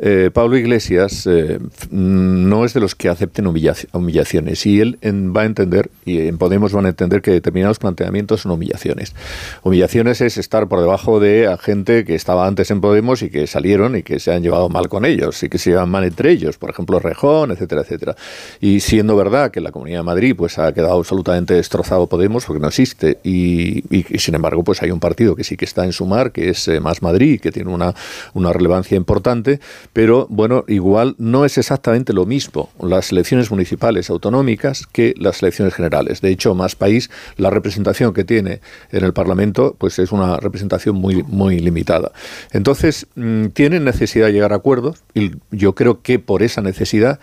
eh, 0.04 0.30
Pablo 0.32 0.56
Iglesias 0.56 1.28
eh, 1.28 1.60
no 1.92 2.64
es 2.64 2.74
de 2.74 2.80
los 2.80 2.96
que 2.96 3.08
acepten 3.08 3.46
humillaciones 3.46 4.66
y 4.66 4.80
él 4.80 4.98
va 5.04 5.42
a 5.42 5.44
entender, 5.44 5.90
y 6.04 6.26
en 6.26 6.38
Podemos 6.38 6.72
van 6.72 6.86
a 6.86 6.88
entender 6.88 7.22
que 7.22 7.30
determinados 7.30 7.78
planteamientos 7.78 8.40
son 8.40 8.50
humillaciones. 8.50 9.14
Humillaciones 9.62 10.20
es 10.20 10.38
estar 10.38 10.66
por 10.66 10.80
debajo 10.80 11.20
de 11.20 11.56
gente 11.60 12.04
que 12.04 12.16
estaba 12.16 12.48
antes 12.48 12.72
en 12.72 12.80
Podemos 12.80 13.22
y 13.22 13.30
que 13.30 13.46
salieron 13.46 13.94
y 13.94 14.02
que 14.02 14.18
se 14.18 14.32
han 14.32 14.42
llevado 14.42 14.68
mal 14.68 14.88
con 14.88 15.04
ellos 15.04 15.40
y 15.44 15.48
que 15.48 15.58
se 15.58 15.70
llevan 15.70 15.88
mal 15.88 16.02
entre 16.02 16.32
ellos, 16.32 16.58
por 16.58 16.70
ejemplo 16.70 16.98
Rejón, 16.98 17.52
etcétera, 17.52 17.82
etcétera. 17.82 18.16
Y 18.60 18.80
siendo 18.80 19.14
verdad 19.14 19.52
que 19.52 19.60
la 19.60 19.70
Comunidad 19.70 20.00
de 20.00 20.04
Madrid 20.04 20.34
pues 20.36 20.58
ha 20.58 20.74
quedado 20.74 20.98
absolutamente 20.98 21.54
destrozado 21.54 22.08
Podemos 22.08 22.44
porque 22.44 22.60
no 22.60 22.66
existe 22.66 23.18
y, 23.22 23.84
sin 24.18 24.34
embargo 24.34 24.64
pues 24.64 24.82
hay 24.82 24.90
un 24.90 24.98
partido 24.98 25.36
que 25.36 25.44
sí 25.44 25.56
que 25.56 25.64
está 25.64 25.84
en 25.84 25.92
sumar, 25.92 26.32
que 26.32 26.50
es 26.50 26.66
eh, 26.66 26.80
Más 26.80 27.02
Madrid, 27.02 27.40
que 27.40 27.52
tiene 27.52 27.70
una 27.70 28.52
relevancia 28.52 28.96
importante, 28.96 29.60
pero 29.92 30.26
bueno, 30.30 30.64
igual 30.68 31.14
no 31.18 31.44
es 31.44 31.58
exactamente 31.58 32.12
lo 32.12 32.26
mismo 32.26 32.70
las 32.80 33.12
elecciones 33.12 33.50
municipales 33.50 34.10
autonómicas 34.10 34.86
que 34.86 35.14
las 35.18 35.42
elecciones 35.42 35.74
generales. 35.74 36.20
De 36.20 36.30
hecho, 36.30 36.54
más 36.54 36.76
país, 36.76 37.10
la 37.36 37.50
representación 37.50 38.14
que 38.14 38.24
tiene 38.24 38.60
en 38.90 39.04
el 39.04 39.12
Parlamento, 39.12 39.76
pues 39.78 39.98
es 39.98 40.12
una 40.12 40.38
representación 40.38 40.96
muy, 40.96 41.22
muy 41.22 41.58
limitada. 41.58 42.12
Entonces, 42.52 43.06
mm, 43.16 43.46
tienen 43.48 43.84
necesidad 43.84 44.26
de 44.26 44.32
llegar 44.32 44.52
a 44.52 44.56
acuerdos 44.56 45.02
y 45.14 45.32
yo 45.50 45.74
creo 45.74 46.02
que 46.02 46.18
por 46.18 46.42
esa 46.42 46.62
necesidad 46.62 47.20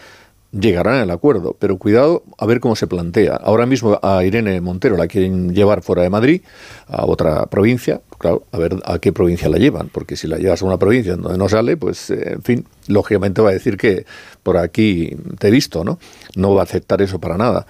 llegarán 0.51 0.95
al 0.95 1.11
acuerdo, 1.11 1.55
pero 1.59 1.77
cuidado 1.77 2.23
a 2.37 2.45
ver 2.45 2.59
cómo 2.59 2.75
se 2.75 2.87
plantea. 2.87 3.35
Ahora 3.35 3.65
mismo 3.65 3.99
a 4.01 4.23
Irene 4.23 4.61
Montero 4.61 4.97
la 4.97 5.07
quieren 5.07 5.53
llevar 5.53 5.81
fuera 5.81 6.01
de 6.01 6.09
Madrid, 6.09 6.41
a 6.87 7.05
otra 7.05 7.45
provincia, 7.45 8.01
claro, 8.17 8.43
a 8.51 8.57
ver 8.57 8.77
a 8.85 8.99
qué 8.99 9.13
provincia 9.13 9.47
la 9.49 9.57
llevan, 9.57 9.89
porque 9.89 10.15
si 10.15 10.27
la 10.27 10.37
llevas 10.37 10.61
a 10.61 10.65
una 10.65 10.77
provincia 10.77 11.15
donde 11.15 11.37
no 11.37 11.49
sale, 11.49 11.77
pues, 11.77 12.09
eh, 12.09 12.33
en 12.33 12.41
fin, 12.41 12.65
lógicamente 12.87 13.41
va 13.41 13.49
a 13.49 13.53
decir 13.53 13.77
que 13.77 14.05
por 14.41 14.57
aquí 14.57 15.15
te 15.37 15.49
he 15.49 15.51
visto, 15.51 15.83
¿no? 15.83 15.99
No 16.35 16.55
va 16.55 16.61
a 16.61 16.63
aceptar 16.63 17.01
eso 17.01 17.19
para 17.19 17.37
nada. 17.37 17.67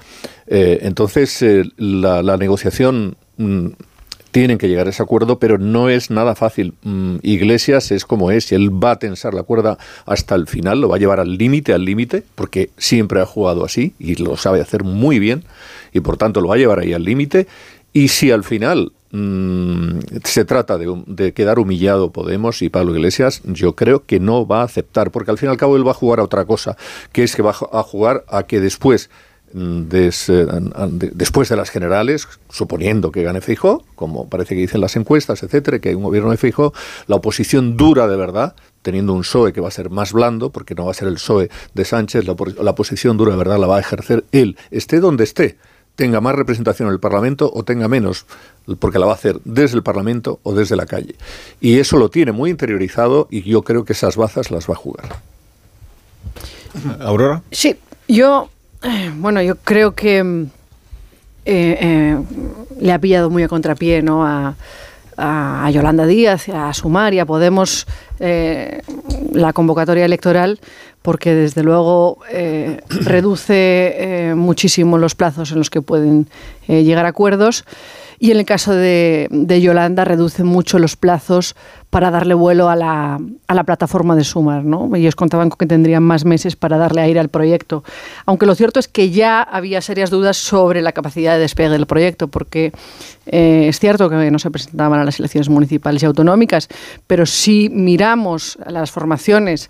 Eh, 0.48 0.80
entonces, 0.84 1.42
eh, 1.42 1.64
la, 1.78 2.24
la 2.24 2.38
negociación 2.38 3.18
mm, 3.38 3.68
tienen 4.32 4.58
que 4.58 4.68
llegar 4.68 4.88
a 4.88 4.90
ese 4.92 5.02
acuerdo, 5.04 5.40
pero 5.40 5.58
no 5.58 5.90
es 5.90 6.10
nada 6.10 6.36
fácil. 6.36 6.74
Mm, 6.84 7.18
Iglesias 7.24 7.92
es 7.92 8.06
como 8.06 8.32
es 8.32 8.52
y 8.52 8.56
él 8.56 8.72
va 8.72 8.92
a 8.92 9.00
tensar 9.00 9.34
la 9.34 9.44
cuerda 9.44 9.78
hasta 10.06 10.36
el 10.36 10.48
final, 10.48 10.82
lo 10.82 10.90
va 10.90 10.98
a 10.98 11.00
llevar 11.00 11.20
al 11.20 11.38
límite, 11.38 11.74
al 11.74 11.86
límite, 11.86 12.24
porque 12.36 12.70
siempre 12.78 13.22
ha 13.22 13.26
jugado 13.26 13.64
así 13.66 13.94
y 14.00 14.16
lo 14.16 14.38
sabe 14.38 14.62
hacer 14.62 14.84
muy 14.84 15.20
bien 15.20 15.44
y 15.94 16.02
por 16.02 16.18
tanto 16.18 16.42
lo 16.42 16.50
va 16.50 16.56
a 16.56 16.58
llevar 16.58 16.80
ahí 16.80 16.94
al 16.94 17.04
límite. 17.04 17.48
Y 17.92 18.10
si 18.10 18.30
al 18.30 18.44
final 18.44 18.92
mm, 19.12 20.00
se 20.24 20.46
trata 20.46 20.78
de, 20.78 21.04
de 21.08 21.34
quedar 21.34 21.58
humillado 21.58 22.12
Podemos 22.12 22.62
y 22.62 22.70
Pablo 22.70 22.96
Iglesias, 22.96 23.42
yo 23.46 23.76
creo 23.76 24.06
que 24.06 24.20
no 24.20 24.46
va 24.46 24.62
a 24.62 24.66
aceptar, 24.66 25.10
porque 25.12 25.32
al 25.32 25.38
fin 25.38 25.50
y 25.50 25.52
al 25.52 25.58
cabo 25.58 25.76
él 25.76 25.88
va 25.88 25.92
a 25.92 25.96
jugar 25.96 26.20
a 26.20 26.24
otra 26.24 26.46
cosa, 26.46 26.78
que 27.12 27.24
es 27.24 27.36
que 27.36 27.42
va 27.42 27.52
a 27.72 27.84
jugar 27.84 28.26
a 28.28 28.44
que 28.44 28.60
después 28.60 29.10
des- 29.54 30.30
eh, 30.30 30.46
después 31.14 31.50
de 31.50 31.56
las 31.56 31.70
generales, 31.70 32.28
suponiendo 32.50 33.12
que 33.12 33.24
gane 33.24 33.42
Feijó, 33.42 33.84
como 33.96 34.28
parece 34.30 34.56
que 34.56 34.62
dicen 34.62 34.82
las 34.82 34.96
encuestas, 34.96 35.44
etcétera, 35.44 35.80
que 35.80 35.90
hay 35.90 35.96
un 35.96 36.04
gobierno 36.04 36.32
de 36.32 36.38
Feijó, 36.38 36.74
la 37.08 37.16
oposición 37.18 37.78
dura 37.78 38.08
de 38.08 38.16
verdad, 38.18 38.56
teniendo 38.82 39.14
un 39.14 39.22
PSOE 39.22 39.52
que 39.54 39.62
va 39.62 39.68
a 39.68 39.72
ser 39.72 39.90
más 39.90 40.14
blando, 40.14 40.52
porque 40.52 40.76
no 40.76 40.86
va 40.86 40.92
a 40.92 40.94
ser 40.94 41.08
el 41.08 41.16
PSOE 41.16 41.50
de 41.74 41.86
Sánchez, 41.86 42.26
la, 42.26 42.36
la 42.62 42.72
oposición 42.72 43.18
dura 43.18 43.32
de 43.32 43.38
verdad 43.38 43.58
la 43.60 43.68
va 43.68 43.78
a 43.78 43.80
ejercer 43.82 44.24
él, 44.32 44.58
esté 44.72 45.00
donde 45.00 45.24
esté, 45.26 45.58
tenga 45.96 46.22
más 46.22 46.34
representación 46.36 46.88
en 46.88 46.94
el 46.94 47.00
Parlamento 47.02 47.52
o 47.54 47.64
tenga 47.64 47.90
menos, 47.90 48.26
porque 48.80 49.00
la 49.00 49.06
va 49.06 49.12
a 49.12 49.16
hacer 49.16 49.40
desde 49.44 49.76
el 49.76 49.84
Parlamento 49.84 50.40
o 50.44 50.54
desde 50.54 50.78
la 50.78 50.86
calle. 50.86 51.16
Y 51.60 51.80
eso 51.80 51.98
lo 51.98 52.10
tiene 52.10 52.32
muy 52.32 52.52
interiorizado 52.52 53.28
y 53.30 53.42
yo 53.44 53.64
creo 53.64 53.84
que 53.84 53.92
esas 53.92 54.16
bazas 54.16 54.50
las 54.50 54.70
va 54.70 54.76
a 54.76 54.78
jugar. 54.78 55.10
Aurora. 57.02 57.42
Sí, 57.52 57.76
yo, 58.08 58.50
bueno, 59.18 59.42
yo 59.42 59.56
creo 59.56 59.94
que 59.94 60.24
mm, 60.24 60.44
eh, 61.46 61.78
eh, 61.82 62.18
le 62.80 62.92
ha 62.92 63.00
pillado 63.00 63.30
muy 63.30 63.44
a 63.44 63.48
contrapié 63.48 64.02
¿no? 64.02 64.26
a, 64.26 64.56
a- 65.18 65.70
Yolanda 65.72 66.06
Díaz, 66.06 66.50
a 66.50 66.74
Sumar 66.74 67.14
y 67.14 67.20
a 67.20 67.26
Podemos 67.26 67.86
eh, 68.20 68.82
la 69.32 69.54
convocatoria 69.54 70.06
electoral 70.06 70.60
porque 71.02 71.34
desde 71.34 71.64
luego 71.64 72.20
reduce 72.90 74.34
muchísimo 74.36 74.98
los 74.98 75.16
plazos 75.16 75.52
en 75.52 75.58
los 75.60 75.70
que 75.70 75.82
pueden 75.82 76.28
llegar 76.68 77.06
a 77.06 77.10
acuerdos 77.10 77.64
y 78.20 78.32
en 78.32 78.38
el 78.38 78.46
caso 78.46 78.74
de, 78.74 79.28
de 79.32 79.62
Yolanda 79.62 80.04
reduce 80.04 80.44
mucho 80.44 80.78
los 80.78 80.98
plazos 80.98 81.56
para 81.90 82.12
darle 82.12 82.34
vuelo 82.34 82.70
a 82.70 82.76
la, 82.76 83.20
a 83.48 83.56
la 83.56 83.64
plataforma 83.64 84.16
de 84.16 84.24
Sumar. 84.24 84.64
¿no? 84.64 84.94
Ellos 84.96 85.16
contaban 85.16 85.50
con 85.50 85.58
que 85.58 85.66
tendrían 85.66 86.04
más 86.04 86.26
meses 86.26 86.56
para 86.56 86.78
darle 86.78 87.02
aire 87.02 87.20
al 87.20 87.30
proyecto. 87.30 87.84
Aunque 88.26 88.46
lo 88.46 88.56
cierto 88.56 88.80
es 88.80 88.88
que 88.88 89.10
ya 89.10 89.42
había 89.42 89.82
serias 89.82 90.10
dudas 90.10 90.38
sobre 90.38 90.82
la 90.82 90.92
capacidad 90.92 91.34
de 91.34 91.40
despegue 91.40 91.70
del 91.70 91.88
proyecto, 91.88 92.28
porque 92.28 92.74
eh, 93.26 93.68
es 93.70 93.80
cierto 93.80 94.10
que 94.10 94.30
no 94.30 94.40
se 94.40 94.52
presentaban 94.52 95.00
a 95.00 95.06
las 95.06 95.20
elecciones 95.20 95.50
municipales 95.50 96.04
y 96.04 96.06
autonómicas, 96.06 96.68
pero 97.08 97.26
si 97.26 97.70
miramos 97.70 98.60
las 98.68 98.92
formaciones 98.92 99.70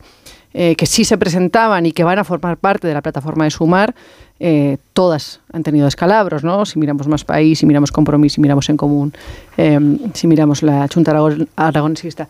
eh, 0.54 0.76
que 0.76 0.86
sí 0.86 1.04
se 1.06 1.18
presentaban 1.18 1.86
y 1.86 1.92
que 1.92 2.04
van 2.04 2.20
a 2.20 2.24
formar 2.24 2.58
parte 2.58 2.88
de 2.88 2.94
la 2.94 3.02
plataforma 3.02 3.44
de 3.46 3.52
Sumar, 3.52 3.94
eh, 4.40 4.78
todas 4.94 5.42
han 5.52 5.64
tenido 5.64 5.88
escalabros, 5.88 6.44
¿no? 6.44 6.66
Si 6.66 6.80
miramos 6.80 7.08
Más 7.08 7.24
País, 7.24 7.60
si 7.60 7.66
miramos 7.66 7.92
Compromís, 7.92 8.34
si 8.34 8.42
miramos 8.42 8.70
En 8.70 8.78
Común, 8.78 9.14
eh, 9.58 9.80
si 10.14 10.28
miramos 10.28 10.64
la 10.64 10.88
Junta 10.94 11.12
Aragon- 11.12 11.48
Aragonesista, 11.56 12.28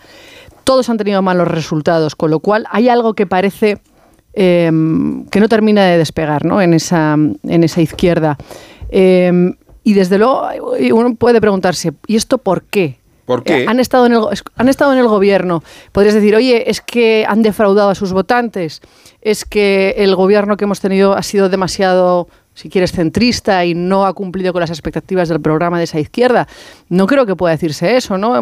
todos 0.64 0.90
han 0.90 0.98
tenido 0.98 1.22
malos 1.22 1.48
resultados, 1.48 2.16
con 2.16 2.30
lo 2.32 2.40
cual 2.40 2.66
hay 2.72 2.90
algo 2.90 3.14
que 3.14 3.26
parece 3.26 3.80
eh, 4.34 4.70
que 5.32 5.40
no 5.40 5.50
termina 5.50 5.84
de 5.86 5.98
despegar 5.98 6.46
¿no? 6.46 6.62
en, 6.62 6.74
esa, 6.74 7.14
en 7.14 7.64
esa 7.64 7.82
izquierda. 7.82 8.38
Eh, 8.90 9.54
y 9.84 9.94
desde 9.94 10.18
luego 10.20 10.48
uno 10.94 11.16
puede 11.16 11.42
preguntarse, 11.42 11.94
¿y 12.06 12.16
esto 12.16 12.38
por 12.38 12.64
qué? 12.64 12.99
Han, 13.68 13.80
estado 13.80 14.06
en 14.06 14.14
el, 14.14 14.22
han 14.56 14.70
estado 14.70 14.94
en 14.94 15.00
el 15.00 15.08
gobierno. 15.08 15.64
Podrías 15.92 16.16
decir, 16.16 16.36
oye, 16.36 16.70
es 16.70 16.82
que 16.82 17.26
han 17.28 17.44
defraudado 17.44 17.90
a 17.90 17.96
sus 17.96 18.12
votantes, 18.12 18.82
es 19.22 19.46
que 19.46 19.96
el 19.98 20.16
gobierno 20.16 20.58
que 20.58 20.64
hemos 20.66 20.80
tenido 20.80 21.14
ha 21.14 21.22
sido 21.22 21.48
demasiado, 21.48 22.28
si 22.56 22.70
quieres, 22.70 22.92
centrista 22.92 23.66
y 23.66 23.76
no 23.76 24.06
ha 24.06 24.14
cumplido 24.14 24.52
con 24.52 24.62
las 24.62 24.72
expectativas 24.72 25.30
del 25.30 25.40
programa 25.42 25.78
de 25.78 25.84
esa 25.84 26.00
izquierda. 26.00 26.48
No 26.90 27.06
creo 27.06 27.26
que 27.26 27.36
pueda 27.36 27.52
decirse 27.52 27.96
eso, 27.96 28.18
¿no? 28.18 28.42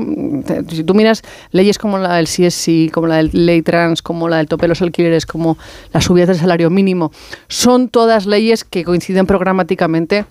Si 0.70 0.84
tú 0.84 0.94
miras 0.94 1.22
leyes 1.52 1.78
como 1.78 1.98
la 1.98 2.16
del 2.16 2.28
CSI, 2.28 2.90
como 2.94 3.08
la 3.08 3.18
del 3.18 3.32
ley 3.34 3.62
trans, 3.64 4.02
como 4.02 4.30
la 4.30 4.38
del 4.38 4.48
tope 4.48 4.64
de 4.64 4.70
los 4.70 4.82
alquileres, 4.82 5.26
como 5.26 5.58
las 5.92 6.06
subidas 6.06 6.30
del 6.30 6.38
salario 6.38 6.70
mínimo, 6.70 7.12
son 7.50 7.90
todas 7.90 8.26
leyes 8.26 8.64
que 8.64 8.86
coinciden 8.86 9.26
programáticamente 9.26 10.26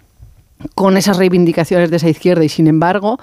con 0.74 0.96
esas 0.96 1.18
reivindicaciones 1.18 1.90
de 1.90 1.96
esa 1.96 2.08
izquierda 2.08 2.42
y 2.42 2.48
sin 2.48 2.66
embargo 2.66 3.18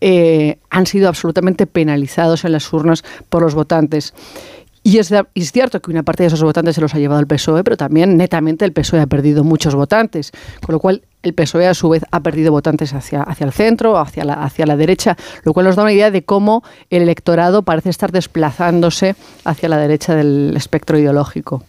eh, 0.00 0.58
han 0.70 0.86
sido 0.86 1.08
absolutamente 1.08 1.66
penalizados 1.66 2.44
en 2.44 2.52
las 2.52 2.72
urnas 2.72 3.04
por 3.28 3.42
los 3.42 3.54
votantes. 3.54 4.14
Y 4.82 4.98
es, 4.98 5.12
es 5.34 5.52
cierto 5.52 5.82
que 5.82 5.90
una 5.90 6.02
parte 6.02 6.22
de 6.22 6.28
esos 6.28 6.42
votantes 6.42 6.76
se 6.76 6.80
los 6.80 6.94
ha 6.94 6.98
llevado 6.98 7.20
el 7.20 7.26
PSOE, 7.26 7.64
pero 7.64 7.76
también 7.76 8.16
netamente 8.16 8.64
el 8.64 8.72
PSOE 8.72 9.00
ha 9.00 9.06
perdido 9.06 9.44
muchos 9.44 9.74
votantes, 9.74 10.32
con 10.64 10.72
lo 10.72 10.80
cual 10.80 11.02
el 11.22 11.34
PSOE 11.34 11.66
a 11.66 11.74
su 11.74 11.88
vez 11.88 12.04
ha 12.10 12.20
perdido 12.20 12.52
votantes 12.52 12.94
hacia, 12.94 13.22
hacia 13.22 13.44
el 13.44 13.52
centro, 13.52 13.98
hacia 13.98 14.24
la, 14.24 14.34
hacia 14.34 14.66
la 14.66 14.76
derecha, 14.76 15.16
lo 15.42 15.52
cual 15.52 15.66
nos 15.66 15.76
da 15.76 15.82
una 15.82 15.92
idea 15.92 16.10
de 16.10 16.22
cómo 16.22 16.62
el 16.90 17.02
electorado 17.02 17.62
parece 17.62 17.90
estar 17.90 18.12
desplazándose 18.12 19.14
hacia 19.44 19.68
la 19.68 19.78
derecha 19.78 20.14
del 20.14 20.54
espectro 20.56 20.98
ideológico. 20.98 21.64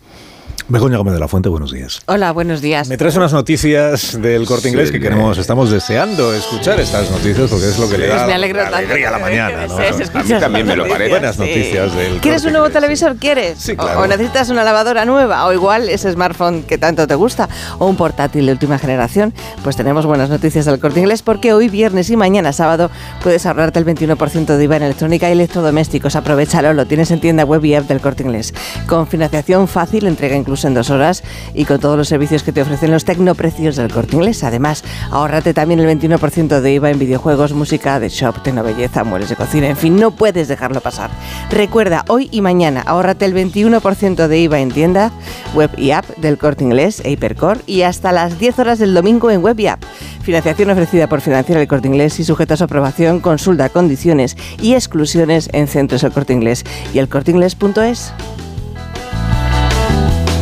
Begoña 0.71 0.97
Gómez 0.99 1.15
de 1.15 1.19
la 1.19 1.27
Fuente, 1.27 1.49
buenos 1.49 1.71
días. 1.71 1.99
Hola, 2.05 2.31
buenos 2.31 2.61
días. 2.61 2.87
Me 2.89 2.95
traes 2.97 3.15
unas 3.15 3.33
noticias 3.33 4.21
del 4.21 4.45
corte 4.45 4.69
inglés 4.69 4.91
que 4.91 4.99
queremos, 4.99 5.39
estamos 5.39 5.71
deseando 5.71 6.31
escuchar 6.31 6.79
estas 6.79 7.09
noticias 7.09 7.49
porque 7.49 7.69
es 7.69 7.79
lo 7.79 7.89
que 7.89 7.97
le 7.97 8.05
da 8.07 8.27
me 8.27 8.33
alegro 8.35 8.57
la 8.59 8.63
tanto 8.69 8.77
alegría 8.77 9.07
a 9.07 9.11
la 9.13 9.17
mañana. 9.17 9.65
¿no? 9.65 9.75
desees 9.77 10.01
escuchar 10.01 10.39
también 10.39 10.67
me 10.67 10.75
lo 10.75 10.87
parece. 10.87 11.09
Buenas 11.09 11.37
sí. 11.37 11.41
noticias 11.41 11.95
del 11.95 12.19
¿Quieres 12.19 12.41
Corte 12.43 12.47
un 12.47 12.51
nuevo 12.53 12.67
Inglés. 12.67 12.81
televisor? 12.83 13.15
¿Quieres? 13.15 13.57
Sí, 13.57 13.71
O- 13.71 13.77
claro. 13.77 14.01
o, 14.01 14.05
necesitas 14.07 14.49
una 14.49 14.63
lavadora 14.63 15.05
nueva, 15.05 15.47
o 15.47 15.53
igual 15.53 15.89
ese 15.89 16.11
smartphone 16.11 16.61
que 16.61 16.77
tanto 16.77 17.07
te 17.07 17.15
gusta, 17.15 17.49
o 17.79 17.87
un 17.87 17.95
portátil 17.95 18.45
de 18.45 18.51
última 18.51 18.77
generación. 18.77 19.33
Pues 19.63 19.75
tenemos 19.75 20.05
buenas 20.05 20.29
noticias 20.29 20.65
del 20.65 20.77
corte 20.79 20.99
inglés 20.99 21.23
porque 21.23 21.51
hoy, 21.51 21.69
viernes 21.69 22.11
y 22.11 22.15
mañana 22.15 22.53
sábado, 22.53 22.91
puedes 23.23 23.43
ahorrarte 23.47 23.79
el 23.79 23.85
21% 23.87 24.55
de 24.55 24.63
IVA 24.63 24.75
en 24.77 24.83
electrónica 24.83 25.29
y 25.29 25.31
electrodomésticos. 25.31 26.15
Aprovechalo, 26.15 26.73
lo 26.73 26.85
tienes 26.85 27.09
en 27.09 27.19
tienda 27.21 27.43
web 27.43 27.65
y 27.65 27.73
app 27.73 27.87
del 27.87 28.01
corte 28.01 28.21
inglés. 28.21 28.53
Con 28.85 29.07
financiación 29.07 29.67
fácil, 29.67 30.05
entrega 30.05 30.35
incluso 30.35 30.58
en 30.65 30.73
dos 30.73 30.89
horas 30.89 31.23
y 31.53 31.65
con 31.65 31.79
todos 31.79 31.97
los 31.97 32.07
servicios 32.07 32.43
que 32.43 32.51
te 32.51 32.61
ofrecen 32.61 32.91
los 32.91 33.05
tecnoprecios 33.05 33.75
del 33.75 33.91
corte 33.91 34.15
inglés. 34.15 34.43
Además, 34.43 34.83
ahórrate 35.11 35.53
también 35.53 35.79
el 35.79 35.99
21% 35.99 36.61
de 36.61 36.73
IVA 36.73 36.91
en 36.91 36.99
videojuegos, 36.99 37.53
música, 37.53 37.99
de 37.99 38.09
shop, 38.09 38.41
tecnobelleza, 38.43 39.03
muebles 39.03 39.29
de 39.29 39.35
cocina, 39.35 39.67
en 39.67 39.77
fin, 39.77 39.95
no 39.95 40.11
puedes 40.11 40.47
dejarlo 40.47 40.81
pasar. 40.81 41.09
Recuerda, 41.49 42.05
hoy 42.07 42.29
y 42.31 42.41
mañana, 42.41 42.81
ahórrate 42.81 43.25
el 43.25 43.33
21% 43.33 44.27
de 44.27 44.39
IVA 44.39 44.59
en 44.59 44.71
tienda, 44.71 45.11
web 45.53 45.71
y 45.77 45.91
app 45.91 46.05
del 46.17 46.37
corte 46.37 46.63
inglés 46.63 47.01
e 47.03 47.11
Hipercore 47.11 47.61
y 47.65 47.81
hasta 47.81 48.11
las 48.11 48.39
10 48.39 48.59
horas 48.59 48.79
del 48.79 48.93
domingo 48.93 49.31
en 49.31 49.41
web 49.41 49.59
y 49.59 49.67
app. 49.67 49.83
Financiación 50.21 50.69
ofrecida 50.69 51.07
por 51.07 51.21
Financiera 51.21 51.61
el 51.61 51.67
Corte 51.67 51.87
Inglés 51.87 52.19
y 52.19 52.23
sujeta 52.23 52.53
a 52.53 52.57
su 52.57 52.63
aprobación, 52.65 53.19
consulta 53.19 53.69
condiciones 53.69 54.37
y 54.61 54.73
exclusiones 54.73 55.49
en 55.53 55.67
Centros 55.67 56.03
El 56.03 56.11
Corte 56.11 56.33
Inglés 56.33 56.65
y 56.93 56.99
elcorteinglés.es. 56.99 58.13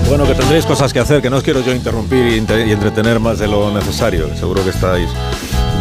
Bueno, 0.08 0.26
que 0.26 0.36
tendréis 0.36 0.66
cosas 0.66 0.94
que 0.94 1.00
hacer, 1.00 1.22
que 1.22 1.30
no 1.30 1.38
os 1.38 1.44
quiero 1.44 1.60
yo 1.62 1.74
interrumpir 1.74 2.26
y, 2.28 2.36
y 2.38 2.72
entretener 2.72 3.20
más 3.20 3.40
de 3.40 3.48
lo 3.48 3.72
necesario. 3.74 4.34
Seguro 4.36 4.64
que 4.64 4.70
estáis 4.70 5.10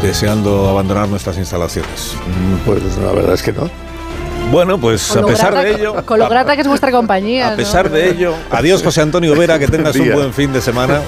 deseando 0.02 0.68
abandonar 0.68 1.08
nuestras 1.08 1.38
instalaciones. 1.38 2.14
Pues 2.64 2.82
la 2.98 3.12
verdad 3.12 3.34
es 3.34 3.42
que 3.42 3.52
no. 3.52 3.70
Bueno, 4.50 4.78
pues 4.78 5.14
a 5.16 5.24
pesar 5.26 5.52
grata- 5.52 5.64
de 5.68 5.74
ello, 5.74 6.04
Con 6.04 6.18
lo 6.20 6.28
grata 6.28 6.54
que 6.54 6.62
es 6.62 6.68
vuestra 6.68 6.90
compañía. 6.92 7.52
a 7.52 7.56
pesar 7.56 7.86
¿no? 7.90 7.96
de 7.96 8.10
ello, 8.10 8.32
adiós 8.50 8.82
José 8.82 9.00
Antonio 9.00 9.34
Vera, 9.36 9.58
que 9.58 9.66
tengas 9.68 9.96
un 9.96 10.12
buen 10.12 10.32
fin 10.32 10.52
de 10.52 10.60
semana. 10.60 11.00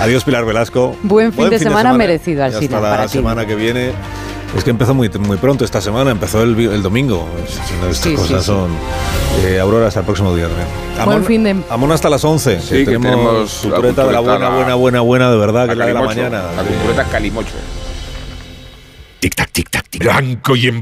Adiós 0.00 0.24
Pilar 0.24 0.44
Velasco. 0.44 0.96
Buen 1.02 1.32
fin 1.32 1.48
de 1.50 1.58
semana 1.58 1.92
merecido, 1.94 2.40
Y 2.42 2.44
Alsina, 2.44 2.76
Hasta 2.76 2.80
la 2.80 2.96
para 2.96 3.06
ti. 3.06 3.12
semana 3.12 3.46
que 3.46 3.54
viene. 3.54 3.92
Es 4.56 4.62
que 4.62 4.70
empezó 4.70 4.94
muy, 4.94 5.08
muy 5.18 5.36
pronto 5.36 5.64
esta 5.64 5.80
semana, 5.80 6.10
empezó 6.12 6.42
el, 6.42 6.58
el 6.58 6.82
domingo. 6.82 7.28
Estas 7.44 7.96
Sí, 7.98 8.14
cosas 8.14 8.40
sí. 8.42 8.46
son. 8.46 8.70
Eh, 9.44 9.58
Aurora, 9.58 9.88
hasta 9.88 10.00
el 10.00 10.06
próximo 10.06 10.32
viernes. 10.32 10.64
Buen 11.04 11.24
fin 11.24 11.42
de- 11.44 11.56
Amón 11.70 11.90
hasta 11.90 12.08
las 12.08 12.24
11. 12.24 12.60
Sí, 12.60 12.84
que 12.84 12.92
tenemos 12.92 13.64
la 13.64 13.76
tureta 13.76 14.06
de 14.06 14.12
la 14.12 14.20
buena, 14.20 14.48
buena, 14.50 14.74
buena, 14.76 15.00
buena, 15.00 15.30
de 15.30 15.36
verdad, 15.36 15.66
que 15.66 15.72
es 15.72 15.78
la 15.78 15.86
de 15.86 15.94
la 15.94 16.02
mañana. 16.02 16.42
La 16.56 16.62
cultureta 16.62 17.04
Calimocho. 17.04 17.50
Tic 19.20 19.34
tac, 19.34 19.50
tic 19.50 19.70
tac, 19.70 19.88
tic. 19.88 20.02
Blanco 20.02 20.54
y 20.54 20.66
en 20.68 20.72